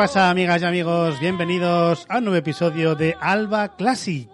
¿Qué 0.00 0.04
pasa, 0.04 0.30
amigas 0.30 0.62
y 0.62 0.64
amigos? 0.64 1.20
Bienvenidos 1.20 2.06
a 2.08 2.16
un 2.16 2.24
nuevo 2.24 2.38
episodio 2.38 2.94
de 2.94 3.18
Alba 3.20 3.76
Classic. 3.76 4.30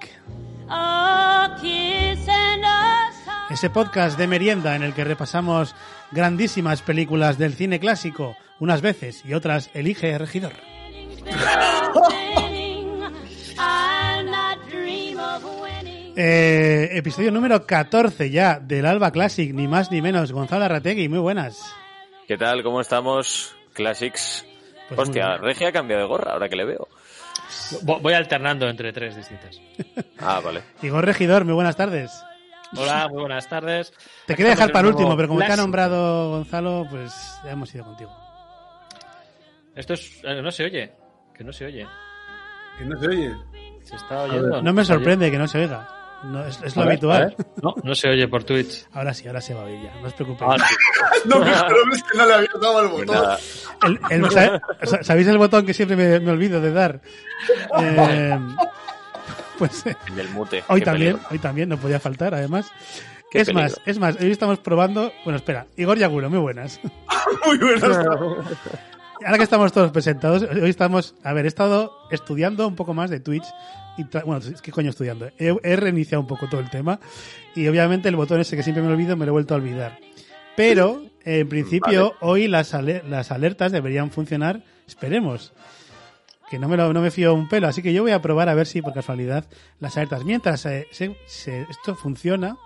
Ese 3.50 3.70
podcast 3.70 4.16
de 4.16 4.28
merienda 4.28 4.76
en 4.76 4.84
el 4.84 4.94
que 4.94 5.02
repasamos 5.02 5.74
grandísimas 6.12 6.82
películas 6.82 7.36
del 7.36 7.54
cine 7.54 7.80
clásico, 7.80 8.36
unas 8.60 8.80
veces 8.80 9.24
y 9.24 9.34
otras 9.34 9.70
elige 9.74 10.16
regidor. 10.16 10.52
Eh, 16.18 16.96
episodio 16.96 17.30
número 17.30 17.66
14 17.66 18.30
ya 18.30 18.58
del 18.58 18.86
Alba 18.86 19.10
Classic, 19.10 19.52
ni 19.52 19.68
más 19.68 19.90
ni 19.90 20.00
menos. 20.00 20.32
Gonzalo 20.32 20.64
Arrategui, 20.64 21.10
muy 21.10 21.18
buenas. 21.18 21.74
¿Qué 22.26 22.38
tal? 22.38 22.62
¿Cómo 22.62 22.80
estamos? 22.80 23.54
Classics. 23.74 24.45
Pues 24.88 25.00
Hostia. 25.00 25.36
Regia 25.38 25.68
ha 25.68 25.72
cambiado 25.72 26.02
de 26.02 26.08
gorra 26.08 26.32
ahora 26.32 26.48
que 26.48 26.56
le 26.56 26.64
veo. 26.64 26.88
Vo- 27.82 28.00
Voy 28.00 28.12
alternando 28.14 28.68
entre 28.68 28.92
tres 28.92 29.16
distintas. 29.16 29.60
Ah, 30.18 30.40
vale. 30.42 30.62
Igor 30.82 31.04
Regidor, 31.04 31.44
muy 31.44 31.54
buenas 31.54 31.76
tardes. 31.76 32.10
Hola, 32.76 33.06
muy 33.08 33.20
buenas 33.20 33.46
tardes. 33.48 33.92
Te 34.26 34.34
quería 34.34 34.52
dejar 34.52 34.72
para 34.72 34.88
el 34.88 34.94
último, 34.94 35.14
pero 35.16 35.28
como 35.28 35.40
te 35.40 35.52
ha 35.52 35.56
nombrado 35.56 36.30
Gonzalo, 36.30 36.86
pues 36.90 37.12
ya 37.44 37.50
hemos 37.52 37.72
ido 37.74 37.84
contigo. 37.84 38.10
Esto 39.74 39.92
es, 39.92 40.20
eh, 40.24 40.40
no 40.42 40.50
se 40.50 40.64
oye, 40.64 40.92
que 41.34 41.44
no 41.44 41.52
se 41.52 41.66
oye. 41.66 41.86
Que 42.78 42.84
no 42.86 42.98
se 42.98 43.06
oye. 43.08 43.36
Se 43.84 43.94
está 43.96 44.22
oyendo. 44.22 44.62
No 44.62 44.72
me 44.72 44.84
sorprende 44.84 45.30
que 45.30 45.38
no 45.38 45.46
se 45.46 45.58
oiga. 45.58 45.86
No, 46.24 46.44
es, 46.44 46.60
es 46.62 46.74
lo 46.74 46.82
ver, 46.82 46.92
habitual. 46.92 47.36
No, 47.62 47.74
no 47.82 47.94
se 47.94 48.08
oye 48.08 48.26
por 48.26 48.42
Twitch. 48.44 48.86
Ahora 48.92 49.12
sí, 49.14 49.26
ahora 49.28 49.40
se 49.40 49.54
va 49.54 49.60
a 49.62 49.64
oír 49.64 49.80
ya, 49.82 49.94
no 50.00 50.06
os 50.08 50.12
preocupéis. 50.14 50.50
Ah, 50.60 50.66
sí. 50.68 50.74
No, 51.28 51.40
pero 51.40 51.92
es 51.92 52.02
que 52.02 52.18
no 52.18 52.26
le 52.26 52.34
había 52.34 52.48
dado 52.60 52.82
el 52.82 52.90
Pues 52.90 53.06
botón. 53.06 53.36
El- 54.10 54.24
el- 54.24 55.04
¿Sabéis 55.04 55.26
el 55.28 55.38
botón 55.38 55.66
que 55.66 55.74
siempre 55.74 55.96
me, 55.96 56.20
me 56.20 56.30
olvido 56.30 56.60
de 56.60 56.72
dar? 56.72 57.00
Eh, 57.80 58.38
pues 59.58 59.86
eh, 59.86 59.96
el 60.08 60.14
del 60.16 60.28
mute. 60.30 60.62
hoy 60.68 60.80
Qué 60.80 60.84
también, 60.84 61.12
peligro. 61.14 61.28
hoy 61.32 61.38
también, 61.38 61.68
no 61.68 61.76
podía 61.78 61.98
faltar, 62.00 62.34
además. 62.34 62.70
Qué 63.30 63.40
es 63.40 63.52
más, 63.52 63.80
es 63.86 63.98
más, 63.98 64.16
hoy 64.20 64.30
estamos 64.30 64.58
probando. 64.60 65.12
Bueno, 65.24 65.36
espera, 65.36 65.66
Igor 65.76 65.98
Yagulo, 65.98 66.30
muy 66.30 66.38
buenas. 66.38 66.80
Muy 67.46 67.58
buenas. 67.58 67.96
Ahora 69.24 69.36
que 69.38 69.42
estamos 69.42 69.72
todos 69.72 69.90
presentados, 69.90 70.42
hoy 70.42 70.70
estamos. 70.70 71.14
A 71.24 71.32
ver, 71.32 71.44
he 71.44 71.48
estado 71.48 71.92
estudiando 72.10 72.68
un 72.68 72.76
poco 72.76 72.94
más 72.94 73.10
de 73.10 73.18
Twitch. 73.20 73.44
Y 73.98 74.04
bueno, 74.24 74.40
que 74.62 74.70
coño 74.72 74.90
estudiando. 74.90 75.30
He, 75.38 75.54
he 75.62 75.76
reiniciado 75.76 76.20
un 76.20 76.26
poco 76.26 76.48
todo 76.48 76.60
el 76.60 76.70
tema. 76.70 77.00
Y 77.54 77.66
obviamente 77.68 78.08
el 78.08 78.16
botón 78.16 78.40
ese 78.40 78.56
que 78.56 78.62
siempre 78.62 78.82
me 78.82 78.92
olvido, 78.92 79.16
me 79.16 79.24
lo 79.24 79.30
he 79.30 79.32
vuelto 79.32 79.54
a 79.54 79.56
olvidar. 79.56 79.98
Pero, 80.56 81.02
en 81.24 81.48
principio, 81.48 82.14
hoy 82.20 82.48
las, 82.48 82.74
ale- 82.74 83.02
las 83.08 83.30
alertas 83.30 83.72
deberían 83.72 84.10
funcionar. 84.10 84.62
Esperemos. 84.86 85.52
Que 86.50 86.58
no 86.58 86.68
me, 86.68 86.76
lo, 86.76 86.92
no 86.92 87.00
me 87.00 87.10
fío 87.10 87.34
un 87.34 87.48
pelo. 87.48 87.66
Así 87.68 87.82
que 87.82 87.92
yo 87.92 88.02
voy 88.02 88.12
a 88.12 88.22
probar 88.22 88.48
a 88.48 88.54
ver 88.54 88.66
si 88.66 88.80
por 88.82 88.92
casualidad 88.94 89.44
las 89.80 89.96
alertas. 89.96 90.24
Mientras 90.24 90.64
eh, 90.66 90.86
se- 90.92 91.16
se- 91.26 91.62
esto 91.70 91.94
funciona, 91.94 92.56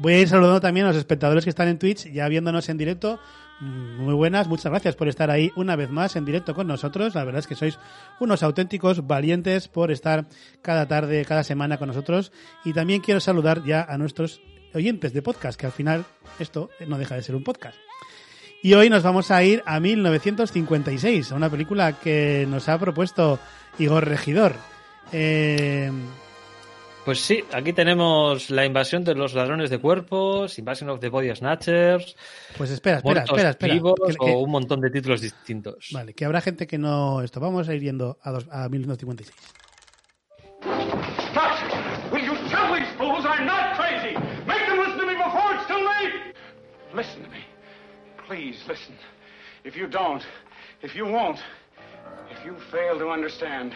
Voy 0.00 0.12
a 0.12 0.20
ir 0.20 0.28
saludando 0.28 0.60
también 0.60 0.86
a 0.86 0.90
los 0.90 0.96
espectadores 0.96 1.42
que 1.42 1.50
están 1.50 1.66
en 1.66 1.76
Twitch, 1.76 2.12
ya 2.12 2.28
viéndonos 2.28 2.68
en 2.68 2.78
directo. 2.78 3.18
Muy 3.60 4.14
buenas, 4.14 4.46
muchas 4.46 4.70
gracias 4.70 4.94
por 4.94 5.08
estar 5.08 5.30
ahí 5.30 5.50
una 5.56 5.74
vez 5.74 5.90
más 5.90 6.14
en 6.14 6.24
directo 6.24 6.54
con 6.54 6.68
nosotros. 6.68 7.14
La 7.16 7.24
verdad 7.24 7.40
es 7.40 7.48
que 7.48 7.56
sois 7.56 7.78
unos 8.20 8.44
auténticos 8.44 9.06
valientes 9.06 9.66
por 9.66 9.90
estar 9.90 10.26
cada 10.62 10.86
tarde, 10.86 11.24
cada 11.24 11.42
semana 11.42 11.76
con 11.76 11.88
nosotros. 11.88 12.30
Y 12.64 12.72
también 12.72 13.00
quiero 13.00 13.18
saludar 13.18 13.64
ya 13.64 13.82
a 13.82 13.98
nuestros 13.98 14.40
oyentes 14.74 15.12
de 15.12 15.22
podcast, 15.22 15.58
que 15.58 15.66
al 15.66 15.72
final 15.72 16.04
esto 16.38 16.70
no 16.86 16.98
deja 16.98 17.16
de 17.16 17.22
ser 17.22 17.34
un 17.34 17.42
podcast. 17.42 17.76
Y 18.62 18.74
hoy 18.74 18.90
nos 18.90 19.02
vamos 19.02 19.30
a 19.32 19.42
ir 19.42 19.62
a 19.66 19.80
1956, 19.80 21.32
a 21.32 21.34
una 21.34 21.50
película 21.50 21.98
que 21.98 22.46
nos 22.48 22.68
ha 22.68 22.78
propuesto 22.78 23.40
Igor 23.78 24.06
Regidor. 24.06 24.54
Eh, 25.12 25.90
Pues 27.08 27.20
sí, 27.20 27.42
aquí 27.54 27.72
tenemos 27.72 28.50
la 28.50 28.66
invasión 28.66 29.02
de 29.02 29.14
los 29.14 29.32
ladrones 29.32 29.70
de 29.70 29.78
cuerpos, 29.78 30.58
Invasion 30.58 30.90
of 30.90 31.00
the 31.00 31.08
Body 31.08 31.34
Snatchers, 31.34 32.14
pues 32.58 32.70
espera, 32.70 32.98
espera, 32.98 33.22
espera, 33.22 33.48
espera. 33.48 33.72
vivos 33.72 33.94
Que- 34.06 34.12
que- 34.26 34.30
o 34.34 34.40
un 34.40 34.50
montón 34.50 34.78
de 34.82 34.90
títulos 34.90 35.22
distintos. 35.22 35.88
Vale, 35.90 36.12
que 36.12 36.26
habrá 36.26 36.42
gente 36.42 36.66
que 36.66 36.76
no 36.76 37.22
esto. 37.22 37.40
Vamos 37.40 37.66
a 37.70 37.74
ir 37.74 37.80
yendo 37.80 38.18
a, 38.22 38.30
dos, 38.30 38.46
a 38.50 38.68
1956. 38.68 39.34
Stop! 41.30 42.12
Will 42.12 42.26
you 42.26 42.34
tell 42.50 42.74
these 42.74 42.92
fools 42.98 43.24
I'm 43.24 43.46
not 43.46 43.78
crazy? 43.78 44.14
Make 44.46 44.66
them 44.66 44.76
listen 44.78 44.98
to 44.98 45.06
me 45.06 45.14
before 45.14 45.54
it's 45.54 45.66
too 45.66 45.80
late! 45.80 46.34
Listen 46.94 47.22
to 47.22 47.30
me. 47.30 47.40
Please 48.26 48.58
listen. 48.68 48.94
If 49.64 49.78
you 49.78 49.86
don't, 49.86 50.22
if 50.82 50.94
you 50.94 51.06
won't, 51.06 51.38
if 52.30 52.44
you 52.44 52.54
fail 52.70 52.98
to 52.98 53.08
understand, 53.08 53.72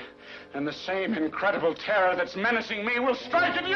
then 0.52 0.64
the 0.66 0.72
same 0.72 1.14
incredible 1.14 1.74
terror 1.74 2.14
that's 2.14 2.36
menacing 2.36 2.84
me 2.84 2.98
will 2.98 3.14
strike 3.14 3.56
at 3.56 3.66
you! 3.66 3.74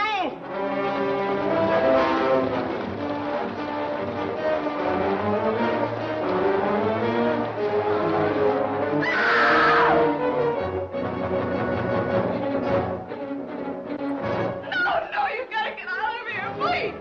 No, 14.68 15.08
no, 15.12 15.26
you 15.28 15.46
gotta 15.50 15.74
get 15.76 15.88
out 15.88 16.20
of 16.20 16.26
here, 16.30 16.54
please! 16.58 16.94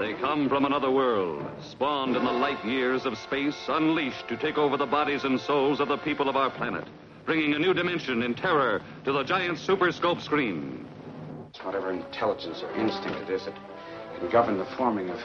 They 0.00 0.14
come 0.20 0.48
from 0.48 0.64
another 0.64 0.90
world, 0.90 1.46
spawned 1.70 2.16
in 2.16 2.24
the 2.24 2.32
light 2.32 2.64
years 2.64 3.06
of 3.06 3.16
space, 3.18 3.56
unleashed 3.68 4.26
to 4.28 4.36
take 4.36 4.58
over 4.58 4.76
the 4.76 4.86
bodies 4.86 5.22
and 5.22 5.40
souls 5.40 5.78
of 5.78 5.86
the 5.86 5.98
people 5.98 6.28
of 6.28 6.34
our 6.34 6.50
planet, 6.50 6.84
bringing 7.24 7.54
a 7.54 7.58
new 7.58 7.72
dimension 7.74 8.22
in 8.22 8.34
terror 8.34 8.82
to 9.04 9.12
the 9.12 9.22
giant 9.22 9.58
super 9.58 9.92
scope 9.92 10.20
screen. 10.20 10.86
It's 11.50 11.64
Whatever 11.64 11.92
intelligence 11.92 12.62
or 12.62 12.72
instinct 12.74 13.20
it 13.20 13.30
is 13.30 13.44
that 13.44 13.54
can 14.18 14.30
govern 14.30 14.58
the 14.58 14.64
forming 14.76 15.10
of 15.10 15.20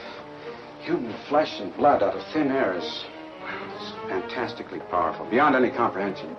human 0.80 1.14
flesh 1.28 1.60
and 1.60 1.74
blood 1.76 2.02
out 2.02 2.16
of 2.16 2.22
thin 2.32 2.50
air 2.50 2.76
is, 2.76 3.04
well, 3.40 3.76
it's 3.76 3.92
fantastically 4.08 4.80
powerful, 4.90 5.26
beyond 5.26 5.54
any 5.56 5.70
comprehension. 5.70 6.36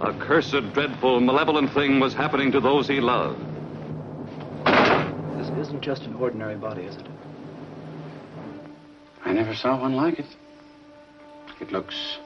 A 0.00 0.16
cursed, 0.20 0.72
dreadful, 0.72 1.20
malevolent 1.20 1.72
thing 1.72 2.00
was 2.00 2.12
happening 2.12 2.52
to 2.52 2.60
those 2.60 2.86
he 2.86 3.00
loved. 3.00 3.40
This 5.38 5.48
isn't 5.66 5.80
just 5.82 6.02
an 6.02 6.14
ordinary 6.16 6.56
body, 6.56 6.82
is 6.82 6.96
it? 6.96 7.06
I 9.24 9.32
never 9.32 9.54
saw 9.54 9.80
one 9.80 9.94
like 9.94 10.18
it. 10.18 10.26
It 11.60 11.72
looks 11.72 12.18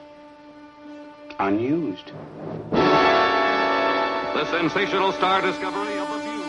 unused. 1.39 2.11
The 2.71 4.45
sensational 4.51 5.11
star 5.13 5.41
discovery 5.41 5.97
of 5.97 6.09
the 6.09 6.19
view 6.19 6.39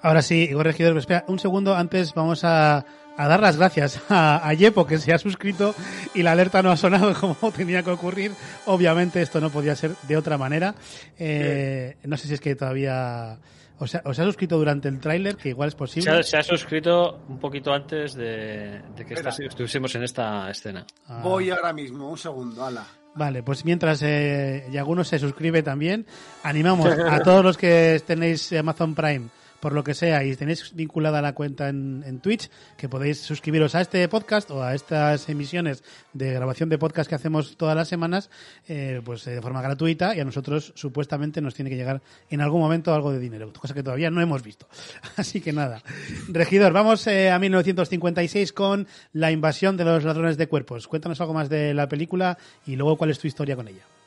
Ahora 0.00 0.22
sí, 0.22 0.44
Igor 0.44 0.64
Regidor, 0.64 0.96
espera 0.96 1.24
un 1.28 1.38
segundo. 1.38 1.74
Antes 1.74 2.14
vamos 2.14 2.42
a, 2.44 2.86
a 3.18 3.28
dar 3.28 3.40
las 3.40 3.56
gracias 3.58 4.00
a, 4.08 4.48
a 4.48 4.54
Yepo, 4.54 4.86
que 4.86 4.96
se 4.98 5.12
ha 5.12 5.18
suscrito 5.18 5.74
y 6.14 6.22
la 6.22 6.32
alerta 6.32 6.62
no 6.62 6.70
ha 6.70 6.76
sonado 6.76 7.12
como 7.20 7.52
tenía 7.52 7.82
que 7.82 7.90
ocurrir. 7.90 8.32
Obviamente 8.66 9.20
esto 9.20 9.40
no 9.40 9.50
podía 9.50 9.76
ser 9.76 9.90
de 10.08 10.16
otra 10.16 10.38
manera. 10.38 10.74
Eh, 11.18 11.96
no 12.04 12.16
sé 12.16 12.28
si 12.28 12.34
es 12.34 12.40
que 12.40 12.54
todavía... 12.54 13.36
O 13.80 13.86
sea, 13.86 14.02
os 14.04 14.18
ha 14.18 14.24
suscrito 14.24 14.58
durante 14.58 14.88
el 14.88 14.98
tráiler, 14.98 15.36
que 15.36 15.50
igual 15.50 15.68
es 15.68 15.74
Se 15.74 15.78
posible. 15.78 16.10
ha, 16.10 16.22
se 16.24 16.36
ha 16.36 16.42
suscrito 16.42 17.20
un 17.28 17.38
poquito 17.38 17.72
antes 17.72 18.14
de, 18.14 18.80
de 18.96 19.04
que 19.06 19.14
esta- 19.14 19.28
estuviésemos 19.30 19.94
en 19.94 20.02
esta 20.02 20.50
escena. 20.50 20.84
Ah. 21.06 21.20
Voy 21.22 21.50
ahora 21.50 21.72
mismo, 21.72 22.10
un 22.10 22.18
segundo, 22.18 22.64
ala. 22.66 22.84
Vale, 23.14 23.44
pues 23.44 23.64
mientras 23.64 24.02
eh, 24.02 24.64
Yaguno 24.72 25.04
se 25.04 25.20
suscribe 25.20 25.62
también, 25.62 26.06
animamos 26.42 26.88
a 26.88 27.20
todos 27.20 27.44
los 27.44 27.56
que 27.56 28.02
tenéis 28.04 28.52
Amazon 28.52 28.96
Prime 28.96 29.28
por 29.60 29.72
lo 29.72 29.84
que 29.84 29.94
sea 29.94 30.24
y 30.24 30.36
tenéis 30.36 30.74
vinculada 30.74 31.22
la 31.22 31.34
cuenta 31.34 31.68
en, 31.68 32.02
en 32.06 32.20
Twitch, 32.20 32.50
que 32.76 32.88
podéis 32.88 33.20
suscribiros 33.20 33.74
a 33.74 33.80
este 33.80 34.06
podcast 34.08 34.50
o 34.50 34.62
a 34.62 34.74
estas 34.74 35.28
emisiones 35.28 35.82
de 36.12 36.32
grabación 36.32 36.68
de 36.68 36.78
podcast 36.78 37.08
que 37.08 37.14
hacemos 37.14 37.56
todas 37.56 37.76
las 37.76 37.88
semanas, 37.88 38.30
eh, 38.68 39.00
pues 39.04 39.26
eh, 39.26 39.32
de 39.32 39.42
forma 39.42 39.62
gratuita 39.62 40.14
y 40.14 40.20
a 40.20 40.24
nosotros 40.24 40.72
supuestamente 40.76 41.40
nos 41.40 41.54
tiene 41.54 41.70
que 41.70 41.76
llegar 41.76 42.02
en 42.30 42.40
algún 42.40 42.60
momento 42.60 42.94
algo 42.94 43.12
de 43.12 43.18
dinero, 43.18 43.52
cosa 43.52 43.74
que 43.74 43.82
todavía 43.82 44.10
no 44.10 44.20
hemos 44.20 44.42
visto. 44.42 44.68
Así 45.16 45.40
que 45.40 45.52
nada. 45.52 45.82
Regidor, 46.28 46.72
vamos 46.72 47.06
eh, 47.06 47.30
a 47.30 47.38
1956 47.38 48.52
con 48.52 48.86
la 49.12 49.30
invasión 49.30 49.76
de 49.76 49.84
los 49.84 50.04
ladrones 50.04 50.36
de 50.36 50.46
cuerpos. 50.46 50.88
Cuéntanos 50.88 51.20
algo 51.20 51.34
más 51.34 51.48
de 51.48 51.74
la 51.74 51.88
película 51.88 52.38
y 52.66 52.76
luego 52.76 52.96
cuál 52.96 53.10
es 53.10 53.18
tu 53.18 53.26
historia 53.26 53.56
con 53.56 53.68
ella. 53.68 53.97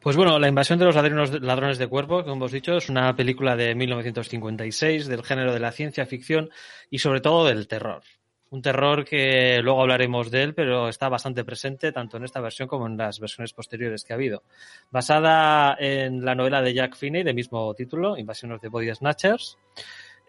Pues 0.00 0.16
bueno, 0.16 0.38
La 0.38 0.48
invasión 0.48 0.78
de 0.78 0.86
los 0.86 0.94
ladrones, 1.42 1.76
de 1.76 1.86
cuerpo, 1.86 2.22
como 2.22 2.36
hemos 2.36 2.52
dicho, 2.52 2.78
es 2.78 2.88
una 2.88 3.14
película 3.14 3.54
de 3.54 3.74
1956 3.74 5.06
del 5.06 5.22
género 5.22 5.52
de 5.52 5.60
la 5.60 5.72
ciencia 5.72 6.06
ficción 6.06 6.48
y 6.88 7.00
sobre 7.00 7.20
todo 7.20 7.44
del 7.46 7.68
terror. 7.68 8.02
Un 8.48 8.62
terror 8.62 9.04
que 9.04 9.60
luego 9.62 9.82
hablaremos 9.82 10.30
de 10.30 10.42
él, 10.42 10.54
pero 10.54 10.88
está 10.88 11.10
bastante 11.10 11.44
presente 11.44 11.92
tanto 11.92 12.16
en 12.16 12.24
esta 12.24 12.40
versión 12.40 12.66
como 12.66 12.86
en 12.86 12.96
las 12.96 13.20
versiones 13.20 13.52
posteriores 13.52 14.02
que 14.02 14.14
ha 14.14 14.16
habido. 14.16 14.42
Basada 14.90 15.76
en 15.78 16.24
la 16.24 16.34
novela 16.34 16.62
de 16.62 16.72
Jack 16.72 16.96
Finney 16.96 17.22
de 17.22 17.34
mismo 17.34 17.74
título, 17.74 18.16
Invasion 18.16 18.52
of 18.52 18.62
the 18.62 18.68
Body 18.68 18.94
Snatchers. 18.94 19.58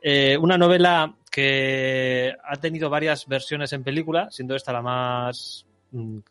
Eh, 0.03 0.35
una 0.37 0.57
novela 0.57 1.15
que 1.31 2.35
ha 2.43 2.57
tenido 2.57 2.89
varias 2.89 3.25
versiones 3.25 3.71
en 3.71 3.85
película, 3.85 4.29
siendo 4.31 4.53
esta 4.53 4.73
la 4.73 4.81
más 4.81 5.65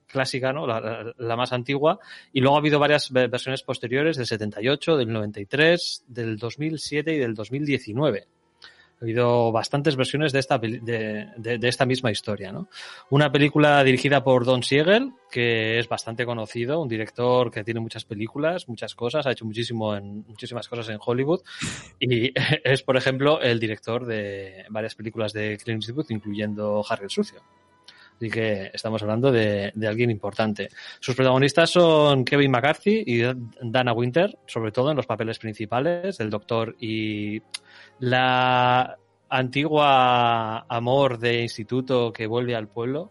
clásica, 0.07 0.53
¿no? 0.53 0.67
La, 0.67 1.37
más 1.37 1.53
antigua, 1.53 1.99
y 2.33 2.41
luego 2.41 2.57
ha 2.57 2.61
habido 2.61 2.79
varias 2.79 3.11
ve- 3.11 3.27
versiones 3.29 3.63
posteriores 3.63 4.17
del 4.17 4.27
78, 4.27 4.97
del 4.97 5.13
93, 5.13 6.05
del 6.09 6.37
2007 6.39 7.15
y 7.15 7.19
del 7.19 7.35
2019. 7.35 8.27
Ha 9.01 9.05
habido 9.05 9.51
bastantes 9.51 9.97
versiones 9.97 10.31
de 10.33 10.41
esta, 10.41 10.59
de- 10.59 11.31
de 11.59 11.69
esta 11.69 11.87
misma 11.87 12.11
historia, 12.11 12.53
¿no? 12.53 12.69
Una 13.09 13.33
película 13.33 13.83
dirigida 13.83 14.23
por 14.23 14.45
Don 14.45 14.63
Siegel, 14.63 15.13
que 15.31 15.79
es 15.79 15.89
bastante 15.89 16.27
conocido, 16.27 16.83
un 16.83 16.89
director 16.89 17.51
que 17.51 17.65
tiene 17.65 17.81
muchas 17.81 18.05
películas, 18.05 18.69
muchas 18.69 18.95
cosas, 18.95 19.27
ha 19.27 19.31
hecho 19.33 19.47
muchísimo 19.47 19.97
en, 19.97 20.25
muchísimas 20.29 20.69
cosas 20.69 20.91
en 20.91 20.99
Hollywood 21.03 21.41
y 21.99 22.31
es, 22.65 22.83
por 22.83 22.99
ejemplo, 22.99 23.41
el 23.41 23.59
director 23.59 24.05
de 24.05 24.67
varias 24.69 24.95
películas 24.95 25.33
de 25.33 25.57
Clint 25.57 25.83
Eastwood, 25.83 26.11
incluyendo 26.11 26.85
Harry 26.87 27.05
el 27.05 27.11
Sucio. 27.11 27.41
Así 28.21 28.29
que 28.29 28.71
estamos 28.75 29.01
hablando 29.01 29.33
de, 29.33 29.73
de 29.75 29.89
alguien 29.89 30.11
importante. 30.11 30.69
Sus 31.01 31.15
protagonistas 31.17 31.71
son 31.71 32.23
Kevin 32.23 32.51
McCarthy 32.51 33.03
y 33.07 33.23
Dana 33.63 33.95
Winter, 33.95 34.37
sobre 34.47 34.73
todo 34.73 34.91
en 34.91 34.97
los 34.99 35.07
papeles 35.07 35.39
principales, 35.39 36.21
el 36.21 36.29
doctor 36.29 36.77
y 36.79 37.41
la 38.01 38.99
antigua 39.31 40.67
amor 40.69 41.19
de 41.19 41.41
instituto 41.43 42.13
que 42.13 42.27
vuelve 42.27 42.55
al 42.55 42.69
pueblo, 42.69 43.11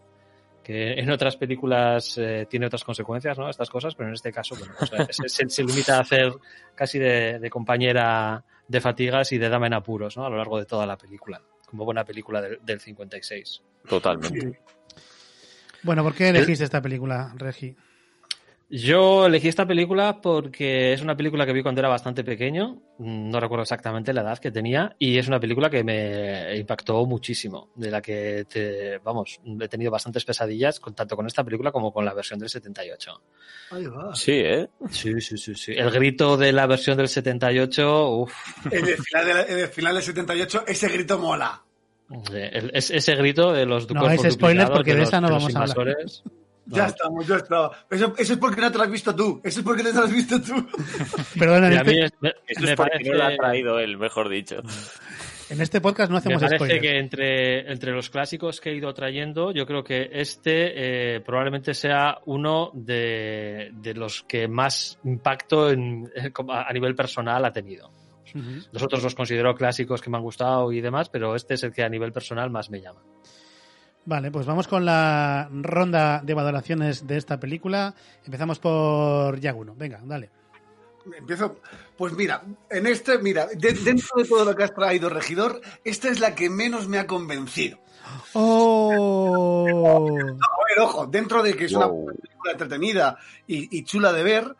que 0.62 0.92
en 0.92 1.10
otras 1.10 1.36
películas 1.36 2.16
eh, 2.18 2.46
tiene 2.48 2.66
otras 2.66 2.84
consecuencias, 2.84 3.36
¿no? 3.36 3.48
Estas 3.50 3.68
cosas, 3.70 3.94
pero 3.96 4.08
en 4.10 4.14
este 4.14 4.30
caso, 4.32 4.54
bueno, 4.56 4.74
o 4.80 4.86
sea, 4.86 5.06
se, 5.10 5.28
se- 5.28 5.48
se 5.48 5.64
limita 5.64 5.96
a 5.96 6.02
hacer 6.02 6.32
casi 6.74 6.98
de, 7.00 7.38
de 7.40 7.50
compañera 7.50 8.44
de 8.68 8.80
fatigas 8.80 9.32
y 9.32 9.38
de 9.38 9.48
dama 9.48 9.66
en 9.66 9.74
apuros, 9.74 10.16
¿no? 10.16 10.24
A 10.26 10.30
lo 10.30 10.36
largo 10.36 10.58
de 10.58 10.66
toda 10.66 10.86
la 10.86 10.96
película, 10.96 11.40
como 11.66 11.84
buena 11.84 12.04
película 12.04 12.40
del, 12.40 12.58
del 12.64 12.78
56. 12.78 13.62
Totalmente. 13.88 14.60
Bueno, 15.82 16.02
¿por 16.02 16.14
qué 16.14 16.28
elegiste 16.28 16.64
esta 16.64 16.82
película, 16.82 17.32
Regi? 17.36 17.74
Yo 18.72 19.26
elegí 19.26 19.48
esta 19.48 19.66
película 19.66 20.20
porque 20.22 20.92
es 20.92 21.02
una 21.02 21.16
película 21.16 21.44
que 21.44 21.52
vi 21.52 21.60
cuando 21.60 21.80
era 21.80 21.88
bastante 21.88 22.22
pequeño, 22.22 22.80
no 23.00 23.40
recuerdo 23.40 23.62
exactamente 23.64 24.12
la 24.12 24.20
edad 24.20 24.38
que 24.38 24.52
tenía, 24.52 24.94
y 24.96 25.18
es 25.18 25.26
una 25.26 25.40
película 25.40 25.68
que 25.68 25.82
me 25.82 26.56
impactó 26.56 27.04
muchísimo, 27.04 27.70
de 27.74 27.90
la 27.90 28.00
que, 28.00 28.44
te- 28.48 28.98
vamos, 28.98 29.40
he 29.60 29.66
tenido 29.66 29.90
bastantes 29.90 30.24
pesadillas, 30.24 30.78
con- 30.78 30.94
tanto 30.94 31.16
con 31.16 31.26
esta 31.26 31.42
película 31.42 31.72
como 31.72 31.92
con 31.92 32.04
la 32.04 32.14
versión 32.14 32.38
del 32.38 32.48
78. 32.48 33.20
Ahí 33.72 33.86
va. 33.86 34.14
Sí, 34.14 34.34
¿eh? 34.34 34.68
Sí, 34.88 35.20
sí, 35.20 35.36
sí, 35.36 35.56
sí. 35.56 35.72
El 35.72 35.90
grito 35.90 36.36
de 36.36 36.52
la 36.52 36.68
versión 36.68 36.96
del 36.96 37.08
78, 37.08 38.08
uff, 38.18 38.66
En 38.70 38.86
el 38.86 38.96
final, 38.98 39.26
de 39.26 39.34
la- 39.34 39.42
en 39.46 39.58
el 39.58 39.68
final 39.68 39.94
del 39.94 40.04
78, 40.04 40.62
ese 40.68 40.88
grito 40.90 41.18
mola. 41.18 41.60
El- 42.32 42.70
es- 42.74 42.90
ese 42.90 43.14
grito 43.14 43.52
de 43.52 43.66
los 43.66 43.88
No 43.90 44.00
spoilers 44.02 44.36
duplicados, 44.36 44.70
porque 44.76 44.92
de 44.92 44.98
los- 45.00 45.08
esa 45.08 45.20
no 45.20 45.28
vamos 45.30 45.54
a 45.54 45.62
hablar. 45.62 45.96
Ya 46.66 46.86
estamos, 46.86 47.26
ya 47.26 47.36
estamos. 47.36 47.76
Eso, 47.90 48.14
eso 48.16 48.32
es 48.34 48.38
porque 48.38 48.60
no 48.60 48.70
te 48.70 48.78
lo 48.78 48.84
has 48.84 48.90
visto 48.90 49.14
tú. 49.16 49.40
Eso 49.42 49.58
es 49.60 49.66
porque 49.66 49.82
no 49.82 49.88
te 49.90 49.96
lo 49.96 50.04
has 50.04 50.12
visto 50.12 50.40
tú. 50.40 50.54
Perdona, 51.38 51.66
a 51.80 51.82
mí 51.84 51.98
este, 52.00 52.04
es- 52.04 52.12
me, 52.20 52.28
Esto 52.46 52.62
me 52.64 52.70
es 52.70 52.76
porque 52.76 52.90
parece... 52.92 53.10
no 53.10 53.16
lo 53.16 53.24
ha 53.24 53.36
traído 53.36 53.78
él, 53.80 53.98
mejor 53.98 54.28
dicho. 54.28 54.62
en 55.48 55.60
este 55.60 55.80
podcast 55.80 56.10
no 56.10 56.14
Me 56.14 56.18
hacemos 56.18 56.42
parece 56.42 56.56
spoilers. 56.58 56.80
que 56.82 56.98
entre, 56.98 57.72
entre 57.72 57.90
los 57.92 58.08
clásicos 58.08 58.60
que 58.60 58.70
he 58.70 58.74
ido 58.76 58.94
trayendo, 58.94 59.50
yo 59.52 59.66
creo 59.66 59.82
que 59.82 60.10
este 60.12 61.16
eh, 61.16 61.20
probablemente 61.22 61.74
sea 61.74 62.18
uno 62.26 62.70
de, 62.72 63.70
de 63.72 63.94
los 63.94 64.22
que 64.22 64.46
más 64.46 64.96
impacto 65.02 65.70
en- 65.70 66.08
eh, 66.14 66.30
a 66.50 66.72
nivel 66.72 66.94
personal 66.94 67.44
ha 67.44 67.52
tenido. 67.52 67.90
Ujú. 68.34 68.66
Los 68.72 68.82
otros 68.82 69.02
los 69.02 69.14
considero 69.14 69.54
clásicos 69.54 70.00
que 70.00 70.10
me 70.10 70.16
han 70.16 70.22
gustado 70.22 70.70
y 70.72 70.80
demás, 70.80 71.08
pero 71.08 71.34
este 71.36 71.54
es 71.54 71.62
el 71.62 71.72
que 71.72 71.82
a 71.82 71.88
nivel 71.88 72.12
personal 72.12 72.50
más 72.50 72.70
me 72.70 72.80
llama. 72.80 73.00
Vale, 74.06 74.30
pues 74.30 74.46
vamos 74.46 74.66
con 74.66 74.84
la 74.84 75.48
ronda 75.52 76.20
de 76.24 76.34
valoraciones 76.34 77.06
de 77.06 77.16
esta 77.18 77.38
película. 77.38 77.94
Empezamos 78.24 78.58
por 78.58 79.38
Yaguno. 79.38 79.74
Venga, 79.76 80.00
dale. 80.04 80.30
Empiezo. 81.18 81.60
Pues 81.96 82.12
mira, 82.14 82.42
en 82.70 82.86
este, 82.86 83.18
mira, 83.18 83.46
de- 83.46 83.72
dentro 83.74 84.08
de 84.16 84.24
todo 84.24 84.44
lo 84.44 84.54
que 84.54 84.64
has 84.64 84.74
traído, 84.74 85.08
regidor, 85.10 85.60
esta 85.84 86.08
es 86.08 86.18
la 86.20 86.34
que 86.34 86.48
menos 86.50 86.88
me 86.88 86.98
ha 86.98 87.06
convencido. 87.06 87.78
¡Oh! 88.32 90.06
A 90.08 90.68
ver, 90.68 90.78
ojo, 90.80 91.06
dentro 91.06 91.42
de 91.42 91.54
que 91.54 91.66
es 91.66 91.72
una 91.72 91.88
película 91.88 92.52
entretenida 92.52 93.18
y, 93.46 93.76
y 93.78 93.84
chula 93.84 94.12
de 94.12 94.22
ver, 94.22 94.56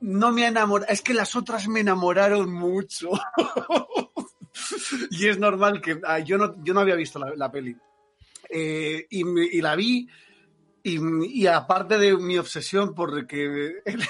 no 0.00 0.32
me 0.32 0.44
ha 0.44 0.48
enamorado. 0.48 0.92
Es 0.92 1.02
que 1.02 1.14
las 1.14 1.36
otras 1.36 1.68
me 1.68 1.80
enamoraron 1.80 2.52
mucho. 2.52 3.10
y 5.10 5.28
es 5.28 5.38
normal 5.38 5.80
que 5.80 6.00
ah, 6.04 6.18
yo 6.18 6.38
no, 6.38 6.62
yo 6.64 6.74
no 6.74 6.80
había 6.80 6.94
visto 6.94 7.18
la, 7.18 7.34
la 7.34 7.50
peli. 7.50 7.76
Eh, 8.50 9.06
y, 9.10 9.60
la 9.60 9.76
vi, 9.76 10.08
y, 10.82 11.46
aparte 11.46 11.98
de 11.98 12.16
mi 12.16 12.38
obsesión 12.38 12.94
por 12.94 13.26
que 13.26 13.82
el, 13.84 14.02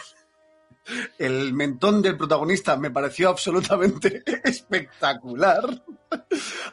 el 1.18 1.52
mentón 1.52 2.00
del 2.00 2.16
protagonista 2.16 2.76
me 2.76 2.90
pareció 2.90 3.30
absolutamente 3.30 4.22
espectacular. 4.44 5.82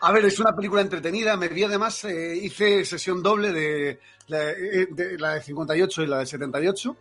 A 0.02 0.12
ver, 0.12 0.26
es 0.26 0.40
una 0.40 0.56
película 0.56 0.82
entretenida. 0.82 1.36
Me 1.38 1.48
vi 1.48 1.64
además, 1.64 2.04
eh, 2.06 2.36
hice 2.36 2.86
sesión 2.86 3.24
doble 3.24 3.52
de 3.52 4.00
la, 4.28 4.52
eh, 4.52 4.88
de 4.92 5.18
la 5.18 5.36
de 5.36 5.42
58 5.42 6.04
y 6.04 6.08
la 6.08 6.20
de 6.20 6.26
78. 6.26 6.98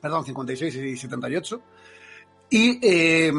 Perdón, 0.00 0.24
56 0.24 0.74
y 0.74 0.96
78. 0.96 1.62
Y, 2.50 2.78
eh, 2.82 3.32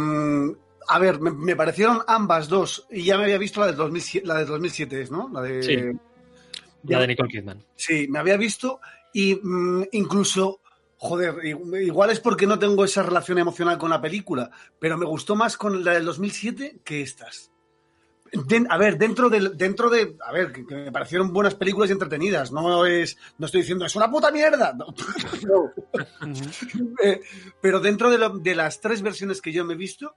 a 0.88 1.00
ver, 1.00 1.20
me, 1.20 1.32
me 1.32 1.56
parecieron 1.56 2.00
ambas 2.08 2.48
dos. 2.48 2.88
Y 2.89 3.03
ya 3.03 3.18
me 3.18 3.24
había 3.24 3.38
visto 3.38 3.60
la 3.60 3.68
del 3.68 3.75
2007, 3.75 4.27
la 4.27 4.38
del 4.39 4.48
2007 4.48 5.01
es, 5.01 5.12
¿no? 5.12 5.29
La 5.29 5.41
de, 5.41 5.63
Sí. 5.63 5.77
La 6.84 7.00
de 7.00 7.08
Nicole 7.08 7.29
Kidman. 7.29 7.63
Sí, 7.75 8.08
me 8.08 8.20
había 8.20 8.38
visto 8.38 8.79
y 9.13 9.36
mm, 9.41 9.84
incluso, 9.91 10.62
joder, 10.98 11.36
igual 11.46 12.10
es 12.10 12.20
porque 12.20 12.48
no 12.48 12.58
tengo 12.58 12.86
esa 12.86 13.03
relación 13.03 13.38
emocional 13.38 13.77
con 13.77 13.89
la 13.89 14.01
película, 14.01 14.50
pero 14.79 14.98
me 14.98 15.06
gustó 15.06 15.36
más 15.36 15.58
con 15.58 15.84
la 15.84 15.94
del 15.94 16.06
2007 16.06 16.79
que 16.84 17.01
estas. 17.01 17.49
Den- 18.31 18.67
a 18.69 18.77
ver, 18.77 18.98
dentro 18.98 19.29
del, 19.29 19.57
dentro 19.57 19.89
de, 19.89 20.15
a 20.25 20.31
ver, 20.31 20.51
que, 20.51 20.65
que 20.65 20.75
me 20.75 20.91
parecieron 20.91 21.33
buenas 21.33 21.55
películas 21.55 21.89
y 21.89 21.93
entretenidas, 21.93 22.51
no 22.51 22.86
es, 22.86 23.17
no 23.38 23.45
estoy 23.45 23.62
diciendo 23.62 23.86
es 23.86 23.95
una 23.95 24.09
puta 24.12 24.31
mierda, 24.31 24.74
no. 24.77 24.86
No. 25.48 25.71
Eh, 27.03 27.21
pero 27.62 27.79
dentro 27.79 28.09
de, 28.09 28.17
lo- 28.17 28.38
de 28.38 28.55
las 28.55 28.79
tres 28.81 29.01
versiones 29.01 29.41
que 29.41 29.51
yo 29.51 29.65
me 29.65 29.74
he 29.74 29.77
visto, 29.77 30.13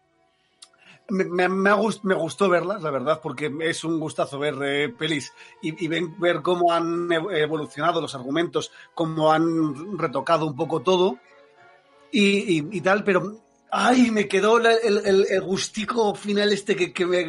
me, 1.09 1.25
me- 1.25 1.49
me 1.49 1.71
ha 1.71 1.77
gust- 1.77 2.03
me 2.05 2.15
gustó 2.15 2.49
verlas, 2.49 2.83
la 2.83 2.91
verdad, 2.91 3.21
porque 3.23 3.53
es 3.61 3.85
un 3.85 3.99
gustazo 3.99 4.39
ver 4.39 4.55
eh, 4.63 4.89
pelis 4.89 5.33
y, 5.61 5.85
y 5.85 5.89
ven- 5.89 6.19
ver 6.21 6.43
cómo 6.43 6.73
han 6.73 7.09
ev- 7.09 7.35
evolucionado 7.37 8.01
los 8.01 8.15
argumentos, 8.15 8.71
cómo 8.95 9.33
han 9.33 9.99
retocado 9.99 10.47
un 10.47 10.57
poco 10.57 10.81
todo 10.81 11.19
y, 12.11 12.59
y- 12.61 12.69
y 12.71 12.81
tal, 12.81 13.05
pero 13.05 13.37
ay, 13.73 14.11
me 14.11 14.29
quedó 14.29 14.59
la- 14.61 14.75
el, 14.75 14.99
el- 15.05 15.27
el 15.29 15.41
gustico 15.41 16.15
final 16.15 16.53
este 16.53 16.77
que, 16.77 16.93
que 16.93 17.05
me, 17.07 17.27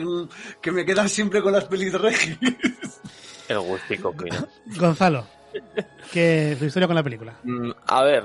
que 0.62 0.72
me 0.72 0.86
queda 0.86 1.08
siempre 1.08 1.42
con 1.42 1.54
las 1.54 1.66
pelis 1.66 1.92
de 1.92 1.98
Regi. 1.98 2.38
El 3.50 3.60
gustico, 3.60 4.14
coño. 4.16 4.48
Gonzalo, 4.78 5.26
¿qué 6.14 6.52
es 6.54 6.60
tu 6.60 6.66
historia 6.66 6.88
con 6.88 6.96
la 6.96 7.04
película? 7.04 7.38
Mm, 7.44 7.72
A 7.88 8.04
ver, 8.04 8.24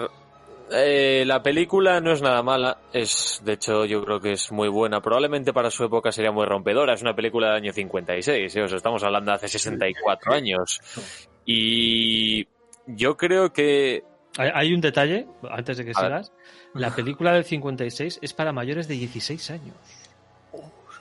eh, 0.71 1.25
la 1.27 1.43
película 1.43 2.01
no 2.01 2.13
es 2.13 2.23
nada 2.23 2.41
mala, 2.43 2.79
es, 2.93 3.41
de 3.45 3.55
hecho, 3.55 3.85
yo 3.85 4.05
creo 4.05 4.21
que 4.21 4.33
es 4.33 4.53
muy 4.53 4.69
buena. 4.69 5.01
Probablemente 5.01 5.53
para 5.53 5.71
su 5.73 5.83
época 5.85 6.13
sería 6.13 6.31
muy 6.31 6.47
rompedora. 6.47 6.95
Es 6.95 7.03
una 7.03 7.17
película 7.17 7.49
del 7.49 7.57
año 7.57 7.73
56, 7.73 8.55
¿eh? 8.57 8.63
o 8.63 8.69
sea, 8.69 8.77
estamos 8.77 9.03
hablando 9.03 9.33
de 9.33 9.37
hace 9.37 9.49
64 9.49 10.33
años. 10.35 10.81
Y 11.45 12.47
yo 12.87 13.17
creo 13.17 13.53
que 13.53 14.05
Hay, 14.38 14.50
hay 14.54 14.73
un 14.73 14.80
detalle, 14.80 15.26
antes 15.50 15.76
de 15.76 15.85
que 15.85 15.92
sigas. 15.95 16.33
La 16.75 16.95
película 16.95 17.33
del 17.33 17.45
56 17.45 18.21
es 18.23 18.33
para 18.33 18.52
mayores 18.52 18.88
de 18.88 18.95
16 18.95 19.50
años. 19.50 19.75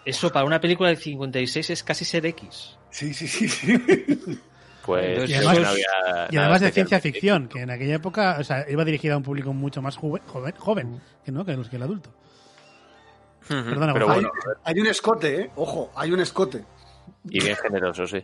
Eso 0.04 0.32
para 0.32 0.46
una 0.46 0.60
película 0.60 0.90
del 0.90 0.98
56 0.98 1.70
es 1.70 1.84
casi 1.84 2.04
ser 2.06 2.26
X. 2.26 2.78
Sí, 2.90 3.14
sí, 3.14 3.28
sí. 3.28 3.48
sí. 3.48 3.78
pues 4.86 5.30
Y 5.30 5.34
creo 5.34 5.50
además- 5.50 5.56
que 5.56 5.62
no 5.62 5.68
había 5.70 6.28
Y 6.32 6.38
además 6.38 6.62
de 6.62 6.72
ciencia 6.72 7.00
ficción, 7.00 7.48
que 7.50 7.62
en 7.62 7.70
aquella 7.72 7.96
época 7.96 8.38
o 8.40 8.44
sea, 8.44 8.66
iba 8.70 8.84
dirigida 8.86 9.14
a 9.14 9.18
un 9.18 9.24
público 9.24 9.54
mucho 9.54 9.82
más 9.82 9.98
joven, 9.98 10.24
joven, 10.28 10.54
joven 10.58 11.02
que, 11.26 11.32
¿no? 11.32 11.46
que, 11.46 11.52
el, 11.52 11.70
que 11.70 11.76
el 11.76 11.84
adulto. 11.84 12.10
Perdona, 13.48 13.94
pero 13.94 14.08
bueno, 14.08 14.30
Hay 14.64 14.80
un 14.80 14.88
escote, 14.88 15.42
¿eh? 15.42 15.52
Ojo, 15.56 15.92
hay 15.96 16.12
un 16.12 16.20
escote. 16.20 16.64
y 17.30 17.42
bien 17.44 17.56
generoso, 17.56 18.06
sí. 18.08 18.22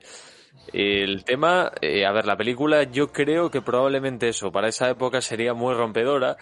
El 0.71 1.23
tema, 1.23 1.71
eh, 1.81 2.05
a 2.05 2.11
ver, 2.11 2.25
la 2.25 2.37
película 2.37 2.83
yo 2.83 3.11
creo 3.11 3.51
que 3.51 3.61
probablemente 3.61 4.29
eso, 4.29 4.51
para 4.51 4.69
esa 4.69 4.89
época 4.89 5.21
sería 5.21 5.53
muy 5.53 5.73
rompedora, 5.73 6.37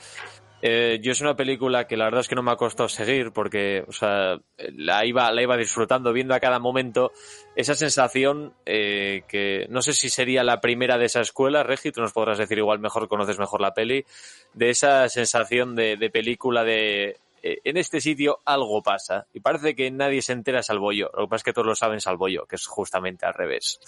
Eh, 0.64 1.00
yo 1.02 1.12
es 1.12 1.22
una 1.22 1.36
película 1.36 1.88
que 1.88 1.98
la 1.98 2.06
verdad 2.06 2.22
es 2.22 2.28
que 2.28 2.36
no 2.36 2.44
me 2.44 2.52
ha 2.52 2.56
costado 2.56 2.88
seguir 2.88 3.32
porque, 3.32 3.84
o 3.88 3.92
sea, 3.92 4.38
la 4.76 5.06
iba, 5.06 5.32
la 5.32 5.42
iba 5.42 5.58
disfrutando 5.58 6.14
viendo 6.14 6.36
a 6.36 6.40
cada 6.40 6.60
momento 6.60 7.12
esa 7.56 7.74
sensación 7.74 8.54
eh, 8.66 9.24
que 9.28 9.66
no 9.70 9.82
sé 9.82 9.94
si 9.94 10.10
sería 10.10 10.44
la 10.44 10.62
primera 10.62 11.00
de 11.00 11.06
esa 11.06 11.22
escuela, 11.22 11.64
Regi, 11.64 11.92
tú 11.92 12.02
nos 12.02 12.14
podrás 12.14 12.38
decir 12.38 12.60
igual 12.60 12.80
mejor, 12.80 13.08
conoces 13.08 13.40
mejor 13.40 13.60
la 13.60 13.74
peli, 13.74 14.06
de 14.54 14.70
esa 14.70 15.10
sensación 15.10 15.76
de, 15.76 15.98
película 16.14 16.64
de 16.64 17.18
en 17.42 17.78
este 17.78 18.02
sitio 18.02 18.40
algo 18.46 18.82
pasa 18.84 19.26
y 19.34 19.40
parece 19.40 19.76
que 19.76 19.90
nadie 19.92 20.22
se 20.22 20.34
entera 20.34 20.62
salvo 20.64 20.92
yo. 20.92 21.10
Lo 21.16 21.26
que 21.26 21.30
pasa 21.30 21.38
es 21.38 21.44
que 21.44 21.54
todos 21.54 21.68
lo 21.68 21.76
saben 21.76 22.02
salvo 22.02 22.28
yo, 22.28 22.46
que 22.46 22.56
es 22.56 22.68
justamente 22.68 23.26
al 23.26 23.34
revés. 23.34 23.80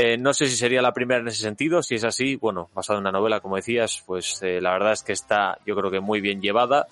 Eh, 0.00 0.16
no 0.16 0.32
sé 0.32 0.46
si 0.46 0.56
sería 0.56 0.80
la 0.80 0.92
primera 0.92 1.20
en 1.20 1.26
ese 1.26 1.42
sentido. 1.42 1.82
Si 1.82 1.96
es 1.96 2.04
así, 2.04 2.36
bueno, 2.36 2.70
basado 2.72 2.98
en 2.98 3.02
una 3.02 3.10
novela, 3.10 3.40
como 3.40 3.56
decías, 3.56 4.04
pues 4.06 4.40
eh, 4.42 4.60
la 4.60 4.70
verdad 4.70 4.92
es 4.92 5.02
que 5.02 5.12
está, 5.12 5.58
yo 5.66 5.74
creo 5.74 5.90
que 5.90 5.98
muy 5.98 6.20
bien 6.20 6.40
llevada, 6.40 6.86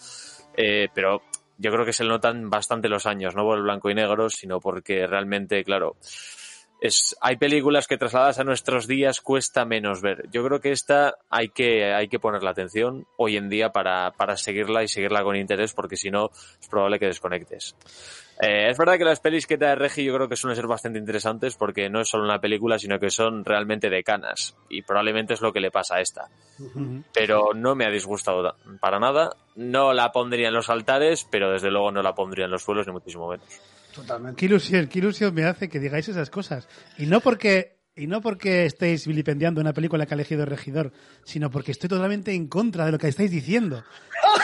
eh, 0.56 0.88
pero 0.92 1.23
yo 1.56 1.71
creo 1.71 1.85
que 1.85 1.92
se 1.92 2.02
le 2.02 2.11
notan 2.11 2.50
bastante 2.50 2.88
los 2.88 3.06
años, 3.06 3.37
no 3.37 3.45
por 3.45 3.59
el 3.59 3.62
blanco 3.62 3.90
y 3.90 3.95
negro, 3.95 4.28
sino 4.28 4.59
porque 4.59 5.06
realmente, 5.06 5.62
claro, 5.62 5.95
es, 6.80 7.16
hay 7.21 7.37
películas 7.37 7.87
que 7.87 7.97
trasladadas 7.97 8.38
a 8.38 8.45
nuestros 8.45 8.87
días 8.87 9.21
cuesta 9.21 9.64
menos 9.64 10.02
ver. 10.02 10.28
Yo 10.30 10.45
creo 10.45 10.61
que 10.61 10.73
esta 10.73 11.16
hay 11.30 11.49
que, 11.49 11.92
hay 11.92 12.09
que 12.09 12.18
ponerle 12.18 12.50
atención 12.50 13.06
hoy 13.16 13.37
en 13.37 13.49
día 13.49 13.71
para, 13.71 14.12
para 14.12 14.37
seguirla 14.37 14.83
y 14.83 14.88
seguirla 14.88 15.23
con 15.23 15.37
interés, 15.37 15.73
porque 15.73 15.97
si 15.97 16.11
no, 16.11 16.30
es 16.61 16.68
probable 16.68 16.99
que 16.99 17.06
desconectes. 17.06 17.75
Eh, 18.40 18.68
es 18.68 18.76
verdad 18.76 18.99
que 18.99 19.04
las 19.04 19.21
pelis 19.21 19.47
que 19.47 19.56
te 19.56 19.64
da 19.64 19.75
Regi 19.75 20.04
yo 20.04 20.14
creo 20.14 20.28
que 20.28 20.37
suelen 20.37 20.56
ser 20.56 20.66
bastante 20.66 20.99
interesantes 20.99 21.56
porque 21.56 21.88
no 21.88 22.00
es 22.00 22.09
solo 22.09 22.25
una 22.25 22.40
película, 22.40 22.78
sino 22.78 22.99
que 22.99 23.11
son 23.11 23.45
realmente 23.45 23.88
de 23.88 24.02
canas. 24.02 24.54
Y 24.68 24.83
probablemente 24.83 25.35
es 25.35 25.40
lo 25.40 25.52
que 25.52 25.61
le 25.61 25.71
pasa 25.71 25.97
a 25.97 26.00
esta. 26.00 26.28
Pero 27.14 27.54
no 27.54 27.75
me 27.75 27.87
ha 27.87 27.90
disgustado 27.90 28.54
para 28.80 28.99
nada. 28.99 29.30
No 29.54 29.95
la 29.95 30.12
pondría 30.12 30.49
en 30.49 30.54
los 30.54 30.68
altares, 30.68 31.26
pero 31.30 31.50
desde 31.50 31.71
luego 31.71 31.90
no 31.92 32.02
la 32.02 32.14
pondría 32.14 32.45
en 32.45 32.50
los 32.50 32.62
suelos, 32.62 32.87
ni 32.87 32.92
muchísimo 32.92 33.28
menos. 33.28 33.47
Totalmente. 33.97 34.38
Qué 34.38 34.47
ilusión, 34.47 34.87
qué 34.88 34.99
ilusión 34.99 35.35
me 35.35 35.45
hace 35.45 35.69
que 35.71 35.81
digáis 35.81 36.07
esas 36.09 36.29
cosas. 36.29 36.69
Y 36.99 37.07
no 37.07 37.21
porque, 37.21 37.79
y 37.97 38.07
no 38.07 38.21
porque 38.21 38.67
estéis 38.67 39.07
vilipendiando 39.07 39.61
una 39.61 39.73
película 39.73 40.05
que 40.05 40.12
ha 40.12 40.17
elegido 40.17 40.43
el 40.43 40.50
regidor, 40.50 40.93
sino 41.25 41.50
porque 41.50 41.73
estoy 41.73 41.88
totalmente 41.88 42.35
en 42.35 42.47
contra 42.47 42.85
de 42.85 42.93
lo 42.93 42.99
que 42.99 43.09
estáis 43.09 43.31
diciendo. 43.31 43.83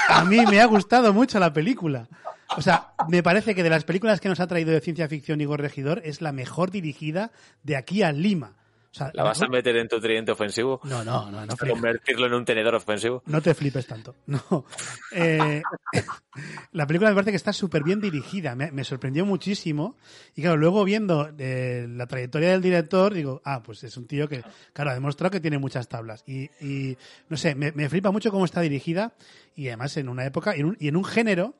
A 0.09 0.25
mí 0.25 0.39
me 0.47 0.61
ha 0.61 0.67
gustado 0.67 1.13
mucho 1.13 1.39
la 1.39 1.53
película. 1.53 2.09
O 2.57 2.63
sea, 2.63 2.95
me 3.09 3.23
parece 3.23 3.55
que 3.55 3.63
de 3.63 3.71
las 3.71 3.85
películas 3.85 4.21
que 4.21 4.31
nos 4.31 4.41
ha 4.41 4.47
traído 4.47 4.73
de 4.73 4.81
ciencia 4.81 5.09
ficción 5.09 5.41
Igor 5.41 5.61
Regidor 5.61 6.01
es 6.05 6.23
la 6.23 6.33
mejor 6.33 6.71
dirigida 6.71 7.31
de 7.63 7.77
aquí 7.77 8.03
a 8.03 8.13
Lima. 8.13 8.57
O 8.93 8.95
sea, 8.95 9.11
¿La 9.15 9.23
vas 9.23 9.41
a 9.41 9.49
meter 9.49 9.75
en 9.77 9.89
tu 9.89 9.99
tridente 9.99 10.33
ofensivo? 10.33 10.79
No, 10.85 11.03
no, 11.03 11.31
no. 11.31 11.47
no 11.47 11.57
¿Convertirlo 11.57 12.27
en 12.27 12.35
un 12.35 12.45
tenedor 12.45 12.75
ofensivo? 12.75 13.23
No 13.25 13.41
te 13.41 13.55
flipes 13.55 13.87
tanto. 13.87 14.17
No. 14.27 14.43
Eh, 15.15 15.63
la 16.73 16.87
película 16.87 17.11
me 17.11 17.15
parece 17.15 17.33
que 17.33 17.37
está 17.37 17.53
súper 17.53 17.83
bien 17.83 18.01
dirigida. 18.01 18.55
Me, 18.55 18.71
me, 18.73 18.83
sorprendió 18.83 19.27
muchísimo. 19.27 19.97
Y 20.35 20.41
claro, 20.41 20.57
luego 20.57 20.85
viendo 20.85 21.31
eh, 21.39 21.87
la 21.89 22.07
trayectoria 22.07 22.51
del 22.51 22.63
director, 22.63 23.13
digo, 23.13 23.43
ah, 23.45 23.63
pues 23.63 23.85
es 23.85 23.95
un 23.99 24.07
tío 24.07 24.27
que, 24.27 24.43
claro, 24.73 24.91
ha 24.91 24.95
demostrado 24.95 25.31
que 25.31 25.41
tiene 25.41 25.59
muchas 25.59 25.89
tablas. 25.89 26.25
Y, 26.27 26.45
y 26.65 26.97
no 27.29 27.37
sé, 27.37 27.55
me, 27.55 27.73
me, 27.73 27.91
flipa 27.91 28.11
mucho 28.11 28.31
cómo 28.31 28.47
está 28.47 28.63
dirigida. 28.63 29.13
Y 29.55 29.69
además 29.69 29.97
en 29.99 30.09
una 30.09 30.25
época 30.25 30.57
y 30.57 30.61
en 30.61 30.67
un, 30.67 30.77
y 30.81 30.89
en 30.89 30.97
un 30.97 31.05
género 31.05 31.55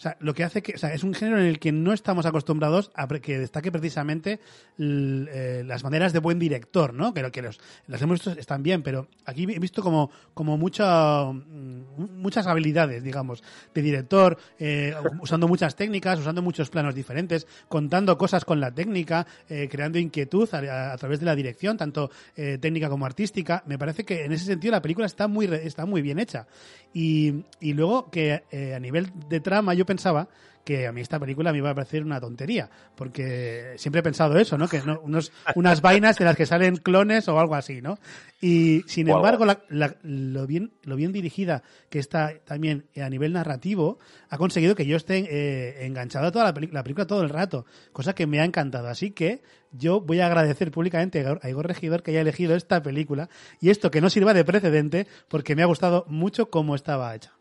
o 0.00 0.02
sea, 0.02 0.16
lo 0.20 0.32
que 0.32 0.44
hace 0.44 0.62
que, 0.62 0.72
o 0.76 0.78
sea, 0.78 0.94
es 0.94 1.04
un 1.04 1.12
género 1.12 1.38
en 1.40 1.44
el 1.44 1.58
que 1.58 1.72
no 1.72 1.92
estamos 1.92 2.24
acostumbrados 2.24 2.90
a 2.94 3.06
que 3.06 3.38
destaque 3.38 3.70
precisamente 3.70 4.40
eh, 4.78 5.62
las 5.66 5.84
maneras 5.84 6.14
de 6.14 6.20
buen 6.20 6.38
director, 6.38 6.94
¿no? 6.94 7.12
Que, 7.12 7.30
que 7.30 7.42
los, 7.42 7.60
las 7.86 8.00
hemos 8.00 8.14
visto 8.14 8.40
están 8.40 8.62
bien, 8.62 8.82
pero 8.82 9.08
aquí 9.26 9.42
he 9.42 9.58
visto 9.58 9.82
como, 9.82 10.10
como 10.32 10.56
mucha, 10.56 11.24
muchas 11.26 12.46
habilidades, 12.46 13.04
digamos, 13.04 13.42
de 13.74 13.82
director, 13.82 14.38
eh, 14.58 14.94
usando 15.20 15.46
muchas 15.48 15.76
técnicas, 15.76 16.18
usando 16.18 16.40
muchos 16.40 16.70
planos 16.70 16.94
diferentes, 16.94 17.46
contando 17.68 18.16
cosas 18.16 18.46
con 18.46 18.58
la 18.58 18.72
técnica, 18.72 19.26
eh, 19.50 19.68
creando 19.70 19.98
inquietud 19.98 20.48
a, 20.54 20.94
a, 20.94 20.96
través 20.96 21.20
de 21.20 21.26
la 21.26 21.34
dirección, 21.34 21.76
tanto 21.76 22.10
eh, 22.36 22.56
técnica 22.56 22.88
como 22.88 23.04
artística. 23.04 23.62
Me 23.66 23.76
parece 23.76 24.04
que 24.04 24.24
en 24.24 24.32
ese 24.32 24.46
sentido 24.46 24.72
la 24.72 24.80
película 24.80 25.04
está 25.04 25.28
muy, 25.28 25.44
está 25.44 25.84
muy 25.84 26.00
bien 26.00 26.18
hecha. 26.18 26.46
Y, 26.94 27.44
y 27.60 27.74
luego 27.74 28.10
que 28.10 28.42
a 28.74 28.80
nivel 28.80 29.12
de 29.28 29.40
trama 29.40 29.74
yo 29.74 29.86
pensaba 29.90 30.28
que 30.64 30.86
a 30.86 30.92
mí 30.92 31.00
esta 31.00 31.18
película 31.18 31.50
me 31.50 31.58
iba 31.58 31.70
a 31.70 31.74
parecer 31.74 32.04
una 32.04 32.20
tontería, 32.20 32.70
porque 32.94 33.74
siempre 33.76 34.00
he 34.00 34.02
pensado 34.04 34.38
eso, 34.38 34.56
¿no? 34.56 34.68
Que 34.68 34.80
no, 34.82 35.00
unos, 35.00 35.32
unas 35.56 35.80
vainas 35.80 36.16
de 36.16 36.24
las 36.24 36.36
que 36.36 36.46
salen 36.46 36.76
clones 36.76 37.26
o 37.26 37.40
algo 37.40 37.56
así, 37.56 37.82
¿no? 37.82 37.98
Y 38.40 38.84
sin 38.86 39.08
wow. 39.08 39.16
embargo, 39.16 39.46
la, 39.46 39.62
la, 39.68 39.96
lo, 40.02 40.46
bien, 40.46 40.70
lo 40.84 40.94
bien 40.94 41.12
dirigida 41.12 41.64
que 41.88 41.98
está 41.98 42.34
también 42.44 42.84
a 43.02 43.08
nivel 43.08 43.32
narrativo 43.32 43.98
ha 44.28 44.38
conseguido 44.38 44.76
que 44.76 44.86
yo 44.86 44.96
esté 44.96 45.26
eh, 45.28 45.86
enganchado 45.86 46.28
a 46.28 46.32
toda 46.32 46.52
la, 46.52 46.68
la, 46.70 46.82
película 46.84 47.06
todo 47.06 47.22
el 47.22 47.30
rato, 47.30 47.66
cosa 47.92 48.14
que 48.14 48.28
me 48.28 48.38
ha 48.38 48.44
encantado. 48.44 48.86
Así 48.88 49.10
que 49.10 49.42
yo 49.72 50.00
voy 50.00 50.20
a 50.20 50.26
agradecer 50.26 50.70
públicamente 50.70 51.26
a 51.42 51.48
Igor 51.48 51.66
Regidor 51.66 52.04
que 52.04 52.12
haya 52.12 52.20
elegido 52.20 52.54
esta 52.54 52.82
película 52.82 53.28
y 53.60 53.70
esto 53.70 53.90
que 53.90 54.00
no 54.00 54.10
sirva 54.10 54.34
de 54.34 54.44
precedente 54.44 55.06
porque 55.26 55.56
me 55.56 55.62
ha 55.62 55.66
gustado 55.66 56.04
mucho 56.06 56.48
cómo 56.48 56.74
estaba 56.74 57.14
hecha. 57.14 57.39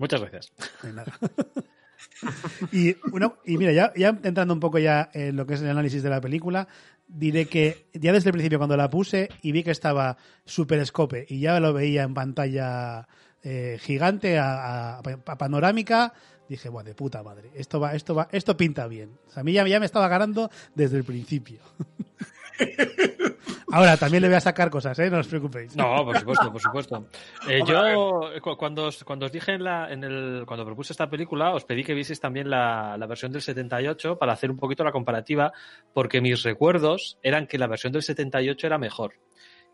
Muchas 0.00 0.20
gracias. 0.22 0.52
De 0.82 0.94
nada. 0.94 1.12
y, 2.72 2.94
bueno, 3.10 3.36
y 3.44 3.58
mira, 3.58 3.70
ya, 3.72 3.92
ya 3.94 4.18
entrando 4.22 4.54
un 4.54 4.60
poco 4.60 4.78
ya 4.78 5.10
en 5.12 5.36
lo 5.36 5.46
que 5.46 5.54
es 5.54 5.60
el 5.60 5.68
análisis 5.68 6.02
de 6.02 6.08
la 6.08 6.22
película, 6.22 6.66
diré 7.06 7.44
que 7.44 7.86
ya 7.92 8.10
desde 8.10 8.30
el 8.30 8.32
principio 8.32 8.56
cuando 8.56 8.78
la 8.78 8.88
puse 8.88 9.28
y 9.42 9.52
vi 9.52 9.62
que 9.62 9.72
estaba 9.72 10.16
super 10.46 10.78
escope 10.78 11.26
y 11.28 11.40
ya 11.40 11.60
lo 11.60 11.74
veía 11.74 12.02
en 12.02 12.14
pantalla 12.14 13.06
eh, 13.42 13.78
gigante 13.78 14.38
a, 14.38 15.02
panorámica, 15.38 16.14
dije, 16.48 16.70
bueno, 16.70 16.88
de 16.88 16.94
puta 16.94 17.22
madre, 17.22 17.50
esto 17.54 17.78
va, 17.78 17.94
esto 17.94 18.14
va, 18.14 18.26
esto 18.32 18.56
pinta 18.56 18.86
bien. 18.86 19.18
O 19.28 19.30
sea, 19.30 19.42
a 19.42 19.44
mí 19.44 19.52
ya, 19.52 19.68
ya 19.68 19.80
me 19.80 19.86
estaba 19.86 20.08
ganando 20.08 20.50
desde 20.74 20.96
el 20.96 21.04
principio. 21.04 21.60
Ahora, 23.72 23.96
también 23.96 24.22
le 24.22 24.28
voy 24.28 24.36
a 24.36 24.40
sacar 24.40 24.68
cosas, 24.68 24.98
¿eh? 24.98 25.08
No 25.10 25.18
os 25.18 25.28
preocupéis. 25.28 25.76
No, 25.76 26.04
por 26.04 26.18
supuesto, 26.18 26.52
por 26.52 26.60
supuesto. 26.60 27.06
Eh, 27.48 27.60
yo, 27.64 28.30
cuando 28.56 28.86
os, 28.86 29.04
cuando 29.04 29.26
os 29.26 29.32
dije 29.32 29.52
en, 29.52 29.64
la, 29.64 29.92
en 29.92 30.02
el, 30.02 30.44
cuando 30.44 30.64
propuse 30.64 30.92
esta 30.92 31.08
película, 31.08 31.52
os 31.52 31.64
pedí 31.64 31.84
que 31.84 31.94
vieseis 31.94 32.18
también 32.18 32.50
la, 32.50 32.96
la 32.98 33.06
versión 33.06 33.30
del 33.30 33.42
78 33.42 34.18
para 34.18 34.32
hacer 34.32 34.50
un 34.50 34.56
poquito 34.56 34.82
la 34.82 34.90
comparativa, 34.90 35.52
porque 35.94 36.20
mis 36.20 36.42
recuerdos 36.42 37.18
eran 37.22 37.46
que 37.46 37.58
la 37.58 37.68
versión 37.68 37.92
del 37.92 38.02
78 38.02 38.66
era 38.66 38.78
mejor. 38.78 39.14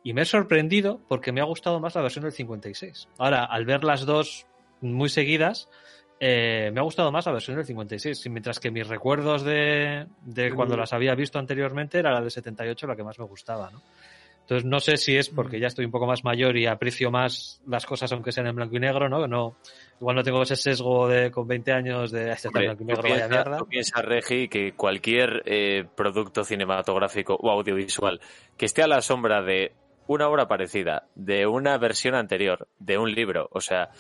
Y 0.02 0.12
me 0.12 0.22
he 0.22 0.26
sorprendido 0.26 1.00
porque 1.08 1.32
me 1.32 1.40
ha 1.40 1.44
gustado 1.44 1.80
más 1.80 1.94
la 1.94 2.02
versión 2.02 2.24
del 2.24 2.32
56. 2.32 3.08
Ahora, 3.18 3.44
al 3.44 3.64
ver 3.64 3.82
las 3.82 4.04
dos 4.04 4.46
muy 4.80 5.08
seguidas, 5.08 5.68
eh, 6.18 6.70
me 6.72 6.80
ha 6.80 6.82
gustado 6.82 7.12
más 7.12 7.26
la 7.26 7.32
versión 7.32 7.56
del 7.56 7.66
56, 7.66 8.28
mientras 8.30 8.58
que 8.58 8.70
mis 8.70 8.86
recuerdos 8.86 9.44
de, 9.44 10.06
de 10.22 10.52
cuando 10.52 10.76
las 10.76 10.92
había 10.92 11.14
visto 11.14 11.38
anteriormente 11.38 11.98
era 11.98 12.12
la 12.12 12.20
del 12.20 12.30
78 12.30 12.86
la 12.86 12.96
que 12.96 13.04
más 13.04 13.18
me 13.18 13.26
gustaba, 13.26 13.70
¿no? 13.70 13.82
Entonces 14.46 14.64
no 14.64 14.78
sé 14.78 14.96
si 14.96 15.16
es 15.16 15.28
porque 15.28 15.58
ya 15.58 15.66
estoy 15.66 15.84
un 15.84 15.90
poco 15.90 16.06
más 16.06 16.22
mayor 16.22 16.56
y 16.56 16.66
aprecio 16.66 17.10
más 17.10 17.60
las 17.66 17.84
cosas 17.84 18.12
aunque 18.12 18.30
sean 18.30 18.46
en 18.46 18.54
blanco 18.54 18.76
y 18.76 18.78
negro, 18.78 19.08
¿no? 19.08 19.26
no 19.26 19.56
igual 20.00 20.14
no 20.14 20.22
tengo 20.22 20.42
ese 20.42 20.54
sesgo 20.54 21.08
de 21.08 21.32
con 21.32 21.48
20 21.48 21.72
años 21.72 22.12
de 22.12 22.30
este 22.30 22.46
Hombre, 22.46 22.66
blanco 22.66 22.84
y 22.84 22.86
negro, 22.86 23.02
piensa, 23.02 23.26
vaya 23.26 23.34
mierda. 23.34 23.58
Tú 23.58 23.66
piensas, 23.66 24.04
Regi, 24.04 24.46
que 24.46 24.72
cualquier 24.74 25.42
eh, 25.46 25.84
producto 25.96 26.44
cinematográfico 26.44 27.34
o 27.34 27.50
audiovisual 27.50 28.20
que 28.56 28.66
esté 28.66 28.84
a 28.84 28.86
la 28.86 29.00
sombra 29.00 29.42
de 29.42 29.72
una 30.06 30.28
obra 30.28 30.46
parecida, 30.46 31.08
de 31.16 31.48
una 31.48 31.76
versión 31.78 32.14
anterior, 32.14 32.68
de 32.78 32.98
un 32.98 33.10
libro, 33.10 33.48
o 33.50 33.60
sea, 33.60 33.90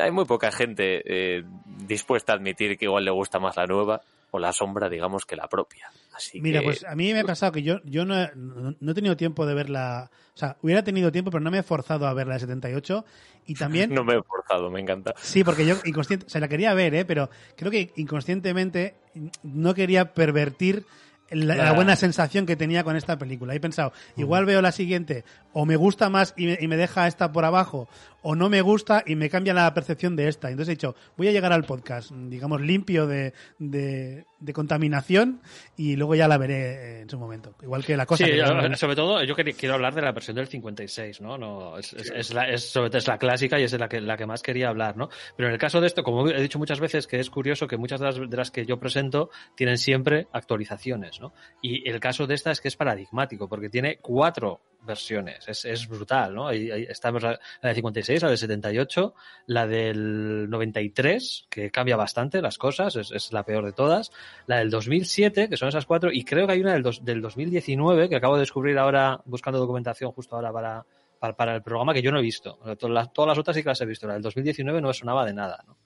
hay 0.00 0.10
muy 0.10 0.24
poca 0.24 0.52
gente 0.52 1.02
eh, 1.04 1.44
dispuesta 1.86 2.32
a 2.32 2.36
admitir 2.36 2.76
que 2.78 2.84
igual 2.86 3.04
le 3.04 3.10
gusta 3.10 3.38
más 3.38 3.56
la 3.56 3.66
nueva 3.66 4.00
o 4.30 4.38
la 4.38 4.52
sombra, 4.52 4.88
digamos, 4.88 5.26
que 5.26 5.36
la 5.36 5.48
propia. 5.48 5.90
Así 6.14 6.40
Mira, 6.40 6.60
que... 6.60 6.66
pues 6.66 6.84
a 6.84 6.94
mí 6.94 7.12
me 7.12 7.20
ha 7.20 7.24
pasado 7.24 7.52
que 7.52 7.62
yo, 7.62 7.80
yo 7.84 8.04
no, 8.04 8.20
he, 8.20 8.30
no, 8.34 8.92
he 8.92 8.94
tenido 8.94 9.16
tiempo 9.16 9.46
de 9.46 9.54
verla. 9.54 10.10
O 10.34 10.38
sea, 10.38 10.56
hubiera 10.62 10.84
tenido 10.84 11.10
tiempo, 11.10 11.30
pero 11.30 11.42
no 11.42 11.50
me 11.50 11.58
he 11.58 11.62
forzado 11.62 12.06
a 12.06 12.14
ver 12.14 12.26
la 12.26 12.34
de 12.34 12.40
78. 12.40 13.04
Y 13.46 13.54
también. 13.54 13.92
no 13.94 14.04
me 14.04 14.14
he 14.14 14.22
forzado, 14.22 14.70
me 14.70 14.80
encanta. 14.80 15.14
Sí, 15.20 15.42
porque 15.42 15.66
yo 15.66 15.76
inconsciente, 15.84 16.26
o 16.26 16.28
sea, 16.28 16.40
la 16.40 16.48
quería 16.48 16.74
ver, 16.74 16.94
¿eh? 16.94 17.04
pero 17.04 17.30
creo 17.56 17.70
que 17.70 17.92
inconscientemente 17.96 18.94
no 19.42 19.74
quería 19.74 20.14
pervertir 20.14 20.84
la, 21.30 21.54
la, 21.54 21.72
buena 21.72 21.94
sensación 21.96 22.44
que 22.44 22.56
tenía 22.56 22.84
con 22.84 22.96
esta 22.96 23.18
película. 23.18 23.54
He 23.54 23.60
pensado, 23.60 23.92
igual 24.16 24.46
veo 24.46 24.60
la 24.62 24.72
siguiente, 24.72 25.24
o 25.52 25.64
me 25.64 25.76
gusta 25.76 26.10
más 26.10 26.34
y 26.36 26.46
me, 26.46 26.58
y 26.60 26.66
me, 26.66 26.76
deja 26.76 27.06
esta 27.06 27.32
por 27.32 27.44
abajo, 27.44 27.88
o 28.22 28.34
no 28.34 28.48
me 28.48 28.60
gusta 28.62 29.02
y 29.06 29.16
me 29.16 29.30
cambia 29.30 29.54
la 29.54 29.72
percepción 29.72 30.16
de 30.16 30.28
esta. 30.28 30.50
Entonces 30.50 30.72
he 30.72 30.76
dicho, 30.76 30.94
voy 31.16 31.28
a 31.28 31.32
llegar 31.32 31.52
al 31.52 31.64
podcast, 31.64 32.10
digamos, 32.12 32.60
limpio 32.60 33.06
de, 33.06 33.32
de, 33.58 34.24
de 34.38 34.52
contaminación 34.52 35.40
y 35.76 35.96
luego 35.96 36.14
ya 36.14 36.28
la 36.28 36.38
veré 36.38 37.00
en 37.00 37.10
su 37.10 37.18
momento. 37.18 37.54
Igual 37.62 37.84
que 37.84 37.96
la 37.96 38.06
cosa. 38.06 38.24
Sí, 38.24 38.30
que 38.30 38.38
yo, 38.38 38.46
sobre 38.76 38.96
todo 38.96 39.22
yo 39.24 39.34
quiero 39.34 39.74
hablar 39.74 39.94
de 39.94 40.02
la 40.02 40.12
versión 40.12 40.36
del 40.36 40.48
56, 40.48 41.20
¿no? 41.20 41.38
no 41.38 41.78
es, 41.78 41.92
es, 41.92 42.10
es, 42.10 42.34
la, 42.34 42.48
es, 42.48 42.70
sobre 42.70 42.90
todo 42.90 42.98
es 42.98 43.08
la 43.08 43.18
clásica 43.18 43.58
y 43.58 43.64
es 43.64 43.72
la 43.72 43.88
que, 43.88 44.00
la 44.00 44.16
que 44.16 44.26
más 44.26 44.42
quería 44.42 44.68
hablar, 44.68 44.96
¿no? 44.96 45.08
Pero 45.36 45.48
en 45.48 45.54
el 45.54 45.58
caso 45.60 45.80
de 45.80 45.86
esto, 45.86 46.02
como 46.02 46.28
he 46.28 46.42
dicho 46.42 46.58
muchas 46.58 46.80
veces, 46.80 47.06
que 47.06 47.18
es 47.18 47.30
curioso 47.30 47.66
que 47.66 47.76
muchas 47.76 48.00
de 48.00 48.06
las, 48.06 48.16
de 48.30 48.36
las 48.36 48.50
que 48.50 48.66
yo 48.66 48.78
presento 48.78 49.30
tienen 49.54 49.78
siempre 49.78 50.28
actualizaciones, 50.32 51.20
¿no? 51.20 51.32
Y 51.62 51.88
el 51.88 52.00
caso 52.00 52.26
de 52.26 52.34
esta 52.34 52.50
es 52.50 52.60
que 52.60 52.68
es 52.68 52.76
paradigmático, 52.76 53.48
porque 53.48 53.68
tiene 53.68 53.98
cuatro 53.98 54.60
versiones. 54.82 55.46
Es, 55.48 55.64
es 55.64 55.86
brutal, 55.88 56.34
¿no? 56.34 56.48
Ahí, 56.48 56.70
ahí 56.70 56.86
estamos 56.88 57.22
la, 57.22 57.30
la 57.62 57.68
del 57.68 57.74
56, 57.74 58.22
la 58.22 58.28
del 58.28 58.38
78, 58.38 59.14
la 59.46 59.66
del 59.66 60.48
93, 60.50 61.46
que 61.50 61.70
cambia 61.70 61.96
bastante 61.96 62.40
las 62.42 62.58
cosas, 62.58 62.96
es, 62.96 63.10
es 63.12 63.32
la 63.32 63.44
peor 63.44 63.64
de 63.64 63.72
todas, 63.72 64.10
la 64.46 64.58
del 64.58 64.70
2007, 64.70 65.48
que 65.48 65.56
son 65.56 65.68
esas 65.68 65.86
cuatro, 65.86 66.10
y 66.12 66.24
creo 66.24 66.46
que 66.46 66.54
hay 66.54 66.60
una 66.60 66.72
del, 66.72 66.82
dos- 66.82 67.04
del 67.04 67.20
2019, 67.20 68.08
que 68.08 68.16
acabo 68.16 68.34
de 68.36 68.40
descubrir 68.40 68.78
ahora, 68.78 69.20
buscando 69.24 69.58
documentación 69.58 70.12
justo 70.12 70.36
ahora 70.36 70.52
para, 70.52 70.84
para, 71.18 71.36
para 71.36 71.54
el 71.56 71.62
programa, 71.62 71.92
que 71.94 72.02
yo 72.02 72.10
no 72.12 72.18
he 72.18 72.22
visto. 72.22 72.58
Todas 72.78 72.90
las, 72.94 73.12
todas 73.12 73.28
las 73.28 73.38
otras 73.38 73.56
sí 73.56 73.62
que 73.62 73.68
las 73.68 73.80
he 73.80 73.86
visto. 73.86 74.06
La 74.06 74.14
del 74.14 74.22
2019 74.22 74.80
no 74.80 74.88
me 74.88 74.94
sonaba 74.94 75.24
de 75.26 75.34
nada, 75.34 75.62
¿no? 75.66 75.76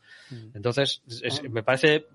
Entonces, 0.54 1.02
es- 1.08 1.22
es- 1.22 1.42
me 1.50 1.62
parece 1.62 2.06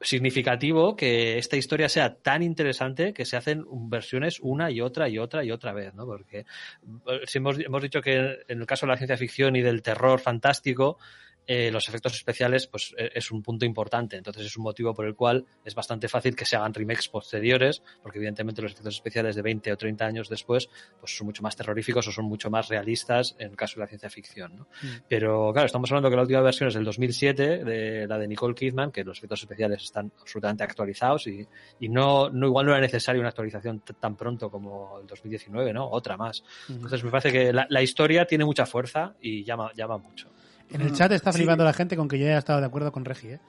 significativo 0.00 0.96
que 0.96 1.38
esta 1.38 1.56
historia 1.56 1.88
sea 1.88 2.14
tan 2.16 2.42
interesante 2.42 3.12
que 3.12 3.24
se 3.24 3.36
hacen 3.36 3.64
versiones 3.88 4.38
una 4.40 4.70
y 4.70 4.80
otra 4.80 5.08
y 5.08 5.18
otra 5.18 5.44
y 5.44 5.50
otra 5.50 5.72
vez, 5.72 5.94
¿no? 5.94 6.06
Porque 6.06 6.40
eh, 6.40 7.20
si 7.26 7.38
hemos, 7.38 7.58
hemos 7.58 7.82
dicho 7.82 8.00
que 8.00 8.38
en 8.48 8.60
el 8.60 8.66
caso 8.66 8.86
de 8.86 8.92
la 8.92 8.96
ciencia 8.96 9.16
ficción 9.16 9.56
y 9.56 9.62
del 9.62 9.82
terror 9.82 10.20
fantástico, 10.20 10.98
eh, 11.46 11.70
los 11.70 11.88
efectos 11.88 12.14
especiales 12.14 12.66
pues 12.66 12.94
eh, 12.98 13.10
es 13.14 13.30
un 13.30 13.42
punto 13.42 13.64
importante. 13.64 14.16
Entonces 14.16 14.46
es 14.46 14.56
un 14.56 14.64
motivo 14.64 14.94
por 14.94 15.06
el 15.06 15.14
cual 15.14 15.44
es 15.64 15.74
bastante 15.74 16.08
fácil 16.08 16.34
que 16.34 16.44
se 16.44 16.56
hagan 16.56 16.74
remakes 16.74 17.08
posteriores, 17.08 17.82
porque 18.02 18.18
evidentemente 18.18 18.62
los 18.62 18.72
efectos 18.72 18.94
especiales 18.94 19.36
de 19.36 19.42
20 19.42 19.72
o 19.72 19.76
30 19.76 20.04
años 20.04 20.28
después 20.28 20.68
pues 20.98 21.16
son 21.16 21.26
mucho 21.26 21.42
más 21.42 21.54
terroríficos 21.54 22.08
o 22.08 22.12
son 22.12 22.24
mucho 22.24 22.50
más 22.50 22.68
realistas 22.68 23.36
en 23.38 23.50
el 23.50 23.56
caso 23.56 23.76
de 23.76 23.80
la 23.82 23.86
ciencia 23.86 24.10
ficción, 24.10 24.56
¿no? 24.56 24.68
Pero 25.08 25.52
claro, 25.52 25.66
estamos 25.66 25.90
hablando 25.90 26.10
que 26.10 26.16
la 26.16 26.22
última 26.22 26.40
versión 26.40 26.68
es 26.68 26.74
del 26.74 26.84
2007, 26.84 27.64
de 27.64 28.06
la 28.06 28.18
de 28.18 28.26
Nicole 28.26 28.54
Kidman, 28.54 28.90
que 28.90 29.04
los 29.04 29.18
efectos 29.18 29.42
especiales 29.42 29.82
están 29.82 30.12
absolutamente 30.20 30.64
actualizados 30.64 31.26
y, 31.28 31.46
y 31.80 31.88
no, 31.88 32.28
no 32.30 32.46
igual 32.48 32.66
no 32.66 32.72
era 32.72 32.80
necesaria 32.80 33.20
una 33.20 33.28
actualización 33.28 33.82
tan 34.00 34.16
pronto 34.16 34.50
como 34.50 34.98
el 35.00 35.06
2019, 35.06 35.72
¿no? 35.72 35.88
Otra 35.88 36.16
más. 36.16 36.42
Entonces 36.68 37.04
me 37.04 37.10
parece 37.10 37.30
que 37.30 37.52
la, 37.52 37.66
la 37.70 37.82
historia 37.82 38.26
tiene 38.26 38.44
mucha 38.44 38.66
fuerza 38.66 39.14
y 39.20 39.44
llama, 39.44 39.70
llama 39.74 39.98
mucho. 39.98 40.28
En 40.70 40.80
el 40.80 40.92
chat 40.92 41.12
está 41.12 41.32
Sí. 41.32 41.38
flipando 41.38 41.64
la 41.64 41.72
gente 41.72 41.96
con 41.96 42.08
que 42.08 42.18
yo 42.18 42.26
haya 42.26 42.38
estado 42.38 42.60
de 42.60 42.66
acuerdo 42.66 42.92
con 42.92 43.04
Regi, 43.04 43.28
¿eh? 43.30 43.40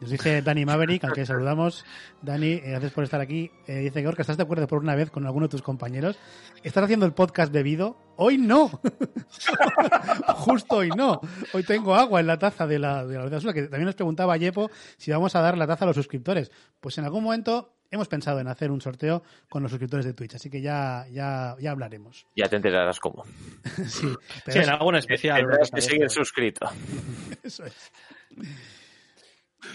Nos 0.00 0.10
dice 0.10 0.42
Dani 0.42 0.64
Maverick, 0.64 1.04
al 1.04 1.12
que 1.12 1.24
saludamos. 1.24 1.84
Dani, 2.22 2.54
eh, 2.54 2.62
gracias 2.70 2.90
por 2.92 3.04
estar 3.04 3.20
aquí. 3.20 3.52
Eh, 3.68 3.76
dice 3.78 4.02
Gorka, 4.02 4.22
¿estás 4.22 4.36
de 4.36 4.42
acuerdo 4.42 4.66
por 4.66 4.80
una 4.80 4.96
vez 4.96 5.10
con 5.12 5.24
alguno 5.26 5.46
de 5.46 5.50
tus 5.50 5.62
compañeros? 5.62 6.18
¿Estás 6.64 6.82
haciendo 6.82 7.06
el 7.06 7.12
podcast 7.12 7.52
bebido? 7.52 7.96
Hoy 8.16 8.36
no. 8.36 8.68
Justo 10.34 10.76
hoy 10.76 10.90
no. 10.90 11.20
Hoy 11.52 11.62
tengo 11.62 11.94
agua 11.94 12.18
en 12.18 12.26
la 12.26 12.36
taza 12.38 12.66
de 12.66 12.80
la, 12.80 13.04
de 13.06 13.16
la 13.16 13.52
que 13.52 13.62
también 13.62 13.84
nos 13.84 13.94
preguntaba 13.94 14.36
Yepo 14.36 14.70
si 14.96 15.12
vamos 15.12 15.36
a 15.36 15.40
dar 15.40 15.56
la 15.56 15.68
taza 15.68 15.84
a 15.84 15.88
los 15.88 15.96
suscriptores. 15.96 16.50
Pues 16.80 16.98
en 16.98 17.04
algún 17.04 17.22
momento 17.22 17.72
hemos 17.92 18.08
pensado 18.08 18.40
en 18.40 18.48
hacer 18.48 18.70
un 18.72 18.80
sorteo 18.80 19.22
con 19.48 19.62
los 19.62 19.70
suscriptores 19.70 20.04
de 20.04 20.14
Twitch, 20.14 20.34
así 20.34 20.50
que 20.50 20.60
ya, 20.60 21.06
ya, 21.12 21.54
ya 21.60 21.70
hablaremos. 21.70 22.26
Ya 22.34 22.48
te 22.48 22.56
enterarás 22.56 22.98
cómo. 22.98 23.24
Sí, 23.86 24.08
Sí, 24.48 24.58
en 24.58 24.70
alguna 24.70 24.98
especial. 24.98 25.44
una 25.44 25.50
Tendrás 25.52 25.70
que 25.70 25.80
seguir 25.80 26.10
suscrito. 26.10 26.68
Eso 27.42 27.64
es. 27.64 27.92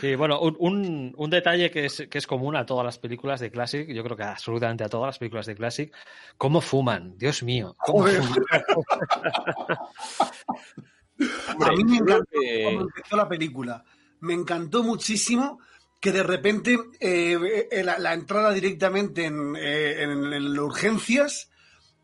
Sí, 0.02 0.16
bueno, 0.16 0.42
un, 0.42 0.56
un, 0.60 1.14
un 1.16 1.30
detalle 1.30 1.72
que 1.72 1.86
es, 1.86 2.06
que 2.10 2.18
es 2.18 2.28
común 2.28 2.58
a 2.58 2.66
todas 2.66 2.84
las 2.86 3.00
películas 3.00 3.40
de 3.40 3.50
Classic, 3.50 3.88
yo 3.88 4.04
creo 4.04 4.18
que 4.18 4.24
absolutamente 4.24 4.84
a 4.84 4.90
todas 4.90 5.08
las 5.08 5.18
películas 5.18 5.46
de 5.46 5.56
Classic, 5.56 5.96
cómo 6.38 6.60
fuman, 6.60 7.18
Dios 7.18 7.42
mío. 7.42 7.74
¿cómo 7.80 8.00
Joder. 8.00 8.22
fuman? 8.22 8.44
A 11.66 11.72
mí 11.72 11.84
me 11.84 11.98
encantó 11.98 12.28
cuando 12.64 12.82
empezó 12.82 13.18
la 13.18 13.28
película. 13.28 13.84
Me 14.20 14.34
encantó 14.34 14.84
muchísimo 14.84 15.60
que 16.00 16.12
de 16.12 16.24
repente 16.24 16.78
eh, 17.00 17.68
eh, 17.72 17.84
la, 17.84 17.98
la 18.00 18.14
entrada 18.14 18.52
directamente 18.54 19.26
en, 19.26 19.56
eh, 19.58 20.04
en- 20.04 20.60
urgencias 20.60 21.50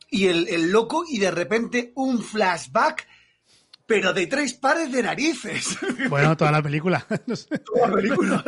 y 0.09 0.27
el, 0.27 0.47
el 0.47 0.71
loco 0.71 1.03
y 1.07 1.19
de 1.19 1.31
repente 1.31 1.91
un 1.95 2.21
flashback, 2.21 3.07
pero 3.85 4.13
de 4.13 4.27
tres 4.27 4.53
pares 4.55 4.91
de 4.91 5.03
narices. 5.03 5.77
Bueno, 6.09 6.35
toda 6.37 6.51
la 6.51 6.61
película. 6.61 7.05
No 7.27 7.35
sé. 7.35 7.59
Toda 7.59 7.87
la 7.87 7.93
película. 7.95 8.43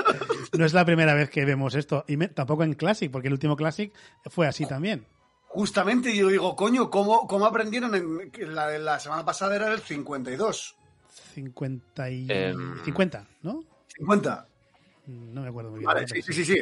No 0.57 0.65
es 0.65 0.73
la 0.73 0.85
primera 0.85 1.13
vez 1.13 1.29
que 1.29 1.45
vemos 1.45 1.75
esto. 1.75 2.05
Y 2.07 2.17
me- 2.17 2.27
tampoco 2.29 2.63
en 2.63 2.73
Classic, 2.73 3.11
porque 3.11 3.27
el 3.27 3.33
último 3.33 3.55
Classic 3.55 3.91
fue 4.29 4.47
así 4.47 4.65
también. 4.65 5.05
Justamente 5.47 6.15
yo 6.15 6.27
digo, 6.27 6.55
coño, 6.55 6.89
¿cómo, 6.89 7.27
cómo 7.27 7.45
aprendieron? 7.45 7.95
En, 7.95 8.31
que 8.31 8.45
la 8.45 8.67
de 8.67 8.79
la 8.79 8.99
semana 8.99 9.23
pasada 9.23 9.55
era 9.55 9.71
el 9.71 9.79
52. 9.79 10.75
50 11.33 12.09
y... 12.09 12.27
Em. 12.29 12.83
50, 12.83 13.27
¿no? 13.43 13.63
50. 13.97 14.47
No 15.07 15.41
me 15.41 15.49
acuerdo 15.49 15.69
muy 15.71 15.79
bien. 15.79 15.87
Vale, 15.87 16.07
sí, 16.07 16.21
sí, 16.21 16.33
sí. 16.33 16.45
sí. 16.45 16.57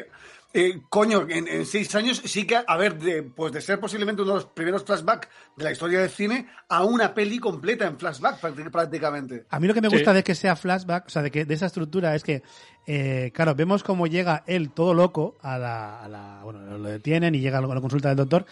Eh, 0.56 0.82
coño, 0.88 1.26
en, 1.28 1.48
en 1.48 1.66
seis 1.66 1.96
años 1.96 2.22
sí 2.26 2.46
que, 2.46 2.56
a 2.68 2.78
ver, 2.78 3.00
de, 3.00 3.24
pues 3.24 3.52
de 3.54 3.60
ser 3.60 3.80
posiblemente 3.80 4.22
uno 4.22 4.34
de 4.34 4.38
los 4.38 4.46
primeros 4.46 4.84
flashbacks 4.84 5.28
de 5.58 5.64
la 5.64 5.72
historia 5.72 6.00
del 6.02 6.12
cine 6.12 6.48
a 6.70 6.84
una 6.84 7.12
peli 7.16 7.40
completa 7.40 7.88
en 7.88 7.98
flashback 7.98 8.40
prácti- 8.40 8.70
prácticamente. 8.70 9.46
A 9.50 9.60
mí 9.60 9.68
lo 9.68 9.74
que 9.74 9.82
me 9.82 9.90
Sí. 9.90 9.96
gusta 9.96 10.14
de 10.14 10.24
que 10.24 10.36
sea 10.36 10.56
flashback, 10.56 11.08
o 11.08 11.10
sea, 11.10 11.24
de 11.24 11.32
que 11.32 11.46
de 11.46 11.54
esa 11.56 11.66
estructura 11.66 12.14
es 12.14 12.24
que, 12.24 12.44
eh, 12.86 13.32
claro, 13.34 13.56
vemos 13.56 13.82
cómo 13.82 14.06
llega 14.06 14.44
él 14.46 14.70
todo 14.70 14.94
loco 14.94 15.38
a 15.42 15.58
la, 15.58 16.04
a 16.04 16.08
la- 16.08 16.42
bueno, 16.44 16.78
lo 16.78 16.88
detienen 16.88 17.34
y 17.34 17.40
llega 17.40 17.58
a 17.58 17.62
la 17.62 17.82
consulta 17.82 18.10
del 18.10 18.18
doctor 18.18 18.46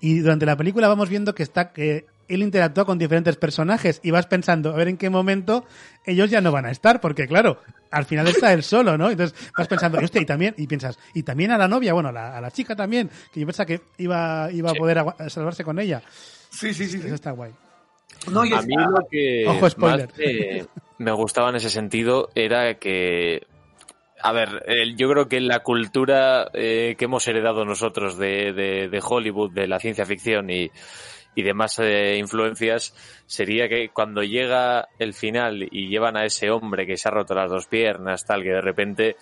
y 0.00 0.18
durante 0.18 0.44
la 0.44 0.56
película 0.58 0.88
vamos 0.88 1.08
viendo 1.08 1.34
que 1.34 1.42
está 1.42 1.72
que 1.72 2.04
él 2.28 2.42
interactúa 2.42 2.84
con 2.84 2.98
diferentes 2.98 3.36
personajes 3.36 4.00
y 4.02 4.10
vas 4.10 4.26
pensando 4.26 4.70
a 4.70 4.76
ver 4.76 4.88
en 4.88 4.96
qué 4.96 5.10
momento 5.10 5.64
ellos 6.04 6.30
ya 6.30 6.40
no 6.40 6.52
van 6.52 6.66
a 6.66 6.70
estar 6.70 7.00
porque 7.00 7.26
claro, 7.26 7.60
al 7.90 8.04
final 8.04 8.26
está 8.28 8.52
él 8.52 8.62
solo, 8.62 8.98
¿no? 8.98 9.10
Entonces 9.10 9.38
vas 9.56 9.68
pensando, 9.68 9.98
hostia, 9.98 10.20
y 10.20 10.26
también 10.26 10.54
y 10.58 10.66
piensas, 10.66 10.98
y 11.14 11.22
también 11.22 11.50
a 11.52 11.58
la 11.58 11.68
novia, 11.68 11.92
bueno, 11.92 12.08
a 12.08 12.12
la, 12.12 12.36
a 12.36 12.40
la 12.40 12.50
chica 12.50 12.74
también, 12.76 13.10
que 13.32 13.40
yo 13.40 13.46
pensaba 13.46 13.66
que 13.66 13.80
iba 13.98 14.48
iba 14.52 14.70
a 14.70 14.74
poder 14.74 14.98
salvarse 15.28 15.64
con 15.64 15.78
ella. 15.78 16.02
Sí, 16.50 16.72
sí, 16.74 16.86
sí. 16.86 16.98
sí. 17.00 17.06
Eso 17.06 17.14
está 17.14 17.30
guay. 17.32 17.52
No, 18.30 18.44
y 18.44 18.52
A 18.52 18.62
mí 18.62 18.74
lo 18.74 19.06
que 19.10 19.44
Ojo, 19.46 19.70
spoiler. 19.70 20.08
más 20.08 20.18
me, 20.18 20.64
me 20.98 21.12
gustaba 21.12 21.50
en 21.50 21.56
ese 21.56 21.70
sentido 21.70 22.30
era 22.34 22.74
que, 22.78 23.46
a 24.22 24.32
ver, 24.32 24.64
el- 24.66 24.96
yo 24.96 25.08
creo 25.10 25.28
que 25.28 25.40
la 25.40 25.60
cultura 25.60 26.48
eh, 26.54 26.96
que 26.98 27.04
hemos 27.04 27.26
heredado 27.28 27.64
nosotros 27.64 28.16
de, 28.18 28.52
de- 28.52 28.88
de 28.88 29.00
Hollywood, 29.04 29.52
de 29.52 29.68
la 29.68 29.78
ciencia 29.78 30.06
ficción 30.06 30.50
y, 30.50 30.70
y 31.36 31.42
demás 31.42 31.78
eh, 31.78 32.16
influencias, 32.18 32.92
sería 33.26 33.68
que 33.68 33.90
cuando 33.90 34.22
llega 34.24 34.88
el 34.98 35.14
final 35.14 35.68
y 35.70 35.88
llevan 35.88 36.16
a 36.16 36.24
ese 36.24 36.50
hombre 36.50 36.86
que 36.86 36.96
se 36.96 37.06
ha 37.06 37.12
roto 37.12 37.34
las 37.34 37.48
dos 37.50 37.66
piernas, 37.66 38.24
tal, 38.26 38.42
que 38.42 38.50
de 38.50 38.60
repente 38.60 39.16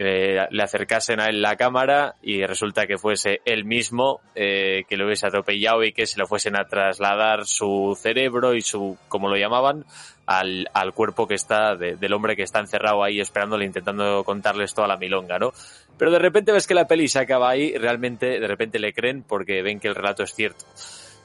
eh, 0.00 0.46
le 0.50 0.62
acercasen 0.62 1.20
a 1.20 1.26
él 1.26 1.42
la 1.42 1.56
cámara 1.56 2.14
y 2.22 2.44
resulta 2.46 2.86
que 2.86 2.98
fuese 2.98 3.40
él 3.44 3.64
mismo 3.64 4.20
eh, 4.34 4.84
que 4.88 4.96
lo 4.96 5.06
hubiese 5.06 5.26
atropellado 5.26 5.82
y 5.84 5.92
que 5.92 6.06
se 6.06 6.18
lo 6.18 6.26
fuesen 6.26 6.56
a 6.56 6.64
trasladar 6.68 7.46
su 7.46 7.98
cerebro 8.00 8.54
y 8.54 8.60
su, 8.62 8.96
como 9.08 9.28
lo 9.28 9.36
llamaban, 9.36 9.84
al, 10.24 10.68
al 10.72 10.92
cuerpo 10.92 11.26
que 11.26 11.34
está, 11.34 11.74
de- 11.74 11.96
del 11.96 12.12
hombre 12.12 12.36
que 12.36 12.42
está 12.44 12.60
encerrado 12.60 13.02
ahí 13.02 13.18
esperándole, 13.20 13.64
intentando 13.64 14.22
contarles 14.24 14.72
toda 14.72 14.86
la 14.86 14.96
milonga, 14.98 15.38
¿no? 15.38 15.52
Pero 15.98 16.12
de 16.12 16.18
repente 16.20 16.52
ves 16.52 16.66
que 16.68 16.74
la 16.74 16.86
peli 16.86 17.08
se 17.08 17.18
acaba 17.18 17.50
ahí 17.50 17.76
realmente, 17.76 18.38
de 18.38 18.46
repente 18.46 18.78
le 18.78 18.92
creen 18.92 19.24
porque 19.26 19.62
ven 19.62 19.80
que 19.80 19.88
el 19.88 19.96
relato 19.96 20.22
es 20.22 20.32
cierto. 20.32 20.64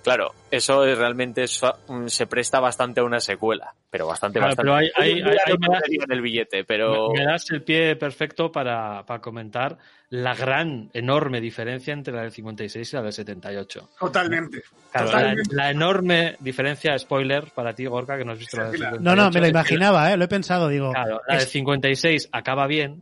Claro, 0.03 0.33
eso 0.51 0.83
es 0.85 0.97
realmente 0.97 1.45
mm, 1.87 2.07
se 2.07 2.27
presta 2.27 2.59
bastante 2.59 2.99
a 2.99 3.03
una 3.03 3.19
secuela, 3.21 3.73
pero 3.89 4.05
bastante, 4.07 4.39
Claro, 4.39 4.49
bastante. 4.55 4.69
pero 4.69 4.75
hay- 4.75 5.13
hay- 5.15 5.21
no 5.21 5.29
más- 5.59 5.79
pondrían 5.81 6.11
el 6.11 6.21
billete, 6.21 6.63
pero 6.65 7.09
Me, 7.13 7.19
me 7.19 7.25
das 7.31 7.49
el 7.51 7.63
pie 7.63 7.95
perfecto 7.95 8.51
para, 8.51 9.05
para 9.05 9.21
comentar 9.21 9.77
la 10.09 10.35
gran, 10.35 10.89
enorme 10.93 11.39
diferencia 11.41 11.93
entre 11.93 12.13
la 12.13 12.21
del 12.23 12.31
56 12.31 12.91
y 12.91 12.95
la 12.97 13.01
del 13.01 13.13
78. 13.13 13.89
Totalmente. 13.99 14.61
Claro, 14.91 15.07
totalmente. 15.07 15.55
la 15.55 15.71
enorme 15.71 16.35
diferencia, 16.39 16.97
spoiler 16.99 17.51
para 17.55 17.73
ti, 17.73 17.85
Gorka, 17.85 18.17
que 18.17 18.25
no 18.25 18.33
has 18.33 18.39
visto 18.39 18.57
la 18.57 18.63
del 18.65 18.73
Sí, 18.73 18.79
la- 18.79 18.89
58. 18.91 19.15
No, 19.15 19.23
no, 19.23 19.31
me 19.31 19.39
lo 19.39 19.47
imaginaba, 19.47 20.11
¿eh? 20.11 20.17
Lo 20.17 20.25
he 20.25 20.27
pensado, 20.27 20.67
digo. 20.67 20.91
Claro, 20.91 21.21
la 21.27 21.35
del 21.35 21.43
es- 21.43 21.49
56 21.49 22.29
acaba 22.31 22.67
bien, 22.67 23.01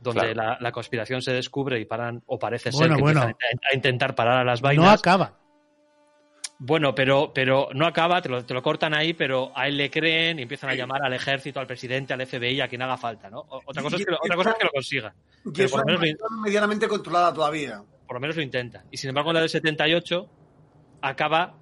donde 0.00 0.32
Claro. 0.32 0.34
la, 0.34 0.58
la 0.60 0.72
conspiración 0.72 1.22
se 1.22 1.32
descubre 1.32 1.80
y 1.80 1.84
paran, 1.86 2.22
o 2.26 2.38
parece 2.38 2.72
ser 2.72 2.90
que 2.92 3.00
bueno. 3.00 3.22
a, 3.22 3.26
a 3.28 3.74
intentar 3.74 4.14
parar 4.14 4.38
a 4.40 4.44
las 4.44 4.60
no 4.60 4.66
vainas. 4.68 4.98
acaba. 4.98 5.32
Bueno, 6.58 6.94
pero, 6.94 7.32
pero 7.34 7.68
no 7.74 7.86
acaba, 7.86 8.22
te 8.22 8.28
lo, 8.28 8.44
te 8.44 8.54
lo 8.54 8.62
cortan 8.62 8.94
ahí, 8.94 9.12
pero 9.12 9.52
a 9.56 9.66
él 9.66 9.76
le 9.76 9.90
creen 9.90 10.38
y 10.38 10.42
empiezan 10.42 10.70
a 10.70 10.74
llamar 10.74 11.02
al 11.02 11.12
ejército, 11.12 11.58
al 11.58 11.66
presidente, 11.66 12.14
al 12.14 12.24
FBI, 12.24 12.60
a 12.60 12.68
quien 12.68 12.82
haga 12.82 12.96
falta, 12.96 13.28
¿no? 13.28 13.44
Otra 13.48 13.82
cosa 13.82 13.96
es 13.96 14.04
que 14.04 14.10
lo, 14.12 14.18
otra 14.22 14.36
cosa 14.36 14.50
es 14.50 14.56
que 14.56 14.64
lo 14.64 14.70
consigan. 14.70 15.12
Y 15.44 15.50
Pero 15.50 15.64
es 15.64 15.70
por 15.72 15.80
lo, 15.80 15.98
menos 15.98 16.20
lo, 16.20 16.36
medianamente 16.42 16.86
controlada 16.86 17.34
todavía. 17.34 17.82
por 18.06 18.14
lo 18.16 18.20
menos 18.20 18.36
lo 18.36 18.42
intentan. 18.42 18.86
Y 18.90 18.96
sin 18.96 19.08
embargo, 19.08 19.30
en 19.30 19.34
la 19.34 19.40
del 19.40 19.50
78 19.50 20.30
acaba 21.02 21.56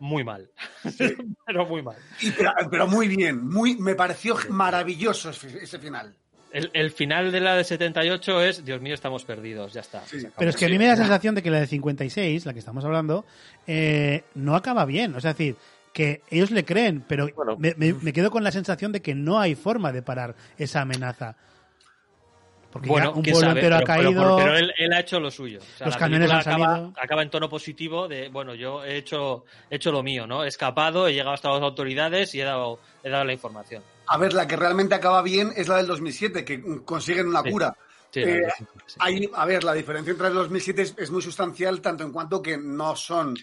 muy 0.00 0.24
mal. 0.24 0.50
pero 1.46 1.66
muy 1.66 1.82
mal. 1.82 1.96
Y, 2.20 2.32
pero, 2.32 2.52
pero 2.68 2.86
muy 2.88 3.06
bien, 3.06 3.46
muy, 3.46 3.76
me 3.76 3.94
pareció 3.94 4.36
maravilloso 4.50 5.30
ese 5.30 5.78
final. 5.78 6.16
El, 6.52 6.70
el 6.74 6.90
final 6.90 7.32
de 7.32 7.40
la 7.40 7.54
del 7.56 7.64
78 7.64 8.42
es, 8.42 8.64
Dios 8.64 8.80
mío, 8.80 8.94
estamos 8.94 9.24
perdidos, 9.24 9.72
ya 9.72 9.80
está. 9.80 10.00
Sí. 10.04 10.18
Pero 10.36 10.50
es 10.50 10.56
que 10.56 10.66
a 10.66 10.68
mí 10.68 10.78
me 10.78 10.84
da 10.84 10.90
la 10.92 10.96
sensación 10.98 11.34
de 11.34 11.42
que 11.42 11.50
la 11.50 11.60
de 11.60 11.66
56, 11.66 12.44
la 12.44 12.52
que 12.52 12.58
estamos 12.58 12.84
hablando, 12.84 13.24
eh, 13.66 14.24
no 14.34 14.54
acaba 14.54 14.84
bien. 14.84 15.14
O 15.14 15.20
sea, 15.20 15.30
es 15.30 15.38
decir, 15.38 15.56
que 15.92 16.20
ellos 16.30 16.50
le 16.50 16.64
creen, 16.64 17.04
pero 17.08 17.28
Bueno. 17.34 17.56
me, 17.58 17.74
me- 17.76 17.94
me 17.94 18.12
quedo 18.12 18.30
con 18.30 18.44
la 18.44 18.52
sensación 18.52 18.92
de 18.92 19.00
que 19.02 19.14
no 19.14 19.40
hay 19.40 19.54
forma 19.54 19.92
de 19.92 20.02
parar 20.02 20.34
esa 20.58 20.82
amenaza. 20.82 21.36
Porque 22.70 22.88
Bueno, 22.88 23.10
ya 23.12 23.16
un 23.18 23.22
pueblo 23.22 23.40
sabe, 23.40 23.52
entero 23.60 23.76
ha 23.76 23.78
pero- 23.80 23.86
pero- 23.96 24.06
caído. 24.08 24.36
Pero, 24.38 24.56
él, 24.56 24.72
él 24.78 24.92
ha 24.94 25.00
hecho 25.00 25.20
lo 25.20 25.30
suyo. 25.30 25.58
O 25.60 25.76
sea, 25.78 25.86
Los 25.88 25.96
camiones 25.98 26.30
han 26.30 26.38
acaba, 26.40 26.66
salido. 26.76 26.92
acaba 26.98 27.22
en 27.22 27.28
tono 27.30 27.48
positivo 27.50 28.08
de, 28.08 28.28
bueno, 28.30 28.54
yo 28.54 28.82
he 28.82 28.96
hecho, 28.96 29.44
he 29.68 29.76
hecho 29.76 29.92
lo 29.92 30.02
mío, 30.02 30.26
¿no? 30.26 30.42
He 30.44 30.48
escapado, 30.48 31.06
he 31.06 31.12
llegado 31.12 31.32
hasta 31.34 31.50
las 31.50 31.60
autoridades 31.60 32.34
y 32.34 32.40
he 32.40 32.44
dado, 32.44 32.78
he 33.04 33.10
dado 33.10 33.24
la 33.24 33.32
información. 33.34 33.82
A 34.06 34.18
ver, 34.18 34.32
la 34.32 34.46
que 34.46 34.56
realmente 34.56 34.94
acaba 34.94 35.22
bien 35.22 35.52
es 35.56 35.68
la 35.68 35.76
del 35.76 35.86
2007, 35.86 36.44
que 36.44 36.62
consiguen 36.84 37.28
una 37.28 37.42
Sí. 37.42 37.50
cura. 37.50 37.76
Sí, 38.10 38.20
Eh, 38.20 38.26
la 38.26 38.32
verdad, 38.34 38.54
sí, 38.58 38.64
sí. 38.86 38.96
Hay, 39.00 39.30
a 39.34 39.46
ver, 39.46 39.64
la 39.64 39.72
diferencia 39.72 40.10
entre 40.10 40.28
el 40.28 40.34
2007 40.34 40.82
es, 40.82 40.94
es 40.98 41.10
muy 41.10 41.22
sustancial, 41.22 41.80
tanto 41.80 42.04
en 42.04 42.12
cuanto 42.12 42.42
que 42.42 42.58
no 42.58 42.94
son 42.94 43.36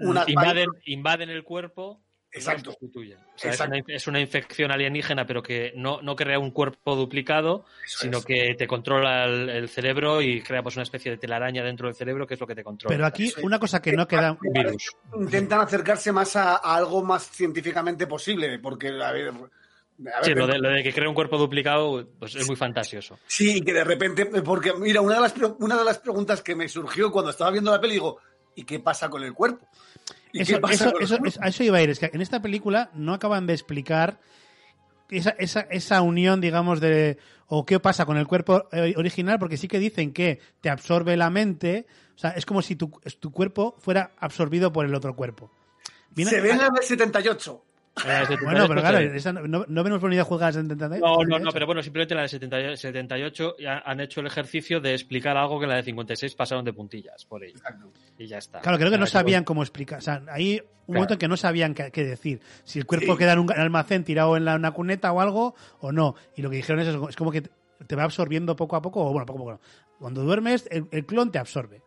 unas 0.00 0.28
invaden, 0.28 0.68
invaden 0.84 1.30
el 1.30 1.42
cuerpo 1.44 2.00
no 2.00 2.38
Exacto. 2.40 2.72
sustituyen. 2.72 3.18
O 3.18 3.38
sea, 3.38 3.52
es 3.52 3.60
una, 3.60 3.78
es 3.86 4.06
una 4.08 4.20
infección 4.20 4.72
alienígena, 4.72 5.24
pero 5.24 5.40
que 5.40 5.72
no, 5.76 6.02
no 6.02 6.16
crea 6.16 6.38
un 6.40 6.50
cuerpo 6.50 6.96
duplicado, 6.96 7.64
Eso 7.84 7.98
sino 8.00 8.18
es. 8.18 8.24
que 8.26 8.54
te 8.58 8.66
controla 8.66 9.24
el, 9.26 9.48
el 9.48 9.68
cerebro 9.68 10.20
y 10.20 10.42
crea 10.42 10.60
pues, 10.62 10.74
una 10.74 10.82
especie 10.82 11.12
de 11.12 11.16
telaraña 11.16 11.62
dentro 11.62 11.86
del 11.86 11.94
cerebro, 11.94 12.26
que 12.26 12.34
es 12.34 12.40
lo 12.40 12.46
que 12.48 12.56
te 12.56 12.64
controla. 12.64 12.92
Pero 12.94 13.06
aquí 13.06 13.26
Eso 13.28 13.38
es. 13.38 13.44
una 13.44 13.60
cosa 13.60 13.80
que 13.80 13.92
no 13.92 14.08
queda. 14.08 14.32
Un 14.32 14.52
virus. 14.52 14.90
intentan 15.16 15.60
acercarse 15.60 16.10
más 16.10 16.34
a, 16.34 16.56
a 16.56 16.74
algo 16.76 17.02
más 17.04 17.30
científicamente 17.30 18.08
posible, 18.08 18.58
porque, 18.58 18.88
a 18.88 19.12
ver, 19.12 19.32
ver, 19.98 20.14
Sí, 20.22 20.34
lo 20.34 20.46
de, 20.46 20.58
lo 20.58 20.68
de 20.70 20.82
que 20.82 20.92
crea 20.92 21.08
un 21.08 21.14
cuerpo 21.14 21.38
duplicado 21.38 22.08
pues, 22.18 22.34
es 22.34 22.46
muy 22.46 22.56
fantasioso. 22.56 23.18
Sí, 23.26 23.58
y 23.58 23.60
que 23.62 23.72
de 23.72 23.84
repente, 23.84 24.26
porque 24.42 24.72
mira, 24.74 25.00
una 25.00 25.14
de, 25.16 25.20
las, 25.20 25.34
una 25.58 25.76
de 25.76 25.84
las 25.84 25.98
preguntas 25.98 26.42
que 26.42 26.54
me 26.56 26.68
surgió 26.68 27.10
cuando 27.12 27.30
estaba 27.30 27.50
viendo 27.50 27.70
la 27.70 27.80
peli, 27.80 27.94
digo, 27.94 28.18
¿y 28.54 28.64
qué 28.64 28.80
pasa 28.80 29.08
con 29.08 29.22
el 29.22 29.32
cuerpo? 29.34 29.66
¿Y 30.32 30.42
Eso, 30.42 30.54
qué 30.54 30.60
pasa 30.60 30.74
eso- 30.74 30.84
con 30.92 30.96
el 30.96 31.04
eso- 31.04 31.18
cuerpo? 31.18 31.28
es- 31.28 31.40
a 31.40 31.48
eso 31.48 31.62
iba 31.64 31.78
a 31.78 31.82
ir. 31.82 31.90
Es 31.90 31.98
que 32.00 32.10
en 32.12 32.20
esta 32.20 32.42
película 32.42 32.90
no 32.94 33.14
acaban 33.14 33.46
de 33.46 33.52
explicar 33.52 34.18
esa, 35.10 35.30
esa, 35.30 35.60
esa 35.70 36.02
unión, 36.02 36.40
digamos, 36.40 36.80
de. 36.80 37.18
o 37.46 37.64
qué 37.64 37.78
pasa 37.78 38.04
con 38.06 38.16
el 38.16 38.26
cuerpo 38.26 38.68
eh, 38.72 38.94
original, 38.96 39.38
porque 39.38 39.56
sí 39.56 39.68
que 39.68 39.78
dicen 39.78 40.12
que 40.12 40.40
te 40.60 40.70
absorbe 40.70 41.16
la 41.16 41.30
mente. 41.30 41.86
O 42.16 42.18
sea, 42.18 42.30
es 42.30 42.46
como 42.46 42.62
si 42.62 42.74
tu, 42.74 42.88
tu 43.20 43.30
cuerpo 43.32 43.76
fuera 43.78 44.12
absorbido 44.18 44.72
por 44.72 44.86
el 44.86 44.94
otro 44.94 45.14
cuerpo. 45.14 45.50
Viene- 46.10 46.30
Se 46.30 46.40
ve 46.40 46.50
en 46.52 46.58
la 46.58 46.70
del 46.70 46.82
78. 46.82 47.64
Bueno, 48.42 48.66
pero 48.68 48.80
claro, 48.80 48.98
esa 48.98 49.32
no, 49.32 49.46
no, 49.46 49.64
no 49.68 49.84
venimos 49.84 50.02
venido 50.02 50.22
a 50.22 50.24
jugar 50.24 50.48
a 50.50 50.52
70 50.52 50.88
No, 50.98 51.22
no, 51.24 51.38
no, 51.38 51.52
pero 51.52 51.64
bueno, 51.66 51.80
simplemente 51.82 52.12
en 52.14 52.16
la 52.16 52.22
de 52.22 52.28
70 52.28 52.76
78 52.76 53.56
ya 53.60 53.78
han 53.86 54.00
hecho 54.00 54.20
el 54.20 54.26
ejercicio 54.26 54.80
de 54.80 54.94
explicar 54.94 55.36
algo 55.36 55.58
que 55.60 55.64
en 55.64 55.70
la 55.70 55.76
de 55.76 55.84
56 55.84 56.34
pasaron 56.34 56.64
de 56.64 56.72
puntillas 56.72 57.24
por 57.24 57.44
ello. 57.44 57.58
Y 58.18 58.26
ya 58.26 58.38
está. 58.38 58.60
Claro, 58.60 58.78
creo 58.78 58.90
que 58.90 58.98
no 58.98 59.06
sabían 59.06 59.44
cómo 59.44 59.62
explicar. 59.62 59.98
O 59.98 60.02
sea, 60.02 60.22
hay 60.28 60.54
un 60.54 60.58
Claro. 60.58 60.72
momento 60.98 61.14
en 61.14 61.18
que 61.20 61.28
no 61.28 61.36
sabían 61.36 61.72
qué, 61.72 61.90
qué 61.92 62.04
decir. 62.04 62.40
Si 62.64 62.78
el 62.80 62.84
cuerpo 62.86 63.12
Sí. 63.12 63.18
queda 63.18 63.32
en 63.34 63.38
un 63.38 63.52
almacén 63.52 64.02
tirado 64.04 64.36
en 64.36 64.44
la- 64.44 64.56
una 64.56 64.72
cuneta 64.72 65.12
o 65.12 65.20
algo, 65.20 65.54
o 65.80 65.92
no. 65.92 66.14
Y 66.36 66.42
lo 66.42 66.50
que 66.50 66.56
dijeron 66.56 66.80
es, 66.80 66.88
es 66.88 67.16
como 67.16 67.30
que 67.30 67.42
te 67.86 67.96
va 67.96 68.02
absorbiendo 68.02 68.56
poco 68.56 68.74
a 68.76 68.82
poco, 68.82 69.06
o 69.06 69.12
bueno, 69.12 69.24
poco 69.24 69.38
a 69.38 69.42
poco. 69.42 69.52
no. 69.52 69.60
Cuando 70.00 70.24
duermes, 70.24 70.66
el, 70.72 70.88
el 70.90 71.06
clon 71.06 71.30
te 71.30 71.38
absorbe. 71.38 71.83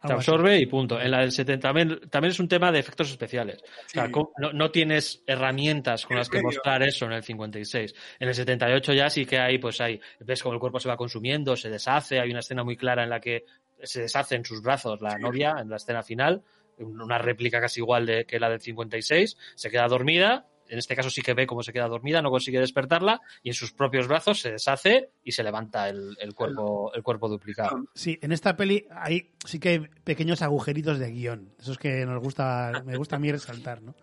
Te 0.00 0.06
así. 0.06 0.14
absorbe 0.14 0.58
y 0.58 0.66
punto. 0.66 0.98
En 0.98 1.10
la 1.10 1.20
del 1.20 1.30
70 1.30 1.68
también, 1.68 2.00
también 2.08 2.30
es 2.30 2.40
un 2.40 2.48
tema 2.48 2.72
de 2.72 2.78
efectos 2.78 3.10
especiales. 3.10 3.62
O 3.62 3.88
sea, 3.88 4.08
no, 4.08 4.52
no 4.52 4.70
tienes 4.70 5.22
herramientas 5.26 6.06
con 6.06 6.16
las 6.16 6.28
que 6.28 6.40
mostrar 6.40 6.82
eso 6.82 7.04
en 7.04 7.12
el 7.12 7.22
56. 7.22 7.94
En 8.18 8.28
el 8.28 8.34
78 8.34 8.92
ya 8.94 9.10
sí 9.10 9.26
que 9.26 9.38
hay, 9.38 9.58
pues 9.58 9.80
hay, 9.80 10.00
ves 10.20 10.42
cómo 10.42 10.54
el 10.54 10.60
cuerpo 10.60 10.80
se 10.80 10.88
va 10.88 10.96
consumiendo, 10.96 11.54
se 11.54 11.68
deshace, 11.68 12.18
hay 12.18 12.30
una 12.30 12.40
escena 12.40 12.64
muy 12.64 12.76
clara 12.76 13.04
en 13.04 13.10
la 13.10 13.20
que 13.20 13.44
se 13.82 14.02
deshace 14.02 14.36
en 14.36 14.44
sus 14.44 14.62
brazos 14.62 15.00
la 15.00 15.18
novia 15.18 15.56
en 15.60 15.68
la 15.68 15.76
escena 15.76 16.02
final, 16.02 16.42
una 16.78 17.18
réplica 17.18 17.60
casi 17.60 17.80
igual 17.80 18.06
de 18.06 18.24
que 18.24 18.40
la 18.40 18.48
del 18.48 18.60
56, 18.60 19.36
se 19.54 19.70
queda 19.70 19.86
dormida, 19.86 20.46
en 20.70 20.78
este 20.78 20.94
caso 20.94 21.10
sí 21.10 21.20
que 21.20 21.34
ve 21.34 21.46
cómo 21.46 21.62
se 21.62 21.72
queda 21.72 21.88
dormida, 21.88 22.22
no 22.22 22.30
consigue 22.30 22.60
despertarla 22.60 23.20
y 23.42 23.48
en 23.48 23.54
sus 23.54 23.72
propios 23.72 24.06
brazos 24.06 24.40
se 24.40 24.52
deshace 24.52 25.10
y 25.24 25.32
se 25.32 25.42
levanta 25.42 25.88
el, 25.88 26.16
el 26.20 26.34
cuerpo, 26.34 26.92
el 26.94 27.02
cuerpo 27.02 27.28
duplicado. 27.28 27.84
Sí, 27.94 28.18
en 28.22 28.32
esta 28.32 28.56
peli 28.56 28.86
hay, 28.90 29.32
sí 29.44 29.58
que 29.58 29.68
hay 29.68 29.78
pequeños 30.04 30.42
agujeritos 30.42 30.98
de 30.98 31.10
guion. 31.10 31.52
Esos 31.58 31.76
que 31.76 32.06
nos 32.06 32.22
gusta, 32.22 32.82
me 32.86 32.96
gusta 32.96 33.16
a 33.16 33.18
mí 33.18 33.30
resaltar, 33.32 33.82
¿no? 33.82 33.94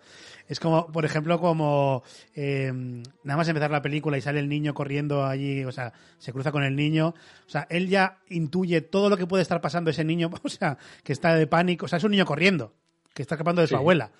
Es 0.47 0.59
como, 0.59 0.87
por 0.87 1.03
ejemplo, 1.03 1.39
como 1.39 2.03
eh, 2.33 2.71
nada 2.71 3.37
más 3.37 3.47
empezar 3.47 3.69
la 3.69 3.81
película 3.81 4.17
y 4.17 4.21
sale 4.21 4.39
el 4.39 4.47
niño 4.47 4.73
corriendo 4.73 5.25
allí, 5.25 5.65
o 5.65 5.71
sea, 5.71 5.93
se 6.17 6.31
cruza 6.31 6.51
con 6.51 6.63
el 6.63 6.75
niño. 6.75 7.13
O 7.45 7.49
sea, 7.49 7.67
él 7.69 7.89
ya 7.89 8.19
intuye 8.29 8.81
todo 8.81 9.09
lo 9.09 9.17
que 9.17 9.27
puede 9.27 9.43
estar 9.43 9.59
pasando 9.59 9.89
ese 9.89 10.05
niño, 10.05 10.31
o 10.43 10.49
sea, 10.49 10.77
que 11.03 11.13
está 11.13 11.35
de 11.35 11.47
pánico. 11.47 11.85
O 11.85 11.89
sea, 11.89 11.97
es 11.97 12.03
un 12.03 12.11
niño 12.11 12.25
corriendo, 12.25 12.73
que 13.13 13.21
está 13.21 13.35
escapando 13.35 13.61
de 13.61 13.67
su 13.67 13.75
abuela. 13.75 14.11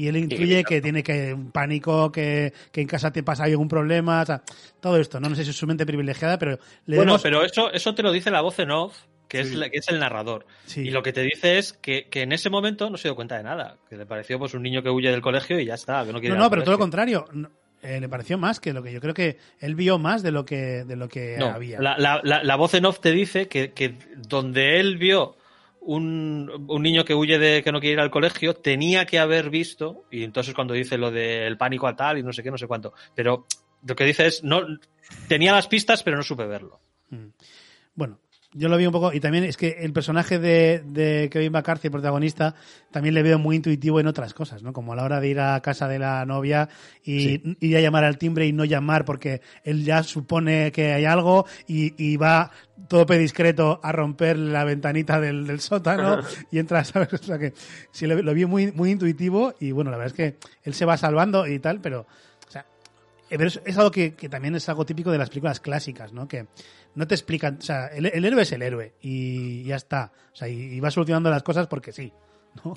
Y 0.00 0.08
él 0.08 0.16
intuye 0.16 0.64
que 0.64 0.80
tiene 0.80 1.02
que 1.02 1.34
un 1.34 1.50
pánico, 1.52 2.10
que, 2.10 2.52
que 2.72 2.80
en 2.80 2.86
casa 2.86 3.12
te 3.12 3.22
pasa 3.22 3.44
algún 3.44 3.68
problema, 3.68 4.22
o 4.22 4.26
sea, 4.26 4.42
todo 4.80 4.96
esto. 4.96 5.20
No, 5.20 5.28
no 5.28 5.34
sé 5.36 5.44
si 5.44 5.50
es 5.50 5.56
su 5.56 5.66
mente 5.66 5.84
privilegiada, 5.84 6.38
pero 6.38 6.58
le 6.86 6.96
Bueno, 6.96 7.18
pero 7.22 7.44
eso, 7.44 7.70
eso 7.70 7.94
te 7.94 8.02
lo 8.02 8.10
dice 8.10 8.30
la 8.30 8.40
voz 8.40 8.58
en 8.60 8.70
off, 8.70 8.96
que, 9.28 9.40
es, 9.40 9.52
la- 9.54 9.68
que 9.68 9.76
es 9.78 9.88
el 9.88 9.98
narrador. 10.00 10.46
Sí. 10.64 10.80
Y 10.80 10.90
lo 10.90 11.02
que 11.02 11.12
te 11.12 11.20
dice 11.22 11.58
es 11.58 11.74
que, 11.74 12.06
que 12.08 12.22
en 12.22 12.32
ese 12.32 12.48
momento 12.48 12.88
no 12.88 12.96
se 12.96 13.08
dio 13.08 13.14
cuenta 13.14 13.36
de 13.36 13.42
nada, 13.42 13.76
que 13.90 13.96
le 13.98 14.06
pareció 14.06 14.38
pues 14.38 14.54
un 14.54 14.62
niño 14.62 14.82
que 14.82 14.88
huye 14.88 15.10
del 15.10 15.20
colegio 15.20 15.60
y 15.60 15.66
ya 15.66 15.74
está, 15.74 16.04
que 16.06 16.12
no 16.14 16.20
quiere 16.20 16.34
No, 16.36 16.48
pero 16.48 16.62
todo 16.62 16.72
lo 16.72 16.78
contrario. 16.78 17.26
No, 17.32 17.50
eh, 17.82 18.00
le 18.00 18.08
pareció 18.08 18.38
más 18.38 18.58
que 18.58 18.72
lo 18.72 18.82
que 18.82 18.92
yo 18.92 19.00
creo 19.00 19.12
que 19.14 19.36
él 19.58 19.74
vio 19.74 19.98
más 19.98 20.22
de 20.22 20.32
lo 20.32 20.44
que 20.44 20.84
de 20.84 20.96
lo 20.96 21.08
que 21.08 21.36
No, 21.38 21.46
había. 21.48 21.80
la, 21.80 21.98
la- 21.98 22.20
la- 22.24 22.42
la 22.42 22.56
voz 22.56 22.72
en 22.74 22.86
off 22.86 23.00
te 23.00 23.10
dice 23.12 23.48
que, 23.48 23.72
que 23.72 23.96
donde 24.16 24.80
él 24.80 24.96
vio 24.98 25.36
un, 25.80 26.66
un 26.68 26.82
niño 26.82 27.04
que 27.04 27.14
huye 27.14 27.38
de 27.38 27.62
que 27.62 27.72
no 27.72 27.80
quiere 27.80 27.94
ir 27.94 28.00
al 28.00 28.10
colegio, 28.10 28.54
tenía 28.54 29.06
que 29.06 29.18
haber 29.18 29.50
visto, 29.50 30.04
y 30.10 30.24
entonces 30.24 30.54
cuando 30.54 30.74
dice 30.74 30.98
lo 30.98 31.10
del 31.10 31.56
pánico 31.56 31.86
a 31.86 31.96
tal 31.96 32.18
y 32.18 32.22
no 32.22 32.32
sé 32.32 32.42
qué, 32.42 32.50
no 32.50 32.58
sé 32.58 32.66
cuánto, 32.66 32.92
pero 33.14 33.46
lo 33.86 33.96
que 33.96 34.04
dice 34.04 34.26
es, 34.26 34.44
no, 34.44 34.62
tenía 35.28 35.52
las 35.52 35.68
pistas, 35.68 36.02
pero 36.02 36.16
no 36.16 36.22
supe 36.22 36.46
verlo. 36.46 36.80
Mm. 37.10 37.28
Bueno, 37.94 38.20
yo 38.52 38.68
lo 38.68 38.76
vi 38.76 38.86
un 38.86 38.92
poco 38.92 39.12
y 39.12 39.20
también 39.20 39.44
es 39.44 39.56
que 39.56 39.76
el 39.80 39.92
personaje 39.92 40.38
de, 40.40 40.82
de 40.84 41.28
Kevin 41.30 41.52
McCarthy, 41.52 41.86
el 41.86 41.92
protagonista, 41.92 42.54
también 42.90 43.14
le 43.14 43.22
veo 43.22 43.38
muy 43.38 43.56
intuitivo 43.56 44.00
en 44.00 44.08
otras 44.08 44.34
cosas, 44.34 44.62
¿no? 44.62 44.72
Como 44.72 44.92
a 44.92 44.96
la 44.96 45.04
hora 45.04 45.20
de 45.20 45.28
ir 45.28 45.38
a 45.38 45.60
casa 45.60 45.86
de 45.86 46.00
la 46.00 46.26
novia 46.26 46.68
y 47.04 47.40
ir 47.64 47.76
a 47.76 47.80
llamar 47.80 48.02
al 48.02 48.18
timbre 48.18 48.46
y 48.46 48.52
no 48.52 48.64
llamar 48.64 49.04
porque 49.04 49.40
él 49.62 49.84
ya 49.84 50.02
supone 50.02 50.72
que 50.72 50.92
hay 50.92 51.04
algo 51.04 51.46
y, 51.68 51.94
y 51.96 52.16
va 52.16 52.50
tope 52.88 53.18
discreto 53.18 53.78
a 53.84 53.92
romper 53.92 54.36
la 54.36 54.64
ventanita 54.64 55.20
del, 55.20 55.46
del 55.46 55.60
sótano 55.60 56.18
y 56.50 56.58
entra, 56.58 56.82
¿sabes? 56.84 57.12
O 57.12 57.18
sea 57.18 57.38
que 57.38 57.52
sí 57.92 58.06
lo, 58.08 58.20
lo 58.20 58.34
vi 58.34 58.46
muy, 58.46 58.72
muy 58.72 58.90
intuitivo 58.90 59.54
y 59.60 59.70
bueno, 59.70 59.92
la 59.92 59.96
verdad 59.96 60.12
es 60.12 60.16
que 60.16 60.38
él 60.64 60.74
se 60.74 60.84
va 60.84 60.96
salvando 60.96 61.46
y 61.46 61.60
tal, 61.60 61.80
pero 61.80 62.00
o 62.48 62.50
sea, 62.50 62.66
eh, 63.30 63.38
pero 63.38 63.46
es 63.46 63.78
algo 63.78 63.92
que, 63.92 64.14
que 64.14 64.28
también 64.28 64.56
es 64.56 64.68
algo 64.68 64.84
típico 64.84 65.12
de 65.12 65.18
las 65.18 65.28
películas 65.28 65.60
clásicas, 65.60 66.12
¿no? 66.12 66.26
Que 66.26 66.46
no 66.94 67.06
te 67.06 67.14
explican, 67.14 67.58
o 67.58 67.62
sea, 67.62 67.86
el, 67.88 68.06
héroe 68.06 68.42
es 68.42 68.52
el 68.52 68.62
héroe 68.62 68.94
y 69.00 69.64
ya 69.64 69.76
está, 69.76 70.12
o 70.32 70.36
sea, 70.36 70.48
y, 70.48 70.80
va 70.80 70.90
solucionando 70.90 71.30
las 71.30 71.42
cosas 71.42 71.66
porque 71.66 71.92
sí. 71.92 72.12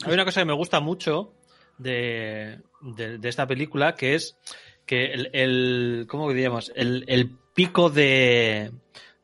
Hay 0.06 0.14
una 0.14 0.26
cosa 0.26 0.42
que 0.42 0.46
me 0.46 0.54
gusta 0.54 0.80
mucho 0.80 1.34
de, 1.78 2.60
de- 2.82 3.30
esta 3.30 3.48
película 3.48 3.96
que 3.96 4.16
es 4.16 4.38
que 4.86 5.06
el, 5.14 5.30
el 5.34 6.06
¿cómo 6.08 6.30
diríamos? 6.30 6.72
El, 6.76 7.06
el 7.08 7.38
pico 7.54 7.90
de, 7.90 8.72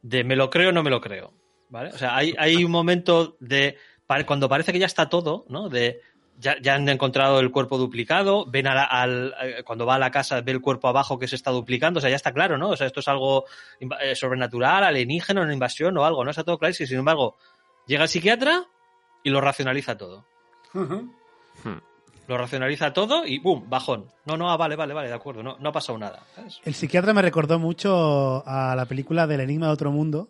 de 0.01 0.23
me 0.23 0.35
lo 0.35 0.49
creo 0.49 0.71
no 0.71 0.83
me 0.83 0.89
lo 0.89 1.01
creo. 1.01 1.33
¿Vale? 1.69 1.91
O 1.91 1.97
sea, 1.99 2.15
hay, 2.15 2.33
hay 2.39 2.63
un 2.63 2.71
momento 2.71 3.37
de 3.39 3.77
cuando 4.25 4.49
parece 4.49 4.73
que 4.73 4.79
ya 4.79 4.87
está 4.87 5.07
todo, 5.07 5.45
¿no? 5.49 5.69
De 5.69 6.01
ya, 6.39 6.55
ya 6.61 6.75
han 6.75 6.87
encontrado 6.89 7.39
el 7.39 7.51
cuerpo 7.51 7.77
duplicado, 7.77 8.45
ven 8.47 8.65
a 8.67 8.73
la- 8.75 8.83
al, 8.85 9.35
eh, 9.41 9.63
cuando 9.65 9.85
va 9.85 9.95
a 9.95 9.99
la 9.99 10.09
casa 10.09 10.41
ve 10.41 10.51
el 10.53 10.61
cuerpo 10.61 10.87
abajo 10.87 11.19
que 11.19 11.27
se 11.27 11.35
está 11.35 11.51
duplicando, 11.51 11.97
o 11.97 12.01
sea, 12.01 12.09
ya 12.09 12.15
está 12.15 12.31
claro, 12.31 12.57
¿no? 12.57 12.69
O 12.69 12.75
sea, 12.77 12.87
esto 12.87 13.01
es 13.01 13.07
algo 13.07 13.45
eh, 13.79 14.15
sobrenatural, 14.15 14.83
alienígena, 14.83 15.41
una 15.41 15.53
invasión 15.53 15.97
o 15.97 16.05
algo, 16.05 16.23
¿no? 16.23 16.31
Está 16.31 16.43
todo 16.43 16.57
claro 16.57 16.71
y 16.77 16.87
sin 16.87 16.97
embargo, 16.99 17.35
llega 17.87 18.03
el 18.03 18.09
psiquiatra 18.09 18.65
y 19.23 19.29
lo 19.29 19.41
racionaliza 19.41 19.97
todo 19.97 20.25
lo 22.27 22.37
racionaliza 22.37 22.93
todo 22.93 23.25
y 23.25 23.39
¡pum! 23.39 23.67
bajón. 23.67 24.05
No, 24.25 24.37
no, 24.37 24.51
ah, 24.51 24.55
vale, 24.57 24.75
vale, 24.75 24.93
vale, 24.93 25.07
de 25.07 25.15
acuerdo, 25.15 25.41
no, 25.41 25.57
no 25.59 25.69
ha 25.69 25.71
pasado 25.71 25.97
nada. 25.97 26.21
¿sabes? 26.35 26.61
El 26.63 26.75
psiquiatra 26.75 27.11
me 27.13 27.23
recordó 27.23 27.57
mucho 27.57 28.43
a 28.45 28.75
la 28.75 28.85
película 28.85 29.25
del 29.25 29.41
Enigma 29.41 29.65
de 29.67 29.73
Otro 29.73 29.91
Mundo, 29.91 30.27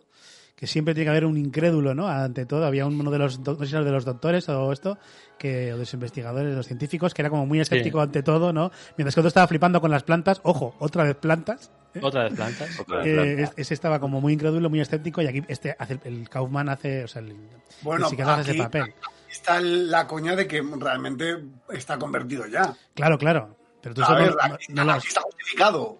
que 0.60 0.66
siempre 0.66 0.92
tiene 0.94 1.06
que 1.06 1.10
haber 1.10 1.24
un 1.24 1.38
incrédulo, 1.38 1.94
¿no? 1.94 2.06
Ante 2.06 2.44
todo, 2.44 2.66
había 2.66 2.84
uno 2.84 3.10
de 3.10 3.18
los, 3.18 3.40
no 3.40 3.54
sé 3.56 3.66
si 3.66 3.74
era 3.74 3.82
de 3.82 3.90
los 3.92 4.04
doctores 4.04 4.46
o 4.50 4.70
esto, 4.72 4.98
que, 5.38 5.72
o 5.72 5.76
de 5.76 5.80
los 5.80 5.94
investigadores, 5.94 6.50
de 6.50 6.56
los 6.56 6.66
científicos, 6.66 7.14
que 7.14 7.22
era 7.22 7.30
como 7.30 7.46
muy 7.46 7.60
escéptico 7.60 8.00
ante 8.02 8.22
todo, 8.22 8.52
¿no? 8.52 8.70
Mientras 8.98 9.14
que 9.14 9.20
otro 9.20 9.28
estaba 9.28 9.46
flipando 9.48 9.80
con 9.80 9.90
las 9.90 10.02
plantas, 10.02 10.40
ojo, 10.44 10.74
otra 10.78 11.04
vez 11.04 11.16
plantas, 11.16 11.72
Otra 12.02 12.24
vez 12.24 12.34
plantas. 12.34 12.78
Otra 12.78 12.98
vez 12.98 13.06
Eh, 13.06 13.48
ese 13.56 13.74
estaba 13.74 13.98
como 13.98 14.20
muy 14.20 14.34
incrédulo, 14.34 14.68
muy 14.70 14.80
escéptico, 14.80 15.22
y 15.22 15.26
aquí 15.26 15.42
este 15.48 15.74
hace, 15.78 15.98
el 16.04 16.28
Kaufman 16.28 16.68
hace, 16.68 17.02
o 17.04 17.08
sea, 17.08 17.22
el, 17.22 17.34
Bueno, 17.82 18.04
el 18.04 18.10
psiquiatra 18.10 18.34
hace 18.34 18.42
ese 18.42 18.50
aquí- 18.52 18.60
papel. 18.60 18.94
Está 19.30 19.60
la 19.60 20.06
coña 20.06 20.36
de 20.36 20.46
que 20.46 20.60
realmente 20.78 21.36
está 21.72 21.98
convertido 21.98 22.46
ya. 22.46 22.76
Claro, 22.94 23.16
claro. 23.16 23.56
Pero 23.80 23.94
tú 23.94 24.02
A 24.02 24.04
eso 24.04 24.12
no- 24.12 24.18
ver, 24.20 24.30
no- 24.34 24.54
aquí, 24.54 24.66
no 24.74 24.84
lo 24.84 24.90
has- 24.92 24.98
aquí 24.98 25.08
está 25.08 25.20
justificado. 25.22 25.96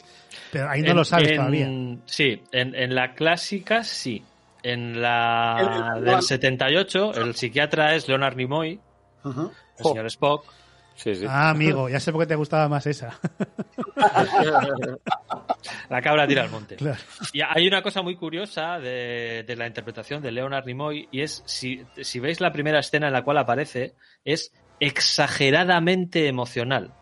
pero 0.52 0.68
ahí 0.68 0.82
no 0.82 0.90
En- 0.90 0.96
lo 0.96 1.04
sabes 1.04 1.28
en- 1.30 1.36
todavía. 1.36 1.68
Sí, 2.04 2.42
en, 2.52 2.74
en 2.74 2.94
la 2.94 3.14
clásica 3.14 3.82
sí. 3.84 4.22
En 4.62 5.00
la 5.00 5.92
El- 5.96 5.98
el- 5.98 6.04
del 6.04 6.22
78, 6.22 7.14
el 7.14 7.34
psiquiatra 7.34 7.94
es 7.94 8.06
Leonard 8.08 8.36
Nimoy, 8.36 8.80
Ujú. 9.24 9.50
el 9.78 9.84
señor 9.84 10.06
Spock. 10.06 10.44
Sí, 10.96 11.14
sí. 11.14 11.24
Ah, 11.26 11.48
amigo, 11.50 11.88
ya 11.88 11.98
sé 11.98 12.12
por 12.12 12.20
qué 12.20 12.26
te 12.26 12.34
gustaba 12.36 12.68
más 12.68 12.86
esa. 12.86 13.18
La 15.88 16.02
cabra 16.02 16.26
tira 16.26 16.42
al 16.42 16.50
monte. 16.50 16.76
Claro. 16.76 16.98
Y 17.32 17.40
hay 17.40 17.66
una 17.66 17.82
cosa 17.82 18.02
muy 18.02 18.16
curiosa 18.16 18.78
de, 18.78 19.44
de 19.46 19.56
la 19.56 19.66
interpretación 19.66 20.22
de 20.22 20.30
Leonard 20.30 20.66
Nimoy 20.66 21.08
y 21.10 21.22
es, 21.22 21.42
si, 21.46 21.82
si 22.02 22.20
veis 22.20 22.40
la 22.40 22.52
primera 22.52 22.80
escena 22.80 23.06
en 23.08 23.12
la 23.12 23.22
cual 23.22 23.38
aparece, 23.38 23.94
es 24.24 24.52
exageradamente 24.78 26.28
emocional. 26.28 26.92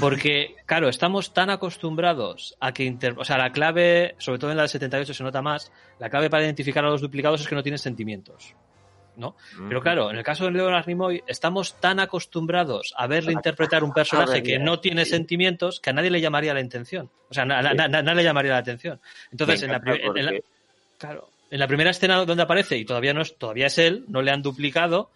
Porque, 0.00 0.54
claro, 0.66 0.88
estamos 0.88 1.32
tan 1.32 1.50
acostumbrados 1.50 2.56
a 2.60 2.72
que, 2.72 2.84
inter- 2.84 3.14
o 3.16 3.24
sea, 3.24 3.38
la 3.38 3.50
clave, 3.52 4.14
sobre 4.18 4.38
todo 4.38 4.50
en 4.50 4.56
la 4.56 4.64
del 4.64 4.68
78 4.70 5.14
se 5.14 5.22
nota 5.24 5.42
más, 5.42 5.72
la 5.98 6.10
clave 6.10 6.28
para 6.30 6.44
identificar 6.44 6.84
a 6.84 6.88
los 6.90 7.00
duplicados 7.00 7.40
es 7.40 7.48
que 7.48 7.54
no 7.54 7.62
tienen 7.62 7.78
sentimientos. 7.78 8.54
¿no? 9.16 9.34
Pero 9.68 9.80
claro, 9.80 10.10
en 10.12 10.16
el 10.16 10.22
caso 10.22 10.44
de 10.44 10.52
Leonard 10.52 10.86
Nimoy, 10.86 11.24
estamos 11.26 11.74
tan 11.80 11.98
acostumbrados 11.98 12.94
a 12.96 13.08
verle 13.08 13.32
interpretar 13.32 13.82
un 13.82 13.92
personaje 13.92 14.42
que 14.44 14.58
no 14.64 14.78
tiene 14.78 15.04
sentimientos 15.04 15.80
que 15.80 15.90
a 15.90 15.92
nadie 15.92 16.10
le 16.10 16.20
llamaría 16.20 16.54
la 16.54 16.60
atención. 16.60 17.10
O 17.28 17.34
sea, 17.34 17.44
na- 17.44 17.60
na- 17.60 17.88
na- 17.88 18.02
nadie 18.02 18.18
le 18.18 18.22
llamaría 18.24 18.52
la 18.52 18.58
atención. 18.58 19.00
Entonces, 19.32 19.60
en 19.64 19.72
la, 19.72 19.80
en 20.14 20.24
la- 20.24 20.30
claro, 20.98 21.30
en 21.50 21.58
la 21.58 21.66
primera 21.66 21.90
escena 21.90 22.24
donde 22.24 22.44
aparece, 22.44 22.76
y 22.78 22.84
todavía 22.84 23.12
no 23.12 23.22
es, 23.22 23.36
todavía 23.36 23.66
es 23.66 23.78
él, 23.78 24.04
no 24.06 24.22
le 24.22 24.30
han 24.30 24.40
duplicado, 24.42 25.10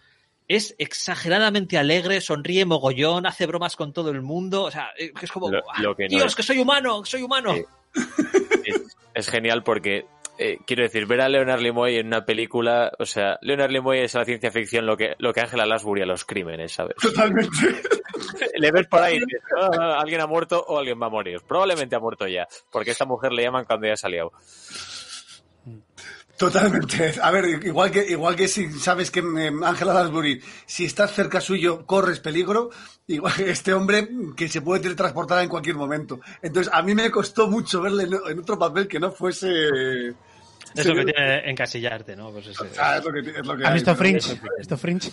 es 0.49 0.75
exageradamente 0.79 1.79
alegre, 1.79 2.21
sonríe 2.21 2.65
mogollón, 2.65 3.27
hace 3.27 3.47
bromas 3.47 3.77
con 3.77 3.93
todo 3.93 4.11
el 4.11 4.23
mundo. 4.23 4.65
O 4.65 4.71
sea, 4.71 4.91
eh, 4.99 5.13
es 5.21 5.31
como, 5.33 5.51
Lo- 5.51 5.61
"Ah, 5.73 5.81
lo 5.83 5.95
que 5.97 6.05
no 6.05 6.09
Dios, 6.19 6.27
es". 6.27 6.35
que 6.37 6.43
soy 6.43 6.59
humano, 6.59 7.03
que 7.03 7.11
soy 7.11 7.23
humano. 7.23 7.55
Sí. 7.55 7.65
es, 8.65 8.97
es 9.15 9.29
genial 9.29 9.63
porque 9.63 10.07
eh, 10.39 10.59
quiero 10.67 10.83
decir 10.83 11.05
ver 11.07 11.21
a 11.21 11.29
Leonard 11.29 11.61
Nimoy 11.61 11.97
en 11.99 12.07
una 12.07 12.25
película 12.25 12.91
o 12.99 13.05
sea 13.05 13.39
Leonard 13.43 13.71
Nimoy 13.71 13.99
es 13.99 14.15
a 14.17 14.21
la 14.21 14.25
ciencia 14.25 14.51
ficción 14.51 14.87
lo 14.87 14.97
que 14.97 15.15
lo 15.19 15.35
que 15.35 15.43
Angela 15.43 15.67
Lansbury 15.67 16.01
a 16.01 16.07
los 16.07 16.25
crímenes 16.25 16.73
sabes 16.73 16.97
Totalmente. 16.97 17.51
le 18.57 18.71
ves 18.73 18.87
por 18.87 19.03
ahí 19.03 19.17
y 19.17 19.19
dices, 19.21 19.43
"Ah, 19.61 19.99
alguien 20.01 20.23
ha 20.23 20.27
muerto 20.27 20.65
o 20.67 20.79
alguien 20.79 20.99
va 21.01 21.07
a 21.09 21.11
morir 21.11 21.43
probablemente 21.47 21.95
ha 21.95 22.01
muerto 22.01 22.27
ya 22.27 22.49
porque 22.71 22.91
a 22.91 22.93
esta 22.93 23.05
mujer 23.05 23.31
le 23.33 23.43
llaman 23.43 23.67
cuando 23.67 23.87
ya 23.87 23.95
ha 24.03 24.09
liado 24.09 24.33
Totalmente. 26.43 27.15
A 27.23 27.31
ver, 27.31 27.45
igual 27.65 27.93
que, 27.93 28.05
igual 28.05 28.35
que 28.35 28.49
si 28.49 28.69
sabes 28.73 29.13
que 29.13 29.21
eh, 29.21 29.53
Ángela 29.63 29.95
Lansbury, 29.95 30.43
si 30.67 30.85
estás 30.87 31.13
cerca 31.15 31.41
suyo, 31.41 31.87
corres 31.87 32.19
peligro, 32.19 32.71
igual 33.07 33.33
que 33.33 33.49
este 33.51 33.73
hombre 33.73 34.09
que 34.37 34.49
se 34.49 34.61
puede 34.61 34.81
teletransportar 34.83 35.41
en 35.45 35.49
cualquier 35.49 35.77
momento. 35.77 36.19
Entonces, 36.43 36.73
a 36.75 36.83
mí 36.83 36.97
me 36.97 37.13
costó 37.13 37.49
mucho 37.49 37.81
verle 37.81 38.05
en, 38.05 38.15
en 38.29 38.39
otro 38.41 38.59
papel 38.59 38.89
que 38.89 38.99
no 38.99 39.13
fuese... 39.13 40.09
Es 40.75 40.85
lo 40.87 40.95
que 40.97 41.05
tiene 41.05 41.49
encasillarte, 41.49 42.17
¿no? 42.17 42.33
Pues 42.33 42.49
ese- 42.49 42.65
Ah, 42.77 42.97
es 42.99 43.05
lo 43.05 43.13
que, 43.13 43.21
es 43.21 43.47
lo 43.47 43.57
que 43.57 43.63
¿Has 43.63 43.69
hay, 43.69 43.75
visto 43.75 43.95
Fringe? 43.95 44.41
¿Esto 44.59 44.77
Fringe? 44.79 45.11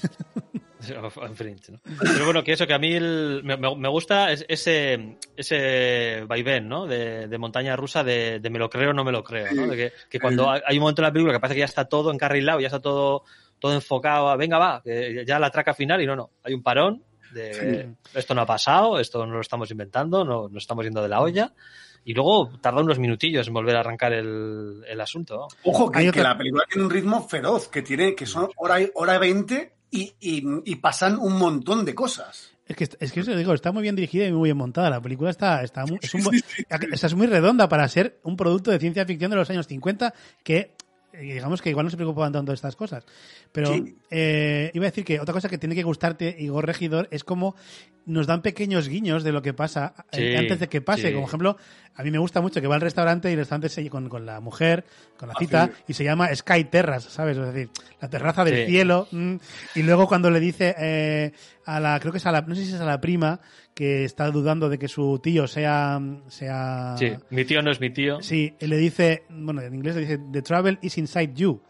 en 1.22 1.36
Fringe, 1.36 1.72
¿no? 1.74 1.80
Pero 2.00 2.26
bueno, 2.26 2.44
que 2.44 2.54
eso, 2.54 2.66
que 2.66 2.74
a 2.74 2.80
mí 2.80 2.94
el- 2.94 3.42
me, 3.44 3.58
me- 3.58 3.76
me 3.76 3.90
gusta 3.90 4.32
es- 4.32 4.46
ese, 4.48 5.18
ese 5.36 6.24
vaivén, 6.28 6.68
¿no? 6.68 6.86
De, 6.88 7.28
de 7.28 7.38
montaña 7.38 7.76
rusa 7.76 8.04
de, 8.04 8.40
de 8.40 8.50
me 8.50 8.60
lo 8.60 8.70
creo 8.70 8.92
o 8.92 8.94
no 8.94 9.04
me 9.04 9.12
lo 9.12 9.24
creo, 9.24 9.54
¿no? 9.54 9.68
De 9.68 9.76
que, 9.76 9.94
que 10.10 10.20
cuando 10.20 10.50
hay 10.50 10.78
un 10.78 10.82
momento 10.82 11.02
en 11.02 11.08
la 11.08 11.12
película 11.12 11.34
que 11.34 11.40
parece 11.40 11.56
que 11.56 11.60
ya 11.60 11.66
está 11.66 11.86
todo 11.86 12.12
encarrilado, 12.14 12.60
ya 12.60 12.68
está 12.68 12.80
todo, 12.80 13.24
todo 13.60 13.74
enfocado 13.74 14.30
a, 14.30 14.36
venga, 14.38 14.58
va, 14.58 14.82
que 14.84 15.24
ya 15.28 15.38
la 15.40 15.50
traca 15.52 15.74
final 15.74 16.02
y 16.02 16.06
no, 16.06 16.16
no. 16.16 16.30
Hay 16.44 16.54
un 16.54 16.64
parón 16.64 17.04
de 17.34 17.90
esto 18.16 18.34
no 18.34 18.42
ha 18.42 18.46
pasado, 18.46 19.00
esto 19.00 19.26
no 19.26 19.34
lo 19.36 19.42
estamos 19.42 19.70
inventando, 19.72 20.24
no 20.26 20.50
nos 20.50 20.64
estamos 20.64 20.84
yendo 20.86 21.02
de 21.04 21.10
la 21.10 21.22
olla. 21.22 21.54
Y 22.06 22.14
luego 22.14 22.50
tarda 22.62 22.82
unos 22.82 22.98
minutillos 22.98 23.46
en 23.48 23.54
volver 23.54 23.76
a 23.76 23.82
arrancar 23.82 24.14
el, 24.14 24.82
el 24.88 25.02
asunto. 25.02 25.36
¿no? 25.36 25.48
Ojo, 25.64 25.92
que, 25.92 26.00
que 26.12 26.24
la 26.24 26.38
película 26.38 26.64
tiene 26.68 26.86
un 26.86 26.90
ritmo 26.90 27.28
feroz, 27.28 27.68
que 27.68 27.82
tiene, 27.82 28.16
que 28.16 28.26
son 28.26 28.50
hora, 28.56 28.82
y- 28.82 28.90
hora 28.96 29.20
20 29.20 29.74
y, 29.92 30.14
y, 30.20 30.44
y 30.66 30.76
pasan 30.76 31.18
un 31.18 31.38
montón 31.38 31.86
de 31.86 31.96
cosas. 31.96 32.52
Es 32.70 32.76
que, 32.76 32.88
es 33.00 33.12
que 33.12 33.22
eso 33.22 33.36
digo, 33.36 33.54
está 33.54 33.72
muy 33.72 33.82
bien 33.82 33.96
dirigida 33.96 34.28
y 34.28 34.32
muy 34.32 34.48
bien 34.48 34.58
montada. 34.58 34.92
La 34.92 35.02
película 35.02 35.32
está, 35.32 35.64
está, 35.64 35.88
muy, 35.88 35.98
es, 36.02 36.14
un 36.14 36.22
es 36.94 37.16
muy 37.16 37.26
redonda 37.26 37.68
para 37.68 37.88
ser 37.88 38.20
un 38.24 38.38
producto 38.38 38.70
de 38.70 38.78
ciencia 38.78 39.06
ficción 39.06 39.32
de 39.32 39.38
los 39.38 39.50
años 39.50 39.66
50 39.66 40.14
que 40.44 40.76
digamos 41.14 41.62
que 41.62 41.70
igual 41.70 41.86
no 41.86 41.90
se 41.90 41.98
preocupaban 41.98 42.32
tanto 42.34 42.52
de 42.52 42.56
estas 42.56 42.76
cosas. 42.76 43.06
Pero 43.52 43.74
Sí. 43.74 43.96
eh, 44.12 44.72
iba 44.74 44.86
a 44.86 44.90
decir 44.90 45.04
que 45.06 45.20
otra 45.20 45.34
cosa 45.34 45.50
que 45.50 45.58
tiene 45.58 45.76
que 45.76 45.84
gustarte, 45.84 46.36
Igor 46.40 46.66
Regidor, 46.66 47.08
es 47.12 47.24
como 47.24 47.56
nos 48.06 48.26
dan 48.26 48.42
pequeños 48.42 48.88
guiños 48.88 49.24
de 49.24 49.32
lo 49.32 49.42
que 49.44 49.54
pasa 49.54 49.94
eh, 50.12 50.36
antes 50.38 50.60
de 50.60 50.68
que 50.68 50.82
pase. 50.82 51.10
sí. 51.10 51.14
Como 51.14 51.28
ejemplo, 51.28 51.58
a 51.96 52.04
mí 52.04 52.10
me 52.12 52.18
gusta 52.18 52.42
mucho 52.42 52.60
que 52.60 52.68
va 52.68 52.76
al 52.76 52.82
restaurante 52.82 53.30
y 53.30 53.34
el 53.34 53.40
restaurante 53.40 53.70
se, 53.70 53.88
con, 53.90 54.10
con 54.10 54.26
la 54.26 54.40
mujer, 54.40 54.84
con 55.18 55.30
la 55.30 55.36
cita, 55.38 55.68
sí. 55.68 55.84
y 55.90 55.94
se 55.94 56.04
llama 56.04 56.34
Sky 56.36 56.64
Terrace, 56.66 57.10
¿sabes? 57.10 57.38
Es 57.38 57.54
decir, 57.54 57.70
la 58.02 58.10
terraza 58.10 58.44
del 58.44 58.66
cielo. 58.68 59.08
mm, 59.12 59.36
y 59.76 59.84
luego 59.84 60.08
cuando 60.08 60.32
le 60.32 60.40
dice 60.40 60.74
eh, 60.80 61.32
a 61.66 61.80
la, 61.80 62.00
creo 62.00 62.12
que 62.12 62.18
es 62.18 62.26
a 62.26 62.32
la, 62.32 62.42
no 62.42 62.56
sé 62.56 62.66
si 62.66 62.74
es 62.74 62.80
a 62.82 62.86
la 62.86 63.00
prima, 63.00 63.40
que 63.80 64.04
está 64.04 64.30
dudando 64.30 64.68
de 64.68 64.78
que 64.78 64.90
su 64.90 65.20
tío 65.24 65.48
sea, 65.48 66.02
sea, 66.28 66.98
Sí, 66.98 67.14
mi 67.30 67.46
tío 67.46 67.62
no 67.62 67.72
es 67.72 67.80
mi 67.80 67.90
tío. 67.92 68.22
Sí, 68.22 68.54
él 68.60 68.72
le 68.72 68.76
dice, 68.78 69.24
bueno, 69.30 69.62
en 69.62 69.74
inglés 69.74 69.96
le 69.96 70.02
dice, 70.02 70.20
the 70.34 70.42
trouble 70.42 70.78
is 70.82 70.98
inside 70.98 71.34
you. 71.34 71.62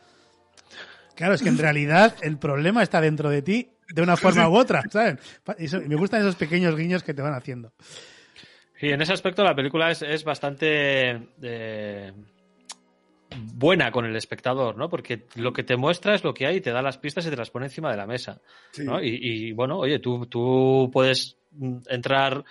Claro, 1.15 1.35
es 1.35 1.43
que 1.43 1.49
en 1.49 1.57
realidad 1.59 2.15
el 2.23 2.39
problema 2.39 2.81
está 2.81 2.99
dentro 2.99 3.29
de 3.29 3.43
ti 3.43 3.69
de 3.93 4.01
una 4.01 4.17
forma 4.17 4.49
u 4.49 4.55
otra, 4.55 4.81
¿sabes? 4.89 5.17
Pa- 5.43 5.55
eso- 5.59 5.81
me 5.85 5.95
gustan 5.95 6.21
esos 6.21 6.35
pequeños 6.35 6.75
guiños 6.75 7.03
que 7.03 7.13
te 7.13 7.21
van 7.21 7.35
haciendo. 7.35 7.73
Sí, 8.79 8.87
en 8.89 8.99
ese 9.03 9.13
aspecto 9.13 9.43
la 9.43 9.53
película 9.53 9.91
es, 9.91 10.01
es 10.01 10.23
bastante 10.23 11.27
eh, 11.43 12.11
buena 13.53 13.91
con 13.91 14.05
el 14.05 14.15
espectador, 14.15 14.77
¿no? 14.77 14.89
Porque 14.89 15.27
lo 15.35 15.53
que 15.53 15.63
te 15.63 15.77
muestra 15.77 16.15
es 16.15 16.23
lo 16.23 16.33
que 16.33 16.47
hay 16.47 16.55
y 16.57 16.61
te 16.61 16.71
da 16.71 16.81
las 16.81 16.97
pistas 16.97 17.25
y 17.27 17.29
te 17.29 17.35
las 17.35 17.51
pone 17.51 17.67
encima 17.67 17.91
de 17.91 17.97
la 17.97 18.07
mesa. 18.07 18.41
Sí. 18.71 18.83
¿no? 18.83 18.99
Y, 18.99 19.19
y, 19.21 19.51
bueno, 19.51 19.77
oye, 19.77 19.99
tú, 19.99 20.25
tú 20.25 20.89
puedes 20.91 21.35
entrar 21.87 22.43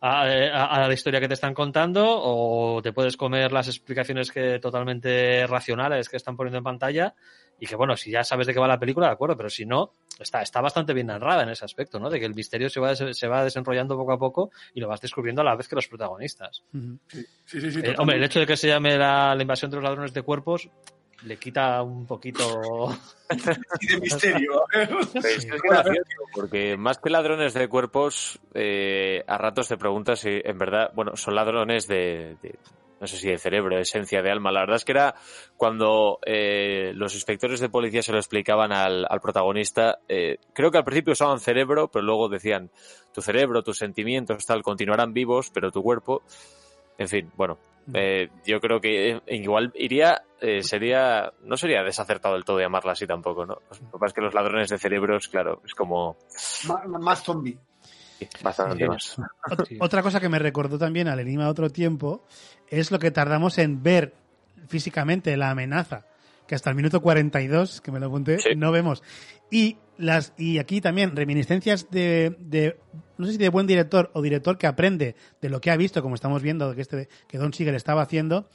a, 0.00 0.22
a- 0.22 0.84
a 0.84 0.88
la 0.88 0.94
historia 0.94 1.20
que 1.20 1.28
te 1.28 1.34
están 1.34 1.54
contando 1.54 2.04
o 2.06 2.80
te 2.82 2.92
puedes 2.92 3.16
comer 3.16 3.52
las 3.52 3.68
explicaciones 3.68 4.30
que 4.30 4.58
totalmente 4.58 5.46
racionales 5.46 6.08
que 6.08 6.16
están 6.16 6.36
poniendo 6.36 6.58
en 6.58 6.64
pantalla 6.64 7.14
y 7.58 7.66
que 7.66 7.76
bueno, 7.76 7.96
si 7.96 8.10
ya 8.10 8.24
sabes 8.24 8.46
de 8.46 8.52
qué 8.52 8.58
va 8.60 8.66
la 8.68 8.78
película, 8.80 9.06
de 9.06 9.12
acuerdo, 9.12 9.36
pero 9.36 9.48
si 9.48 9.64
no, 9.64 9.94
está, 10.18 10.42
está 10.42 10.60
bastante 10.60 10.92
bien 10.92 11.06
narrada 11.06 11.44
en 11.44 11.48
ese 11.50 11.64
aspecto, 11.64 11.98
¿no? 12.00 12.10
De 12.10 12.18
que 12.18 12.26
el 12.26 12.34
misterio 12.34 12.68
se 12.68 12.80
va, 12.80 12.92
des- 12.94 13.16
se 13.16 13.28
va 13.28 13.44
desenrollando 13.44 13.96
poco 13.96 14.12
a 14.12 14.18
poco 14.18 14.50
y 14.74 14.80
lo 14.80 14.88
vas 14.88 15.00
descubriendo 15.00 15.40
a 15.40 15.44
la 15.44 15.54
vez 15.54 15.68
que 15.68 15.76
los 15.76 15.86
protagonistas. 15.88 16.64
Sí, 17.46 17.60
sí, 17.60 17.70
sí. 17.70 17.78
Eh, 17.82 17.94
hombre, 17.98 18.16
el 18.16 18.24
hecho 18.24 18.40
de 18.40 18.46
que 18.46 18.56
se 18.56 18.66
llame 18.68 18.98
la, 18.98 19.34
la 19.34 19.42
invasión 19.42 19.70
de 19.70 19.76
los 19.76 19.84
ladrones 19.84 20.12
de 20.12 20.22
cuerpos 20.22 20.68
le 21.22 21.38
quita 21.38 21.82
un 21.82 22.06
poquito... 22.06 22.90
De 23.30 24.00
misterio. 24.00 24.64
Es, 25.14 25.24
es 25.46 25.62
gracioso, 25.62 26.02
porque 26.34 26.76
más 26.76 26.98
que 26.98 27.08
ladrones 27.10 27.54
de 27.54 27.68
cuerpos, 27.68 28.38
eh, 28.52 29.24
a 29.26 29.38
ratos 29.38 29.68
te 29.68 29.78
preguntas 29.78 30.20
si 30.20 30.40
en 30.44 30.58
verdad, 30.58 30.90
bueno, 30.94 31.16
son 31.16 31.34
ladrones 31.34 31.86
de, 31.86 32.36
de- 32.42 32.58
no 33.00 33.06
sé 33.06 33.16
si 33.16 33.28
de 33.28 33.38
cerebro, 33.38 33.76
de 33.76 33.82
esencia, 33.82 34.22
de 34.22 34.30
alma. 34.30 34.52
La 34.52 34.60
verdad 34.60 34.76
es 34.76 34.84
que 34.84 34.92
era 34.92 35.14
cuando 35.56 36.18
eh, 36.24 36.92
los 36.94 37.14
inspectores 37.14 37.60
de 37.60 37.68
policía 37.70 38.02
se 38.02 38.12
lo 38.12 38.18
explicaban 38.18 38.72
al, 38.72 39.06
al 39.08 39.20
protagonista, 39.20 39.98
eh, 40.08 40.38
creo 40.52 40.70
que 40.70 40.78
al 40.78 40.84
principio 40.84 41.12
usaban 41.12 41.40
cerebro, 41.40 41.88
pero 41.88 42.04
luego 42.04 42.28
decían, 42.28 42.70
tu 43.12 43.20
cerebro, 43.22 43.62
tus 43.62 43.78
sentimientos, 43.78 44.44
tal, 44.46 44.62
continuarán 44.62 45.12
vivos, 45.12 45.50
pero 45.52 45.70
tu 45.72 45.82
cuerpo, 45.82 46.22
en 46.98 47.08
fin, 47.08 47.30
bueno. 47.36 47.58
Eh, 47.92 48.30
yo 48.46 48.60
creo 48.60 48.80
que 48.80 49.10
eh, 49.10 49.20
igual 49.36 49.70
iría, 49.74 50.22
eh, 50.40 50.62
sería, 50.62 51.32
no 51.42 51.56
sería 51.56 51.82
desacertado 51.82 52.34
del 52.34 52.44
todo 52.44 52.60
llamarla 52.60 52.92
así 52.92 53.06
tampoco, 53.06 53.44
¿no? 53.44 53.54
Lo 53.70 53.76
que 53.76 53.98
pasa 53.98 54.06
es 54.06 54.12
que 54.14 54.20
los 54.22 54.34
ladrones 54.34 54.70
de 54.70 54.78
cerebros, 54.78 55.28
claro, 55.28 55.60
es 55.64 55.74
como 55.74 56.16
Má- 56.66 56.84
más 56.98 57.22
zombie. 57.22 57.58
bastante 58.42 58.76
Sí. 58.84 58.88
más. 58.88 59.16
Sí. 59.68 59.76
Otra 59.80 60.02
cosa 60.02 60.20
que 60.20 60.28
me 60.28 60.38
recordó 60.38 60.78
también 60.78 61.08
al 61.08 61.20
Enigma 61.20 61.44
de 61.44 61.50
otro 61.50 61.68
tiempo 61.68 62.24
es 62.70 62.90
lo 62.90 62.98
que 62.98 63.10
tardamos 63.10 63.58
en 63.58 63.82
ver 63.82 64.14
físicamente 64.68 65.36
la 65.36 65.50
amenaza, 65.50 66.06
que 66.46 66.54
hasta 66.54 66.70
el 66.70 66.76
minuto 66.76 67.00
42, 67.00 67.80
que 67.80 67.90
me 67.92 68.00
lo 68.00 68.06
apunté, 68.06 68.38
Sí. 68.38 68.50
no 68.56 68.70
vemos. 68.72 69.02
Y 69.50 69.78
las 69.96 70.32
y 70.36 70.58
aquí 70.58 70.80
también 70.80 71.14
reminiscencias 71.14 71.88
de, 71.90 72.36
de 72.40 72.78
no 73.16 73.26
sé 73.26 73.32
si 73.32 73.38
de 73.38 73.48
buen 73.48 73.66
director 73.66 74.10
o 74.14 74.22
director 74.22 74.58
que 74.58 74.66
aprende 74.66 75.14
de 75.40 75.48
lo 75.48 75.60
que 75.60 75.70
ha 75.70 75.76
visto, 75.76 76.02
como 76.02 76.14
estamos 76.16 76.42
viendo 76.42 76.74
que 76.74 76.80
este 76.82 77.08
que 77.28 77.38
Don 77.38 77.52
Siegel 77.52 77.74
estaba 77.74 78.02
haciendo. 78.02 78.48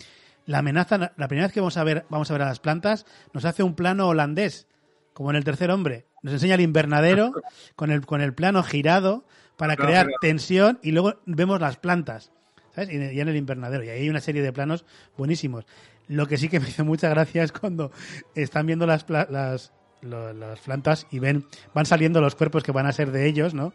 La 0.46 0.60
amenaza, 0.60 1.14
la 1.16 1.28
primera 1.28 1.48
vez 1.48 1.54
que 1.54 1.60
vamos 1.62 1.78
a 1.78 1.84
ver 1.84 2.06
vamos 2.10 2.30
a 2.30 2.34
ver 2.34 2.42
a 2.42 2.46
las 2.46 2.60
plantas, 2.60 3.06
nos 3.34 3.46
hace 3.46 3.64
un 3.64 3.76
plano 3.76 4.08
holandés, 4.08 4.68
como 5.14 5.30
en 5.30 5.36
el 5.36 5.44
tercer 5.44 5.72
hombre. 5.72 6.06
Nos 6.24 6.34
enseña 6.34 6.56
el 6.56 6.62
invernadero 6.62 7.32
con 7.76 7.92
el 7.92 8.06
con 8.06 8.22
el 8.22 8.34
plano 8.34 8.62
girado 8.64 9.26
para 9.58 9.76
crear 9.76 10.08
tensión 10.22 10.80
y 10.82 10.92
luego 10.92 11.20
vemos 11.26 11.62
las 11.62 11.78
plantas. 11.78 12.32
¿Sabes? 12.74 12.90
Y 12.92 12.98
ya 13.16 13.22
en 13.24 13.28
el 13.30 13.36
invernadero. 13.36 13.84
Y 13.84 13.90
ahí 13.90 14.02
hay 14.02 14.10
una 14.10 14.22
serie 14.22 14.42
de 14.42 14.54
planos 14.54 14.86
buenísimos. 15.18 15.66
Lo 16.10 16.28
que 16.28 16.38
sí 16.38 16.50
que 16.50 16.60
me 16.60 16.68
hizo 16.68 16.84
mucha 16.84 17.08
gracia 17.08 17.44
es 17.44 17.52
cuando 17.54 17.92
están 18.36 18.66
viendo 18.66 18.86
las, 18.86 19.06
las, 19.10 19.72
lo- 20.02 20.34
las 20.34 20.60
plantas 20.60 21.06
y 21.12 21.20
ven, 21.20 21.46
van 21.74 21.86
saliendo 21.86 22.20
los 22.20 22.36
cuerpos 22.36 22.64
que 22.64 22.72
van 22.72 22.88
a 22.88 22.92
ser 22.92 23.12
de 23.12 23.28
ellos, 23.28 23.54
¿no? 23.54 23.74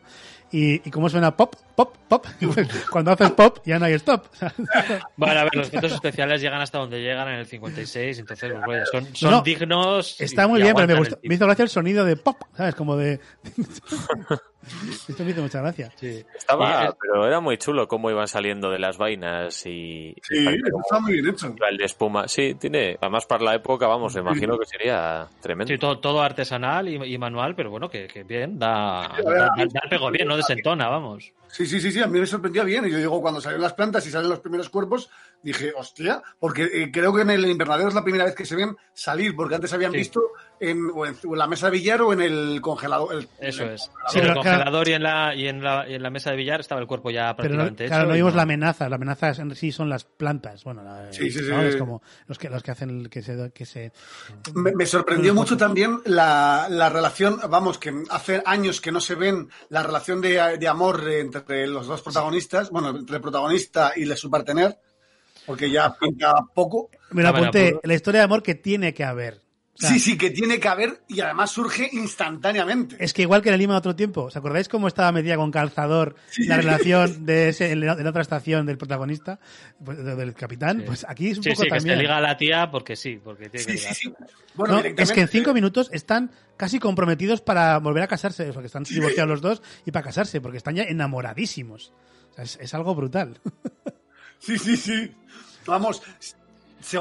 Y, 0.51 0.87
y 0.87 0.91
cómo 0.91 1.09
suena 1.09 1.37
pop, 1.37 1.55
pop, 1.77 1.97
pop. 2.09 2.27
Cuando 2.91 3.13
haces 3.13 3.31
pop, 3.31 3.59
ya 3.65 3.79
no 3.79 3.87
hay 3.87 3.95
stop. 3.95 4.27
Bueno, 5.17 5.41
a 5.41 5.45
ver, 5.45 5.55
los 5.55 5.69
efectos 5.69 5.93
especiales 5.93 6.41
llegan 6.43 6.61
hasta 6.61 6.79
donde 6.79 7.01
llegan 7.01 7.29
en 7.29 7.35
el 7.37 7.47
56, 7.47 8.19
entonces 8.19 8.53
pues, 8.53 8.67
vaya, 8.67 8.85
son, 8.87 9.15
son 9.15 9.31
No, 9.31 9.43
dignos. 9.43 10.21
Está 10.21 10.47
muy 10.49 10.61
bien, 10.61 10.75
pero 10.75 10.89
me, 10.89 10.95
gustó, 10.95 11.19
me 11.23 11.35
hizo 11.37 11.47
gracia 11.47 11.63
el 11.63 11.69
sonido 11.69 12.05
de 12.05 12.17
pop, 12.17 12.43
¿sabes? 12.57 12.75
Como 12.75 12.97
de... 12.97 13.21
Esto 15.09 15.25
me 15.25 15.31
hizo 15.31 15.43
mucha 15.43 15.61
gracia. 15.61 15.91
Sí. 15.97 16.25
Estaba, 16.37 16.85
Y, 16.85 16.89
pero 17.01 17.27
era 17.27 17.41
muy 17.41 17.59
chulo 17.59 17.87
cómo 17.89 18.11
iban 18.11 18.29
saliendo 18.29 18.71
de 18.71 18.79
las 18.79 18.97
vainas 18.99 19.65
y. 19.67 20.15
Sí, 20.23 20.45
y 20.45 20.47
está 20.81 21.01
muy 21.01 21.13
bien 21.15 21.29
hecho. 21.29 21.55
el 21.71 21.77
de 21.77 21.85
espuma. 21.85 22.29
Sí, 22.29 22.55
tiene. 22.55 22.97
Además, 23.01 23.27
para 23.27 23.45
la 23.45 23.55
época, 23.55 23.87
vamos, 23.87 24.15
me 24.15 24.21
imagino 24.23 24.59
que 24.59 24.67
sería 24.67 25.27
tremendo. 25.41 25.73
Sí, 25.73 25.79
todo, 25.79 25.99
todo 25.99 26.23
artesanal 26.23 26.89
y, 26.89 26.95
y 27.15 27.19
manual, 27.19 27.55
pero 27.55 27.71
bueno, 27.71 27.89
que, 27.89 28.07
que 28.07 28.23
bien, 28.25 28.59
da, 28.59 29.09
da, 29.25 29.31
da- 29.33 29.51
da 29.57 29.63
el 29.83 29.89
pego 29.91 30.11
bien, 30.11 30.29
no 30.29 30.37
desentona, 30.37 30.89
vamos. 30.89 31.33
Sí, 31.55 31.67
sí, 31.67 31.81
sí, 31.81 31.93
sí, 31.93 32.03
a 32.03 32.09
mí 32.09 32.19
me 32.19 32.27
sorprendía 32.27 32.65
bien. 32.65 32.85
Y 32.85 32.91
yo 32.91 32.99
digo, 32.99 33.23
cuando 33.23 33.41
salieron 33.41 33.63
las 33.63 33.75
plantas 33.75 34.05
y 34.07 34.11
salen 34.11 34.29
los 34.29 34.41
primeros 34.41 34.69
cuerpos, 34.71 35.09
dije, 35.41 35.73
hostia, 35.77 36.21
porque 36.41 36.65
eh, 36.65 36.91
creo 36.93 37.15
que 37.15 37.23
en 37.23 37.31
el 37.31 37.47
invernadero 37.47 37.89
es 37.89 37.95
la 37.95 38.03
primera 38.03 38.25
vez 38.25 38.35
que 38.35 38.45
se 38.45 38.57
ven 38.57 38.77
salir, 38.93 39.37
porque 39.37 39.55
antes 39.55 39.73
habían 39.73 39.93
Sí. 39.93 39.99
visto 39.99 40.21
en, 40.59 40.91
o 40.93 41.07
en, 41.07 41.15
o 41.25 41.33
en 41.35 41.39
la 41.39 41.47
mesa 41.47 41.67
de 41.67 41.73
billar 41.73 42.03
o 42.03 42.13
en 42.13 42.23
el 42.23 42.61
congelador. 42.61 43.15
el- 43.15 43.29
Eso 43.39 43.63
el- 43.63 43.71
es. 43.75 43.83
Sí, 43.83 43.89
Sí, 44.09 44.19
en 44.19 44.25
el 44.25 44.31
pero 44.33 44.43
congelador 44.43 44.89
y 44.89 44.93
en, 44.95 45.03
la, 45.05 45.35
y, 45.37 45.47
en 45.47 45.63
la, 45.63 45.89
y 45.89 45.95
en 45.95 46.03
la 46.03 46.11
mesa 46.11 46.31
de 46.31 46.37
billar 46.37 46.59
estaba 46.59 46.81
el 46.81 46.89
cuerpo 46.89 47.11
ya 47.13 47.37
Pero 47.37 47.51
no, 47.51 47.55
prácticamente 47.57 47.87
claro, 47.87 48.03
hecho. 48.03 48.09
no 48.09 48.15
vimos 48.17 48.35
la 48.35 48.43
amenaza. 48.43 48.89
La 48.89 48.97
amenaza 48.97 49.29
en 49.31 49.55
sí 49.55 49.71
son 49.71 49.89
las 49.89 50.03
plantas. 50.05 50.65
Bueno, 50.65 50.83
la- 50.83 51.13
Sí, 51.13 51.31
sí, 51.31 51.39
sí. 51.39 51.51
¿no? 51.51 51.63
es 51.63 51.77
como 51.77 52.03
los 52.27 52.37
que, 52.37 52.51
los 52.51 52.65
que 52.65 52.73
hacen 52.73 52.91
el- 52.91 53.11
que 53.11 53.23
se, 53.23 53.53
que 53.55 53.65
se 53.65 53.93
Me, 54.55 54.73
me 54.75 54.87
sorprendió 54.87 55.35
mucho 55.35 55.57
también 55.57 56.01
la, 56.07 56.67
la 56.69 56.89
relación, 56.89 57.39
vamos, 57.49 57.79
que 57.79 57.93
hace 58.11 58.43
años 58.45 58.81
que 58.81 58.91
no 58.91 58.99
se 59.01 59.15
ven 59.15 59.49
la 59.69 59.85
relación 59.85 60.21
de, 60.21 60.59
de 60.59 60.67
amor 60.69 61.09
entre 61.09 61.44
los 61.49 61.87
dos 61.87 62.03
protagonistas, 62.03 62.71
bueno, 62.71 62.91
entre 62.91 63.17
el 63.17 63.23
protagonista 63.23 63.93
y 63.97 64.05
su 64.17 64.31
partener, 64.31 64.79
porque 65.47 65.71
ya 65.71 65.95
pinta 65.95 66.35
poco. 66.55 66.91
Me 67.11 67.23
lo 67.23 67.31
bueno, 67.31 67.49
apunté. 67.49 67.79
La 67.83 67.95
historia 67.95 68.21
de 68.21 68.25
amor 68.25 68.43
que 68.43 68.55
tiene 68.55 68.95
que 68.95 69.05
haber. 69.05 69.44
O 69.77 69.81
sea, 69.81 69.91
Sí, 69.91 69.99
sí, 69.99 70.17
que 70.17 70.31
tiene 70.31 70.61
que 70.61 70.69
haber 70.69 71.03
y 71.09 71.21
además 71.21 71.51
surge 71.51 71.89
instantáneamente. 71.93 72.97
Es 73.01 73.13
que 73.13 73.23
igual 73.23 73.43
que 73.43 73.49
en 73.49 73.55
el 73.55 73.59
Lima 73.61 73.77
otro 73.77 73.97
tiempo, 73.97 74.23
¿os 74.23 74.37
acordáis 74.37 74.69
cómo 74.69 74.87
estaba 74.87 75.11
metida 75.11 75.35
con 75.37 75.51
calzador 75.51 76.15
la 76.39 76.59
relación 76.59 77.27
de, 77.27 77.49
ese, 77.49 77.73
en 77.73 77.81
la 77.85 77.97
de 77.97 78.05
la 78.05 78.11
otra 78.11 78.23
estación 78.23 78.67
del 78.67 78.79
protagonista, 78.79 79.41
pues, 79.85 79.99
de- 80.05 80.15
del 80.15 80.33
capitán? 80.35 80.79
Sí. 80.79 80.85
Pues 80.87 81.05
aquí 81.09 81.31
es 81.31 81.39
un 81.39 81.43
Sí, 81.45 81.51
poco 81.51 81.63
sí, 81.63 81.69
que 81.69 81.75
también. 81.77 81.97
se 81.97 82.03
liga 82.03 82.17
a 82.19 82.21
la 82.21 82.37
tía 82.37 82.71
porque 82.71 82.95
sí, 82.95 83.21
porque 83.23 83.49
tiene 83.49 83.67
que 83.67 83.73
ligar. 83.73 83.97
Bueno, 84.55 84.75
No, 84.75 84.81
es 84.81 85.11
que 85.13 85.21
en 85.23 85.29
cinco 85.29 85.53
minutos 85.53 85.91
están 85.93 86.31
casi 86.57 86.79
comprometidos 86.79 87.41
para 87.41 87.77
volver 87.79 88.05
a 88.05 88.07
casarse, 88.07 88.49
o 88.49 88.53
sea, 88.53 88.63
que 88.63 88.67
están 88.67 88.85
divorciados 88.85 89.29
los 89.29 89.41
dos 89.41 89.63
y 89.85 89.91
para 89.91 90.05
casarse, 90.05 90.41
porque 90.41 90.59
están 90.59 90.77
ya 90.77 90.85
enamoradísimos. 90.85 91.93
O 92.31 92.35
sea, 92.37 92.45
es, 92.45 92.59
es 92.61 92.73
algo 92.75 92.95
brutal. 92.95 93.41
Sí, 94.39 94.57
sí, 94.57 94.77
sí. 94.77 95.13
Vamos, 95.67 96.01
se- 96.81 97.01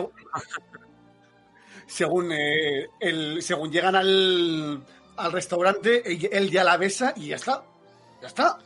según, 1.88 2.32
eh, 2.32 2.89
el, 3.00 3.41
según 3.41 3.72
llegan 3.72 3.96
al, 3.96 4.84
al 5.17 5.32
restaurante, 5.32 6.04
él, 6.36 6.50
ya 6.50 6.63
la 6.63 6.78
besa 6.78 7.13
y 7.15 7.28
ya 7.28 7.36
está. 7.38 7.63
Ya 8.22 8.28
está. 8.28 8.58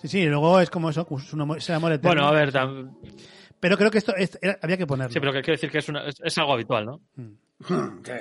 Sí, 0.00 0.08
sí, 0.08 0.18
y 0.20 0.26
luego 0.26 0.60
es 0.60 0.70
como 0.70 0.90
eso, 0.90 1.06
es 1.18 1.32
un 1.32 1.40
amor, 1.40 1.58
eterno. 1.58 1.98
Bueno, 2.02 2.26
a 2.28 2.32
ver, 2.32 2.52
tam- 2.52 2.96
Pero 3.58 3.76
creo 3.76 3.90
que 3.90 3.98
esto 3.98 4.14
es- 4.14 4.38
era- 4.40 4.58
había 4.62 4.76
que 4.76 4.86
ponerlo. 4.86 5.12
sí, 5.12 5.18
pero 5.18 5.32
que 5.32 5.40
quiero 5.42 5.56
decir 5.56 5.70
que 5.70 5.78
es, 5.78 5.88
una- 5.88 6.06
es, 6.06 6.16
es 6.22 6.38
algo 6.38 6.52
habitual, 6.52 6.86
¿no? 6.86 7.00
Sí. 7.66 8.12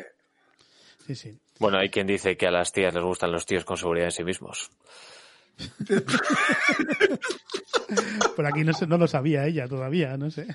Sí, 1.05 1.15
sí. 1.15 1.39
Bueno, 1.59 1.77
hay 1.77 1.89
quien 1.89 2.07
dice 2.07 2.35
que 2.37 2.47
a 2.47 2.51
las 2.51 2.71
tías 2.71 2.93
les 2.93 3.03
gustan 3.03 3.31
los 3.31 3.45
tíos 3.45 3.63
con 3.63 3.77
seguridad 3.77 4.07
en 4.07 4.11
sí 4.11 4.23
mismos. 4.23 4.69
Por 8.35 8.45
aquí 8.45 8.63
no, 8.63 8.73
sé- 8.73 8.85
no 8.87 8.97
lo 8.97 9.07
sabía 9.07 9.45
ella 9.45 9.67
todavía, 9.67 10.17
no 10.17 10.29
sé. 10.29 10.45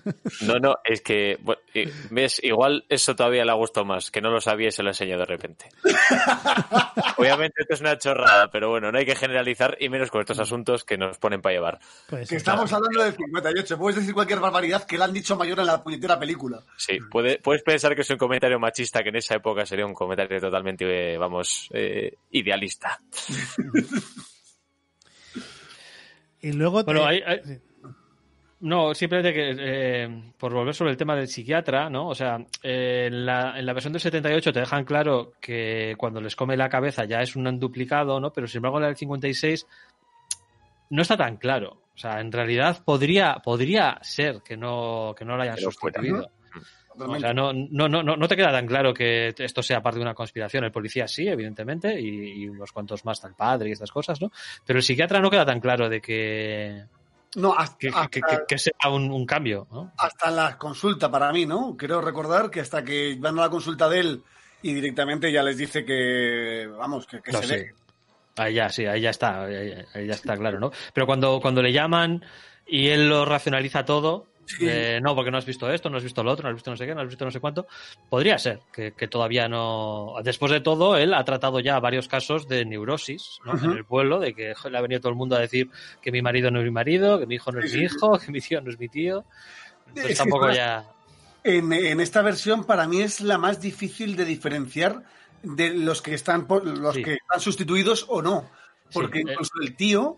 No, 0.42 0.58
no, 0.58 0.76
es 0.84 1.00
que, 1.00 1.38
bueno, 1.40 1.60
y- 1.74 1.84
ves, 2.10 2.40
igual 2.44 2.84
eso 2.88 3.16
todavía 3.16 3.44
le 3.44 3.50
ha 3.50 3.54
gustado 3.54 3.86
más, 3.86 4.10
que 4.10 4.20
no 4.20 4.30
lo 4.30 4.40
sabía 4.40 4.68
y 4.68 4.72
se 4.72 4.82
lo 4.82 4.90
enseñó 4.90 5.18
de 5.18 5.24
repente. 5.24 5.68
Obviamente 7.16 7.62
esto 7.62 7.74
es 7.74 7.80
una 7.80 7.98
chorrada, 7.98 8.50
pero 8.50 8.70
bueno, 8.70 8.92
no 8.92 8.98
hay 8.98 9.06
que 9.06 9.16
generalizar 9.16 9.76
y 9.80 9.88
menos 9.88 10.10
con 10.10 10.20
estos 10.20 10.38
asuntos 10.38 10.84
que 10.84 10.96
nos 10.98 11.18
ponen 11.18 11.40
para 11.40 11.54
llevar. 11.54 11.80
Pues, 12.08 12.28
Que 12.28 12.36
estamos 12.36 12.72
hablando 12.72 13.02
del 13.02 13.14
58. 13.14 13.78
Puedes 13.78 13.96
decir 13.96 14.14
cualquier 14.14 14.40
barbaridad 14.40 14.84
que 14.84 14.98
le 14.98 15.04
han 15.04 15.12
dicho 15.12 15.36
mayor 15.36 15.58
en 15.60 15.66
la 15.66 15.82
puñetera 15.82 16.18
película. 16.18 16.60
Sí, 16.76 16.98
puede- 17.10 17.38
puedes 17.38 17.62
pensar 17.62 17.94
que 17.94 18.02
es 18.02 18.10
un 18.10 18.18
comentario 18.18 18.58
machista 18.58 19.02
que 19.02 19.08
en 19.08 19.16
esa 19.16 19.36
época 19.36 19.64
sería 19.66 19.86
un 19.86 19.94
comentario 19.94 20.38
totalmente, 20.40 21.14
eh, 21.14 21.18
vamos, 21.18 21.68
eh, 21.72 22.18
idealista. 22.30 23.00
Y 26.42 26.52
luego... 26.52 26.84
Bueno, 26.84 27.00
te- 27.00 27.06
hay- 27.06 27.22
hay- 27.24 27.40
sí. 27.44 27.58
No, 28.60 28.94
simplemente 28.94 29.32
que, 29.32 29.56
eh, 29.58 30.32
por 30.38 30.52
volver 30.54 30.72
sobre 30.72 30.92
el 30.92 30.96
tema 30.96 31.16
del 31.16 31.26
psiquiatra, 31.26 31.90
¿no? 31.90 32.06
O 32.06 32.14
sea, 32.14 32.36
eh, 32.62 33.06
en, 33.08 33.26
la, 33.26 33.58
en 33.58 33.66
la 33.66 33.72
versión 33.72 33.92
del 33.92 34.00
78 34.00 34.52
te 34.52 34.60
dejan 34.60 34.84
claro 34.84 35.32
que 35.40 35.96
cuando 35.98 36.20
les 36.20 36.36
come 36.36 36.56
la 36.56 36.68
cabeza 36.68 37.04
ya 37.04 37.22
es 37.22 37.34
un 37.34 37.58
duplicado, 37.58 38.20
¿no? 38.20 38.32
Pero 38.32 38.46
sin 38.46 38.58
embargo, 38.58 38.76
en 38.78 38.82
la 38.82 38.86
del 38.88 38.96
56 38.96 39.66
no 40.90 41.02
está 41.02 41.16
tan 41.16 41.38
claro. 41.38 41.82
O 41.92 41.98
sea, 41.98 42.20
en 42.20 42.30
realidad 42.30 42.84
podría, 42.84 43.34
podría 43.44 43.98
ser 44.02 44.42
que 44.42 44.56
no, 44.56 45.12
que 45.18 45.24
no 45.24 45.36
lo 45.36 45.42
hayan 45.42 45.56
fuera. 45.58 45.72
sustituido. 45.72 46.30
O 46.92 46.98
Totalmente. 46.98 47.26
sea, 47.26 47.34
no, 47.34 47.52
no, 47.52 47.88
no, 47.88 48.02
no 48.16 48.28
te 48.28 48.36
queda 48.36 48.52
tan 48.52 48.66
claro 48.66 48.92
que 48.92 49.34
esto 49.38 49.62
sea 49.62 49.82
parte 49.82 49.98
de 49.98 50.02
una 50.04 50.14
conspiración. 50.14 50.64
El 50.64 50.72
policía 50.72 51.08
sí, 51.08 51.26
evidentemente, 51.26 51.98
y, 52.00 52.42
y 52.44 52.48
unos 52.48 52.70
cuantos 52.70 53.04
más, 53.04 53.24
el 53.24 53.34
padre 53.34 53.70
y 53.70 53.72
estas 53.72 53.90
cosas, 53.90 54.20
¿no? 54.20 54.30
Pero 54.66 54.78
el 54.78 54.82
psiquiatra 54.82 55.18
no 55.20 55.30
queda 55.30 55.46
tan 55.46 55.58
claro 55.60 55.88
de 55.88 56.00
que, 56.00 56.84
No, 57.36 57.54
hasta, 57.56 57.76
que, 57.78 57.88
hasta, 57.88 58.08
que, 58.08 58.20
que- 58.20 58.42
que 58.46 58.58
sea 58.58 58.72
un, 58.90 59.10
un 59.10 59.24
cambio, 59.26 59.66
¿no? 59.72 59.90
hasta 59.98 60.30
la 60.30 60.58
consulta 60.58 61.10
para 61.10 61.32
mí, 61.32 61.46
¿no? 61.46 61.76
Creo 61.76 62.00
recordar 62.00 62.50
que 62.50 62.60
hasta 62.60 62.84
que 62.84 63.16
van 63.18 63.38
a 63.38 63.42
la 63.42 63.50
consulta 63.50 63.88
de 63.88 64.00
él 64.00 64.22
y 64.62 64.72
directamente 64.74 65.32
ya 65.32 65.42
les 65.42 65.56
dice 65.56 65.84
que, 65.84 66.66
vamos, 66.78 67.06
que, 67.06 67.20
No, 67.32 67.40
se 67.42 67.58
sí. 67.58 67.64
Ahí 68.36 68.54
ya, 68.54 68.68
sí, 68.70 68.86
ahí 68.86 69.00
ya 69.02 69.10
está, 69.10 69.44
ahí, 69.44 69.74
ahí 69.94 70.06
ya 70.06 70.14
está 70.14 70.36
claro, 70.36 70.58
¿no? 70.58 70.70
Pero 70.94 71.06
cuando, 71.06 71.38
cuando 71.40 71.62
le 71.62 71.72
llaman 71.72 72.24
y 72.66 72.88
él 72.88 73.08
lo 73.08 73.24
racionaliza 73.24 73.84
todo, 73.84 74.26
Sí. 74.44 74.66
eh, 74.68 75.00
no, 75.02 75.14
porque 75.14 75.30
no 75.30 75.38
has 75.38 75.46
visto 75.46 75.70
esto, 75.72 75.88
no 75.88 75.96
has 75.98 76.02
visto 76.02 76.22
lo 76.22 76.32
otro, 76.32 76.42
no 76.42 76.48
has 76.50 76.56
visto 76.56 76.70
no 76.70 76.76
sé 76.76 76.84
qué, 76.86 76.94
no 76.94 77.00
has 77.00 77.08
visto 77.08 77.24
no 77.24 77.30
sé 77.30 77.40
cuánto, 77.40 77.66
podría 78.08 78.38
ser 78.38 78.60
que, 78.72 78.92
que 78.92 79.08
todavía 79.08 79.48
no... 79.48 80.14
Después 80.24 80.50
de 80.52 80.60
todo, 80.60 80.96
él 80.96 81.14
ha 81.14 81.24
tratado 81.24 81.60
ya 81.60 81.78
varios 81.78 82.08
casos 82.08 82.48
de 82.48 82.64
neurosis 82.64 83.38
¿no? 83.44 83.54
En 83.56 83.70
el 83.70 83.84
pueblo, 83.84 84.18
de 84.18 84.34
que 84.34 84.52
le 84.70 84.78
ha 84.78 84.80
venido 84.80 85.00
todo 85.00 85.10
el 85.10 85.16
mundo 85.16 85.36
a 85.36 85.40
decir 85.40 85.70
que 86.00 86.10
mi 86.12 86.22
marido 86.22 86.50
no 86.50 86.58
es 86.58 86.64
mi 86.64 86.70
marido, 86.72 87.18
que 87.20 87.26
mi 87.26 87.36
hijo 87.36 87.52
no 87.52 87.60
es 87.60 87.70
Sí, 87.70 87.78
mi 87.78 87.84
hijo, 87.84 88.18
que 88.24 88.32
mi 88.32 88.40
tío 88.40 88.60
no 88.60 88.70
es 88.70 88.78
mi 88.78 88.88
tío. 88.88 89.24
Entonces 89.88 90.18
tampoco 90.18 90.50
ya... 90.50 90.84
En, 91.44 91.72
en 91.72 92.00
esta 92.00 92.22
versión 92.22 92.64
para 92.64 92.86
mí 92.86 93.00
es 93.00 93.20
la 93.20 93.38
más 93.38 93.60
difícil 93.60 94.16
de 94.16 94.24
diferenciar 94.24 95.02
de 95.42 95.70
los 95.70 96.02
que 96.02 96.14
están 96.14 96.46
por- 96.46 96.64
los 96.66 96.94
que 96.94 97.14
están 97.14 97.40
sustituidos 97.40 98.06
o 98.08 98.22
no. 98.22 98.48
Porque 98.92 99.18
eh. 99.20 99.24
incluso 99.26 99.52
el 99.60 99.74
tío 99.74 100.16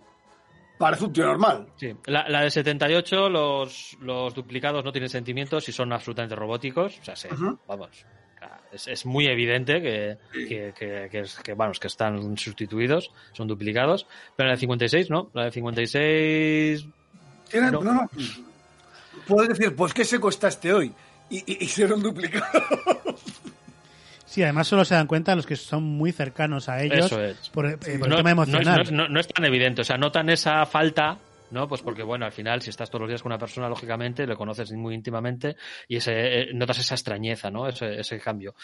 parece 0.84 1.04
un 1.04 1.12
tío 1.14 1.24
normal. 1.24 1.66
Sí, 1.76 1.94
la, 2.06 2.28
la 2.28 2.42
del 2.42 2.50
78, 2.50 3.30
los, 3.30 3.96
los 4.00 4.34
duplicados 4.34 4.84
no 4.84 4.92
tienen 4.92 5.08
sentimientos 5.08 5.66
y 5.68 5.72
son 5.72 5.92
absolutamente 5.94 6.36
robóticos. 6.36 6.98
O 7.00 7.04
sea, 7.04 7.16
se- 7.16 7.32
Ujú. 7.32 7.58
vamos, 7.66 7.88
es, 8.70 8.86
es 8.88 9.06
muy 9.06 9.26
evidente 9.26 9.80
que, 9.80 10.18
que, 10.46 10.74
que, 11.10 11.24
que 11.42 11.54
vamos, 11.54 11.80
que 11.80 11.86
están 11.86 12.36
sustituidos, 12.36 13.10
son 13.32 13.48
duplicados. 13.48 14.06
Pero 14.36 14.48
la 14.48 14.52
del 14.52 14.60
56, 14.60 15.08
no. 15.08 15.30
La 15.32 15.44
del 15.44 15.52
56, 15.52 16.86
Tiene- 17.50 17.70
No. 17.70 17.80
no, 17.80 17.94
no. 17.94 18.10
Puedes 19.26 19.48
decir, 19.56 19.74
pues 19.74 19.94
qué 19.94 20.04
seco 20.04 20.28
este 20.28 20.72
hoy. 20.74 20.92
Y, 21.30 21.38
y, 21.46 21.64
y 21.64 21.82
un 21.84 22.02
duplicado. 22.02 22.44
Sí, 24.34 24.42
además 24.42 24.66
solo 24.66 24.84
se 24.84 24.94
dan 24.96 25.06
cuenta 25.06 25.36
los 25.36 25.46
que 25.46 25.54
son 25.54 25.84
muy 25.84 26.10
cercanos 26.10 26.68
a 26.68 26.82
ellos 26.82 27.06
Eso 27.06 27.22
es. 27.22 27.48
por, 27.50 27.66
eh, 27.66 27.76
por 27.78 27.88
el 27.88 28.00
no, 28.00 28.16
tema 28.16 28.34
no 28.34 28.42
es, 28.42 28.48
emocional. 28.48 28.76
no 28.76 28.82
es- 28.82 28.90
no- 28.92 29.08
no 29.08 29.20
es 29.20 29.28
tan 29.28 29.44
evidente. 29.44 29.82
O 29.82 29.84
sea, 29.84 29.96
notan 29.96 30.28
esa 30.30 30.66
falta. 30.66 31.18
¿no? 31.50 31.68
Pues 31.68 31.82
porque, 31.82 32.02
bueno, 32.02 32.24
al 32.26 32.32
final, 32.32 32.62
si 32.62 32.70
estás 32.70 32.90
todos 32.90 33.02
los 33.02 33.08
días 33.10 33.22
con 33.22 33.30
una 33.30 33.38
persona, 33.38 33.68
lógicamente, 33.68 34.26
le 34.26 34.34
conoces 34.34 34.72
muy 34.72 34.92
íntimamente 34.92 35.54
y 35.86 35.96
ese, 35.98 36.40
eh, 36.40 36.46
notas 36.52 36.78
esa 36.80 36.96
extrañeza, 36.96 37.48
¿no? 37.48 37.68
Ese, 37.68 38.00
ese 38.00 38.18
cambio. 38.18 38.56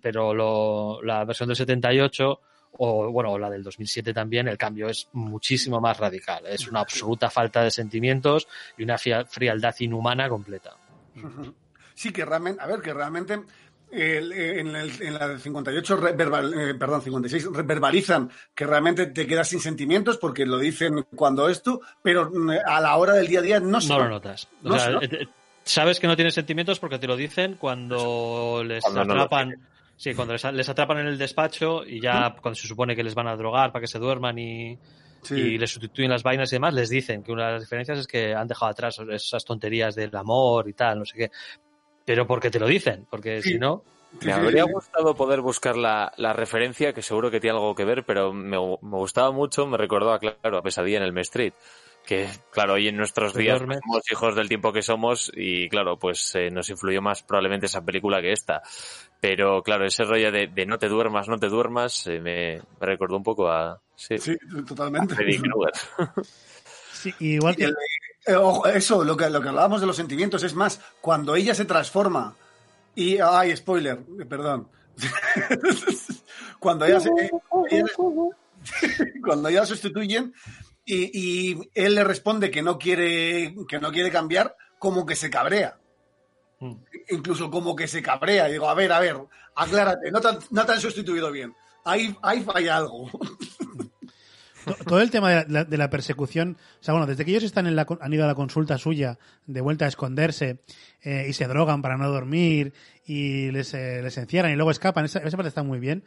Pero 0.00 0.32
lo- 0.32 1.02
la 1.02 1.24
versión 1.26 1.48
del 1.48 1.56
78 1.56 2.40
o, 2.78 3.10
bueno, 3.12 3.36
la 3.38 3.50
del 3.50 3.62
2007 3.62 4.14
también, 4.14 4.48
el 4.48 4.56
cambio 4.56 4.88
es 4.88 5.08
muchísimo 5.12 5.78
más 5.78 5.98
radical. 5.98 6.46
Es 6.46 6.66
una 6.68 6.80
absoluta 6.80 7.28
falta 7.28 7.62
de 7.62 7.70
sentimientos 7.70 8.48
y 8.78 8.84
una 8.84 8.96
frialdad 8.96 9.74
inhumana 9.80 10.26
completa. 10.30 10.70
Sí, 11.94 12.12
que 12.12 12.24
realmente, 12.24 12.62
a 12.62 12.66
ver, 12.66 12.80
que 12.80 12.94
realmente 12.94 13.40
el- 13.90 14.32
en, 14.32 14.74
el- 14.76 15.02
en 15.02 15.14
la 15.14 15.28
del 15.28 15.40
58, 15.40 15.96
re- 15.96 16.12
verbal- 16.16 16.54
eh, 16.70 16.74
perdón, 16.74 17.02
56, 17.02 17.48
re- 17.52 17.62
verbalizan 17.62 18.30
que 18.54 18.66
realmente 18.66 19.06
te 19.06 19.26
quedas 19.26 19.48
sin 19.48 19.60
sentimientos 19.60 20.18
porque 20.18 20.44
lo 20.46 20.58
dicen 20.58 21.06
cuando 21.16 21.48
esto, 21.48 21.80
pero 22.02 22.30
mm, 22.32 22.50
a 22.66 22.80
la 22.80 22.96
hora 22.96 23.14
del 23.14 23.26
día 23.26 23.38
a 23.40 23.42
día 23.42 23.60
no 23.60 23.80
se 23.80 23.88
No 23.88 23.98
lo 24.00 24.08
notas. 24.08 24.48
O 24.64 24.68
No 24.68 24.74
sea, 24.78 24.84
se 24.86 24.90
nota. 24.92 25.06
eh, 25.06 25.18
eh, 25.22 25.28
sabes 25.64 26.00
que 26.00 26.06
no 26.06 26.16
tienes 26.16 26.34
sentimientos 26.34 26.78
porque 26.78 26.98
te 26.98 27.06
lo 27.06 27.16
dicen 27.16 27.56
cuando 27.58 28.62
les 28.64 28.82
Cuando 28.82 29.04
no 29.04 29.14
lo 29.14 29.22
atrapan. 29.22 29.54
sí, 29.96 30.14
cuando 30.14 30.34
les, 30.34 30.44
les 30.44 30.68
atrapan 30.68 30.98
en 30.98 31.06
el 31.08 31.18
despacho 31.18 31.84
y 31.84 32.00
ya 32.00 32.34
cuando 32.40 32.54
se 32.58 32.66
supone 32.68 32.94
que 32.94 33.02
les 33.04 33.14
van 33.14 33.28
a 33.28 33.36
drogar 33.36 33.72
para 33.72 33.80
que 33.82 33.86
se 33.88 33.98
duerman 33.98 34.38
y, 34.38 34.78
Sí. 35.20 35.34
y 35.34 35.58
les 35.58 35.68
sustituyen 35.72 36.12
las 36.12 36.22
vainas 36.22 36.52
y 36.52 36.56
demás, 36.56 36.72
les 36.74 36.88
dicen 36.88 37.24
que 37.24 37.32
una 37.32 37.46
de 37.46 37.52
las 37.54 37.62
diferencias 37.62 37.98
es 37.98 38.06
que 38.06 38.34
han 38.34 38.46
dejado 38.46 38.70
atrás 38.70 39.00
esas 39.10 39.44
tonterías 39.44 39.96
del 39.96 40.14
amor 40.14 40.68
y 40.68 40.74
tal, 40.74 41.00
no 41.00 41.04
sé 41.04 41.16
qué. 41.18 41.30
Pero 42.08 42.26
porque 42.26 42.50
te 42.50 42.58
lo 42.58 42.66
dicen, 42.66 43.06
porque 43.10 43.42
Sí. 43.42 43.50
si 43.50 43.58
no, 43.58 43.84
Me 44.22 44.32
habría 44.32 44.64
gustado 44.64 45.14
poder 45.14 45.42
buscar 45.42 45.76
la, 45.76 46.10
la, 46.16 46.32
referencia, 46.32 46.94
que 46.94 47.02
seguro 47.02 47.30
que 47.30 47.38
tiene 47.38 47.58
algo 47.58 47.74
que 47.74 47.84
ver, 47.84 48.04
pero 48.04 48.32
me, 48.32 48.56
me 48.56 48.96
gustaba 48.96 49.30
mucho, 49.30 49.66
me 49.66 49.76
recordaba, 49.76 50.18
claro, 50.18 50.56
a 50.56 50.62
Pesadilla 50.62 50.96
en 50.96 51.02
el 51.02 51.10
M 51.10 51.20
Street. 51.20 51.52
Que, 52.06 52.26
claro, 52.50 52.72
hoy 52.72 52.88
en 52.88 52.96
nuestros 52.96 53.34
días 53.34 53.58
somos 53.58 54.10
hijos 54.10 54.34
del 54.34 54.48
tiempo 54.48 54.72
que 54.72 54.80
somos 54.80 55.30
y, 55.34 55.68
claro, 55.68 55.98
pues 55.98 56.34
eh, 56.36 56.50
nos 56.50 56.70
influyó 56.70 57.02
más 57.02 57.22
probablemente 57.22 57.66
esa 57.66 57.84
película 57.84 58.22
que 58.22 58.32
esta. 58.32 58.62
Pero, 59.20 59.62
claro, 59.62 59.84
ese 59.84 60.04
rollo 60.04 60.32
de, 60.32 60.46
de 60.46 60.64
no 60.64 60.78
te 60.78 60.88
duermas, 60.88 61.28
no 61.28 61.36
te 61.36 61.48
duermas, 61.48 62.06
eh, 62.06 62.20
me, 62.20 62.62
me, 62.80 62.86
recordó 62.86 63.18
un 63.18 63.22
poco 63.22 63.50
a... 63.50 63.78
Sí, 63.94 64.16
sí 64.16 64.34
totalmente. 64.66 65.12
A 65.12 65.16
Freddy 65.16 65.38
sí, 66.94 67.12
igual 67.20 67.54
que... 67.54 67.66
eso, 68.74 69.04
lo 69.04 69.16
que, 69.16 69.30
lo 69.30 69.40
que 69.40 69.48
hablábamos 69.48 69.80
de 69.80 69.86
los 69.86 69.96
sentimientos, 69.96 70.42
es 70.42 70.54
más, 70.54 70.80
cuando 71.00 71.34
ella 71.34 71.54
se 71.54 71.64
transforma 71.64 72.36
y, 72.94 73.18
ay, 73.18 73.56
spoiler, 73.56 74.00
perdón. 74.28 74.68
cuando 76.58 76.84
ella 76.84 77.00
se, 77.00 77.10
ella, 77.70 77.86
cuando 79.24 79.50
ya 79.50 79.64
sustituyen 79.64 80.34
y, 80.84 81.10
y, 81.52 81.70
él 81.74 81.94
le 81.94 82.04
responde 82.04 82.50
que 82.50 82.62
no 82.62 82.78
quiere 82.78 83.54
que 83.68 83.78
no 83.78 83.92
quiere 83.92 84.10
cambiar, 84.10 84.56
como 84.78 85.06
que 85.06 85.16
se 85.16 85.30
cabrea. 85.30 85.78
Mm. 86.60 86.74
Incluso 87.10 87.50
como 87.50 87.76
que 87.76 87.86
se 87.86 88.02
cabrea. 88.02 88.46
Digo, 88.46 88.68
a 88.68 88.74
ver, 88.74 88.92
a 88.92 89.00
ver, 89.00 89.16
aclárate, 89.54 90.10
no 90.10 90.20
te, 90.20 90.28
no 90.50 90.66
te 90.66 90.72
han 90.72 90.80
sustituido 90.80 91.30
bien. 91.30 91.54
Ahí, 91.84 92.16
ahí 92.22 92.42
falla 92.42 92.78
algo. 92.78 93.10
todo 94.86 95.00
el 95.00 95.10
tema 95.10 95.44
de 95.44 95.76
la, 95.76 95.90
persecución, 95.90 96.56
o 96.80 96.82
sea, 96.82 96.94
bueno, 96.94 97.06
desde 97.06 97.24
que 97.24 97.30
ellos 97.30 97.44
están 97.44 97.66
en 97.66 97.76
la, 97.76 97.86
han 98.00 98.12
ido 98.12 98.24
a 98.24 98.26
la 98.26 98.34
consulta 98.34 98.78
suya, 98.78 99.18
de 99.46 99.60
vuelta 99.60 99.84
a 99.84 99.88
esconderse, 99.88 100.60
eh, 101.02 101.26
y 101.28 101.32
se 101.32 101.46
drogan 101.46 101.82
para 101.82 101.96
no 101.96 102.08
dormir, 102.08 102.72
y 103.04 103.50
les, 103.50 103.72
eh, 103.74 104.00
les 104.02 104.18
encierran 104.18 104.52
y 104.52 104.56
luego 104.56 104.70
escapan, 104.70 105.04
esa, 105.04 105.20
esa 105.20 105.36
parte 105.36 105.48
está 105.48 105.62
muy 105.62 105.78
bien. 105.78 106.04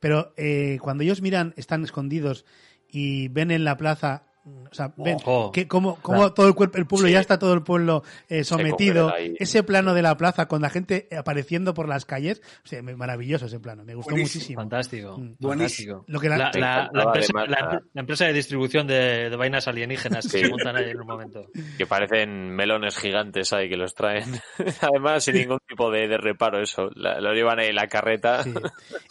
Pero 0.00 0.32
eh, 0.36 0.78
cuando 0.80 1.02
ellos 1.02 1.22
miran, 1.22 1.54
están 1.56 1.82
escondidos 1.84 2.44
y 2.88 3.28
ven 3.28 3.50
en 3.50 3.64
la 3.64 3.76
plaza 3.76 4.25
o 4.46 4.74
sea, 4.74 4.92
ven 4.96 5.18
que 5.52 5.66
como, 5.66 5.96
como 5.96 6.32
todo 6.32 6.46
el, 6.48 6.54
cuerpo, 6.54 6.78
el 6.78 6.86
pueblo, 6.86 7.08
Sí. 7.08 7.12
ya 7.14 7.20
está 7.20 7.38
todo 7.38 7.52
el 7.52 7.62
pueblo 7.62 8.02
eh, 8.28 8.44
sometido. 8.44 9.12
Ese 9.16 9.62
plano 9.64 9.92
de 9.94 10.02
la 10.02 10.16
plaza 10.16 10.46
con 10.46 10.62
la 10.62 10.70
gente 10.70 11.08
apareciendo 11.16 11.74
por 11.74 11.88
las 11.88 12.04
calles, 12.04 12.40
o 12.64 12.68
sea, 12.68 12.82
maravilloso 12.82 13.46
ese 13.46 13.58
plano, 13.58 13.84
me 13.84 13.94
gustó 13.94 14.10
Buenísimo. 14.12 14.38
muchísimo. 14.40 14.60
Fantástico. 14.60 15.18
Mm. 15.18 15.34
fantástico. 15.48 16.04
Lo 16.06 16.20
que 16.20 16.28
la- 16.28 16.36
La, 16.38 16.50
Me 16.54 16.60
la- 16.60 16.72
encantaba 16.82 16.92
la 16.92 17.02
empresa, 17.04 17.32
además 17.36 17.48
la- 17.60 17.66
la- 17.74 17.82
la 17.92 18.00
empresa 18.00 18.24
de 18.26 18.32
distribución 18.32 18.86
de, 18.86 19.30
de 19.30 19.36
vainas 19.36 19.66
alienígenas 19.68 20.24
que 20.26 20.38
Sí. 20.38 20.44
se 20.44 20.48
montan 20.50 20.76
ahí 20.76 20.90
en 20.90 21.00
un 21.00 21.06
momento. 21.06 21.46
que 21.78 21.86
parecen 21.86 22.50
melones 22.54 22.96
gigantes 22.98 23.52
ahí 23.52 23.68
que 23.68 23.76
los 23.76 23.94
traen. 23.94 24.24
Además, 24.80 25.24
sin 25.24 25.34
ningún 25.36 25.58
tipo 25.66 25.90
de, 25.90 26.06
de 26.08 26.18
reparo 26.18 26.60
eso. 26.62 26.88
La- 26.94 27.20
lo 27.20 27.32
llevan 27.32 27.58
ahí 27.58 27.68
en 27.68 27.74
la 27.76 27.86
carreta. 27.88 28.42
Sí. 28.44 28.52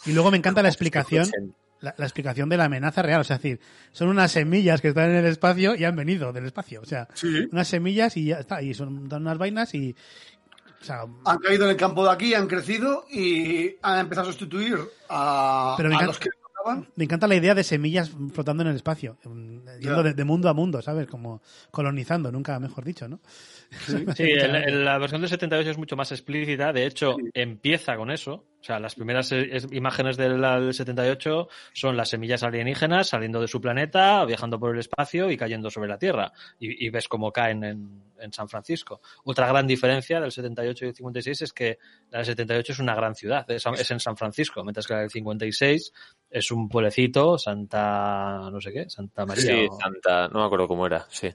Y 0.06 0.12
luego 0.12 0.30
me 0.30 0.36
encanta 0.38 0.62
la 0.62 0.68
explicación, 0.70 1.26
la, 1.80 1.94
la 1.96 2.04
explicación 2.04 2.48
de 2.48 2.56
la 2.56 2.64
amenaza 2.64 3.02
real. 3.02 3.20
O 3.20 3.24
sea, 3.24 3.36
es 3.36 3.42
decir, 3.42 3.60
son 3.92 4.08
unas 4.08 4.32
semillas 4.32 4.80
que 4.80 4.88
están 4.88 5.10
en 5.10 5.16
el 5.16 5.26
espacio 5.26 5.74
y 5.74 5.84
han 5.84 5.96
venido 5.96 6.32
del 6.32 6.46
espacio. 6.46 6.80
O 6.80 6.86
sea, 6.86 7.08
Sí. 7.14 7.48
unas 7.52 7.68
semillas 7.68 8.16
y 8.16 8.26
ya 8.26 8.38
está. 8.40 8.62
Y 8.62 8.74
son 8.74 9.08
dan 9.08 9.22
unas 9.22 9.38
vainas 9.38 9.74
y. 9.74 9.94
O 10.80 10.84
sea, 10.84 11.02
Han 11.24 11.38
caído 11.38 11.64
en 11.64 11.70
el 11.70 11.76
campo 11.76 12.04
de 12.04 12.10
aquí, 12.12 12.34
han 12.34 12.46
crecido 12.46 13.06
y 13.10 13.74
han 13.82 14.00
empezado 14.00 14.28
a 14.28 14.32
sustituir 14.32 14.78
a, 15.08 15.74
Pero 15.76 15.88
me 15.88 15.94
a 15.94 15.98
encanta- 15.98 16.06
los 16.06 16.18
que 16.20 16.28
tocaban. 16.56 16.86
me 16.94 17.04
encanta 17.04 17.26
la 17.26 17.34
idea 17.34 17.54
de 17.54 17.64
semillas 17.64 18.12
flotando 18.32 18.62
en 18.62 18.68
el 18.68 18.76
espacio. 18.76 19.16
mm, 19.24 19.56
Yendo 19.80 20.02
de, 20.02 20.14
de 20.14 20.24
mundo 20.24 20.48
a 20.48 20.54
mundo, 20.54 20.80
¿sabes? 20.82 21.06
Como 21.06 21.42
colonizando, 21.70 22.30
nunca 22.30 22.58
mejor 22.60 22.84
dicho, 22.84 23.08
¿no? 23.08 23.20
Sí, 23.86 23.96
el- 24.18 24.54
el- 24.54 24.84
la 24.84 24.98
versión 24.98 25.20
del 25.22 25.30
78 25.30 25.70
es 25.70 25.78
mucho 25.78 25.96
más 25.96 26.12
explícita. 26.12 26.72
De 26.72 26.86
hecho, 26.86 27.16
empieza 27.34 27.96
con 27.96 28.10
eso. 28.10 28.44
O 28.60 28.64
sea, 28.66 28.80
las 28.80 28.94
primeras 28.96 29.30
eh, 29.32 29.48
es- 29.52 29.68
imágenes 29.70 30.16
del, 30.16 30.40
del 30.40 30.74
78 30.74 31.48
son 31.72 31.96
las 31.96 32.08
semillas 32.08 32.42
alienígenas 32.42 33.08
saliendo 33.08 33.40
de 33.40 33.46
su 33.48 33.60
planeta, 33.60 34.24
viajando 34.24 34.58
por 34.58 34.74
el 34.74 34.80
espacio 34.80 35.30
y 35.30 35.36
cayendo 35.36 35.70
sobre 35.70 35.88
la 35.88 35.98
Tierra. 35.98 36.32
Y, 36.58 36.86
y 36.86 36.90
ves 36.90 37.06
cómo 37.06 37.30
caen 37.32 37.62
en, 37.62 38.02
en 38.18 38.32
San 38.32 38.48
Francisco. 38.48 39.00
Otra 39.24 39.46
gran 39.46 39.66
diferencia 39.66 40.20
del 40.20 40.32
78 40.32 40.84
y 40.84 40.88
el 40.88 40.94
56 40.96 41.42
es 41.42 41.52
que 41.52 41.78
la 42.10 42.18
del 42.18 42.26
78 42.26 42.72
es 42.72 42.78
una 42.80 42.94
gran 42.96 43.14
ciudad, 43.14 43.48
es, 43.50 43.64
es 43.66 43.90
en 43.92 44.00
San 44.00 44.16
Francisco, 44.16 44.64
mientras 44.64 44.86
que 44.86 44.94
la 44.94 45.00
del 45.00 45.10
56 45.10 45.92
es 46.30 46.50
un 46.50 46.68
pueblecito, 46.68 47.38
Santa, 47.38 48.48
no 48.50 48.60
sé 48.60 48.72
qué, 48.72 48.90
Santa 48.90 49.24
María. 49.26 49.42
Sí, 49.44 49.66
o- 49.70 49.78
Santa, 49.78 50.28
no 50.28 50.40
me 50.40 50.46
acuerdo 50.46 50.66
cómo 50.66 50.86
era, 50.86 51.06
sí. 51.08 51.30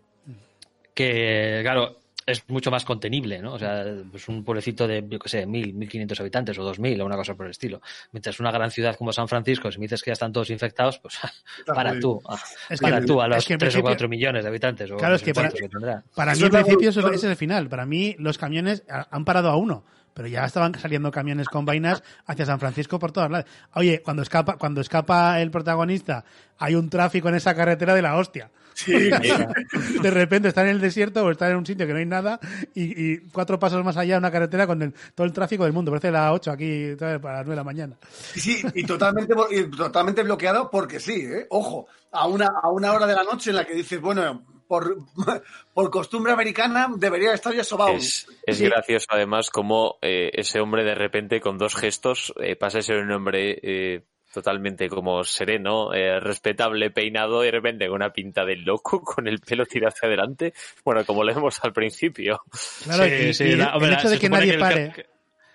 que, 0.94 1.60
claro, 1.64 2.01
es 2.26 2.44
mucho 2.50 2.70
más 2.72 2.86
contenible, 2.86 3.42
¿no? 3.42 3.54
O 3.54 3.60
sea, 3.60 3.84
es 4.14 4.28
un 4.28 4.44
pueblecito 4.44 4.88
de, 4.88 5.04
yo 5.10 5.20
qué 5.20 5.30
sé, 5.30 5.46
mil, 5.46 5.74
mil 5.74 5.90
quinientos 5.90 6.20
habitantes 6.20 6.58
o 6.60 6.64
dos 6.64 6.80
mil 6.80 7.00
o 7.02 7.06
una 7.06 7.16
cosa 7.16 7.34
por 7.36 7.46
el 7.48 7.52
estilo. 7.52 7.82
Mientras 8.12 8.40
una 8.40 8.52
gran 8.52 8.70
ciudad 8.72 8.96
como 8.96 9.12
San 9.12 9.28
Francisco, 9.28 9.72
si 9.72 9.80
me 9.80 9.86
dices 9.86 10.02
que 10.04 10.10
ya 10.10 10.14
están 10.14 10.32
todos 10.32 10.50
infectados, 10.50 11.00
pues 11.00 11.16
para 11.66 12.00
tú, 12.00 12.22
ah, 12.28 12.38
que- 12.70 12.78
para 12.78 13.02
tú, 13.04 13.22
a 13.22 13.28
los 13.28 13.46
que 13.46 13.58
tres 13.58 13.76
o 13.76 13.82
cuatro 13.82 14.08
millones 14.08 14.44
de 14.44 14.50
habitantes. 14.50 14.92
O 14.92 14.98
Claro, 14.98 15.16
es 15.16 15.24
que 15.24 15.34
para- 15.34 15.50
tendrá. 15.50 16.04
Para 16.16 16.34
mí, 16.36 16.42
principio, 16.50 16.90
eso 16.90 17.00
es- 17.00 17.06
evolución. 17.06 17.14
ese 17.16 17.28
es 17.28 17.32
el 17.32 17.38
final. 17.38 17.70
Para 17.70 17.86
mí, 17.86 18.16
los 18.20 18.38
camiones 18.38 18.84
han 18.88 19.26
parado 19.26 19.50
a 19.50 19.56
uno. 19.56 19.84
Pero 20.14 20.28
ya 20.28 20.44
estaban 20.44 20.76
saliendo 20.78 21.10
camiones 21.10 21.48
con 21.48 21.64
vainas 21.64 22.04
hacia 22.26 22.46
San 22.46 22.60
Francisco 22.60 23.00
por 23.00 23.14
todas 23.14 23.32
lados. 23.32 23.46
Oye, 23.76 24.02
cuando 24.02 24.22
escapa, 24.24 24.58
cuando 24.58 24.82
escapa 24.82 25.40
el 25.42 25.52
protagonista, 25.52 26.26
hay 26.58 26.76
un 26.76 26.90
tráfico 26.90 27.30
en 27.30 27.36
esa 27.36 27.56
carretera 27.56 27.96
de 27.96 28.02
la 28.02 28.18
hostia. 28.18 28.52
Sí, 28.74 28.94
De 30.02 30.12
repente 30.12 30.48
están 30.48 30.66
en 30.68 30.72
el 30.76 30.82
desierto 30.82 31.24
o 31.26 31.32
están 31.32 31.52
en 31.52 31.58
un 31.58 31.66
sitio 31.66 31.86
que 31.86 31.94
no 31.94 32.00
hay 32.00 32.06
nada 32.06 32.40
y, 32.74 33.12
y 33.14 33.18
cuatro 33.32 33.60
pasos 33.60 33.84
más 33.84 33.98
allá 33.98 34.18
una 34.18 34.32
carretera 34.32 34.66
con 34.68 34.82
el- 34.82 34.94
todo 35.16 35.26
el 35.28 35.34
tráfico 35.34 35.64
del 35.64 35.74
mundo. 35.74 35.92
Parece 35.92 36.12
la 36.12 36.34
8 36.34 36.52
aquí 36.52 36.96
¿sabes? 36.98 37.20
para 37.20 37.38
las 37.38 37.46
9 37.46 37.52
de 37.52 37.56
la 37.56 37.64
mañana. 37.64 37.96
sí, 38.34 38.62
y 38.74 38.84
totalmente, 38.86 39.34
y 39.52 39.64
totalmente 39.70 40.24
bloqueado 40.24 40.70
porque 40.70 41.00
sí, 41.00 41.14
¿eh? 41.26 41.48
Ojo, 41.50 41.88
a 42.12 42.28
una, 42.28 42.48
a 42.62 42.70
una 42.70 42.94
hora 42.94 43.06
de 43.08 43.14
la 43.16 43.24
noche 43.24 43.50
en 43.52 43.58
la 43.58 43.66
que 43.66 43.74
dices, 43.74 44.00
bueno, 44.02 44.44
por, 44.68 44.98
por 45.74 45.90
costumbre 45.92 46.32
americana 46.34 46.88
debería 46.96 47.34
estar 47.34 47.54
ya 47.54 47.64
sobado. 47.64 47.94
Es, 47.94 48.28
es 48.46 48.58
Sí. 48.58 48.66
gracioso 48.66 49.06
además 49.10 49.50
como 49.50 49.98
eh, 50.02 50.30
ese 50.34 50.60
hombre 50.60 50.84
de 50.84 50.96
repente 50.96 51.42
con 51.42 51.58
dos 51.58 51.76
gestos 51.76 52.34
eh, 52.42 52.56
pasa 52.56 52.80
a 52.80 52.82
ser 52.82 52.98
un 52.98 53.12
hombre 53.12 53.60
eh, 53.62 54.04
totalmente 54.34 54.88
como 54.90 55.24
sereno, 55.24 55.94
eh, 55.94 56.20
respetable, 56.20 56.92
peinado 56.92 57.44
y 57.44 57.48
de 57.48 57.52
repente 57.52 57.88
con 57.88 57.96
una 57.96 58.12
pinta 58.14 58.46
de 58.46 58.56
loco, 58.58 59.02
con 59.04 59.28
el 59.28 59.40
pelo 59.40 59.66
tirado 59.66 59.90
hacia 59.90 60.08
adelante, 60.08 60.54
bueno, 60.86 61.06
como 61.06 61.24
lo 61.24 61.34
vemos 61.34 61.60
al 61.64 61.74
principio. 61.74 62.42
Claro, 62.84 63.04
Sí, 63.06 63.12
y, 63.30 63.34
sí, 63.34 63.44
y 63.46 63.56
la- 63.56 63.78
el 63.80 63.94
hecho 63.94 64.10
de 64.10 64.20
que 64.20 64.30
nadie 64.30 64.58
pare. 64.58 64.92
crack- 64.94 65.06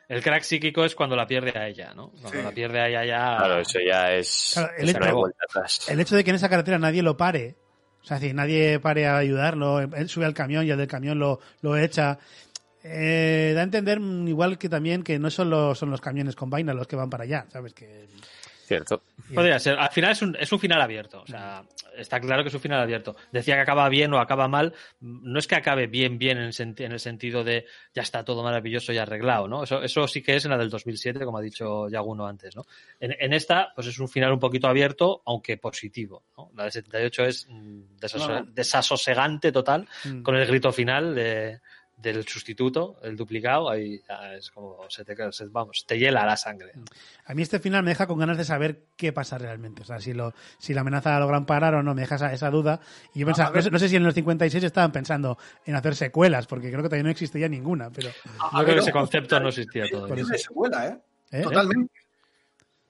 El 0.08 0.22
crack 0.22 0.42
psíquico 0.42 0.84
es 0.84 0.94
cuando 0.94 1.16
la 1.16 1.26
pierde 1.26 1.50
a 1.58 1.66
ella, 1.66 1.92
¿no? 1.92 2.10
Cuando 2.10 2.30
Sí. 2.30 2.44
la 2.44 2.52
pierde 2.52 2.78
a 2.80 2.88
ella 2.88 3.04
ya. 3.04 3.36
Claro, 3.38 3.58
eso 3.60 3.78
ya 3.84 4.12
es... 4.12 4.50
Claro, 4.54 4.72
el 4.78 4.84
no 4.86 4.90
hecho- 5.06 5.16
vuelta 5.16 5.44
atrás. 5.48 5.88
El 5.88 5.98
hecho 6.00 6.14
de 6.14 6.22
que 6.22 6.30
en 6.30 6.36
esa 6.36 6.48
carretera 6.48 6.78
nadie 6.78 7.02
lo 7.02 7.16
pare, 7.16 7.56
o 8.02 8.04
sea, 8.06 8.18
si 8.20 8.32
nadie 8.32 8.78
pare 8.78 9.06
a 9.06 9.16
ayudarlo, 9.16 9.80
él 9.80 10.08
sube 10.08 10.24
al 10.26 10.32
camión 10.34 10.64
y 10.64 10.70
el 10.70 10.78
del 10.78 10.86
camión 10.86 11.18
lo, 11.18 11.40
lo 11.60 11.76
echa, 11.76 12.20
eh, 12.84 13.50
da 13.56 13.62
a 13.62 13.64
entender 13.64 13.98
mm, 13.98 14.28
igual 14.28 14.58
que 14.58 14.68
también 14.68 15.02
que 15.02 15.18
no 15.18 15.28
solo 15.28 15.74
son 15.74 15.90
los 15.90 16.00
camiones 16.00 16.36
con 16.36 16.50
vaina 16.50 16.72
los 16.72 16.86
que 16.86 16.94
van 16.94 17.10
para 17.10 17.24
allá, 17.24 17.46
¿sabes? 17.48 17.74
Que, 17.74 18.06
Cierto. 18.66 19.02
Podría 19.32 19.58
ser. 19.60 19.78
Al 19.78 19.90
final 19.90 20.10
es 20.12 20.22
un, 20.22 20.36
es 20.38 20.50
un 20.50 20.58
final 20.58 20.80
abierto. 20.82 21.22
O 21.22 21.26
sea, 21.26 21.62
está 21.96 22.20
claro 22.20 22.42
que 22.42 22.48
es 22.48 22.54
un 22.54 22.60
final 22.60 22.80
abierto. 22.80 23.14
Decía 23.30 23.54
que 23.54 23.60
acaba 23.60 23.88
bien 23.88 24.12
o 24.12 24.18
acaba 24.18 24.48
mal. 24.48 24.74
No 25.00 25.38
es 25.38 25.46
que 25.46 25.54
acabe 25.54 25.86
bien, 25.86 26.18
bien 26.18 26.38
en 26.38 26.44
el, 26.44 26.52
senti- 26.52 26.84
en 26.84 26.90
el 26.92 26.98
sentido 26.98 27.44
de 27.44 27.64
ya 27.94 28.02
está 28.02 28.24
todo 28.24 28.42
maravilloso 28.42 28.92
y 28.92 28.98
arreglado, 28.98 29.46
¿no? 29.46 29.62
Eso, 29.62 29.82
eso 29.82 30.08
sí 30.08 30.20
que 30.20 30.34
es 30.34 30.44
en 30.44 30.50
la 30.50 30.58
del 30.58 30.68
2007, 30.70 31.24
como 31.24 31.38
ha 31.38 31.42
dicho 31.42 31.88
Yaguno 31.88 32.26
antes, 32.26 32.56
¿no? 32.56 32.64
En, 32.98 33.14
en 33.18 33.32
esta, 33.32 33.72
pues 33.74 33.86
es 33.86 33.98
un 34.00 34.08
final 34.08 34.32
un 34.32 34.40
poquito 34.40 34.66
abierto, 34.66 35.22
aunque 35.26 35.56
positivo, 35.58 36.24
¿no? 36.36 36.50
La 36.56 36.64
del 36.64 36.72
78 36.72 37.24
es 37.24 37.46
mm, 37.48 37.80
desaso- 38.00 38.28
No. 38.28 38.44
desasosegante 38.52 39.52
total, 39.52 39.86
mm. 40.04 40.22
con 40.22 40.34
el 40.36 40.46
grito 40.46 40.72
final 40.72 41.14
de, 41.14 41.60
del 41.96 42.26
sustituto, 42.28 42.98
el 43.02 43.16
duplicado, 43.16 43.70
ahí 43.70 44.02
ya 44.06 44.34
es 44.34 44.50
como 44.50 44.78
se 44.90 45.04
te, 45.04 45.16
se- 45.32 45.46
vamos, 45.46 45.84
te 45.86 45.98
hiela 45.98 46.26
la 46.26 46.36
sangre. 46.36 46.72
A 47.24 47.32
mí 47.34 47.40
este 47.42 47.58
final 47.58 47.82
me 47.82 47.90
deja 47.90 48.06
con 48.06 48.18
ganas 48.18 48.36
de 48.36 48.44
saber 48.44 48.82
qué 48.96 49.12
pasa 49.12 49.38
realmente. 49.38 49.80
O 49.82 49.84
sea, 49.86 49.98
si, 49.98 50.12
lo, 50.12 50.34
si 50.58 50.74
la 50.74 50.82
amenaza 50.82 51.10
la 51.10 51.20
logran 51.20 51.46
parar 51.46 51.74
o 51.74 51.82
no, 51.82 51.94
me 51.94 52.02
deja 52.02 52.16
esa, 52.16 52.32
esa 52.34 52.50
duda. 52.50 52.80
Y 53.14 53.20
yo 53.20 53.26
pensaba, 53.26 53.48
a 53.48 53.52
ver. 53.52 53.60
no, 53.60 53.64
sé, 53.64 53.70
no 53.70 53.78
sé 53.78 53.88
si 53.88 53.96
en 53.96 54.04
los 54.04 54.14
56 54.14 54.62
estaban 54.62 54.92
pensando 54.92 55.38
en 55.64 55.74
hacer 55.74 55.96
secuelas, 55.96 56.46
porque 56.46 56.68
creo 56.68 56.82
que 56.82 56.88
todavía 56.88 57.04
no 57.04 57.10
existía 57.10 57.48
ninguna, 57.48 57.90
pero... 57.90 58.10
Yo 58.10 58.64
creo 58.64 58.74
que 58.74 58.80
ese 58.80 58.92
concepto 58.92 59.40
no 59.40 59.48
existía 59.48 59.84
todavía. 59.90 60.24
De 60.24 60.38
secuela, 60.38 60.88
¿eh? 60.88 60.98
¿eh? 61.32 61.42
Totalmente. 61.42 61.92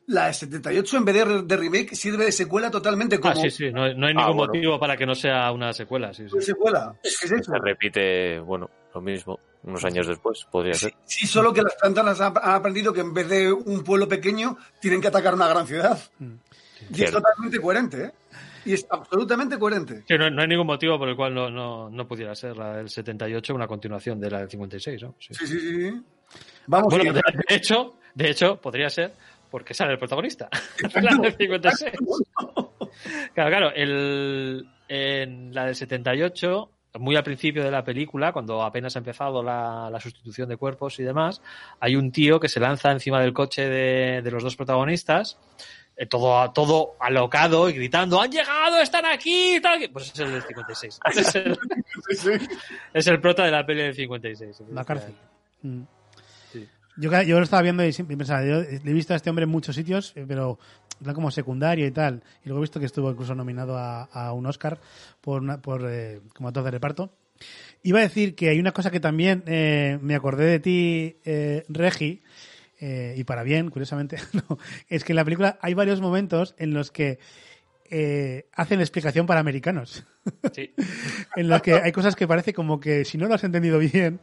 La 0.09 0.29
de 0.29 0.35
78 0.35 0.97
en 0.99 1.05
vez 1.05 1.15
de, 1.17 1.43
de 1.43 1.57
remake 1.57 1.95
sirve 1.97 2.27
de 2.27 2.33
secuela 2.33 2.71
totalmente 2.71 3.19
como 3.19 3.33
Ah, 3.33 3.37
sí, 3.37 3.51
sí, 3.51 3.73
no, 3.73 3.83
hay- 3.83 3.97
no 3.97 4.07
hay 4.07 4.13
Ah, 4.17 4.21
ningún 4.21 4.37
bueno. 4.37 4.53
motivo 4.53 4.79
para 4.79 4.97
que 4.97 5.05
no 5.07 5.15
sea 5.17 5.51
una 5.51 5.73
secuela. 5.73 6.15
Sí, 6.15 6.29
sí. 6.29 6.41
secuela. 6.41 6.95
Es 7.03 7.19
que 7.19 7.27
es 7.27 7.33
eso. 7.33 7.53
Se 7.53 7.59
repite, 7.59 8.39
bueno, 8.39 8.71
lo 8.95 9.01
mismo, 9.01 9.41
unos 9.65 9.85
años 9.85 10.07
después, 10.07 10.47
podría 10.51 10.75
ser. 10.75 10.95
Sí, 11.07 11.27
solo 11.27 11.53
que 11.53 11.63
las 11.63 11.75
plantas 11.75 12.21
han 12.21 12.35
han 12.41 12.55
aprendido 12.55 12.93
que 12.93 13.01
en 13.01 13.13
vez 13.13 13.29
de 13.29 13.53
un 13.53 13.83
pueblo 13.83 14.07
pequeño 14.09 14.57
tienen 14.81 15.01
que 15.01 15.09
atacar 15.09 15.35
una 15.35 15.49
gran 15.49 15.67
ciudad. 15.67 15.99
Mm. 16.21 16.35
Y 16.95 17.03
es 17.03 17.11
totalmente 17.11 17.59
coherente, 17.61 18.05
¿eh? 18.05 18.13
Y 18.65 18.75
es 18.75 18.87
absolutamente 18.91 19.59
coherente. 19.59 20.05
Sí, 20.07 20.15
no, 20.19 20.29
no 20.31 20.43
hay 20.43 20.49
ningún 20.49 20.67
motivo 20.67 20.99
por 20.99 21.09
el 21.09 21.17
cual 21.17 21.35
no, 21.35 21.51
no, 21.51 21.89
no 21.91 22.07
pudiera 22.07 22.35
ser 22.35 22.57
la 22.57 22.77
del 22.77 22.89
78 22.91 23.55
una 23.55 23.67
continuación 23.67 24.21
de 24.21 24.31
la 24.31 24.41
del 24.41 24.51
56, 24.51 25.03
¿no? 25.03 25.15
Sí. 25.19 25.35
Sí, 25.35 25.47
sí, 25.47 25.61
sí. 25.61 25.91
sí. 25.91 26.03
Vamos 26.67 26.93
Bueno, 26.93 27.13
de 27.13 27.23
hecho, 27.55 27.95
de 28.15 28.31
hecho, 28.31 28.61
podría 28.61 28.91
ser 28.91 29.15
porque 29.57 29.73
sale 29.73 29.93
el 29.93 29.99
protagonista. 29.99 30.51
la 31.01 31.17
del 31.17 31.35
56. 31.35 31.93
Claro, 33.33 33.51
claro, 33.51 33.73
el, 33.75 34.69
en 34.87 35.55
la 35.55 35.65
del 35.65 35.75
78, 35.75 36.71
muy 36.99 37.17
al 37.17 37.25
principio 37.25 37.65
de 37.65 37.71
la 37.71 37.83
película, 37.83 38.35
cuando 38.35 38.63
apenas 38.63 38.97
ha 38.97 38.99
empezado 38.99 39.43
la, 39.43 39.89
la 39.91 39.99
sustitución 39.99 40.51
de 40.51 40.59
cuerpos 40.59 41.01
y 41.01 41.05
demás, 41.05 41.41
hay 41.81 41.97
un 41.97 42.13
tío 42.13 42.39
que 42.39 42.51
se 42.51 42.61
lanza 42.61 42.93
encima 42.93 43.19
del 43.19 43.33
coche 43.33 43.67
de, 43.67 44.21
de 44.21 44.31
los 44.31 44.43
dos 44.43 44.57
protagonistas, 44.57 45.39
eh, 45.97 46.05
todo, 46.05 46.53
todo 46.53 46.91
alocado 47.01 47.71
y 47.71 47.73
gritando, 47.73 48.21
¡han 48.21 48.31
llegado! 48.31 48.79
¡Están 48.83 49.07
aquí! 49.07 49.55
están 49.55 49.79
aquí". 49.79 49.89
Pues 49.89 50.13
es 50.13 50.19
el 50.19 50.33
del 50.33 50.43
56. 50.43 51.01
Es 52.11 52.27
el, 52.27 52.49
es 52.93 53.07
el 53.07 53.21
prota 53.23 53.47
de 53.47 53.53
la 53.53 53.65
peli 53.65 53.85
del 53.85 53.95
56. 53.95 54.65
McCarthy. 54.71 55.15
Mm. 55.63 55.96
Yo, 56.99 57.23
yo 57.23 57.39
lo 57.39 57.45
estaba 57.45 57.63
viendo 57.63 57.85
y 57.85 57.93
pensaba, 57.93 58.45
yo 58.45 58.61
le 58.63 58.77
he 58.85 58.93
visto 58.93 59.13
a 59.13 59.17
este 59.17 59.29
hombre 59.31 59.45
en 59.45 59.51
muchos 59.51 59.75
sitios, 59.77 60.13
eh, 60.17 60.25
pero 60.27 60.59
como 61.15 61.31
secundario 61.31 61.87
y 61.87 61.91
tal. 61.91 62.23
Y 62.45 62.49
luego 62.49 62.61
he 62.61 62.63
visto 62.65 62.81
que 62.81 62.87
estuvo 62.87 63.11
incluso 63.11 63.35
nominado 63.35 63.77
a, 63.77 64.05
a 64.05 64.33
un 64.33 64.47
Oscar 64.47 64.81
por, 65.21 65.43
una- 65.43 65.61
por 65.61 65.83
eh, 65.89 66.21
como 66.35 66.49
actor 66.49 66.65
de 66.65 66.71
reparto. 66.71 67.13
Iba 67.83 67.99
a 67.99 68.03
decir 68.03 68.35
que 68.35 68.49
hay 68.49 68.59
una 68.59 68.73
cosa 68.73 68.91
que 68.91 68.99
también 69.01 69.43
eh, 69.47 69.99
me 70.01 70.15
acordé 70.15 70.45
de 70.47 70.59
ti, 70.61 71.17
eh, 71.25 71.65
Regi, 71.69 72.23
y 72.81 73.25
para 73.25 73.43
bien, 73.43 73.71
curiosamente, 73.71 74.19
no, 74.33 74.59
es 74.89 75.03
que 75.05 75.13
en 75.13 75.17
la 75.17 75.25
película 75.25 75.59
hay 75.63 75.75
varios 75.75 76.01
momentos 76.01 76.55
en 76.59 76.75
los 76.75 76.91
que 76.91 77.19
eh, 77.91 78.49
hacen 78.53 78.81
explicación 78.81 79.27
para 79.27 79.41
americanos. 79.41 80.05
Sí. 80.53 80.75
en 81.37 81.49
los 81.49 81.63
que 81.63 81.75
hay 81.75 81.93
cosas 81.93 82.17
que 82.17 82.27
parece 82.27 82.53
como 82.53 82.81
que 82.81 83.05
si 83.05 83.17
no 83.17 83.27
lo 83.29 83.35
has 83.35 83.45
entendido 83.45 83.79
bien, 83.79 84.21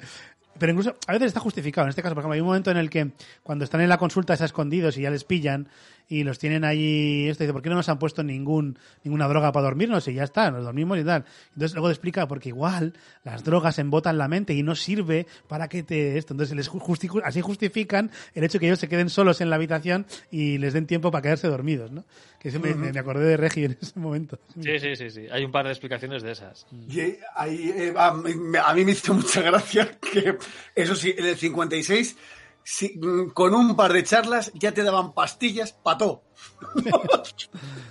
pero 0.57 0.71
incluso 0.71 0.95
a 1.07 1.13
veces 1.13 1.27
está 1.27 1.39
justificado. 1.39 1.85
En 1.85 1.89
este 1.89 2.01
caso, 2.01 2.15
por 2.15 2.21
ejemplo, 2.21 2.33
hay 2.33 2.41
un 2.41 2.47
momento 2.47 2.71
en 2.71 2.77
el 2.77 2.89
que 2.89 3.11
cuando 3.43 3.65
están 3.65 3.81
en 3.81 3.89
la 3.89 3.97
consulta 3.97 4.33
es 4.33 4.41
a 4.41 4.45
escondidos 4.45 4.97
y 4.97 5.01
ya 5.01 5.09
les 5.09 5.23
pillan 5.23 5.69
y 6.09 6.23
los 6.23 6.37
tienen 6.39 6.63
ahí, 6.63 7.27
esto 7.29 7.43
dice, 7.43 7.53
¿por 7.53 7.61
qué 7.61 7.69
no 7.69 7.75
nos 7.75 7.89
han 7.89 7.97
puesto 7.99 8.23
ningún 8.23 8.77
ninguna 9.03 9.27
droga 9.27 9.51
para 9.51 9.63
dormirnos? 9.65 10.07
Y 10.07 10.13
ya 10.13 10.23
está, 10.23 10.51
nos 10.51 10.63
dormimos 10.63 10.97
y 10.99 11.03
tal. 11.03 11.25
Entonces 11.53 11.73
luego 11.73 11.87
te 11.87 11.93
explica, 11.93 12.27
porque 12.27 12.49
igual 12.49 12.93
las 13.23 13.43
drogas 13.43 13.79
embotan 13.79 14.17
la 14.17 14.27
mente 14.27 14.53
y 14.53 14.63
no 14.63 14.75
sirve 14.75 15.25
para 15.47 15.67
que 15.69 15.83
te 15.83 16.17
esto. 16.17 16.33
Entonces 16.33 16.55
les 16.55 16.69
justi- 16.69 17.21
así 17.23 17.41
justifican 17.41 18.11
el 18.35 18.43
hecho 18.43 18.59
que 18.59 18.65
ellos 18.67 18.79
se 18.79 18.87
queden 18.89 19.09
solos 19.09 19.41
en 19.41 19.49
la 19.49 19.55
habitación 19.55 20.05
y 20.29 20.57
les 20.57 20.73
den 20.73 20.85
tiempo 20.87 21.09
para 21.11 21.21
quedarse 21.21 21.47
dormidos, 21.47 21.91
¿no? 21.91 22.03
Que 22.39 22.49
eso 22.49 22.59
me, 22.59 22.73
me- 22.75 22.91
me 22.91 22.99
acordé 22.99 23.25
de 23.25 23.37
Regi 23.37 23.63
en 23.65 23.77
ese 23.81 23.97
momento. 23.99 24.37
Sí, 24.61 24.77
sí, 24.79 24.95
sí, 24.97 25.09
sí. 25.09 25.25
Hay 25.31 25.45
un 25.45 25.51
par 25.51 25.65
de 25.65 25.71
explicaciones 25.71 26.21
de 26.23 26.31
esas. 26.33 26.67
Y 26.89 26.99
eh, 26.99 27.19
ahí, 27.35 27.71
eh, 27.75 27.93
a, 27.95 28.13
mí, 28.13 28.35
me- 28.35 28.59
a 28.59 28.73
mí 28.73 28.83
me 28.83 28.91
hizo 28.91 29.13
mucha 29.13 29.41
gracia 29.41 29.97
que, 29.99 30.37
eso 30.75 30.93
sí, 30.95 31.13
en 31.17 31.25
el 31.25 31.37
56, 31.37 32.17
sí, 32.63 32.97
mm, 32.99 33.29
con 33.31 33.53
un 33.53 33.75
par 33.75 33.93
de 33.93 34.03
charlas 34.03 34.51
ya 34.53 34.71
te 34.71 34.83
daban 34.83 35.13
pastillas 35.13 35.73
pató. 35.73 36.23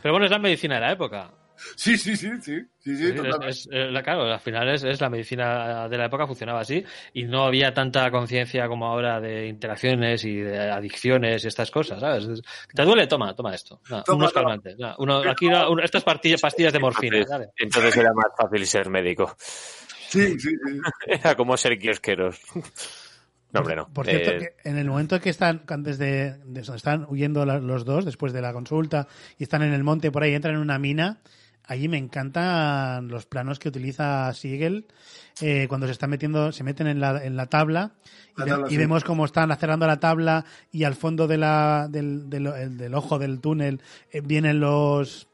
Pero 0.02 0.12
bueno, 0.12 0.24
es 0.26 0.30
la 0.32 0.38
medicina 0.38 0.76
de 0.76 0.80
la 0.80 0.92
época. 0.92 1.30
Sí, 1.76 1.96
sí, 1.96 2.16
sí, 2.16 2.28
sí. 2.40 2.58
sí, 2.80 2.96
sí, 2.96 2.96
Sí, 2.96 3.04
es- 3.10 3.14
totalmente. 3.14 3.48
es- 3.50 3.68
eh, 3.70 3.88
la- 3.90 4.02
claro, 4.02 4.24
al 4.24 4.40
final 4.40 4.68
es, 4.70 4.82
es 4.82 5.00
la 5.00 5.08
medicina 5.08 5.88
de 5.88 5.96
la 5.96 6.06
época 6.06 6.26
funcionaba 6.26 6.60
así 6.60 6.84
y 7.12 7.22
no 7.22 7.44
había 7.44 7.72
tanta 7.72 8.10
conciencia 8.10 8.66
como 8.66 8.86
ahora 8.86 9.20
de 9.20 9.46
interacciones 9.46 10.24
y 10.24 10.38
de 10.38 10.58
adicciones 10.72 11.44
y 11.44 11.46
estas 11.46 11.70
cosas, 11.70 12.00
¿sabes? 12.00 12.24
Es- 12.24 12.42
¿Te 12.74 12.82
duele? 12.84 13.06
Toma, 13.06 13.32
toma 13.36 13.54
esto. 13.54 13.80
No, 13.90 14.02
Toma, 14.02 14.16
unos 14.18 14.32
calmantes. 14.32 14.76
no, 14.76 14.96
uno, 14.98 15.18
aquí 15.30 15.48
estas 15.84 16.02
pastillas, 16.02 16.40
pastillas 16.40 16.72
de 16.72 16.80
morfina, 16.80 17.24
entonces 17.56 17.96
era 17.96 18.12
más 18.12 18.26
fácil 18.36 18.66
ser 18.66 18.90
médico. 18.90 19.32
Sí, 19.38 20.38
sí, 20.40 20.50
sí. 20.50 20.80
Era 21.06 21.34
como 21.36 21.56
ser 21.56 21.78
kiosqueros. 21.78 22.40
No, 23.52 23.60
hombre, 23.60 23.76
no. 23.76 23.88
Por 23.88 24.06
cierto, 24.06 24.30
Eh, 24.30 24.38
que 24.62 24.68
en 24.70 24.78
el 24.78 24.88
momento 24.88 25.20
que 25.20 25.30
están, 25.30 25.62
antes 25.68 25.98
de, 25.98 26.38
de 26.44 26.60
están 26.60 27.06
huyendo 27.08 27.44
la- 27.44 27.58
los 27.58 27.84
dos, 27.84 28.04
después 28.04 28.32
de 28.32 28.40
la 28.40 28.52
consulta, 28.52 29.08
y 29.38 29.42
están 29.44 29.62
en 29.62 29.72
el 29.74 29.84
monte 29.84 30.10
por 30.10 30.22
ahí, 30.22 30.32
entran 30.34 30.54
en 30.54 30.60
una 30.60 30.78
mina, 30.78 31.18
allí 31.66 31.86
me 31.88 31.98
encantan 31.98 33.08
los 33.08 33.26
planos 33.26 33.58
que 33.58 33.68
utiliza 33.68 34.32
Siegel 34.32 34.86
eh, 35.40 35.66
cuando 35.68 35.86
se 35.86 35.92
están 35.92 36.10
metiendo, 36.10 36.50
se 36.52 36.64
meten 36.64 36.86
en 36.86 36.98
la, 37.00 37.22
en 37.24 37.36
la 37.36 37.46
tabla, 37.46 37.92
y, 38.36 38.40
La 38.40 38.44
ve- 38.46 38.50
tabla, 38.52 38.66
y 38.68 38.70
sí. 38.70 38.76
vemos 38.78 39.04
cómo 39.04 39.24
están 39.24 39.54
cerrando 39.58 39.86
la 39.86 40.00
tabla, 40.00 40.44
y 40.70 40.84
al 40.84 40.94
fondo 40.94 41.26
de 41.28 41.38
la, 41.38 41.88
del, 41.90 42.28
del, 42.30 42.46
el- 42.46 42.76
del 42.78 42.94
ojo 42.94 43.18
del 43.18 43.40
túnel 43.40 43.80
eh, 44.12 44.20
vienen 44.22 44.60
los 44.60 45.28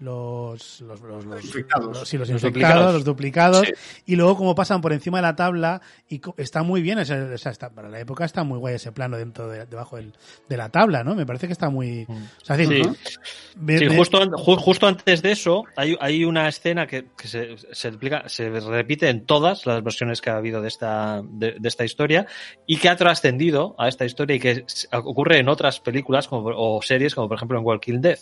los 0.00 0.80
los, 0.80 1.00
los, 1.00 1.24
los- 1.24 1.44
Infectados. 1.44 1.96
los- 1.98 2.08
sí, 2.08 2.16
los 2.18 2.28
Los 2.28 2.42
infectados, 2.42 2.42
duplicados. 2.42 2.94
los 2.94 3.04
duplicados, 3.04 3.66
Sí. 3.66 3.72
y 4.06 4.16
luego 4.16 4.36
como 4.36 4.54
pasan 4.54 4.80
por 4.80 4.92
encima 4.92 5.18
de 5.18 5.22
la 5.22 5.36
tabla 5.36 5.80
y 6.08 6.20
está 6.38 6.62
muy 6.62 6.82
bien, 6.82 6.98
o 6.98 7.04
sea, 7.04 7.32
está, 7.34 7.70
para 7.70 7.88
la 7.88 8.00
época 8.00 8.24
está 8.24 8.42
muy 8.42 8.58
guay 8.58 8.74
ese 8.76 8.92
plano 8.92 9.16
dentro 9.16 9.48
de, 9.48 9.66
debajo 9.66 9.96
del- 9.96 10.12
de 10.48 10.56
la 10.56 10.70
tabla, 10.70 11.04
¿no? 11.04 11.14
Me 11.14 11.26
parece 11.26 11.46
que 11.46 11.52
está 11.52 11.68
muy... 11.70 12.04
O 12.08 12.44
sea, 12.44 12.56
es 12.56 12.68
decir, 12.68 12.84
Sí. 12.84 13.16
me- 13.56 13.78
Sí, 13.78 13.86
me- 13.88 13.96
justo, 13.96 14.18
justo 14.38 14.86
antes 14.86 15.22
de 15.22 15.32
eso 15.32 15.64
hay, 15.76 15.96
hay 16.00 16.24
una 16.24 16.48
escena 16.48 16.86
que, 16.86 17.06
que 17.16 17.28
se, 17.28 17.56
se, 17.72 17.88
explica, 17.88 18.28
se 18.28 18.48
repite 18.50 19.08
en 19.08 19.26
todas 19.26 19.66
las 19.66 19.82
versiones 19.82 20.20
que 20.20 20.30
ha 20.30 20.36
habido 20.36 20.60
de 20.62 20.68
esta, 20.68 21.22
de, 21.24 21.56
de 21.58 21.68
esta 21.68 21.84
historia 21.84 22.26
y 22.66 22.78
que 22.78 22.88
ha 22.88 22.96
trascendido 22.96 23.74
a 23.78 23.88
esta 23.88 24.04
historia 24.04 24.36
y 24.36 24.40
que 24.40 24.64
ocurre 24.92 25.38
en 25.38 25.48
otras 25.48 25.80
películas 25.80 26.26
como, 26.28 26.50
o 26.54 26.80
series 26.82 27.14
como 27.14 27.28
por 27.28 27.36
ejemplo 27.36 27.58
en 27.58 27.64
Walking 27.64 28.00
Dead, 28.00 28.18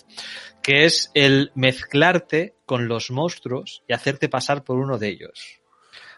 que 0.62 0.84
es 0.84 1.10
el 1.14 1.50
mezclarte 1.68 2.54
con 2.66 2.88
los 2.88 3.10
monstruos 3.10 3.82
y 3.88 3.92
hacerte 3.92 4.28
pasar 4.28 4.62
por 4.64 4.78
uno 4.78 4.98
de 4.98 5.08
ellos. 5.08 5.60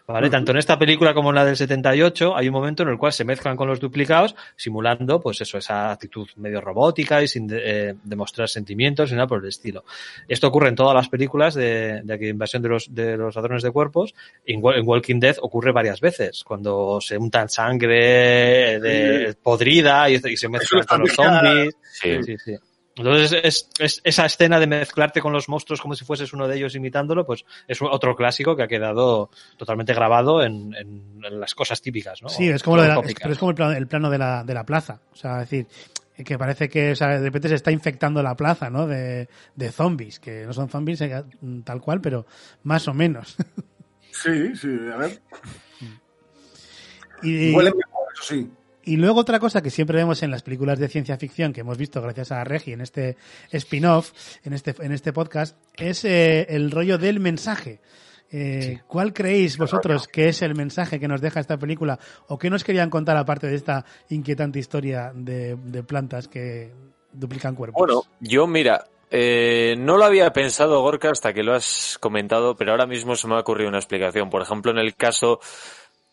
¿Vale? 0.07 0.29
Tanto 0.31 0.51
en 0.51 0.57
esta 0.57 0.77
película 0.77 1.13
como 1.13 1.29
en 1.29 1.35
la 1.35 1.45
del 1.45 1.55
78 1.55 2.35
hay 2.35 2.47
un 2.47 2.53
momento 2.53 2.83
en 2.83 2.89
el 2.89 2.97
cual 2.97 3.13
se 3.13 3.23
mezclan 3.23 3.55
con 3.55 3.67
los 3.69 3.79
duplicados, 3.79 4.35
simulando, 4.57 5.21
pues 5.21 5.39
eso, 5.41 5.57
esa 5.57 5.91
actitud 5.91 6.27
medio 6.35 6.59
robótica 6.59 7.21
y 7.21 7.27
sin 7.29 7.47
de- 7.47 7.61
eh, 7.91 7.95
demostrar 8.03 8.49
sentimientos 8.49 9.11
y 9.11 9.13
nada 9.15 9.27
por 9.27 9.41
el 9.41 9.47
estilo. 9.47 9.85
Esto 10.27 10.47
ocurre 10.47 10.69
en 10.69 10.75
todas 10.75 10.95
las 10.95 11.07
películas 11.07 11.53
de, 11.53 12.01
de 12.03 12.13
aquí, 12.13 12.27
invasión 12.27 12.61
de 12.63 12.69
los, 12.69 12.93
de 12.93 13.15
los 13.15 13.35
ladrones 13.35 13.63
de 13.63 13.71
cuerpos. 13.71 14.13
En, 14.45 14.59
Wa- 14.61 14.75
en 14.75 14.85
Walking 14.85 15.19
Dead 15.19 15.37
ocurre 15.41 15.71
varias 15.71 16.01
veces, 16.01 16.43
cuando 16.43 16.99
se 16.99 17.17
untan 17.17 17.47
sangre 17.47 18.79
de, 18.81 19.35
podrida 19.41 20.09
y, 20.09 20.15
y 20.15 20.35
se 20.35 20.49
mezclan 20.49 20.83
con 20.87 20.99
los 21.01 21.11
zombies. 21.13 21.75
sí. 21.93 22.23
Sí, 22.23 22.35
sí. 22.43 22.55
Entonces, 22.95 23.39
es, 23.43 23.69
es- 23.79 24.01
esa 24.03 24.25
escena 24.25 24.59
de 24.59 24.67
mezclarte 24.67 25.21
con 25.21 25.31
los 25.31 25.47
monstruos 25.47 25.79
como 25.81 25.95
si 25.95 26.03
fueses 26.05 26.33
uno 26.33 26.47
de 26.47 26.57
ellos 26.57 26.75
imitándolo, 26.75 27.25
pues 27.25 27.45
es 27.67 27.81
otro 27.81 28.15
clásico 28.15 28.55
que 28.55 28.63
ha 28.63 28.67
quedado 28.67 29.29
totalmente 29.57 29.93
grabado 29.93 30.43
en, 30.43 30.73
en- 30.75 31.21
en 31.23 31.39
las 31.39 31.55
cosas 31.55 31.81
típicas, 31.81 32.21
¿no? 32.21 32.29
Sí, 32.29 32.49
es 32.49 32.61
como, 32.63 32.75
lo 32.77 32.81
de 32.83 32.89
la- 32.89 32.95
Tópicas. 32.95 33.21
pero 33.23 33.33
es 33.33 33.39
como 33.39 33.51
el 33.51 33.55
plano, 33.55 33.71
el 33.73 33.87
plano 33.87 34.09
de, 34.09 34.17
la, 34.17 34.43
de 34.43 34.53
la 34.53 34.65
plaza. 34.65 35.01
O 35.13 35.15
sea, 35.15 35.41
es 35.41 35.49
decir, 35.49 35.67
que 36.25 36.37
parece 36.37 36.69
que 36.69 36.91
o 36.91 36.95
sea, 36.95 37.07
de 37.07 37.19
repente 37.21 37.47
se 37.47 37.55
está 37.55 37.71
infectando 37.71 38.21
la 38.21 38.35
plaza, 38.35 38.69
¿no? 38.69 38.85
De, 38.85 39.27
de 39.55 39.71
zombies, 39.71 40.19
que 40.19 40.45
no 40.45 40.53
son 40.53 40.69
zombies 40.69 41.01
eh, 41.01 41.23
tal 41.63 41.81
cual, 41.81 42.01
pero 42.01 42.25
más 42.63 42.87
o 42.87 42.93
menos. 42.93 43.35
Sí, 44.13 44.53
sí, 44.57 44.67
a 44.93 44.97
ver. 44.97 45.21
Y, 47.23 47.55
Huele 47.55 47.71
mejor, 47.71 48.03
eso 48.13 48.23
sí. 48.23 48.51
Y 48.83 48.97
luego 48.97 49.19
otra 49.19 49.39
cosa 49.39 49.61
que 49.61 49.69
siempre 49.69 49.97
vemos 49.97 50.23
en 50.23 50.31
las 50.31 50.43
películas 50.43 50.79
de 50.79 50.87
ciencia 50.87 51.17
ficción 51.17 51.53
que 51.53 51.61
hemos 51.61 51.77
visto 51.77 52.01
gracias 52.01 52.31
a 52.31 52.43
Regi 52.43 52.73
en 52.73 52.81
este 52.81 53.17
spin-off, 53.51 54.11
en 54.43 54.53
este, 54.53 54.75
en 54.79 54.91
este 54.91 55.13
podcast, 55.13 55.57
es 55.75 56.05
eh, 56.05 56.47
el 56.49 56.71
rollo 56.71 56.97
del 56.97 57.19
mensaje. 57.19 57.79
Eh, 58.33 58.79
¿Cuál 58.87 59.11
creéis 59.11 59.57
vosotros 59.57 60.07
que 60.07 60.29
es 60.29 60.41
el 60.41 60.55
mensaje 60.55 60.99
que 60.99 61.07
nos 61.07 61.19
deja 61.19 61.41
esta 61.41 61.57
película? 61.57 61.99
¿O 62.27 62.39
qué 62.39 62.49
nos 62.49 62.63
querían 62.63 62.89
contar 62.89 63.17
aparte 63.17 63.47
de 63.47 63.55
esta 63.55 63.85
inquietante 64.09 64.57
historia 64.57 65.11
de, 65.13 65.57
de 65.57 65.83
plantas 65.83 66.27
que 66.27 66.71
duplican 67.11 67.55
cuerpos? 67.55 67.77
Bueno, 67.77 68.03
yo 68.21 68.47
mira, 68.47 68.85
eh, 69.13 69.75
no 69.77 69.97
lo 69.97 70.05
había 70.05 70.31
pensado 70.31 70.81
Gorka 70.81 71.09
hasta 71.09 71.33
que 71.33 71.43
lo 71.43 71.53
has 71.53 71.97
comentado, 71.99 72.55
pero 72.55 72.71
ahora 72.71 72.85
mismo 72.85 73.17
se 73.17 73.27
me 73.27 73.35
ha 73.35 73.39
ocurrido 73.39 73.67
una 73.67 73.79
explicación. 73.79 74.29
Por 74.29 74.41
ejemplo, 74.41 74.71
en 74.71 74.77
el 74.77 74.95
caso 74.95 75.41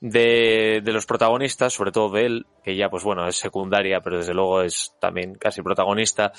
de, 0.00 0.80
de 0.82 0.92
los 0.92 1.06
protagonistas, 1.06 1.72
sobre 1.72 1.92
todo 1.92 2.10
de 2.10 2.26
él, 2.26 2.46
que 2.62 2.76
ya 2.76 2.88
pues 2.88 3.04
bueno, 3.04 3.26
es 3.26 3.36
secundaria, 3.36 4.00
pero 4.00 4.18
desde 4.18 4.34
luego 4.34 4.62
es 4.62 4.94
también 5.00 5.34
casi 5.34 5.62
protagonista, 5.62 6.32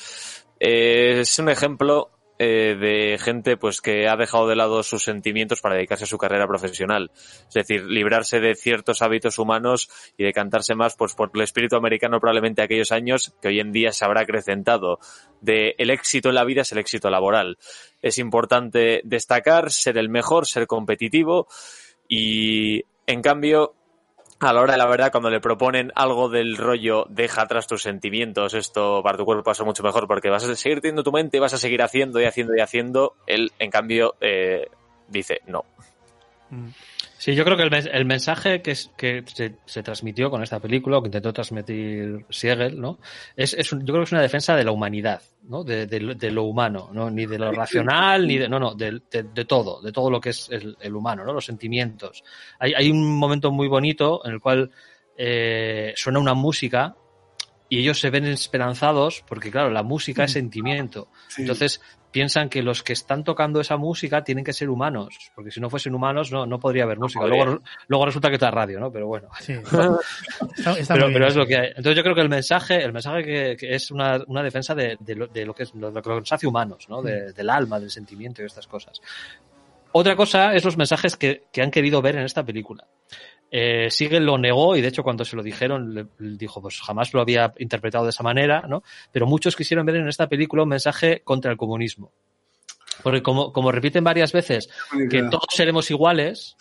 eh, 0.59 1.19
es 1.21 1.39
un 1.39 1.49
ejemplo 1.49 2.11
eh, 2.41 2.77
de 2.79 3.17
gente 3.17 3.57
pues 3.57 3.81
que 3.81 4.07
ha 4.07 4.15
dejado 4.15 4.47
de 4.47 4.55
lado 4.55 4.81
sus 4.81 5.03
sentimientos 5.03 5.59
para 5.59 5.75
dedicarse 5.75 6.05
a 6.05 6.07
su 6.07 6.17
carrera 6.17 6.47
profesional. 6.47 7.11
Es 7.13 7.53
decir, 7.53 7.83
librarse 7.83 8.39
de 8.39 8.55
ciertos 8.55 9.01
hábitos 9.01 9.39
humanos 9.39 9.89
y 10.17 10.23
decantarse 10.23 10.73
más 10.73 10.95
pues 10.95 11.15
por 11.15 11.31
el 11.33 11.41
espíritu 11.41 11.75
americano 11.75 12.21
probablemente 12.21 12.61
aquellos 12.61 12.93
años 12.93 13.33
que 13.41 13.49
hoy 13.49 13.59
en 13.59 13.73
día 13.73 13.91
se 13.91 14.05
habrá 14.05 14.21
acrecentado. 14.21 14.99
De 15.41 15.75
el 15.77 15.89
éxito 15.89 16.29
en 16.29 16.35
la 16.35 16.45
vida 16.45 16.61
es 16.61 16.71
el 16.71 16.77
éxito 16.77 17.09
laboral. 17.09 17.57
Es 18.01 18.17
importante 18.19 19.01
destacar, 19.03 19.69
ser 19.69 19.97
el 19.97 20.07
mejor, 20.07 20.47
ser 20.47 20.65
competitivo 20.65 21.47
y 22.07 22.85
en 23.09 23.23
cambio 23.23 23.73
a 24.39 24.53
la 24.53 24.61
hora 24.61 24.73
de 24.73 24.77
la 24.77 24.85
verdad, 24.85 25.11
cuando 25.11 25.31
le 25.31 25.41
proponen 25.41 25.91
algo 25.95 26.29
del 26.29 26.57
rollo, 26.57 27.05
deja 27.09 27.41
atrás 27.41 27.65
tus 27.65 27.81
sentimientos, 27.81 28.53
esto 28.53 29.01
para 29.03 29.17
tu 29.17 29.25
cuerpo 29.25 29.43
va 29.47 29.51
a 29.51 29.55
ser 29.55 29.65
mucho 29.65 29.81
mejor 29.81 30.07
porque 30.07 30.29
vas 30.29 30.43
a 30.45 30.55
seguir 30.55 30.79
teniendo 30.79 31.03
tu 31.03 31.11
mente, 31.11 31.39
vas 31.39 31.53
a 31.53 31.57
seguir 31.57 31.81
haciendo 31.81 32.21
y 32.21 32.25
haciendo 32.25 32.55
y 32.55 32.61
haciendo, 32.61 33.15
él, 33.25 33.51
en 33.57 33.71
cambio, 33.71 34.15
eh, 34.21 34.67
dice 35.07 35.41
no. 35.47 35.65
Mm. 36.51 36.67
Sí, 37.19 37.35
yo 37.35 37.43
creo 37.43 37.57
que 37.57 37.63
el, 37.63 37.73
el 37.73 38.05
mensaje 38.05 38.61
que, 38.61 38.71
es- 38.71 38.89
que 38.97 39.23
se, 39.27 39.57
se 39.65 39.83
transmitió 39.83 40.29
con 40.31 40.41
esta 40.41 40.59
película, 40.61 40.97
o 40.97 41.01
que 41.01 41.09
intentó 41.09 41.33
transmitir 41.33 42.25
Siegel, 42.29 42.79
¿no? 42.79 42.97
Es, 43.35 43.53
es 43.53 43.71
un- 43.73 43.81
yo 43.81 43.87
creo 43.87 43.99
que 43.99 44.03
es 44.05 44.11
una 44.13 44.21
defensa 44.21 44.55
de 44.55 44.63
la 44.63 44.71
humanidad, 44.71 45.21
¿no? 45.43 45.65
De, 45.65 45.85
de 45.85 45.99
lo- 46.31 46.43
humano, 46.45 46.89
¿no? 46.93 47.11
Ni 47.11 47.25
de 47.25 47.37
lo 47.37 47.51
racional, 47.51 48.25
ni 48.25 48.37
de, 48.37 48.47
no, 48.47 48.57
no, 48.57 48.73
de, 48.73 49.01
de- 49.11 49.23
de 49.23 49.45
todo, 49.45 49.81
de 49.81 49.91
todo 49.91 50.09
lo 50.09 50.21
que 50.21 50.29
es 50.29 50.47
el, 50.49 50.77
el 50.79 50.95
humano, 50.95 51.25
¿no? 51.25 51.33
Los 51.33 51.45
sentimientos. 51.45 52.23
Hay, 52.57 52.73
hay 52.73 52.89
un 52.89 53.17
momento 53.17 53.51
muy 53.51 53.67
bonito 53.67 54.25
en 54.25 54.31
el 54.31 54.39
cual 54.39 54.71
eh, 55.17 55.91
suena 55.97 56.19
una 56.19 56.33
música 56.33 56.95
y 57.69 57.79
ellos 57.79 57.99
se 57.99 58.09
ven 58.09 58.25
esperanzados 58.25 59.23
porque, 59.27 59.51
claro, 59.51 59.69
la 59.69 59.83
música 59.83 60.23
es 60.25 60.31
sentimiento. 60.33 61.07
Sí. 61.29 61.43
Entonces 61.43 61.79
piensan 62.11 62.49
que 62.49 62.63
los 62.63 62.81
que 62.81 62.93
están 62.93 63.23
tocando 63.23 63.61
esa 63.61 63.77
música 63.77 64.23
tienen 64.23 64.43
que 64.43 64.51
ser 64.51 64.71
humanos, 64.71 65.15
porque 65.35 65.51
si 65.51 65.59
no 65.61 65.69
fuesen 65.69 65.93
humanos 65.93 66.31
no, 66.31 66.47
no 66.47 66.59
podría 66.59 66.83
haber 66.85 66.97
música. 66.97 67.19
podría. 67.21 67.45
Luego, 67.45 67.61
luego 67.87 68.05
resulta 68.07 68.29
que 68.29 68.33
está 68.35 68.49
radio, 68.49 68.79
¿no? 68.79 68.91
Pero 68.91 69.05
bueno. 69.05 69.29
Sí. 69.39 69.53
Está, 70.57 70.73
está 70.79 70.93
Pero, 70.95 71.27
es 71.27 71.35
lo 71.35 71.45
que 71.45 71.55
hay. 71.55 71.67
Entonces 71.67 71.95
yo 71.95 72.01
creo 72.03 72.15
que 72.15 72.21
el 72.21 72.29
mensaje, 72.29 72.83
el 72.83 72.91
mensaje 72.93 73.23
que, 73.23 73.55
que 73.57 73.75
es 73.75 73.91
una, 73.91 74.19
una 74.27 74.41
defensa 74.41 74.73
de, 74.73 74.97
de 74.99 75.15
lo, 75.15 75.27
de 75.27 75.45
lo 75.45 75.53
que 75.53 75.63
es 75.63 75.75
lo 75.75 75.93
que 75.93 76.09
nos 76.09 76.31
hace 76.33 76.47
humanos, 76.47 76.87
¿no? 76.89 77.01
De- 77.03 77.31
del 77.31 77.49
alma, 77.49 77.79
del 77.79 77.91
sentimiento 77.91 78.41
y 78.41 78.45
estas 78.45 78.65
cosas. 78.67 78.99
Otra 79.91 80.15
cosa 80.15 80.53
es 80.55 80.65
los 80.65 80.77
mensajes 80.77 81.15
que, 81.15 81.43
que 81.51 81.61
han 81.61 81.71
querido 81.71 82.01
ver 82.01 82.15
en 82.15 82.23
esta 82.23 82.43
película. 82.43 82.85
Eh, 83.51 83.89
Siegel 83.89 84.25
lo 84.25 84.37
negó 84.37 84.75
y 84.75 84.81
de 84.81 84.89
hecho 84.89 85.01
cuando 85.01 85.25
se 85.25 85.35
lo 85.35 85.41
dijeron 85.41 85.93
le, 85.93 86.05
le 86.19 86.37
dijo 86.37 86.61
pues 86.61 86.79
jamás 86.81 87.13
lo 87.15 87.21
había 87.21 87.51
interpretado 87.57 88.03
de 88.03 88.11
esa 88.11 88.21
manera, 88.23 88.61
¿no? 88.67 88.83
Pero 89.11 89.25
muchos 89.25 89.55
quisieron 89.55 89.85
ver 89.85 89.95
en 89.95 90.07
esta 90.07 90.27
película 90.27 90.63
un 90.63 90.69
mensaje 90.69 91.21
contra 91.23 91.51
el 91.51 91.57
comunismo. 91.57 92.11
Porque 93.03 93.23
como, 93.23 93.53
como 93.53 93.71
repiten 93.71 94.03
varias 94.03 94.31
veces 94.31 94.69
que 95.09 95.23
todos 95.23 95.47
seremos 95.51 95.89
iguales. 95.89 96.55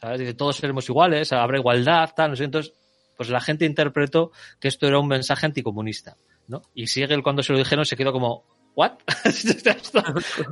¿sabes? 0.00 0.20
Dice, 0.20 0.34
todos 0.34 0.56
seremos 0.56 0.88
iguales, 0.88 1.32
habrá 1.32 1.58
igualdad, 1.58 2.10
tal, 2.14 2.30
no 2.30 2.36
sé. 2.36 2.44
Entonces, 2.44 2.74
pues 3.16 3.30
la 3.30 3.40
gente 3.40 3.64
interpretó 3.64 4.32
que 4.60 4.68
esto 4.68 4.86
era 4.86 4.98
un 4.98 5.08
mensaje 5.08 5.46
anticomunista, 5.46 6.16
¿no? 6.46 6.62
Y 6.74 6.86
Siegel 6.86 7.22
cuando 7.22 7.42
se 7.42 7.52
lo 7.52 7.58
dijeron 7.58 7.84
se 7.84 7.96
quedó 7.96 8.12
como, 8.12 8.44
¿what? 8.74 8.92
esto, 9.24 10.02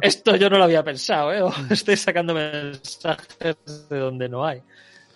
esto 0.01 0.37
yo 0.37 0.51
no 0.51 0.59
lo 0.59 0.65
había 0.65 0.83
pensado, 0.83 1.33
¿eh? 1.33 1.43
O 1.43 1.53
estoy 1.71 1.97
sacando 1.97 2.35
mensajes 2.35 3.57
de 3.89 3.99
donde 3.99 4.29
no 4.29 4.45
hay. 4.45 4.63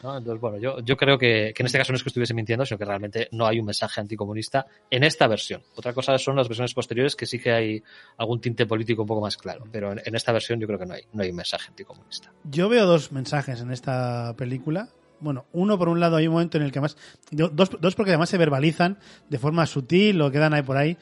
Entonces, 0.03 0.41
bueno, 0.41 0.59
yo, 0.59 0.81
yo 0.81 0.97
creo 0.97 1.19
que, 1.19 1.53
en 1.57 1.67
este 1.67 1.79
caso 1.79 1.93
no 1.93 1.97
es 1.97 2.03
que 2.03 2.09
estuviese 2.09 2.33
mintiendo, 2.33 2.65
sino 2.65 2.79
que 2.79 2.85
realmente 2.85 3.29
no 3.33 3.47
hay 3.47 3.61
un 3.61 3.67
mensaje 3.67 4.01
anticomunista 4.01 4.67
en 4.91 5.05
esta 5.05 5.27
versión. 5.27 5.63
Otra 5.77 5.93
cosa 5.93 6.17
son 6.19 6.37
las 6.37 6.49
versiones 6.49 6.73
posteriores 6.73 7.15
que 7.15 7.27
sí 7.27 7.39
que 7.39 7.53
hay 7.53 7.83
algún 8.17 8.41
tinte 8.41 8.67
político 8.67 9.03
un 9.03 9.09
poco 9.09 9.21
más 9.21 9.37
claro, 9.37 9.65
pero 9.71 9.93
en, 9.93 10.15
esta 10.15 10.33
versión 10.33 10.59
yo 10.59 10.67
creo 10.67 10.79
que 10.79 10.87
no 10.87 10.95
hay, 10.95 11.03
no 11.13 11.23
hay 11.23 11.31
un 11.31 11.37
mensaje 11.37 11.69
anticomunista. 11.69 12.33
Yo 12.45 12.69
veo 12.69 12.87
dos 12.87 13.13
mensajes 13.13 13.61
en 13.61 13.71
esta 13.71 14.35
película. 14.37 14.89
Bueno, 15.21 15.45
uno 15.53 15.79
por 15.79 15.91
un 15.91 16.01
lado 16.01 16.17
hay 16.17 16.29
un 16.29 16.33
momento 16.33 16.57
en 16.57 16.65
el 16.65 16.73
que 16.73 16.81
más... 16.81 16.97
Dos, 17.31 17.71
dos 17.79 17.95
porque 17.95 18.13
además 18.13 18.31
se 18.31 18.39
verbalizan 18.39 18.99
de 19.29 19.39
forma 19.39 19.67
sutil 19.67 20.21
o 20.23 20.31
quedan 20.31 20.55
ahí 20.55 20.63
por 20.63 20.79
ahí. 20.79 20.97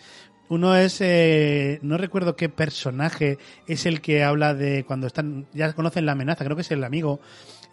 Uno 0.48 0.74
es, 0.74 1.00
eh, 1.02 1.78
no 1.82 1.98
recuerdo 1.98 2.34
qué 2.34 2.48
personaje 2.48 3.38
es 3.66 3.84
el 3.86 4.00
que 4.00 4.24
habla 4.24 4.54
de 4.54 4.84
cuando 4.84 5.06
están, 5.06 5.46
ya 5.52 5.72
conocen 5.74 6.06
la 6.06 6.12
amenaza, 6.12 6.44
creo 6.44 6.56
que 6.56 6.62
es 6.62 6.70
el 6.70 6.84
amigo. 6.84 7.20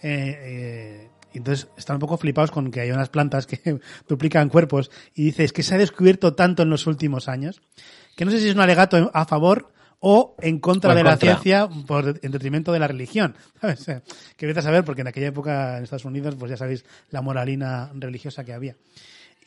Eh, 0.01 0.37
eh, 0.39 1.09
entonces 1.37 1.67
están 1.77 1.95
un 1.95 1.99
poco 1.99 2.17
flipados 2.17 2.51
con 2.51 2.71
que 2.71 2.81
hay 2.81 2.91
unas 2.91 3.09
plantas 3.09 3.47
que 3.47 3.79
duplican 4.07 4.49
cuerpos 4.49 4.91
y 5.13 5.25
dice, 5.25 5.43
es 5.43 5.53
que 5.53 5.63
se 5.63 5.75
ha 5.75 5.77
descubierto 5.77 6.33
tanto 6.33 6.63
en 6.63 6.69
los 6.69 6.87
últimos 6.87 7.27
años, 7.27 7.61
que 8.15 8.25
no 8.25 8.31
sé 8.31 8.39
si 8.39 8.49
es 8.49 8.55
un 8.55 8.61
alegato 8.61 9.11
a 9.13 9.25
favor 9.25 9.71
o 9.99 10.35
en 10.39 10.59
contra 10.59 10.91
O 10.91 10.93
en 10.93 10.97
de 10.97 11.03
la 11.03 11.17
ciencia 11.17 11.67
por, 11.87 12.19
en 12.21 12.31
detrimento 12.31 12.71
de 12.71 12.79
la 12.79 12.87
religión. 12.87 13.35
¿sabes? 13.61 13.85
Que 14.37 14.45
vete 14.45 14.59
a 14.59 14.63
saber, 14.63 14.83
porque 14.83 15.01
en 15.01 15.07
aquella 15.07 15.27
época 15.27 15.77
en 15.77 15.83
Estados 15.83 16.05
Unidos, 16.05 16.35
pues 16.37 16.51
ya 16.51 16.57
sabéis 16.57 16.85
la 17.09 17.21
moralina 17.21 17.89
religiosa 17.95 18.43
que 18.43 18.53
había. 18.53 18.75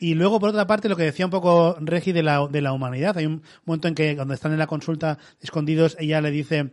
Y 0.01 0.15
luego, 0.15 0.39
por 0.39 0.49
otra 0.49 0.65
parte, 0.65 0.87
lo 0.87 0.95
que 0.95 1.03
decía 1.03 1.25
un 1.25 1.31
poco 1.31 1.75
Regi 1.79 2.13
de 2.13 2.23
la, 2.23 2.47
de 2.47 2.61
la 2.61 2.71
humanidad. 2.71 3.17
Hay 3.17 3.25
un 3.25 3.43
momento 3.65 3.89
en 3.89 3.95
que 3.95 4.15
cuando 4.15 4.33
están 4.33 4.53
en 4.53 4.59
la 4.59 4.67
consulta 4.67 5.17
escondidos, 5.41 5.97
ella 5.99 6.21
le 6.21 6.31
dice, 6.31 6.71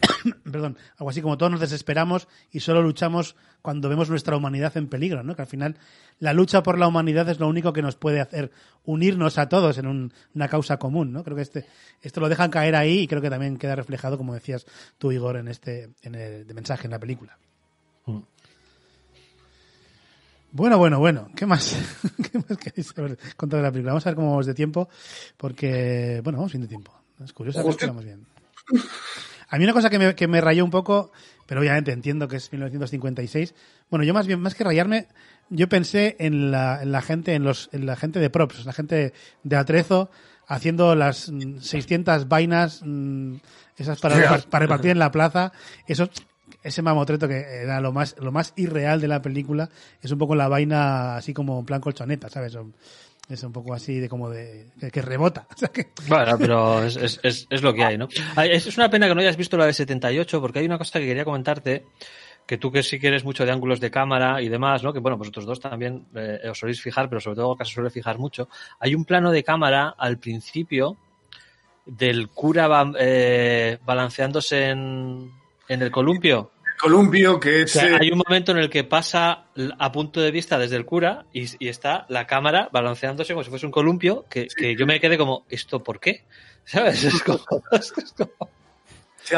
perdón, 0.50 0.76
algo 0.98 1.10
así 1.10 1.20
como 1.22 1.36
todos 1.38 1.52
nos 1.52 1.60
desesperamos 1.60 2.28
y 2.50 2.60
solo 2.60 2.82
luchamos 2.82 3.36
cuando 3.62 3.88
vemos 3.88 4.08
nuestra 4.10 4.36
humanidad 4.36 4.76
en 4.76 4.88
peligro, 4.88 5.22
¿no? 5.22 5.34
Que 5.36 5.42
al 5.42 5.48
final 5.48 5.76
la 6.18 6.32
lucha 6.32 6.62
por 6.62 6.78
la 6.78 6.86
humanidad 6.86 7.28
es 7.28 7.38
lo 7.40 7.48
único 7.48 7.72
que 7.72 7.82
nos 7.82 7.96
puede 7.96 8.20
hacer 8.20 8.50
unirnos 8.84 9.38
a 9.38 9.48
todos 9.48 9.78
en 9.78 9.86
un- 9.86 10.12
una 10.34 10.48
causa 10.48 10.78
común, 10.78 11.12
¿no? 11.12 11.22
Creo 11.24 11.36
que 11.36 11.42
este, 11.42 11.66
esto 12.02 12.20
lo 12.20 12.28
dejan 12.28 12.50
caer 12.50 12.74
ahí 12.76 13.00
y 13.00 13.06
creo 13.06 13.20
que 13.22 13.30
también 13.30 13.56
queda 13.58 13.76
reflejado, 13.76 14.16
como 14.18 14.34
decías 14.34 14.66
tú, 14.98 15.12
Igor, 15.12 15.36
en 15.36 15.48
este, 15.48 15.90
en 16.02 16.14
el 16.14 16.46
de 16.46 16.54
mensaje 16.54 16.86
en 16.86 16.90
la 16.92 16.98
película. 16.98 17.36
Mm. 18.06 18.18
Bueno, 20.52 20.78
bueno, 20.78 20.98
bueno. 20.98 21.28
¿Qué 21.36 21.46
más? 21.46 21.76
¿Qué 22.32 22.38
más 22.38 22.58
queréis 22.58 22.88
saber 22.88 23.16
contar 23.36 23.58
de 23.58 23.62
la 23.64 23.70
película? 23.70 23.92
Vamos 23.92 24.06
a 24.06 24.10
ver 24.10 24.16
cómo 24.16 24.30
vamos 24.30 24.46
de 24.46 24.54
tiempo, 24.54 24.88
porque, 25.36 26.20
bueno, 26.24 26.38
vamos 26.38 26.52
bien 26.52 26.62
de 26.62 26.68
tiempo. 26.68 26.92
Es 27.22 27.32
curioso, 27.32 27.62
que 27.76 27.86
vamos 27.86 28.04
bien. 28.04 28.26
A 29.50 29.58
mí 29.58 29.64
una 29.64 29.72
cosa 29.72 29.90
que 29.90 29.98
me, 29.98 30.14
que 30.14 30.28
me 30.28 30.40
rayó 30.40 30.64
un 30.64 30.70
poco, 30.70 31.10
pero 31.46 31.60
obviamente 31.60 31.92
entiendo 31.92 32.28
que 32.28 32.36
es 32.36 32.52
1956. 32.52 33.54
Bueno, 33.90 34.04
yo 34.04 34.14
más 34.14 34.26
bien, 34.26 34.40
más 34.40 34.54
que 34.54 34.64
rayarme, 34.64 35.08
yo 35.48 35.68
pensé 35.68 36.16
en 36.20 36.52
la, 36.52 36.82
en 36.82 36.92
la 36.92 37.02
gente, 37.02 37.34
en 37.34 37.42
los, 37.42 37.68
en 37.72 37.84
la 37.84 37.96
gente 37.96 38.20
de 38.20 38.30
props, 38.30 38.64
la 38.64 38.72
gente 38.72 39.12
de 39.42 39.56
atrezo, 39.56 40.10
haciendo 40.46 40.94
las 40.94 41.30
mm, 41.30 41.58
600 41.58 42.28
vainas, 42.28 42.82
mm, 42.84 43.34
esas 43.76 43.98
para, 43.98 44.38
para 44.48 44.66
repartir 44.66 44.92
en 44.92 45.00
la 45.00 45.10
plaza, 45.10 45.52
eso, 45.86 46.08
ese 46.62 46.82
mamotreto 46.82 47.26
que 47.26 47.40
era 47.62 47.80
lo 47.80 47.92
más, 47.92 48.16
lo 48.20 48.30
más 48.32 48.52
irreal 48.56 49.00
de 49.00 49.08
la 49.08 49.22
película, 49.22 49.68
es 50.00 50.12
un 50.12 50.18
poco 50.18 50.36
la 50.36 50.48
vaina 50.48 51.16
así 51.16 51.34
como 51.34 51.58
en 51.58 51.66
plan 51.66 51.80
colchoneta, 51.80 52.28
¿sabes? 52.28 52.56
Es 53.30 53.44
un 53.44 53.52
poco 53.52 53.72
así 53.72 54.00
de 54.00 54.08
como 54.08 54.28
de, 54.28 54.72
que, 54.78 54.90
que 54.90 55.02
rebota. 55.02 55.46
O 55.54 55.56
sea, 55.56 55.68
que, 55.68 55.88
Bueno, 56.08 56.36
pero 56.36 56.82
es, 56.82 56.96
es, 56.96 57.46
es, 57.48 57.62
lo 57.62 57.72
que 57.72 57.84
hay, 57.84 57.96
¿no? 57.96 58.08
Es 58.42 58.76
una 58.76 58.90
pena 58.90 59.06
que 59.06 59.14
no 59.14 59.20
hayas 59.20 59.36
visto 59.36 59.56
la 59.56 59.66
de 59.66 59.72
78, 59.72 60.40
porque 60.40 60.58
hay 60.58 60.66
una 60.66 60.78
cosa 60.78 60.98
que 60.98 61.06
quería 61.06 61.24
comentarte, 61.24 61.86
que 62.46 62.58
tú 62.58 62.72
que 62.72 62.82
sí 62.82 62.98
que 62.98 63.06
eres 63.06 63.24
mucho 63.24 63.46
de 63.46 63.52
ángulos 63.52 63.78
de 63.78 63.90
cámara 63.90 64.42
y 64.42 64.48
demás, 64.48 64.82
¿no? 64.82 64.92
Que 64.92 64.98
bueno, 64.98 65.16
vosotros 65.16 65.46
dos 65.46 65.60
también 65.60 66.06
eh, 66.14 66.48
os 66.50 66.58
soléis 66.58 66.82
fijar, 66.82 67.08
pero 67.08 67.20
sobre 67.20 67.36
todo 67.36 67.52
acá 67.52 67.64
se 67.64 67.74
suele 67.74 67.90
fijar 67.90 68.18
mucho. 68.18 68.48
Hay 68.80 68.94
un 68.94 69.04
plano 69.04 69.30
de 69.30 69.44
cámara 69.44 69.94
al 69.96 70.18
principio 70.18 70.96
del 71.86 72.28
cura 72.28 72.92
eh, 72.98 73.78
balanceándose 73.84 74.70
en, 74.70 75.30
en 75.68 75.82
el 75.82 75.90
columpio. 75.92 76.50
Columpio, 76.80 77.38
que 77.38 77.60
O 77.60 77.64
es. 77.64 77.72
sea, 77.72 77.98
hay 78.00 78.10
un 78.10 78.18
momento 78.26 78.52
en 78.52 78.58
el 78.58 78.70
que 78.70 78.84
pasa 78.84 79.44
a 79.78 79.92
punto 79.92 80.20
de 80.20 80.30
vista 80.30 80.58
desde 80.58 80.76
el 80.76 80.84
cura 80.86 81.26
y, 81.32 81.44
y 81.64 81.68
está 81.68 82.06
la 82.08 82.26
cámara 82.26 82.68
balanceándose 82.72 83.34
como 83.34 83.44
si 83.44 83.50
fuese 83.50 83.66
un 83.66 83.72
columpio, 83.72 84.24
que, 84.30 84.48
que 84.56 84.74
yo 84.76 84.86
me 84.86 84.98
quedé 85.00 85.18
como, 85.18 85.44
¿esto 85.50 85.82
por 85.82 86.00
qué? 86.00 86.24
¿Sabes? 86.64 87.04
Es 87.04 87.22
como- 87.22 87.40
es 87.72 87.92
como- 87.92 88.48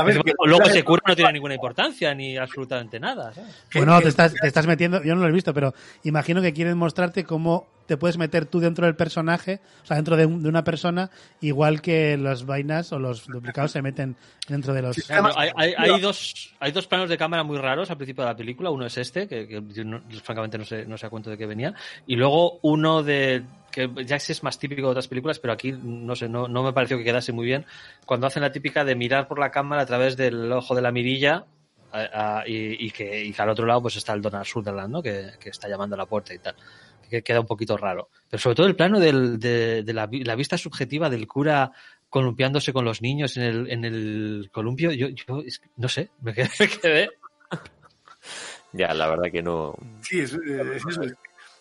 ver, 0.05 0.19
que- 0.23 0.33
luego 0.45 0.65
ese 0.65 0.83
cura 0.85 1.03
no 1.07 1.15
tiene 1.17 1.33
ninguna 1.33 1.55
importancia 1.55 2.15
ni 2.15 2.37
absolutamente 2.37 2.99
nada. 3.01 3.33
¿sabes? 3.35 3.65
Bueno, 3.75 4.01
te 4.01 4.09
estás, 4.09 4.35
te 4.35 4.47
estás 4.47 4.67
metiendo, 4.67 5.03
yo 5.03 5.15
no 5.15 5.23
lo 5.23 5.29
he 5.29 5.33
visto, 5.33 5.53
pero 5.53 5.75
imagino 6.05 6.41
que 6.43 6.53
quieren 6.53 6.77
mostrarte 6.79 7.25
cómo 7.25 7.67
te 7.87 7.97
puedes 7.97 8.17
meter 8.17 8.47
tú 8.47 8.61
dentro 8.61 8.87
del 8.87 8.95
personaje, 8.95 9.61
o 9.83 9.87
sea, 9.87 9.97
dentro 9.97 10.17
de, 10.17 10.25
un- 10.25 10.43
de 10.43 10.49
una 10.49 10.63
persona, 10.65 11.11
igual 11.41 11.83
que 11.83 12.17
las 12.17 12.47
vainas 12.47 12.93
o 12.93 12.99
los 12.99 13.27
duplicados 13.27 13.73
se 13.73 13.83
meten 13.83 14.17
dentro 14.49 14.73
de 14.73 14.83
los... 14.83 14.97
Sí, 14.97 15.03
Además, 15.11 15.35
hay, 15.37 15.51
hay- 15.57 15.75
hay 15.77 16.01
dos, 16.01 16.55
hay 16.61 16.73
dos 16.73 16.87
planos 16.87 17.11
de 17.11 17.19
cámara 17.19 17.43
muy 17.43 17.59
raros 17.59 17.91
al 17.91 17.97
principio 17.97 18.23
de 18.25 18.31
la 18.31 18.37
película. 18.37 18.71
Uno 18.71 18.87
es 18.87 18.97
este, 18.97 19.27
que, 19.29 19.47
que 19.49 19.63
yo 19.75 19.85
no- 19.85 20.01
francamente 20.23 20.57
no 20.59 20.65
sé, 20.65 20.87
no 20.87 20.97
sé 20.97 21.07
a 21.07 21.11
cuento 21.11 21.29
de 21.29 21.37
qué 21.37 21.45
venía. 21.45 21.75
Y 22.07 22.15
luego 22.17 22.61
uno 22.63 23.03
de 23.03 23.43
que 23.73 23.91
ya 24.05 24.17
es 24.17 24.43
más 24.43 24.59
típico 24.59 24.83
de 24.83 24.89
otras 24.89 25.09
películas, 25.09 25.39
pero 25.39 25.53
aquí 25.55 25.73
no 25.73 26.15
sé, 26.15 26.29
no, 26.29 26.47
no 26.47 26.63
me 26.63 26.73
pareció 26.73 26.99
que 26.99 27.05
quedase 27.05 27.33
muy 27.33 27.47
bien. 27.47 27.65
Cuando 28.07 28.27
hacen 28.27 28.43
la 28.43 28.53
típica 28.53 28.85
de 28.85 28.95
mirar 28.95 29.27
por 29.27 29.39
la 29.39 29.51
cámara 29.51 29.83
a 29.83 29.87
través 29.87 30.17
del 30.17 30.53
ojo 30.53 30.75
de 30.75 30.83
la 30.83 30.93
mirilla 30.93 31.45
a- 31.91 32.39
a- 32.41 32.49
y, 32.49 32.87
y 32.87 32.91
que, 32.91 33.25
y 33.25 33.33
que 33.33 33.43
al 33.43 33.49
otro 33.51 33.67
lado 33.67 33.83
pues 33.83 33.97
está 33.97 34.13
el 34.13 34.23
Donald 34.23 34.45
Sutherland, 34.47 34.93
¿no? 34.93 35.03
Que, 35.03 35.31
que 35.41 35.49
está 35.51 35.69
llamando 35.69 35.95
a 35.95 35.99
la 35.99 36.07
puerta 36.07 36.33
y 36.35 36.39
tal. 36.39 36.55
Que 37.11 37.23
queda 37.23 37.41
un 37.41 37.47
poquito 37.47 37.77
raro. 37.77 38.09
Pero 38.31 38.41
sobre 38.41 38.55
todo 38.57 38.67
el 38.67 38.77
plano 38.77 38.99
del- 39.01 39.39
de, 39.41 39.83
de 39.83 39.93
la, 39.93 40.09
la 40.11 40.35
vista 40.35 40.57
subjetiva 40.57 41.11
del 41.11 41.27
cura 41.27 41.73
columpiándose 42.09 42.73
con 42.75 42.85
los 42.85 43.01
niños 43.03 43.37
en 43.39 43.43
el, 43.43 43.71
en 43.71 43.85
el 43.87 44.49
columpio, 44.53 44.93
yo, 44.93 45.09
yo 45.09 45.43
no 45.77 45.89
sé, 45.89 46.11
me 46.21 46.33
quedé, 46.35 46.49
me 46.61 46.69
quedé. 46.69 47.11
Ya, 48.73 48.95
la 48.95 49.09
verdad 49.09 49.31
que 49.31 49.43
no. 49.43 49.75
Sí, 50.03 50.21
es, 50.21 50.33
es 50.33 50.87
eso. 50.89 51.03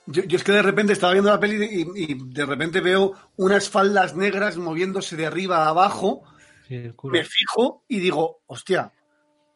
Yo, 0.07 0.23
yo 0.23 0.37
es 0.37 0.43
que 0.43 0.51
de 0.51 0.61
repente 0.63 0.93
estaba 0.93 1.13
viendo 1.13 1.29
la 1.31 1.39
peli 1.39 1.63
y, 1.95 2.03
y 2.11 2.17
de 2.33 2.45
repente 2.45 2.81
veo 2.81 3.13
unas 3.37 3.69
faldas 3.69 4.15
negras 4.15 4.57
moviéndose 4.57 5.15
de 5.15 5.25
arriba 5.25 5.65
a 5.65 5.69
abajo. 5.69 6.23
Sí, 6.67 6.75
el 6.75 6.95
cura. 6.95 7.19
Me 7.19 7.25
fijo 7.25 7.83
y 7.87 7.99
digo, 7.99 8.41
hostia, 8.47 8.91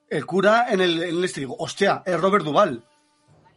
el 0.10 0.26
cura 0.26 0.68
en 0.70 0.82
el, 0.82 1.02
en 1.04 1.10
el 1.18 1.24
este, 1.24 1.42
digo, 1.42 1.56
hostia, 1.58 2.04
es 2.06 2.20
Robert 2.20 2.46
Duval. 2.46 2.84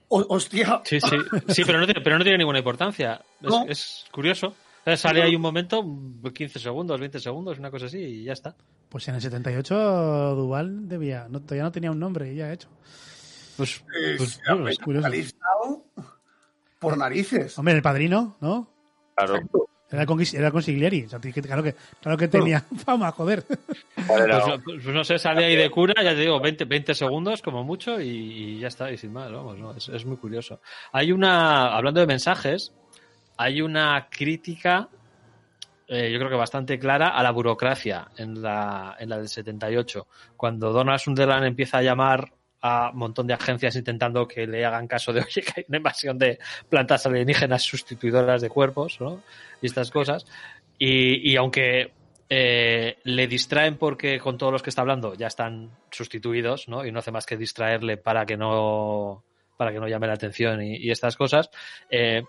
hostia. 0.08 0.80
Sí, 0.84 0.98
sí, 1.00 1.16
sí, 1.48 1.62
pero 1.66 1.78
no 1.78 1.84
tiene, 1.86 2.00
pero 2.02 2.16
no 2.18 2.24
tiene 2.24 2.38
ninguna 2.38 2.58
importancia. 2.58 3.20
Es, 3.40 3.48
No. 3.50 3.66
es 3.68 4.04
curioso. 4.10 4.48
O 4.48 4.84
sea, 4.84 4.96
sale 4.96 5.22
ahí 5.22 5.36
un 5.36 5.42
momento, 5.42 5.84
15 6.32 6.58
segundos, 6.58 6.98
20 6.98 7.20
segundos, 7.20 7.58
una 7.58 7.70
cosa 7.70 7.86
así, 7.86 7.98
y 7.98 8.24
ya 8.24 8.32
está. 8.32 8.56
Pues 8.88 9.06
en 9.08 9.16
el 9.16 9.20
78 9.20 9.74
Duval 10.34 10.88
debía, 10.88 11.26
no, 11.28 11.40
todavía 11.42 11.64
no 11.64 11.72
tenía 11.72 11.90
un 11.90 11.98
nombre 11.98 12.32
y 12.32 12.36
ya 12.36 12.46
ha 12.46 12.52
hecho. 12.54 12.68
Pues, 13.58 13.84
Es- 13.94 14.40
pues, 14.46 14.78
curioso. 14.78 15.08
Por 16.78 16.96
narices. 16.96 17.58
Hombre, 17.58 17.74
el 17.74 17.82
padrino, 17.82 18.36
¿no? 18.40 18.70
Claro. 19.14 19.40
Era 19.90 20.04
con, 20.04 20.20
era 20.20 20.50
con 20.50 20.62
Siglieri. 20.62 21.06
Claro, 21.06 21.62
que, 21.62 21.74
claro 22.00 22.18
que 22.18 22.28
tenía 22.28 22.60
fama, 22.84 23.10
joder. 23.12 23.44
Pues, 23.44 24.60
pues 24.64 24.84
no 24.86 25.02
sé, 25.02 25.18
sale 25.18 25.46
ahí 25.46 25.56
de 25.56 25.70
cura, 25.70 25.94
ya 26.02 26.10
te 26.10 26.20
digo, 26.20 26.38
20, 26.40 26.66
20 26.66 26.94
segundos 26.94 27.40
como 27.40 27.64
mucho 27.64 28.00
y, 28.00 28.08
y 28.08 28.58
ya 28.58 28.68
está, 28.68 28.92
y 28.92 28.98
sin 28.98 29.12
más, 29.12 29.32
vamos, 29.32 29.58
¿no? 29.58 29.74
es, 29.74 29.88
es 29.88 30.04
muy 30.04 30.18
curioso. 30.18 30.60
Hay 30.92 31.10
una, 31.10 31.74
hablando 31.74 32.00
de 32.00 32.06
mensajes, 32.06 32.74
hay 33.38 33.62
una 33.62 34.08
crítica, 34.10 34.88
eh, 35.86 36.10
yo 36.12 36.18
creo 36.18 36.30
que 36.30 36.36
bastante 36.36 36.78
clara, 36.78 37.08
a 37.08 37.22
la 37.22 37.30
burocracia 37.30 38.08
en 38.18 38.42
la, 38.42 38.96
en 38.98 39.08
la 39.08 39.16
del 39.16 39.28
78. 39.28 40.06
Cuando 40.36 40.70
Donald 40.70 40.98
Sunderland 40.98 41.46
empieza 41.46 41.78
a 41.78 41.82
llamar 41.82 42.32
a 42.60 42.90
un 42.92 42.98
montón 42.98 43.26
de 43.26 43.34
agencias 43.34 43.76
intentando 43.76 44.26
que 44.26 44.46
le 44.46 44.64
hagan 44.64 44.86
caso 44.86 45.12
de, 45.12 45.20
oye, 45.26 45.42
que 45.42 45.52
hay 45.56 45.64
una 45.68 45.78
invasión 45.78 46.18
de 46.18 46.38
plantas 46.68 47.06
alienígenas 47.06 47.62
sustituidoras 47.62 48.42
de 48.42 48.48
cuerpos, 48.48 49.00
¿no? 49.00 49.22
Y 49.60 49.66
estas 49.66 49.90
cosas. 49.90 50.26
Y, 50.78 51.30
y 51.30 51.36
aunque 51.36 51.92
eh, 52.28 52.98
le 53.04 53.26
distraen 53.26 53.76
porque 53.76 54.18
con 54.18 54.36
todos 54.36 54.52
los 54.52 54.62
que 54.62 54.70
está 54.70 54.82
hablando 54.82 55.14
ya 55.14 55.28
están 55.28 55.70
sustituidos, 55.90 56.68
¿no? 56.68 56.84
Y 56.84 56.92
no 56.92 56.98
hace 56.98 57.10
más 57.10 57.26
que 57.26 57.36
distraerle 57.36 57.96
para 57.96 58.26
que 58.26 58.36
no 58.36 59.24
para 59.56 59.72
que 59.72 59.80
no 59.80 59.88
llame 59.88 60.06
la 60.06 60.12
atención 60.12 60.62
y, 60.62 60.76
y 60.76 60.90
estas 60.90 61.16
cosas. 61.16 61.50
Eh, 61.90 62.22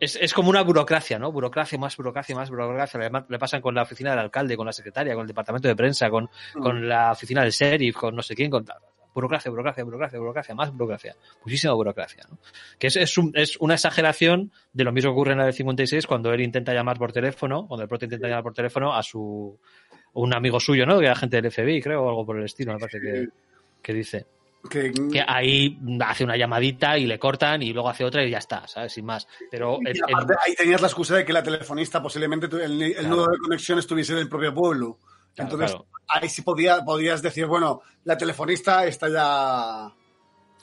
es, 0.00 0.16
es 0.16 0.34
como 0.34 0.50
una 0.50 0.62
burocracia, 0.62 1.18
¿no? 1.18 1.32
Burocracia, 1.32 1.78
más 1.78 1.96
burocracia, 1.96 2.34
más 2.34 2.50
burocracia. 2.50 3.00
Le, 3.00 3.10
le 3.28 3.38
pasan 3.38 3.60
con 3.60 3.74
la 3.74 3.82
oficina 3.82 4.10
del 4.10 4.18
alcalde, 4.18 4.56
con 4.56 4.66
la 4.66 4.72
secretaria, 4.72 5.14
con 5.14 5.22
el 5.22 5.28
departamento 5.28 5.68
de 5.68 5.76
prensa, 5.76 6.10
con, 6.10 6.28
con 6.52 6.86
la 6.86 7.12
oficina 7.12 7.42
del 7.42 7.52
sheriff, 7.52 7.96
con 7.96 8.14
no 8.14 8.22
sé 8.22 8.34
quién, 8.34 8.50
con 8.50 8.66
burocracia, 9.14 9.50
burocracia, 9.50 9.84
burocracia, 9.84 10.18
burocracia, 10.18 10.54
más 10.54 10.72
burocracia, 10.72 11.14
muchísima 11.44 11.72
burocracia, 11.72 12.24
¿no? 12.30 12.38
Que 12.78 12.88
es, 12.88 12.96
es, 12.96 13.16
un- 13.16 13.32
es 13.34 13.56
una 13.58 13.74
exageración 13.74 14.50
de 14.72 14.84
lo 14.84 14.92
mismo 14.92 15.10
que 15.10 15.12
ocurre 15.12 15.32
en 15.32 15.38
la 15.38 15.44
del 15.44 15.54
56 15.54 16.06
cuando 16.06 16.32
él 16.32 16.40
intenta 16.40 16.74
llamar 16.74 16.98
por 16.98 17.12
teléfono, 17.12 17.66
cuando 17.66 17.82
el 17.84 17.88
prota 17.88 18.04
intenta 18.06 18.28
llamar 18.28 18.42
por 18.42 18.54
teléfono 18.54 18.92
a 18.94 19.02
su 19.02 19.58
un 20.14 20.34
amigo 20.34 20.60
suyo, 20.60 20.84
¿no? 20.86 20.98
Que 20.98 21.04
era 21.06 21.12
agente 21.14 21.40
del 21.40 21.50
FBI, 21.50 21.80
creo, 21.82 22.02
o 22.02 22.08
algo 22.08 22.26
por 22.26 22.38
el 22.38 22.44
estilo, 22.44 22.72
me 22.72 22.78
parece 22.78 23.00
que, 23.00 23.28
que 23.82 23.92
dice. 23.94 24.26
Que, 24.70 24.92
Que 25.12 25.22
ahí 25.26 25.78
hace 26.00 26.24
una 26.24 26.36
llamadita 26.38 26.96
y 26.96 27.04
le 27.06 27.18
cortan 27.18 27.62
y 27.62 27.72
luego 27.74 27.88
hace 27.90 28.02
otra 28.04 28.24
y 28.24 28.30
ya 28.30 28.38
está, 28.38 28.66
¿sabes? 28.66 28.92
Sin 28.94 29.04
más. 29.04 29.28
Pero 29.50 29.78
el- 29.84 30.00
ahí 30.46 30.54
tenías 30.56 30.80
la 30.80 30.86
excusa 30.86 31.16
de 31.16 31.24
que 31.24 31.32
la 31.34 31.42
telefonista 31.42 32.00
posiblemente 32.02 32.46
el, 32.64 32.80
el 32.80 32.94
Claro. 32.94 33.08
nudo 33.08 33.26
de 33.32 33.38
conexión 33.38 33.78
estuviese 33.78 34.12
en 34.14 34.20
el 34.20 34.28
propio 34.28 34.54
pueblo. 34.54 34.98
Claro, 35.34 35.50
Entonces, 35.52 35.70
claro. 35.72 35.86
ahí 36.08 36.28
sí 36.28 36.42
podía, 36.42 36.84
podías 36.84 37.20
decir, 37.22 37.46
bueno, 37.46 37.82
la 38.04 38.16
telefonista 38.16 38.86
está 38.86 39.08
ya... 39.08 39.92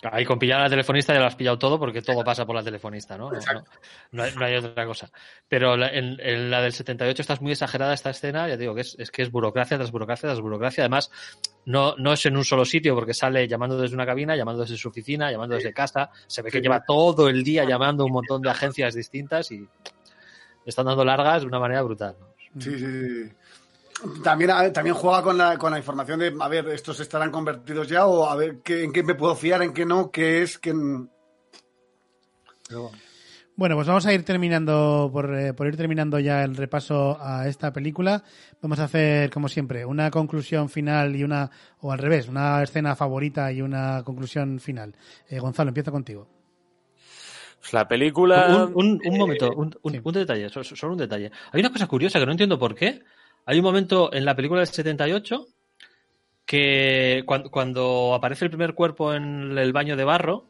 Ahí 0.03 0.26
con 0.26 0.39
pillar 0.39 0.61
a 0.61 0.63
la 0.63 0.69
telefonista 0.72 1.13
ya 1.13 1.19
lo 1.19 1.28
has 1.28 1.36
pillado 1.36 1.59
todo 1.59 1.78
porque 1.78 2.01
todo 2.01 2.24
pasa 2.24 2.43
por 2.43 2.55
la 2.55 2.63
telefonista, 2.63 3.19
¿no? 3.19 3.30
No, 3.30 3.36
Exacto. 3.36 3.69
no, 4.11 4.17
no 4.17 4.24
hay, 4.24 4.34
no 4.36 4.45
hay 4.45 4.55
otra 4.55 4.84
cosa. 4.88 5.11
Pero 5.47 5.78
la- 5.78 5.89
en, 5.89 6.17
en 6.19 6.49
la 6.49 6.59
del 6.59 6.74
78 6.74 7.22
estás 7.22 7.39
muy 7.39 7.51
exagerada 7.51 7.93
esta 7.93 8.09
escena, 8.09 8.47
ya 8.47 8.55
te 8.55 8.61
digo 8.61 8.74
que 8.74 8.82
es, 8.82 8.95
es 8.97 9.11
que 9.11 9.22
es 9.22 9.30
burocracia 9.30 9.78
tras 9.78 9.91
burocracia 9.91 10.28
tras 10.30 10.41
burocracia. 10.41 10.86
Además, 10.86 11.11
no, 11.65 11.95
no 11.97 12.13
es 12.13 12.26
en 12.26 12.36
un 12.36 12.43
solo 12.43 12.65
sitio 12.65 12.95
porque 12.95 13.13
sale 13.13 13.47
llamando 13.47 13.78
desde 13.78 13.93
una 13.93 14.07
cabina, 14.07 14.36
llamando 14.36 14.63
desde 14.63 14.76
su 14.76 14.88
oficina, 14.89 15.30
llamando 15.32 15.53
desde 15.55 15.72
casa. 15.72 16.09
Se 16.26 16.41
ve 16.41 16.49
que 16.49 16.61
lleva 16.61 16.84
todo 16.84 17.30
el 17.30 17.43
día 17.43 17.63
llamando 17.65 18.01
a 18.01 18.07
un 18.07 18.13
montón 18.13 18.41
de 18.41 18.49
agencias 18.49 18.95
distintas 18.95 19.51
y 19.51 19.67
están 20.65 20.88
dando 20.88 21.05
largas 21.05 21.41
de 21.43 21.47
una 21.47 21.59
manera 21.59 21.84
brutal. 21.84 22.15
Sí, 22.57 22.72
sí, 22.72 22.80
sí. 22.80 23.32
También, 24.24 24.52
a- 24.52 24.72
también 24.74 24.95
juega 24.95 25.22
con 25.22 25.38
la, 25.38 25.58
con 25.58 25.72
la 25.72 25.78
información 25.78 26.20
de, 26.20 26.34
a 26.39 26.47
ver, 26.47 26.68
estos 26.70 26.99
estarán 26.99 27.32
convertidos 27.32 27.88
ya 27.88 28.06
o 28.08 28.26
a 28.28 28.36
ver 28.36 28.60
qué, 28.64 28.84
en 28.84 28.91
qué 28.91 29.04
me 29.04 29.16
puedo 29.16 29.36
fiar, 29.36 29.62
en 29.62 29.74
qué 29.74 29.86
no, 29.86 30.10
qué 30.12 30.41
es, 30.41 30.58
qué... 30.58 30.74
Bueno, 33.56 33.76
pues 33.76 33.88
vamos 33.88 34.06
a 34.06 34.14
ir 34.14 34.24
terminando, 34.24 35.10
por, 35.12 35.36
eh, 35.36 35.54
por 35.54 35.68
ir 35.68 35.76
terminando 35.78 36.18
ya 36.20 36.43
el 36.43 36.56
repaso 36.56 37.18
a 37.22 37.47
esta 37.47 37.72
película. 37.74 38.24
Vamos 38.62 38.80
a 38.80 38.86
hacer, 38.86 39.30
como 39.30 39.49
siempre, 39.49 39.86
una 39.86 40.10
conclusión 40.10 40.70
final 40.70 41.16
y 41.16 41.24
una, 41.24 41.52
o 41.82 41.91
al 41.91 41.99
revés, 41.99 42.28
una 42.28 42.64
escena 42.64 42.95
favorita 42.95 43.52
y 43.52 43.62
una 43.62 44.04
conclusión 44.04 44.60
final. 44.60 44.95
Eh, 45.28 45.38
Gonzalo, 45.39 45.68
empieza 45.70 45.91
contigo. 45.91 46.28
Pues 47.60 47.74
La 47.74 47.88
película. 47.88 48.47
Un, 48.74 48.74
un- 48.74 49.02
un 49.06 49.14
eh, 49.16 49.20
momento, 49.20 49.52
un, 49.52 49.76
un- 49.84 49.91
sí. 49.93 50.02
un 50.04 50.14
detalle, 50.14 50.49
so- 50.49 50.64
so- 50.64 50.76
solo 50.76 50.93
un 50.93 50.99
detalle. 50.99 51.32
Hay 51.52 51.60
una 51.60 51.72
cosa 51.72 51.86
curiosa 51.88 52.20
que 52.20 52.26
no 52.26 52.32
entiendo 52.32 52.58
por 52.58 52.74
qué. 52.74 53.04
Hay 53.45 53.57
un 53.57 53.63
momento 53.63 54.13
en 54.13 54.25
la 54.25 54.35
película 54.35 54.59
del 54.61 54.67
78 54.67 55.45
que 56.45 57.23
cuando, 57.25 57.49
cuando 57.49 58.13
aparece 58.13 58.45
el 58.45 58.51
primer 58.51 58.73
cuerpo 58.73 59.13
en 59.13 59.57
el 59.57 59.71
baño 59.73 59.95
de 59.95 60.03
barro, 60.03 60.45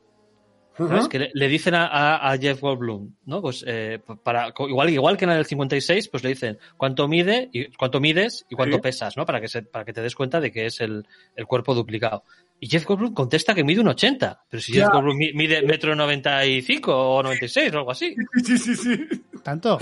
¿sabes? 0.78 1.08
Que 1.10 1.20
le, 1.20 1.32
le 1.34 1.48
dicen 1.48 1.76
a, 1.76 1.86
a- 1.86 2.32
a 2.32 2.38
Jeff 2.38 2.60
Goldblum, 2.62 3.14
¿no? 3.26 3.42
Pues 3.42 3.64
eh, 3.68 4.00
para 4.24 4.52
igual 4.68 4.90
igual 4.90 5.18
que 5.18 5.26
en 5.26 5.30
la 5.30 5.36
del 5.36 5.46
56, 5.46 6.08
pues 6.08 6.24
le 6.24 6.30
dicen 6.30 6.58
cuánto 6.78 7.08
mide 7.08 7.50
y 7.54 7.66
cuánto 7.74 8.00
mides 8.00 8.46
y 8.50 8.56
cuánto 8.56 8.78
Sí. 8.78 8.82
pesas, 8.82 9.16
¿no? 9.18 9.26
Para 9.26 9.40
que 9.42 9.48
se, 9.48 9.62
para 9.62 9.86
que 9.86 9.94
te 9.94 10.02
des 10.02 10.16
cuenta 10.16 10.40
de 10.40 10.52
que 10.52 10.66
es 10.66 10.80
el, 10.82 11.06
el 11.36 11.46
cuerpo 11.46 11.76
duplicado. 11.76 12.24
Y 12.60 12.68
Jeff 12.68 12.86
Goldblum 12.86 13.14
contesta 13.14 13.54
que 13.54 13.64
mide 13.64 13.82
un 13.82 13.90
80, 13.90 14.44
pero 14.50 14.62
si 14.62 14.74
Ya. 14.74 14.86
Jeff 14.86 14.94
Goldblum 14.94 15.18
mi- 15.18 15.34
mide 15.34 15.62
metro 15.62 15.96
95 15.96 16.92
o 17.16 17.22
96 17.22 17.74
o 17.74 17.78
algo 17.78 17.92
así. 17.92 18.16
Sí, 18.44 18.58
sí, 18.58 18.76
sí. 18.76 19.08
¿Tanto? 19.44 19.78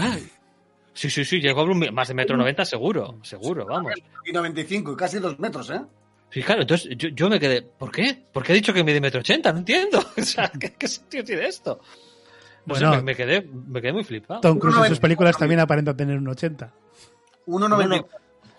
Sí, 0.99 1.09
sí, 1.09 1.23
sí, 1.23 1.39
Goldblum 1.49 1.79
mi- 1.79 1.91
más 1.91 2.09
de 2.09 2.13
metro 2.13 2.35
90 2.35 2.65
seguro, 2.65 3.19
seguro, 3.23 3.65
vamos. 3.65 3.93
Y 4.25 4.33
95, 4.33 4.97
casi 4.97 5.17
dos 5.19 5.39
metros, 5.39 5.69
¿eh? 5.69 5.79
Sí, 6.29 6.43
claro, 6.43 6.63
entonces 6.63 6.89
yo, 6.97 7.07
yo 7.07 7.29
me 7.29 7.39
quedé, 7.39 7.61
¿por 7.61 7.89
qué? 7.89 8.21
¿Por 8.33 8.43
qué 8.43 8.51
ha 8.51 8.55
dicho 8.55 8.73
que 8.73 8.83
mide 8.83 8.99
metro 8.99 9.21
80? 9.21 9.53
No 9.53 9.59
entiendo. 9.59 10.03
O 10.17 10.21
sea, 10.21 10.51
¿qué, 10.59 10.73
qué 10.73 10.89
sentido 10.89 11.23
tiene 11.23 11.45
esto? 11.47 11.79
No 12.65 12.75
sé, 12.75 12.83
Bueno. 12.83 12.97
me, 12.97 13.01
me 13.03 13.15
quedé, 13.15 13.41
me 13.41 13.81
quedé 13.81 13.93
muy 13.93 14.03
flipado. 14.03 14.41
Tom 14.41 14.59
Cruise 14.59 14.75
en 14.75 14.83
sus 14.89 14.97
1,90. 14.97 15.01
películas 15.01 15.37
también 15.37 15.61
aparenta 15.61 15.95
tener 15.95 16.17
un 16.17 16.27
80. 16.27 16.69
1,94. 17.47 18.05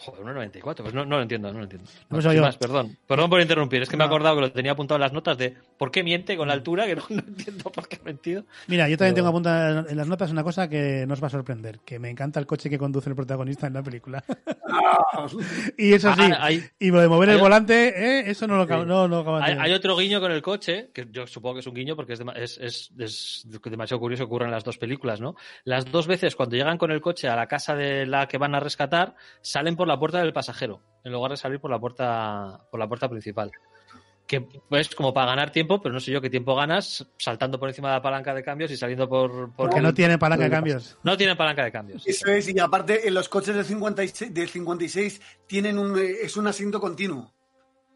Joder, 0.03 0.25
1,94. 0.25 0.83
Pues 0.83 0.95
no, 0.95 1.05
no 1.05 1.17
lo 1.17 1.23
entiendo, 1.23 1.53
no 1.53 1.59
lo 1.59 1.65
entiendo. 1.65 1.89
No, 2.09 2.21
No, 2.21 2.41
más, 2.43 2.57
perdón. 2.57 2.97
Perdón 3.07 3.29
por 3.31 3.41
interrumpir. 3.41 3.83
Es 3.83 3.89
que 3.89 3.97
me 3.97 4.05
he 4.05 4.07
acordado 4.07 4.37
que 4.37 4.41
lo 4.41 4.53
tenía 4.53 4.73
apuntado 4.73 4.97
en 4.97 5.03
las 5.03 5.13
notas 5.13 5.37
de 5.37 5.55
por 5.77 5.91
qué 5.91 6.03
miente 6.03 6.37
con 6.39 6.49
la 6.49 6.55
altura, 6.55 6.87
que 6.87 6.97
no, 6.97 7.03
no 7.11 7.19
entiendo 7.19 7.65
por 7.71 7.87
qué 7.87 7.99
ha 8.01 8.05
mentido. 8.05 8.45
Mira, 8.67 8.89
yo 8.89 8.97
también 8.97 9.15
Pero- 9.15 9.25
tengo 9.25 9.29
apuntada 9.29 9.85
en 9.91 9.97
las 9.97 10.09
notas 10.09 10.31
una 10.31 10.43
cosa 10.43 10.69
que 10.69 11.05
nos 11.07 11.23
va 11.23 11.27
a 11.27 11.31
sorprender, 11.31 11.81
que 11.85 11.99
me 11.99 12.09
encanta 12.09 12.41
el 12.41 12.47
coche 12.47 12.71
que 12.71 12.79
conduce 12.79 13.11
el 13.11 13.17
protagonista 13.17 13.67
en 13.67 13.75
la 13.75 13.83
película. 13.83 14.25
y 15.79 15.93
eso 15.93 16.13
sí, 16.15 16.21
Ah, 16.33 16.39
hay- 16.47 16.63
y 16.79 16.91
lo 16.91 17.01
de 17.01 17.09
mover 17.09 17.29
el 17.31 17.35
hay- 17.37 17.41
volante, 17.41 17.89
¿eh? 17.89 18.31
eso 18.31 18.47
no 18.47 18.57
lo 18.57 18.63
acaba, 18.63 18.83
Sí. 18.83 18.89
no, 18.89 19.09
no 19.09 19.23
de- 19.39 19.45
Hay, 19.45 19.57
hay 19.59 19.73
otro 19.73 19.97
guiño 19.97 20.21
con 20.21 20.33
el 20.33 20.43
coche, 20.43 20.91
que 20.95 21.09
yo 21.11 21.27
supongo 21.27 21.55
que 21.55 21.61
es 21.61 21.67
un 21.67 21.75
guiño 21.75 21.97
porque 21.97 22.15
es, 22.15 22.21
dema- 22.21 22.37
es, 22.37 22.59
es- 22.59 22.91
es 22.99 23.47
demasiado 23.65 24.01
curioso 24.01 24.23
que 24.25 24.27
ocurra 24.27 24.47
en 24.47 24.53
las 24.53 24.65
dos 24.65 24.79
películas, 24.79 25.21
¿no? 25.21 25.35
Las 25.65 25.91
dos 25.91 26.07
veces 26.07 26.37
cuando 26.37 26.57
llegan 26.57 26.79
con 26.79 26.91
el 26.91 27.01
coche 27.01 27.29
a 27.29 27.37
la 27.37 27.47
casa 27.47 27.75
de 27.75 28.07
la 28.07 28.27
que 28.27 28.39
van 28.39 28.55
a 28.55 28.61
rescatar, 28.61 29.15
salen 29.43 29.77
por 29.77 29.90
la 29.91 29.99
puerta 29.99 30.19
del 30.19 30.33
pasajero, 30.33 30.81
en 31.05 31.13
lugar 31.13 31.33
de 31.33 31.37
salir 31.37 31.61
por 31.61 31.71
la 31.71 31.79
puerta, 31.79 32.67
por 32.71 32.81
la 32.81 32.89
puerta 32.89 33.09
principal. 33.09 33.51
Que 34.27 34.41
pues 34.41 34.95
como 34.95 35.13
para 35.13 35.27
ganar 35.27 35.51
tiempo, 35.51 35.83
pero 35.83 35.93
no 35.93 35.99
sé 35.99 36.13
yo 36.13 36.21
qué 36.21 36.31
tiempo 36.31 36.55
ganas 36.55 37.07
saltando 37.19 37.59
por 37.59 37.69
encima 37.69 37.89
de 37.89 37.97
la 37.97 38.03
palanca 38.03 38.33
de 38.33 38.45
cambios 38.45 38.71
y 38.71 38.77
saliendo 38.77 39.09
por... 39.09 39.31
por 39.31 39.69
Porque 39.69 39.81
no 39.81 39.93
tiene 39.93 40.19
palanca 40.19 40.45
de 40.45 40.51
cambios. 40.51 40.97
No 41.03 41.17
tienen 41.17 41.37
palanca 41.37 41.65
de 41.65 41.73
cambios. 41.73 42.07
Eso 42.07 42.31
es, 42.31 42.49
y 42.49 42.59
aparte 42.61 43.09
en 43.09 43.15
los 43.15 43.29
coches 43.29 43.57
del 43.57 43.65
56, 43.65 44.33
del 44.33 44.49
56 44.49 45.21
tienen 45.49 45.79
un, 45.79 45.99
eh, 45.99 46.19
es 46.23 46.37
un 46.37 46.47
asiento 46.47 46.81
continuo. 46.81 47.33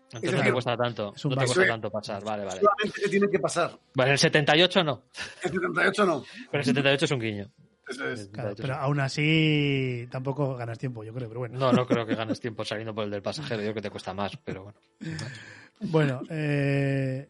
Entonces 0.07 0.31
es 0.31 0.39
no 0.39 0.45
te 0.45 0.53
cuesta 0.53 0.77
tanto. 0.77 1.13
es 1.15 1.25
un 1.25 1.31
No 1.31 1.37
te 1.37 1.47
cuesta 1.47 1.67
tanto 1.67 1.91
pasar. 1.91 2.25
Vale, 2.25 2.45
vale. 2.45 2.61
Solamente 2.61 3.01
se 3.01 3.09
tiene 3.09 3.29
que 3.29 3.39
pasar. 3.39 3.79
Vale, 3.95 4.13
el 4.13 4.19
78 4.19 4.85
no. 4.85 5.03
El 5.43 5.51
78 5.51 6.07
no. 6.07 6.25
Pero 6.51 6.61
el 6.61 6.65
78 6.65 7.05
es 7.05 7.11
un 7.11 7.21
guiño. 7.21 7.51
Eso 7.89 8.09
es. 8.09 8.21
El 8.21 8.31
Claro, 8.31 8.51
78 8.51 8.63
pero 8.63 8.75
aún 8.75 9.01
así 9.01 10.09
tampoco 10.11 10.55
ganas 10.57 10.79
tiempo, 10.79 11.05
yo 11.05 11.13
creo, 11.13 11.29
pero 11.29 11.41
bueno. 11.41 11.59
No, 11.59 11.73
no 11.73 11.87
creo 11.87 12.07
que 12.07 12.15
ganes 12.15 12.41
tiempo 12.41 12.65
saliendo 12.65 12.95
por 12.95 13.05
el 13.05 13.11
del 13.11 13.23
pasajero. 13.23 13.57
Yo 13.61 13.67
creo 13.67 13.75
que 13.75 13.83
te 13.83 13.91
cuesta 13.91 14.15
más, 14.15 14.37
pero 14.45 14.65
bueno. 14.65 14.79
Bueno, 15.81 16.23
eh, 16.31 17.29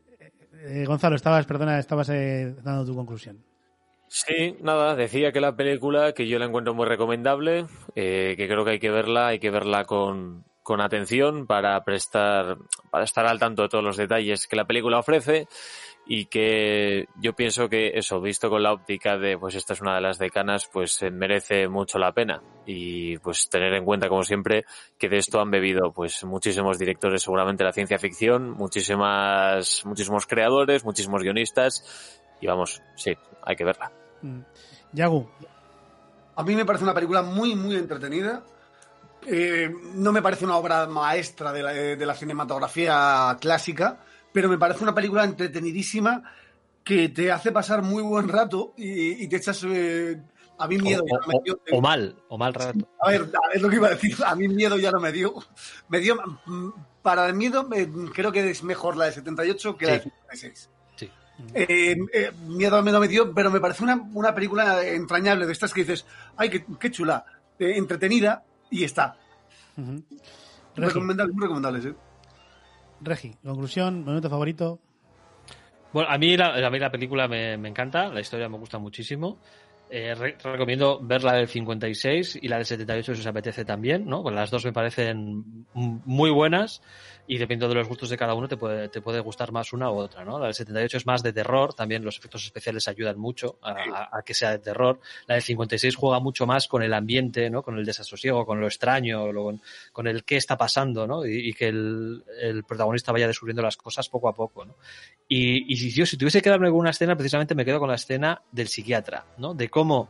eh, 0.66 0.84
Gonzalo, 0.86 1.16
estabas, 1.16 1.46
perdona, 1.46 1.78
estabas 1.78 2.09
eh, 2.11 2.55
dando 2.62 2.84
tu 2.84 2.94
conclusión. 2.94 3.42
Sí, 4.07 4.57
nada, 4.61 4.94
decía 4.94 5.32
que 5.32 5.40
la 5.40 5.57
película, 5.57 6.12
que 6.12 6.28
yo 6.28 6.38
la 6.38 6.44
encuentro 6.44 6.74
muy 6.74 6.86
recomendable, 6.86 7.66
eh, 7.96 8.34
que 8.36 8.46
creo 8.46 8.64
que 8.64 8.72
hay 8.72 8.78
que 8.78 8.90
verla, 8.90 9.28
hay 9.28 9.38
que 9.40 9.50
verla 9.50 9.84
con, 9.84 10.44
con 10.62 10.80
atención 10.80 11.46
para 11.46 11.82
prestar, 11.84 12.59
para 12.90 13.05
estar 13.05 13.26
al 13.26 13.40
tanto 13.40 13.62
de 13.62 13.68
todos 13.68 13.82
los 13.82 13.96
detalles 13.96 14.46
que 14.46 14.57
la 14.57 14.66
película 14.66 14.98
ofrece 14.98 15.48
y 16.07 16.26
que 16.26 17.09
yo 17.16 17.32
pienso 17.32 17.68
que 17.68 17.92
eso, 17.94 18.20
visto 18.20 18.50
con 18.50 18.62
la 18.62 18.72
óptica 18.72 19.16
de 19.16 19.38
pues 19.38 19.55
esta 19.55 19.72
es 19.72 19.80
una 19.80 19.94
de 19.94 20.02
las 20.02 20.18
decanas, 20.18 20.68
pues 20.70 21.02
eh, 21.02 21.11
merece 21.11 21.66
mucho 21.68 21.98
la 21.98 22.12
pena 22.12 22.42
y 22.66 23.16
pues 23.18 23.48
tener 23.48 23.72
en 23.72 23.84
cuenta 23.84 24.09
como 24.09 24.22
siempre 24.22 24.66
que 24.98 25.09
de 25.09 25.16
esto 25.18 25.40
han 25.40 25.50
bebido 25.50 25.92
pues 25.92 26.24
muchísimos 26.24 26.78
directores 26.78 27.22
seguramente 27.22 27.64
de 27.64 27.68
la 27.68 27.72
ciencia 27.72 27.98
ficción, 27.98 28.50
muchísimas, 28.50 29.84
muchísimos 29.86 30.26
creadores, 30.26 30.84
muchísimos 30.84 31.22
guionistas 31.22 32.20
y 32.40 32.46
vamos, 32.46 32.82
sí, 32.96 33.16
hay 33.42 33.57
que 33.57 33.64
verla. 33.64 33.90
Mm. 34.20 34.40
Yagu, 34.92 35.28
A 36.36 36.42
mí 36.44 36.55
me 36.55 36.64
parece 36.64 36.84
una 36.84 36.94
película 36.94 37.22
muy, 37.22 37.57
muy 37.57 37.76
entretenida. 37.76 38.44
Eh, 39.26 39.72
no 39.94 40.12
me 40.12 40.20
parece 40.20 40.44
una 40.44 40.59
obra 40.59 40.86
maestra 40.86 41.52
de 41.52 41.62
la, 41.62 41.72
de 41.72 42.07
la 42.07 42.14
cinematografía 42.14 43.36
clásica, 43.40 44.00
pero 44.35 44.49
me 44.49 44.59
parece 44.59 44.82
una 44.82 44.93
película 44.95 45.22
entretenidísima 45.24 46.24
que 46.82 47.09
te 47.09 47.30
hace 47.30 47.53
pasar 47.53 47.82
muy 47.82 48.03
buen 48.03 48.28
rato 48.28 48.74
y, 48.76 49.22
y 49.24 49.28
te 49.28 49.37
echas 49.37 49.64
eh, 49.66 50.20
a 50.59 50.66
mí 50.68 50.76
miedo 50.78 51.03
O, 51.03 51.07
ya 51.07 51.18
no 51.20 51.26
me 51.28 51.41
dio. 51.45 51.61
o 51.72 51.80
mal, 51.80 52.16
o 52.28 52.37
mal 52.37 52.53
rato. 52.53 52.89
A 53.01 53.11
ver, 53.11 53.30
es 53.55 53.62
lo 53.62 53.68
que 53.70 53.76
iba 53.76 53.87
a 53.87 53.91
decir. 53.91 54.16
A 54.26 54.35
mí 54.35 54.49
miedo 54.49 54.76
ya 54.76 54.91
no 54.91 54.99
me 55.01 55.12
dio. 55.12 55.35
Me 55.89 56.01
dio. 56.01 56.16
mm, 56.47 56.68
Para 57.01 57.26
el 57.28 57.35
miedo, 57.35 57.68
eh, 57.74 57.89
creo 58.12 58.32
que 58.32 58.51
es 58.51 58.62
mejor 58.64 58.97
la 58.97 59.05
de 59.07 59.12
78 59.12 59.76
que 59.76 59.87
la 59.87 59.93
de 59.93 60.01
Sí. 60.01 60.11
56. 60.11 60.70
Sí. 60.97 61.11
Eh, 61.55 61.97
eh, 62.12 62.32
miedo 62.47 62.82
me 62.82 62.91
no 62.93 63.01
me 63.01 63.09
dio, 63.09 63.32
pero 63.32 63.51
me 63.53 63.61
parece 63.61 63.82
una, 63.85 63.97
una 64.14 64.35
película 64.35 64.85
entrañable 64.85 65.47
de 65.47 65.53
estas 65.53 65.72
que 65.72 65.80
dices, 65.82 66.05
ay, 66.37 66.51
qué, 66.51 66.64
qué 66.78 66.91
chula, 66.91 67.24
eh, 67.59 67.72
entretenida 67.76 68.45
y 68.70 68.85
está. 68.85 69.16
Regi, 69.76 70.05
Recomendable, 70.76 71.32
muy 71.32 71.43
recomendable, 71.43 71.82
sí. 71.82 71.95
Regi, 73.05 73.36
conclusión, 73.42 74.05
momento 74.05 74.30
favorito. 74.30 74.80
Bueno, 75.92 76.11
a 76.11 76.18
mí 76.18 76.36
la, 76.36 76.66
a 76.66 76.70
mí 76.70 76.78
la 76.78 76.90
película 76.90 77.28
me, 77.28 77.57
me 77.57 77.68
encanta, 77.68 78.09
la 78.09 78.20
historia 78.20 78.48
me 78.48 78.59
gusta 78.59 78.78
muchísimo. 78.78 79.38
Eh, 79.91 80.14
re- 80.14 80.37
recomiendo 80.43 80.99
ver 81.03 81.22
la 81.22 81.35
del 81.35 81.47
56 81.47 82.39
y 82.41 82.49
la 82.49 82.57
del 82.57 82.64
78 82.66 83.14
si 83.14 83.20
os 83.20 83.26
apetece 83.26 83.64
también, 83.64 84.07
¿no? 84.07 84.22
Pues 84.22 84.35
las 84.35 84.51
dos 84.51 84.64
me 84.64 84.72
parecen 84.72 85.66
muy 85.74 86.30
buenas 86.30 86.80
y 87.26 87.39
dependiendo 87.39 87.68
de 87.68 87.76
los 87.80 87.89
gustos 87.89 88.11
de 88.11 88.16
cada 88.18 88.35
uno 88.35 88.49
te 88.49 88.57
puede, 88.57 88.89
te 88.89 89.01
puede 89.01 89.20
gustar 89.20 89.53
más 89.53 89.72
una 89.72 89.91
u 89.91 89.95
otra, 89.97 90.24
¿no? 90.24 90.39
La 90.39 90.47
del 90.47 90.55
78 90.55 90.97
es 90.99 91.07
más 91.07 91.22
de 91.22 91.32
terror, 91.32 91.74
también 91.74 92.05
los 92.05 92.18
efectos 92.18 92.45
especiales 92.45 92.89
ayudan 92.89 93.18
mucho 93.18 93.59
a, 93.62 93.70
a- 93.72 94.18
a 94.18 94.22
que 94.22 94.35
sea 94.35 94.51
de 94.51 94.59
terror. 94.59 95.01
La 95.26 95.35
del 95.37 95.43
56 95.43 95.95
juega 95.97 96.18
mucho 96.18 96.47
más 96.47 96.66
con 96.66 96.82
el 96.82 96.93
ambiente, 96.93 97.49
¿no? 97.49 97.62
Con 97.62 97.78
el 97.78 97.85
desasosiego, 97.85 98.45
con 98.45 98.61
lo 98.61 98.66
extraño, 98.66 99.32
lo- 99.32 99.45
con, 99.45 99.62
con 99.93 100.07
el 100.07 100.24
qué 100.24 100.37
está 100.37 100.57
pasando, 100.57 101.07
¿no? 101.07 101.24
Y, 101.26 101.51
y 101.51 101.53
que 101.53 101.68
el, 101.68 102.24
el 102.41 102.64
protagonista 102.64 103.12
vaya 103.12 103.26
descubriendo 103.26 103.62
las 103.62 103.76
cosas 103.76 104.09
poco 104.09 104.28
a 104.28 104.35
poco, 104.35 104.64
¿no? 104.64 104.76
Y, 105.28 105.72
y 105.72 105.76
si 105.76 105.91
yo, 105.93 106.05
si 106.05 106.16
tuviese 106.18 106.43
que 106.43 106.51
darme 106.51 106.66
alguna 106.66 106.91
escena, 106.91 107.16
precisamente 107.16 107.55
me 107.55 107.64
quedo 107.64 107.78
con 107.78 107.89
la 107.89 107.95
escena 107.95 108.43
del 108.53 108.68
psiquiatra, 108.68 109.24
¿no? 109.39 109.55
De 109.55 109.70
cómo 109.74 110.08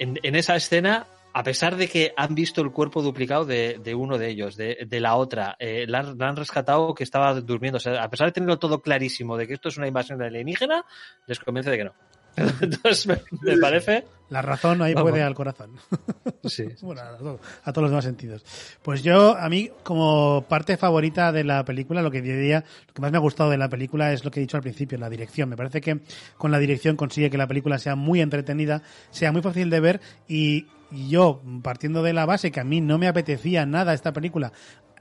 en, 0.00 0.18
en 0.24 0.34
esa 0.34 0.56
escena, 0.56 1.06
a 1.32 1.44
pesar 1.44 1.76
de 1.76 1.86
que 1.88 2.12
han 2.16 2.34
visto 2.34 2.60
el 2.62 2.72
cuerpo 2.72 3.00
duplicado 3.00 3.44
de, 3.44 3.94
uno 3.96 4.18
de 4.18 4.28
ellos, 4.28 4.56
de, 4.56 4.86
la 5.00 5.14
otra, 5.14 5.54
eh, 5.60 5.84
la, 5.86 6.00
han- 6.00 6.18
la 6.18 6.28
han 6.28 6.36
rescatado 6.36 6.94
que 6.94 7.04
estaba 7.04 7.32
durmiendo, 7.40 7.76
o 7.76 7.80
sea, 7.80 8.02
a 8.02 8.10
pesar 8.10 8.26
de 8.26 8.32
tenerlo 8.32 8.58
todo 8.58 8.82
clarísimo 8.82 9.36
de 9.36 9.46
que 9.46 9.54
esto 9.54 9.68
es 9.68 9.76
una 9.78 9.86
invasión 9.86 10.20
alienígena, 10.20 10.84
les 11.28 11.38
convence 11.38 11.70
de 11.70 11.76
que 11.78 11.84
no. 11.84 11.94
Entonces 12.60 13.06
me, 13.06 13.18
me 13.42 13.56
parece... 13.58 14.04
La 14.30 14.42
razón 14.42 14.82
ahí 14.82 14.92
Vamos. 14.92 15.10
puede 15.10 15.22
al 15.22 15.34
corazón. 15.34 15.70
Sí. 16.44 16.64
Bueno, 16.82 17.00
a, 17.02 17.16
todo- 17.16 17.40
a 17.64 17.72
todos 17.72 17.82
los 17.84 17.90
demás 17.90 18.04
sentidos. 18.04 18.44
Pues 18.82 19.02
yo, 19.02 19.36
a 19.36 19.48
mí, 19.48 19.70
como 19.82 20.44
parte 20.48 20.76
favorita 20.76 21.32
de 21.32 21.44
la 21.44 21.64
película, 21.64 22.00
lo 22.00 22.10
que 22.10 22.22
diría, 22.22 22.64
lo 22.86 22.94
que 22.94 23.02
más 23.02 23.10
me 23.10 23.18
ha 23.18 23.20
gustado 23.20 23.50
de 23.50 23.58
la 23.58 23.68
película 23.68 24.12
es 24.12 24.24
lo 24.24 24.30
que 24.30 24.40
he 24.40 24.42
dicho 24.42 24.56
al 24.56 24.62
principio, 24.62 24.96
la 24.98 25.10
dirección. 25.10 25.48
Me 25.48 25.56
parece 25.56 25.80
que 25.80 26.00
con 26.38 26.50
la 26.50 26.58
dirección 26.58 26.96
consigue 26.96 27.28
que 27.30 27.36
la 27.38 27.46
película 27.48 27.78
sea 27.78 27.96
muy 27.96 28.20
entretenida, 28.20 28.82
sea 29.10 29.32
muy 29.32 29.42
fácil 29.42 29.68
de 29.68 29.80
ver 29.80 30.00
y, 30.28 30.66
y 30.90 31.08
yo, 31.10 31.42
partiendo 31.62 32.02
de 32.02 32.12
la 32.12 32.24
base 32.24 32.50
que 32.52 32.60
a 32.60 32.64
mí 32.64 32.80
no 32.80 32.98
me 32.98 33.08
apetecía 33.08 33.66
nada 33.66 33.92
esta 33.94 34.12
película, 34.12 34.52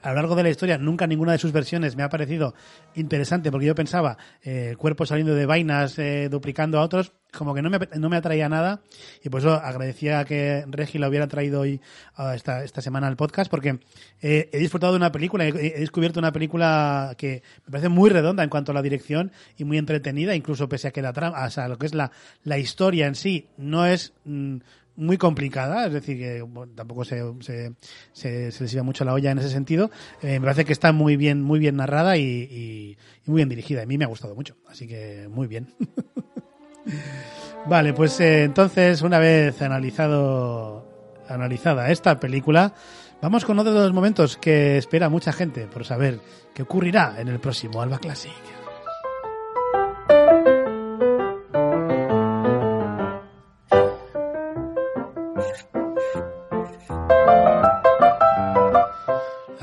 a 0.01 0.09
lo 0.09 0.15
largo 0.15 0.35
de 0.35 0.43
la 0.43 0.49
historia 0.49 0.77
nunca 0.77 1.07
ninguna 1.07 1.31
de 1.33 1.37
sus 1.37 1.51
versiones 1.51 1.95
me 1.95 2.03
ha 2.03 2.09
parecido 2.09 2.53
interesante 2.95 3.51
porque 3.51 3.65
yo 3.67 3.75
pensaba 3.75 4.17
eh, 4.43 4.75
cuerpos 4.77 5.09
saliendo 5.09 5.33
de 5.33 5.45
vainas 5.45 5.97
eh, 5.99 6.29
duplicando 6.29 6.79
a 6.79 6.83
otros 6.83 7.13
como 7.37 7.53
que 7.53 7.61
no 7.61 7.69
me, 7.69 7.79
no 7.97 8.09
me 8.09 8.17
atraía 8.17 8.49
nada 8.49 8.81
y 9.23 9.29
por 9.29 9.39
eso 9.41 9.53
agradecía 9.53 10.25
que 10.25 10.65
Regi 10.67 10.97
la 10.97 11.07
hubiera 11.07 11.27
traído 11.27 11.61
hoy 11.61 11.79
a 12.15 12.35
esta, 12.35 12.63
esta 12.63 12.81
semana 12.81 13.07
al 13.07 13.15
podcast 13.15 13.49
porque 13.49 13.79
eh, 14.21 14.49
he 14.51 14.57
disfrutado 14.57 14.93
de 14.93 14.97
una 14.97 15.11
película 15.11 15.45
he, 15.45 15.49
he 15.49 15.79
descubierto 15.79 16.19
una 16.19 16.31
película 16.33 17.15
que 17.17 17.43
me 17.65 17.71
parece 17.71 17.89
muy 17.89 18.09
redonda 18.09 18.43
en 18.43 18.49
cuanto 18.49 18.71
a 18.71 18.75
la 18.75 18.81
dirección 18.81 19.31
y 19.57 19.63
muy 19.63 19.77
entretenida 19.77 20.35
incluso 20.35 20.67
pese 20.67 20.89
a 20.89 20.91
que 20.91 21.01
la 21.01 21.13
trama 21.13 21.45
o 21.45 21.49
sea 21.49 21.67
lo 21.67 21.77
que 21.77 21.85
es 21.85 21.93
la, 21.95 22.11
la 22.43 22.57
historia 22.57 23.07
en 23.07 23.15
sí 23.15 23.47
no 23.57 23.85
es 23.85 24.13
mm, 24.25 24.57
muy 24.99 25.17
complicada, 25.19 25.85
es 25.85 25.93
decir, 25.93 26.17
que 26.17 26.41
bueno, 26.41 26.73
tampoco 26.75 27.05
se, 27.05 27.21
se, 27.41 27.71
se, 28.13 28.51
se 28.51 28.63
les 28.63 28.73
iba 28.73 28.81
mucho 28.81 29.05
la 29.05 29.13
olla 29.13 29.29
en 29.29 29.37
ese 29.37 29.49
sentido. 29.51 29.91
Eh, 30.23 30.39
me 30.39 30.45
parece 30.47 30.65
que 30.65 30.73
está 30.73 30.91
muy 30.91 31.17
bien, 31.17 31.39
muy 31.43 31.59
bien 31.59 31.75
narrada 31.75 32.17
y, 32.17 32.23
y- 32.23 32.97
y 33.23 33.29
muy 33.29 33.35
bien 33.37 33.49
dirigida. 33.49 33.83
A 33.83 33.85
mí 33.85 33.95
me 33.99 34.05
ha 34.05 34.07
gustado 34.07 34.33
mucho, 34.33 34.55
así 34.67 34.87
que 34.87 35.27
muy 35.29 35.45
bien. 35.45 35.67
vale, 37.65 37.93
pues 37.93 38.19
eh, 38.19 38.43
entonces, 38.43 39.01
una 39.01 39.19
vez 39.19 39.61
analizado, 39.61 40.85
analizada 41.27 41.91
esta 41.91 42.19
película, 42.19 42.73
vamos 43.21 43.45
con 43.45 43.59
otro 43.59 43.73
de 43.73 43.79
los 43.79 43.93
momentos 43.93 44.37
que 44.37 44.77
espera 44.77 45.09
mucha 45.09 45.31
gente 45.31 45.67
por 45.67 45.85
saber 45.85 46.19
qué 46.53 46.63
ocurrirá 46.63 47.15
en 47.19 47.27
el 47.27 47.39
próximo 47.39 47.81
Alba 47.81 47.99
Classic. 47.99 48.56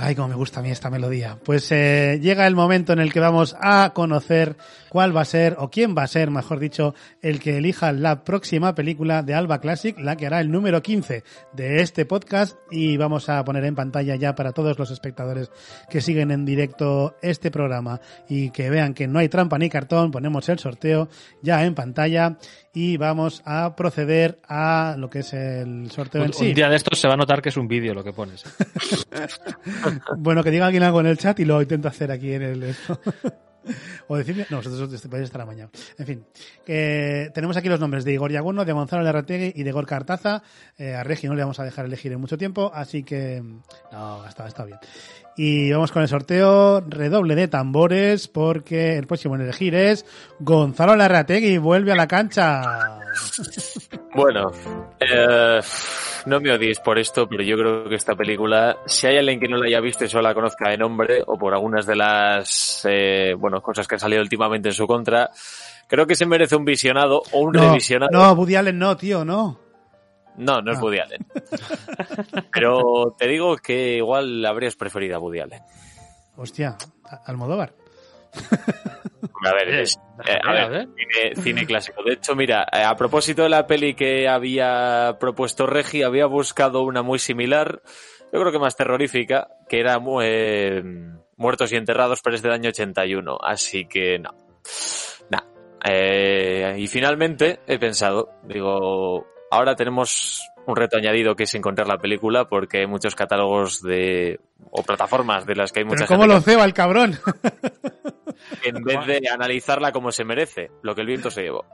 Ay, 0.07 0.15
cómo 0.15 0.29
me 0.29 0.35
gusta 0.35 0.61
a 0.61 0.63
mí 0.63 0.71
esta 0.71 0.91
melodía. 0.91 1.39
Pues 1.43 1.73
eh, 1.73 2.21
llega 2.21 2.47
el 2.47 2.55
momento 2.55 2.93
en 2.93 2.99
el 2.99 3.11
que 3.11 3.21
vamos 3.21 3.57
a 3.59 3.93
conocer 3.95 4.55
cuál 4.91 5.17
va 5.17 5.23
a 5.23 5.25
ser, 5.25 5.57
o 5.59 5.71
quién 5.71 5.97
va 5.97 6.03
a 6.03 6.09
ser, 6.09 6.31
mejor 6.31 6.59
dicho, 6.59 6.95
el 7.23 7.41
que 7.41 7.57
elija 7.57 7.91
la 7.91 8.23
próxima 8.23 8.75
película 8.75 9.23
de 9.23 9.33
Alba 9.33 9.63
Classic, 9.63 9.99
la 9.99 10.15
que 10.15 10.27
hará 10.27 10.41
el 10.41 10.51
número 10.51 10.83
15 10.83 11.25
de 11.55 11.81
este 11.81 12.05
podcast. 12.05 12.59
Y 12.71 12.99
vamos 12.99 13.31
a 13.31 13.43
poner 13.47 13.65
en 13.65 13.75
pantalla 13.75 14.15
ya 14.17 14.35
para 14.35 14.53
todos 14.53 14.79
los 14.79 14.91
espectadores 14.91 15.51
que 15.89 16.03
siguen 16.03 16.31
en 16.33 16.45
directo 16.45 17.17
este 17.23 17.51
programa 17.51 17.99
y 18.29 18.51
que 18.51 18.69
vean 18.69 18.93
que 18.93 19.09
no 19.09 19.21
hay 19.21 19.31
trampa 19.31 19.57
ni 19.57 19.71
cartón, 19.71 20.11
ponemos 20.11 20.47
el 20.51 20.59
sorteo 20.59 21.09
ya 21.41 21.65
en 21.65 21.75
pantalla 21.75 22.37
y 22.75 22.97
vamos 22.97 23.41
a 23.47 23.75
proceder 23.77 24.41
a 24.49 24.97
lo 24.99 25.09
que 25.09 25.21
es 25.21 25.33
el 25.33 25.91
sorteo 25.91 26.21
Un, 26.23 26.27
en 26.27 26.33
sí. 26.35 26.49
un 26.49 26.55
día 26.55 26.69
de 26.69 26.77
estos 26.77 26.99
se 26.99 27.07
va 27.07 27.15
a 27.15 27.17
notar 27.17 27.41
que 27.41 27.49
es 27.49 27.57
un 27.57 27.69
vídeo 27.69 27.95
lo 27.95 28.05
que 28.05 28.13
pones. 28.13 28.45
Bueno, 30.19 30.43
que 30.43 30.51
diga 30.51 30.67
alguien 30.67 30.83
algo 30.83 31.01
en 31.01 31.07
el 31.07 31.19
chat 31.19 31.39
y 31.41 31.45
lo 31.45 31.61
intento 31.61 31.89
hacer 31.89 32.11
aquí 32.11 32.33
en 32.33 32.43
el... 32.43 32.75
o 34.09 34.17
decirme... 34.17 34.47
No, 34.51 34.59
vosotros 34.59 34.93
este 34.93 35.09
podéis 35.09 35.27
estar 35.27 35.41
amañado. 35.41 35.71
En 35.99 36.07
fin, 36.07 36.25
tenemos 36.65 37.57
aquí 37.57 37.69
los 37.69 37.81
nombres 37.81 38.05
de 38.05 38.13
Igor 38.13 38.31
Yaguno, 38.31 38.65
de 38.65 38.73
Gonzalo 38.73 39.03
Larrategui 39.03 39.53
y 39.55 39.63
de 39.63 39.71
Igor 39.71 39.87
Cartaza. 39.87 40.43
Eh, 40.77 40.95
a 40.95 41.05
Regi 41.05 41.27
no 41.27 41.35
le 41.35 41.43
vamos 41.43 41.61
a 41.61 41.65
dejar 41.65 41.87
elegir 41.87 42.13
en 42.13 42.21
mucho 42.21 42.37
tiempo, 42.39 42.71
así 42.75 43.03
que... 43.03 43.43
No, 43.93 44.27
está, 44.27 44.47
está 44.47 44.65
bien. 44.65 44.79
Y 45.37 45.73
vamos 45.73 45.91
con 45.91 46.03
el 46.03 46.09
sorteo, 46.09 46.81
redoble 46.81 47.35
de 47.35 47.49
tambores, 47.49 48.29
porque 48.29 48.97
el 48.97 49.07
próximo 49.09 49.35
en 49.35 49.41
elegir 49.43 49.75
es 49.75 50.07
Gonzalo 50.39 50.95
Larrategui, 50.95 51.59
vuelve 51.59 51.91
a 51.93 51.97
la 51.97 52.07
cancha. 52.07 52.63
Bueno, 54.15 54.53
eh, 55.01 55.61
no 56.27 56.41
me 56.41 56.53
odiéis 56.53 56.79
por 56.79 56.99
esto, 57.01 57.27
pero 57.29 57.43
yo 57.43 57.57
creo 57.57 57.89
que 57.89 57.97
esta 57.97 58.15
película, 58.15 58.77
si 58.87 59.09
hay 59.09 59.19
alguien 59.19 59.41
que 59.41 59.49
no 59.49 59.57
la 59.57 59.67
haya 59.67 59.81
visto 59.81 60.05
y 60.05 60.09
solo 60.09 60.23
la 60.23 60.35
conozca 60.35 60.71
de 60.71 60.79
nombre, 60.79 61.23
o 61.27 61.37
por 61.37 61.53
algunas 61.53 61.85
de 61.85 61.97
las 61.97 62.87
eh, 62.89 63.35
bueno, 63.37 63.61
cosas 63.61 63.89
que 63.89 63.97
han 63.97 64.01
salido 64.01 64.23
últimamente 64.23 64.69
en 64.69 64.75
su 64.75 64.87
contra, 64.87 65.31
creo 65.89 66.07
que 66.07 66.15
se 66.15 66.27
merece 66.27 66.55
un 66.55 66.65
visionado 66.65 67.23
o 67.33 67.41
un 67.41 67.53
No, 67.53 67.61
revisionado. 67.71 68.11
no, 68.13 68.33
Woody 68.35 68.55
Allen 68.55 68.79
no, 68.79 68.97
tío, 68.97 69.25
no. 69.25 69.64
No, 70.37 70.61
no 70.61 70.73
es 70.73 70.79
Ah. 70.79 70.83
Woody 70.83 70.99
Allen. 70.99 71.27
Pero 72.53 73.15
te 73.19 73.29
digo 73.29 73.57
que 73.57 73.97
igual 73.97 74.45
habrías 74.45 74.77
preferido 74.77 75.17
a 75.17 75.21
Woody 75.21 75.41
Allen. 75.41 75.63
Hostia, 76.37 76.77
Almodóvar. 77.27 77.75
A 79.45 79.55
ver, 79.55 79.69
es, 79.81 79.99
eh, 80.27 80.39
a 80.43 80.53
ver. 80.53 80.89
Cine, 80.97 81.43
cine 81.43 81.67
clásico. 81.67 82.03
De 82.03 82.15
hecho, 82.15 82.35
mira, 82.35 82.67
eh, 82.73 82.83
a 82.83 82.97
propósito 82.97 83.43
de 83.43 83.49
la 83.49 83.67
peli 83.67 83.95
que 83.95 84.29
había 84.29 85.17
propuesto 85.21 85.67
Regi, 85.67 86.03
había 86.03 86.27
buscado 86.27 86.83
una 86.83 87.03
muy 87.03 87.19
similar, 87.19 87.83
yo 88.33 88.41
creo 88.41 88.51
que 88.53 88.59
más 88.59 88.77
terrorífica, 88.77 89.49
que 89.69 89.81
era 89.81 90.01
eh, 90.23 90.83
Muertos 91.37 91.73
y 91.73 91.77
Enterrados, 91.77 92.21
pero 92.23 92.35
es 92.37 92.43
del 92.43 92.53
año 92.53 92.71
81. 92.71 93.39
Así 93.41 93.87
que 93.87 94.19
no. 94.19 94.31
Nah. 95.31 95.43
Eh, 95.85 96.77
y 96.79 96.87
finalmente 96.89 97.61
he 97.67 97.79
pensado, 97.79 98.31
digo, 98.45 99.27
ahora 99.55 99.77
tenemos 99.77 100.43
un 100.67 100.77
reto 100.77 100.97
añadido 100.97 101.37
que 101.37 101.45
es 101.45 101.55
encontrar 101.55 101.87
la 101.87 101.99
película 101.99 102.49
porque 102.49 102.79
hay 102.79 102.87
muchos 102.87 103.15
catálogos 103.15 103.83
de 103.83 104.41
o 104.71 104.83
plataformas 104.83 105.47
de 105.47 105.55
las 105.55 105.73
que 105.73 105.81
hay 105.81 105.85
mucha 105.85 106.07
Pero 106.07 106.09
¿cómo 106.09 106.23
gente 106.23 106.35
lo 106.35 106.41
ceba 106.41 106.65
el 106.65 106.73
cabrón? 106.75 107.19
en 108.65 108.83
vez 108.83 109.07
de 109.07 109.29
analizarla 109.29 109.93
como 109.93 110.11
se 110.11 110.25
merece, 110.25 110.71
lo 110.83 110.95
que 110.95 111.03
el 111.03 111.07
viento 111.07 111.31
se 111.31 111.43
llevó. 111.43 111.65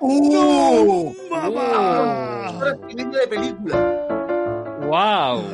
¡Uh! 0.00 1.14
¡Mamá! 1.30 2.76
Siguiente 2.88 3.18
de 3.18 3.26
película. 3.28 4.78
¡Wow! 4.86 5.44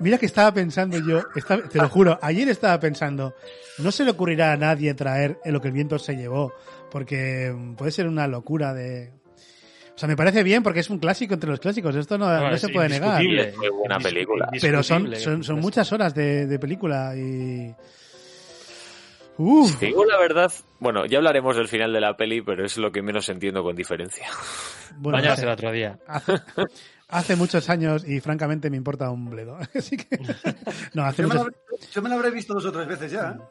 Mira 0.00 0.18
que 0.18 0.26
estaba 0.26 0.52
pensando 0.52 0.96
yo, 0.98 1.22
estaba- 1.34 1.62
te 1.68 1.78
lo 1.78 1.88
juro, 1.88 2.18
ayer 2.22 2.48
estaba 2.48 2.78
pensando, 2.78 3.34
no 3.78 3.90
se 3.90 4.04
le 4.04 4.12
ocurrirá 4.12 4.52
a 4.52 4.56
nadie 4.56 4.94
traer 4.94 5.38
lo 5.44 5.60
que 5.60 5.68
el 5.68 5.74
viento 5.74 5.98
se 5.98 6.14
llevó, 6.14 6.52
porque 6.90 7.52
puede 7.76 7.90
ser 7.90 8.06
una 8.06 8.28
locura 8.28 8.72
de... 8.74 9.12
O 9.98 10.00
sea, 10.00 10.08
me 10.08 10.14
parece 10.16 10.44
bien 10.44 10.62
porque 10.62 10.78
es 10.78 10.90
un 10.90 11.00
clásico 11.00 11.34
entre 11.34 11.50
los 11.50 11.58
clásicos, 11.58 11.92
esto 11.96 12.16
no, 12.16 12.26
No, 12.28 12.40
no 12.50 12.54
es 12.54 12.60
se 12.60 12.68
puede 12.68 12.88
negar. 12.88 13.20
Es 13.20 13.56
muy 13.56 13.68
buena 13.70 13.98
película. 13.98 14.48
Pero 14.60 14.80
son, 14.84 15.12
son, 15.16 15.42
son 15.42 15.58
muchas 15.58 15.92
horas 15.92 16.14
de, 16.14 16.46
de 16.46 16.58
película 16.60 17.16
y... 17.16 17.74
Uf, 19.38 19.76
Si 19.80 19.86
digo 19.86 20.04
la 20.04 20.16
verdad, 20.20 20.52
bueno, 20.78 21.04
ya 21.04 21.18
hablaremos 21.18 21.56
del 21.56 21.66
final 21.66 21.92
de 21.92 22.00
la 22.00 22.16
peli, 22.16 22.42
pero 22.42 22.64
es 22.64 22.76
lo 22.78 22.92
que 22.92 23.02
menos 23.02 23.28
entiendo 23.28 23.64
con 23.64 23.74
diferencia. 23.74 24.28
bueno, 24.98 25.18
Bañarse 25.18 25.40
hace, 25.40 25.46
el 25.46 25.52
otro 25.52 25.72
día. 25.72 25.98
hace, 26.06 26.32
hace 27.08 27.34
muchos 27.34 27.68
años 27.68 28.06
y 28.08 28.20
francamente 28.20 28.70
me 28.70 28.76
importa 28.76 29.10
un 29.10 29.28
bledo. 29.30 29.58
Así 29.74 29.96
que. 29.96 30.16
No, 30.94 31.02
hace 31.02 31.22
Yo 31.22 31.28
me, 31.28 31.34
lo 31.34 31.40
muchos. 31.44 31.56
habré, 31.70 31.86
yo 31.92 32.02
me 32.02 32.08
lo 32.08 32.14
habré 32.14 32.30
visto 32.30 32.54
dos 32.54 32.66
o 32.66 32.70
tres 32.70 32.86
veces 32.86 33.10
ya. 33.10 33.30
¿eh? 33.36 33.42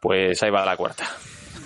Pues 0.00 0.42
ahí 0.42 0.50
va 0.50 0.64
la 0.64 0.78
cuarta. 0.78 1.04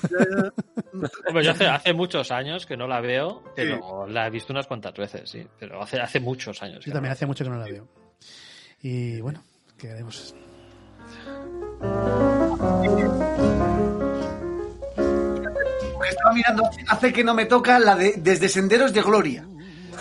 Hombre, 1.29 1.45
yo 1.45 1.51
hace, 1.51 1.67
hace 1.67 1.93
muchos 1.93 2.31
años 2.31 2.67
que 2.67 2.77
no 2.77 2.87
la 2.87 3.01
veo, 3.01 3.43
pero 3.55 4.07
la 4.07 4.27
he 4.27 4.31
visto 4.31 4.53
unas 4.53 4.67
cuantas 4.67 4.95
veces, 4.95 5.29
sí. 5.29 5.47
Pero 5.59 5.83
hace, 5.83 6.01
hace 6.01 6.21
muchos 6.21 6.63
años. 6.63 6.85
Yo 6.85 6.91
no 6.91 6.95
también 6.95 7.11
la 7.11 7.15
hace 7.15 7.27
mucho 7.27 7.45
que 7.45 7.51
no 7.51 7.59
la 7.59 7.67
veo. 7.67 7.87
Y 8.83 9.21
bueno, 9.21 9.43
¿qué 9.79 9.91
haremos? 9.91 10.35
Estaba 16.09 16.33
mirando, 16.33 16.71
hace 16.89 17.13
que 17.13 17.25
no 17.25 17.35
me 17.35 17.47
toca 17.47 17.79
la 17.79 17.97
de 17.97 18.15
Desde 18.19 18.49
Senderos 18.49 18.93
de 18.93 19.03
Gloria. 19.03 19.47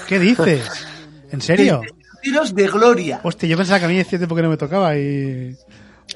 ¿Qué 0.07 0.19
dices? 0.19 0.87
¿En 1.31 1.41
serio? 1.41 1.81
Senderos 2.21 2.53
de 2.53 2.67
Gloria. 2.67 3.19
Hostia, 3.23 3.49
yo 3.49 3.57
pensaba 3.57 3.79
que 3.79 3.85
a 3.85 3.87
mí 3.87 3.99
hacía 3.99 4.19
tiempo 4.19 4.35
que 4.35 4.41
no 4.41 4.49
me 4.49 4.57
tocaba 4.57 4.95
y. 4.97 5.55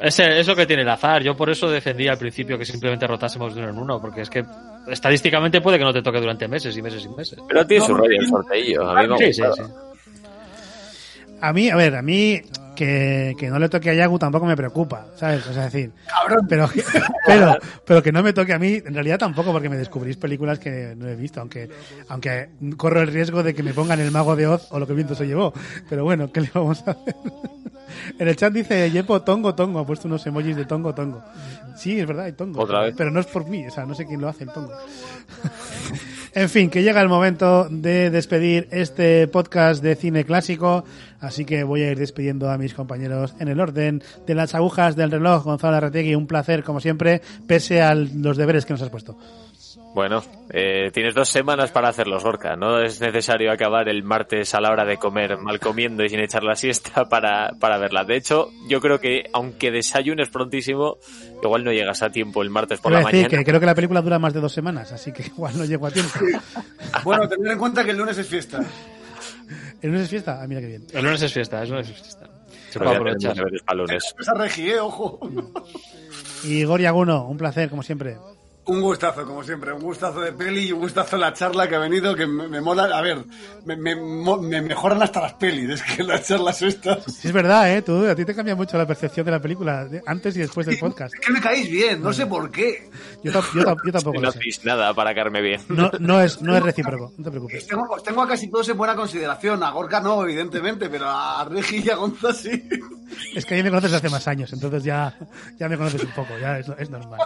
Ese, 0.02 0.40
es 0.40 0.48
lo 0.48 0.56
que 0.56 0.66
tiene 0.66 0.84
el 0.84 0.90
azar. 0.90 1.24
Yo 1.24 1.36
por 1.36 1.50
eso 1.50 1.70
defendía 1.70 2.12
al 2.12 2.18
principio 2.18 2.58
que 2.58 2.66
simplemente 2.66 3.08
rotásemos 3.08 3.54
de 3.56 3.62
uno 3.62 3.70
en 3.72 3.78
uno, 3.78 4.00
porque 4.02 4.22
es 4.22 4.30
que 4.30 4.44
estadísticamente 4.88 5.62
puede 5.62 5.78
que 5.78 5.84
no 5.84 5.94
te 5.94 6.02
toque 6.02 6.20
durante 6.20 6.48
meses 6.48 6.76
y 6.78 6.82
meses 6.82 7.04
y 7.06 7.10
meses. 7.10 7.40
Pero 7.48 7.66
tiene 7.66 7.86
su 7.86 7.94
rollo 7.94 8.20
el 8.20 8.28
sorteillo. 8.28 8.90
A 8.90 9.02
mí 9.02 9.08
me 9.08 9.14
ha 9.16 9.18
Sí, 9.18 9.34
sí, 9.34 9.42
gustado. 9.42 9.68
sí. 9.68 9.74
A 11.42 11.54
mí, 11.54 11.70
a 11.70 11.76
ver, 11.76 11.96
a 11.96 12.02
mí 12.02 12.42
que, 12.80 13.36
que 13.38 13.50
no 13.50 13.60
le 13.60 13.68
toque 13.68 13.90
a 13.90 13.94
Yagu 13.94 14.18
tampoco 14.18 14.46
me 14.46 14.56
preocupa, 14.56 15.08
¿sabes? 15.18 15.46
O 15.48 15.52
sea, 15.52 15.66
es 15.66 15.74
decir, 15.74 15.92
pero, 16.48 16.70
pero, 17.28 17.58
pero 17.86 18.02
que 18.02 18.14
no 18.14 18.24
me 18.24 18.32
toque 18.32 18.54
a 18.54 18.58
mí, 18.58 18.76
en 18.76 18.94
realidad 18.94 19.20
tampoco, 19.20 19.52
porque 19.52 19.68
me 19.68 19.76
descubrís 19.76 20.16
películas 20.16 20.60
que 20.60 20.96
no 20.96 21.06
he 21.10 21.16
visto, 21.18 21.42
aunque, 21.42 21.70
aunque 22.08 22.52
corro 22.78 23.02
el 23.02 23.08
riesgo 23.08 23.44
de 23.44 23.54
que 23.54 23.64
me 23.64 23.74
pongan 23.74 24.00
el 24.00 24.12
mago 24.12 24.38
de 24.38 24.48
Oz 24.48 24.68
o 24.72 24.80
lo 24.80 24.86
que 24.86 24.94
el 24.94 24.96
viento 24.96 25.14
se 25.14 25.28
llevó. 25.28 25.52
Pero 25.90 26.06
bueno, 26.06 26.32
¿qué 26.32 26.40
le 26.40 26.52
vamos 26.54 26.82
a 26.88 26.92
hacer? 26.92 27.16
En 28.20 28.28
el 28.28 28.36
chat 28.36 28.54
dice 28.54 28.90
Yepo 28.92 29.24
Tongo 29.24 29.56
Tongo, 29.56 29.80
ha 29.80 29.86
puesto 29.86 30.08
unos 30.08 30.26
emojis 30.26 30.56
de 30.56 30.64
Tongo 30.64 30.94
Tongo. 30.94 31.24
Sí, 31.76 32.00
es 32.00 32.08
verdad, 32.08 32.26
hay 32.26 32.34
Tongo. 32.34 32.62
Otra 32.62 32.82
vez. 32.82 32.94
Pero 32.96 33.10
no 33.12 33.20
es 33.20 33.26
por 33.26 33.50
mí, 33.50 33.66
o 33.66 33.72
sea, 33.72 33.86
no 33.86 33.96
sé 33.96 34.06
quién 34.06 34.22
lo 34.22 34.30
hace 34.30 34.44
el 34.44 34.52
Tongo. 34.52 34.74
En 36.34 36.48
fin, 36.48 36.70
que 36.70 36.84
llega 36.84 37.02
el 37.02 37.10
momento 37.10 37.68
de 37.70 38.12
despedir 38.12 38.68
este 38.70 39.28
podcast 39.28 39.82
de 39.82 39.96
cine 39.96 40.26
clásico, 40.26 40.84
así 41.20 41.44
que 41.44 41.64
voy 41.64 41.82
a 41.82 41.92
ir 41.92 41.98
despidiendo 41.98 42.52
a 42.52 42.58
mis 42.60 42.76
compañeros 42.76 43.34
en 43.40 43.48
el 43.48 43.60
orden 43.60 44.04
de 44.28 44.36
las 44.36 44.54
agujas 44.54 44.96
del 44.96 45.10
reloj. 45.10 45.44
Gonzalo 45.44 45.78
Arretegui, 45.78 46.14
un 46.14 46.28
placer 46.28 46.64
como 46.64 46.82
siempre, 46.82 47.24
pese 47.48 47.82
a 47.82 47.96
los 47.96 48.38
deberes 48.38 48.66
que 48.68 48.74
nos 48.74 48.82
has 48.84 48.90
puesto. 48.90 49.18
Bueno, 49.94 50.24
eh, 50.52 50.92
tienes 50.94 51.16
dos 51.16 51.30
semanas 51.30 51.72
para 51.72 51.90
hacerlos, 51.90 52.24
Gorka. 52.24 52.56
No 52.56 52.80
es 52.80 53.02
necesario 53.02 53.52
acabar 53.52 53.90
el 53.90 54.04
martes 54.04 54.54
a 54.54 54.62
la 54.62 54.70
hora 54.72 54.86
de 54.86 54.98
comer 54.98 55.38
mal 55.38 55.60
comiendo 55.60 56.04
y 56.04 56.10
sin 56.10 56.20
echar 56.20 56.44
la 56.44 56.56
siesta 56.56 57.06
para, 57.10 57.54
para 57.60 57.78
verla. 57.78 58.04
De 58.04 58.16
hecho, 58.16 58.50
yo 58.68 58.80
creo 58.82 59.00
que 59.00 59.24
aunque 59.34 59.72
desayunes 59.72 60.30
prontísimo, 60.30 60.98
igual 61.42 61.64
no 61.64 61.72
llegas 61.72 62.04
a 62.04 62.12
tiempo 62.12 62.44
el 62.44 62.50
martes 62.50 62.80
por 62.80 62.92
Quiero 62.92 63.04
la 63.04 63.10
decir 63.10 63.26
mañana. 63.26 63.40
que 63.40 63.46
creo 63.50 63.60
que 63.60 63.66
la 63.66 63.76
película 63.76 64.02
dura 64.02 64.20
más 64.20 64.34
de 64.34 64.42
dos 64.42 64.54
semanas, 64.54 64.92
así 64.92 65.12
que 65.12 65.24
igual 65.28 65.58
no 65.58 65.66
llego 65.66 65.88
a 65.88 65.92
tiempo. 65.92 66.20
Bueno, 67.04 67.28
tener 67.28 67.52
en 67.52 67.60
cuenta 67.60 67.84
que 67.86 67.92
el 67.92 67.98
lunes 67.98 68.18
es 68.18 68.28
fiesta. 68.28 68.60
¿El 69.82 69.90
lunes 69.90 70.04
es 70.06 70.10
fiesta? 70.10 70.42
Ah, 70.42 70.48
mira 70.48 70.60
qué 70.60 70.68
bien. 70.68 70.88
El 70.92 71.04
lunes 71.04 71.22
es 71.22 71.32
fiesta, 71.32 71.62
el 71.62 71.70
lunes 71.70 71.90
es 71.90 71.96
fiesta. 72.02 72.28
Se 72.70 72.80
puede 72.80 72.96
aprovechar. 72.96 73.36
Esa 74.20 74.34
eh, 74.58 74.80
ojo. 74.80 75.20
Y 76.44 76.60
Igor 76.60 76.82
Yaguno, 76.82 77.28
un 77.28 77.38
placer 77.38 77.70
como 77.70 77.84
siempre. 77.84 78.18
Un 78.70 78.82
gustazo, 78.82 79.26
como 79.26 79.44
siempre, 79.44 79.74
un 79.74 79.82
gustazo 79.82 80.22
de 80.22 80.32
peli 80.32 80.68
y 80.68 80.72
un 80.72 80.80
gustazo 80.82 81.18
la 81.18 81.34
charla 81.34 81.68
que 81.68 81.76
ha 81.76 81.80
venido, 81.80 82.16
que 82.16 82.28
me, 82.28 82.48
me 82.48 82.62
mola. 82.62 82.84
A 82.96 83.02
ver, 83.02 83.26
me, 83.66 83.76
me, 83.76 83.96
mo- 83.96 84.38
me 84.38 84.62
mejoran 84.62 85.02
hasta 85.02 85.22
las 85.22 85.34
pelis, 85.34 85.70
es 85.72 85.82
que 85.82 86.04
las 86.04 86.28
charlas 86.28 86.62
estas. 86.62 87.04
Sí, 87.06 87.30
es 87.30 87.34
verdad, 87.34 87.74
¿eh? 87.76 87.82
Tú, 87.82 88.06
a 88.06 88.14
ti 88.16 88.26
te 88.26 88.36
cambia 88.36 88.56
mucho 88.56 88.78
la 88.78 88.86
percepción 88.86 89.26
de 89.26 89.32
la 89.32 89.40
película, 89.42 89.86
de- 89.86 90.04
antes 90.06 90.36
y 90.38 90.40
después 90.42 90.68
del 90.68 90.78
podcast. 90.78 91.14
Es 91.16 91.20
que 91.20 91.32
me 91.34 91.42
caéis 91.42 91.70
bien, 91.70 92.02
no 92.04 92.14
sé 92.14 92.28
por 92.28 92.52
qué. 92.52 92.90
Yo, 93.24 93.32
yo 93.32 93.42
yo 93.86 93.92
tampoco 93.92 94.22
No 94.22 94.30
hacéis 94.30 94.64
nada 94.64 94.94
para 94.94 95.16
caerme 95.16 95.42
bien. 95.42 95.62
No, 95.70 95.90
no, 96.00 96.22
es, 96.22 96.40
no 96.42 96.56
es 96.56 96.62
recíproco, 96.70 97.12
no 97.18 97.24
te 97.24 97.30
preocupes. 97.32 97.64
Os 97.64 97.68
tengo, 97.68 97.88
os 97.90 98.04
tengo 98.04 98.22
a 98.22 98.28
casi 98.28 98.50
todos 98.52 98.70
en 98.70 98.78
buena 98.78 98.96
consideración. 98.96 99.64
A 99.64 99.72
Gorka 99.72 100.00
no, 100.00 100.24
evidentemente, 100.24 100.90
pero 100.90 101.08
a 101.10 101.44
Regi 101.46 101.82
y 101.86 101.90
a 101.90 101.96
Gonza 101.96 102.34
sí. 102.34 102.70
Es 103.36 103.44
que 103.46 103.56
a 103.56 103.58
mí 103.58 103.64
me 103.64 103.70
conoces 103.70 103.92
desde 103.92 104.06
hace 104.06 104.14
más 104.14 104.28
años, 104.28 104.54
entonces 104.54 104.84
ya, 104.84 105.18
ya 105.60 105.68
me 105.68 105.76
conoces 105.76 106.04
un 106.04 106.12
poco, 106.12 106.38
ya 106.40 106.60
es, 106.60 106.68
es 106.78 106.90
normal. 106.92 107.20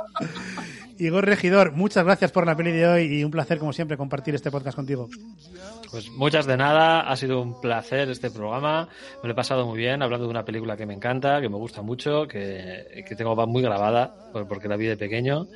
Igor 1.00 1.26
Regidor, 1.26 1.72
muchas 1.74 2.06
gracias 2.06 2.32
por 2.32 2.46
la 2.46 2.56
peli 2.56 2.72
de 2.72 2.88
hoy 2.88 3.04
y 3.20 3.24
un 3.24 3.32
placer, 3.32 3.58
como 3.58 3.74
siempre, 3.74 3.98
compartir 3.98 4.36
este 4.36 4.52
podcast 4.52 4.76
contigo. 4.76 5.10
Pues 5.92 6.10
muchas 6.12 6.46
de 6.46 6.56
nada, 6.58 7.02
ha 7.02 7.16
sido 7.16 7.42
un 7.42 7.60
placer 7.60 8.10
este 8.10 8.30
programa, 8.30 8.88
me 9.22 9.28
lo 9.28 9.34
he 9.34 9.36
pasado 9.36 9.66
muy 9.66 9.78
bien 9.78 10.02
hablando 10.02 10.26
de 10.26 10.32
una 10.32 10.46
película 10.46 10.78
que 10.78 10.86
me 10.86 10.94
encanta, 10.94 11.42
que 11.42 11.50
me 11.50 11.58
gusta 11.58 11.82
mucho, 11.82 12.28
que, 12.28 13.04
que 13.08 13.16
tengo 13.16 13.36
muy 13.48 13.62
grabada 13.64 14.14
por- 14.32 14.48
porque 14.48 14.68
la 14.68 14.76
vi 14.78 14.86
de 14.86 14.98
pequeño. 14.98 15.48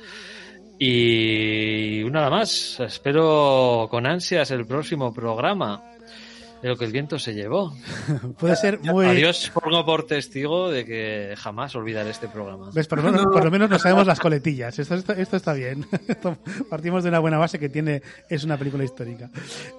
Y 0.80 2.04
nada 2.10 2.30
más, 2.30 2.78
espero 2.80 3.88
con 3.90 4.06
ansias 4.06 4.50
el 4.52 4.64
próximo 4.66 5.12
programa 5.12 5.82
de 6.62 6.68
lo 6.68 6.76
que 6.76 6.84
el 6.84 6.92
viento 6.92 7.18
se 7.18 7.34
llevó. 7.34 7.74
Puede 8.38 8.56
ser 8.56 8.80
muy... 8.80 9.06
Adiós, 9.06 9.50
pongo 9.54 9.84
por 9.84 10.06
testigo 10.06 10.70
de 10.70 10.84
que 10.84 11.34
jamás 11.38 11.74
olvidaré 11.76 12.10
este 12.10 12.28
programa. 12.28 12.70
¿Ves? 12.72 12.88
Por, 12.88 13.02
lo 13.02 13.10
menos, 13.10 13.26
por 13.32 13.44
lo 13.44 13.50
menos 13.50 13.70
no 13.70 13.78
sabemos 13.78 14.06
las 14.06 14.18
coletillas. 14.18 14.78
Esto, 14.78 14.94
esto, 14.94 15.12
esto 15.12 15.36
está 15.36 15.52
bien. 15.52 15.86
Partimos 16.70 17.04
de 17.04 17.10
una 17.10 17.20
buena 17.20 17.38
base 17.38 17.58
que 17.58 17.68
tiene 17.68 18.02
es 18.28 18.44
una 18.44 18.56
película 18.56 18.84
histórica. 18.84 19.30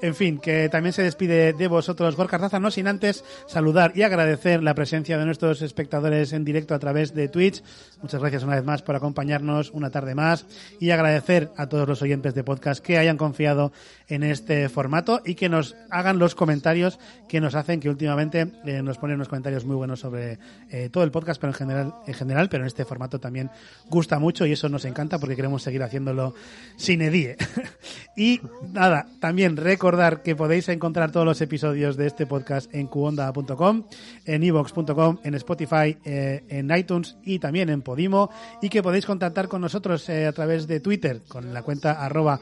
En 0.01 0.15
fin, 0.15 0.39
que 0.39 0.69
también 0.69 0.93
se 0.93 1.03
despide 1.03 1.53
de 1.53 1.67
vosotros 1.67 2.15
Gorka 2.15 2.37
Raza, 2.37 2.59
no 2.59 2.71
sin 2.71 2.87
antes 2.87 3.23
saludar 3.47 3.91
y 3.95 4.03
agradecer 4.03 4.63
la 4.63 4.73
presencia 4.73 5.17
de 5.17 5.25
nuestros 5.25 5.61
espectadores 5.61 6.33
en 6.33 6.45
directo 6.45 6.75
a 6.75 6.79
través 6.79 7.13
de 7.13 7.27
Twitch. 7.27 7.61
Muchas 8.01 8.21
gracias 8.21 8.43
una 8.43 8.55
vez 8.55 8.63
más 8.63 8.81
por 8.81 8.95
acompañarnos 8.95 9.71
una 9.71 9.89
tarde 9.89 10.15
más 10.15 10.45
y 10.79 10.91
agradecer 10.91 11.49
a 11.57 11.67
todos 11.67 11.87
los 11.87 12.01
oyentes 12.01 12.33
de 12.33 12.43
podcast 12.43 12.83
que 12.83 12.97
hayan 12.97 13.17
confiado 13.17 13.73
en 14.07 14.23
este 14.23 14.69
formato 14.69 15.21
y 15.25 15.35
que 15.35 15.49
nos 15.49 15.75
hagan 15.89 16.19
los 16.19 16.35
comentarios 16.35 16.68
que 17.27 17.41
nos 17.41 17.55
hacen 17.55 17.79
que 17.79 17.89
últimamente 17.89 18.51
eh, 18.65 18.81
nos 18.81 18.97
ponen 18.97 19.15
unos 19.15 19.27
comentarios 19.27 19.65
muy 19.65 19.75
buenos 19.75 19.99
sobre 19.99 20.39
eh, 20.69 20.89
todo 20.91 21.03
el 21.03 21.11
podcast, 21.11 21.39
pero 21.39 21.51
en 21.51 21.57
general, 21.57 21.95
en 22.05 22.13
general, 22.13 22.49
pero 22.49 22.63
en 22.63 22.67
este 22.67 22.85
formato 22.85 23.19
también 23.19 23.49
gusta 23.87 24.19
mucho 24.19 24.45
y 24.45 24.53
eso 24.53 24.69
nos 24.69 24.85
encanta 24.85 25.19
porque 25.19 25.35
queremos 25.35 25.63
seguir 25.63 25.83
haciéndolo 25.83 26.33
sin 26.75 27.01
edie. 27.01 27.37
y 28.15 28.41
nada, 28.71 29.07
también 29.19 29.57
recordar 29.57 30.23
que 30.23 30.35
podéis 30.35 30.69
encontrar 30.69 31.11
todos 31.11 31.25
los 31.25 31.41
episodios 31.41 31.97
de 31.97 32.07
este 32.07 32.25
podcast 32.25 32.73
en 32.73 32.87
cuonda.com, 32.87 33.83
en 34.25 34.43
evox.com, 34.43 35.19
en 35.23 35.35
Spotify, 35.35 35.97
eh, 36.05 36.43
en 36.49 36.75
iTunes 36.75 37.17
y 37.23 37.39
también 37.39 37.69
en 37.69 37.81
Podimo 37.81 38.29
y 38.61 38.69
que 38.69 38.83
podéis 38.83 39.05
contactar 39.05 39.47
con 39.47 39.61
nosotros 39.61 40.09
a 40.09 40.31
través 40.31 40.67
de 40.67 40.79
Twitter 40.79 41.21
con 41.27 41.53
la 41.53 41.63
cuenta 41.63 42.03
arroba 42.03 42.39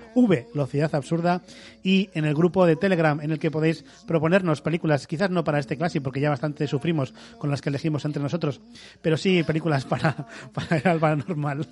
y 1.88 2.10
en 2.14 2.26
el 2.26 2.36
grupo 2.36 2.66
de 2.66 2.76
Telegram 2.76 3.22
en 3.22 3.32
el 3.32 3.40
que 3.40 3.50
podéis 3.50 3.86
proponernos 4.06 4.60
películas, 4.60 5.08
quizás 5.08 5.30
no 5.30 5.46
para 5.46 5.58
este 5.58 5.78
clásico 5.78 6.04
porque 6.04 6.20
ya 6.20 6.30
bastante 6.30 6.68
sufrimos 6.68 7.14
con 7.38 7.50
las 7.50 7.62
que 7.62 7.70
elegimos 7.70 8.04
entre 8.04 8.22
nosotros, 8.22 8.60
pero 9.02 9.16
sí 9.16 9.42
películas 9.44 9.86
para, 9.90 10.28
para 10.52 10.92
al 10.92 11.00
paranormal. 11.00 11.66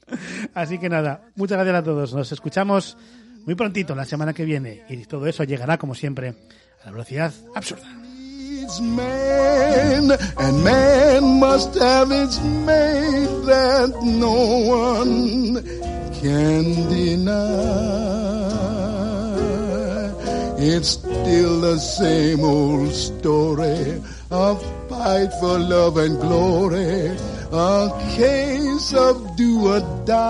Así 0.54 0.78
que 0.78 0.88
nada, 0.88 1.28
muchas 1.36 1.58
gracias 1.58 1.76
a 1.76 1.84
todos. 1.84 2.12
Nos 2.12 2.32
escuchamos 2.32 2.98
muy 3.46 3.54
prontito 3.54 3.94
la 3.94 4.04
semana 4.04 4.32
que 4.32 4.44
viene 4.44 4.82
y 4.88 4.96
todo 5.04 5.28
eso 5.28 5.44
llegará 5.44 5.78
como 5.78 5.94
siempre 5.94 6.34
a 6.82 6.86
la 6.86 6.90
velocidad 6.90 7.32
absurda. 7.54 7.86
man, 8.80 10.10
and 10.38 10.64
man 10.64 11.22
must 11.38 11.74
have 11.74 12.10
its 12.10 12.40
mate 12.40 13.44
that 13.46 13.90
no 14.02 14.32
one 14.66 15.62
can 16.20 16.88
deny. 16.88 18.81
It's 20.64 20.90
still 20.90 21.60
the 21.60 21.76
same 21.76 22.44
old 22.44 22.92
story, 22.92 24.00
a 24.30 24.54
fight 24.88 25.32
for 25.40 25.58
love 25.58 25.96
and 25.96 26.20
glory, 26.20 27.16
a 27.50 27.90
case 28.14 28.94
of 28.94 29.34
do 29.34 29.66
or 29.66 29.80
die. 30.04 30.22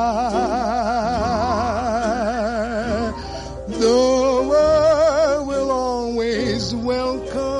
The 3.69 4.47
world 4.49 5.49
will 5.49 5.71
always 5.71 6.75
welcome 6.77 7.52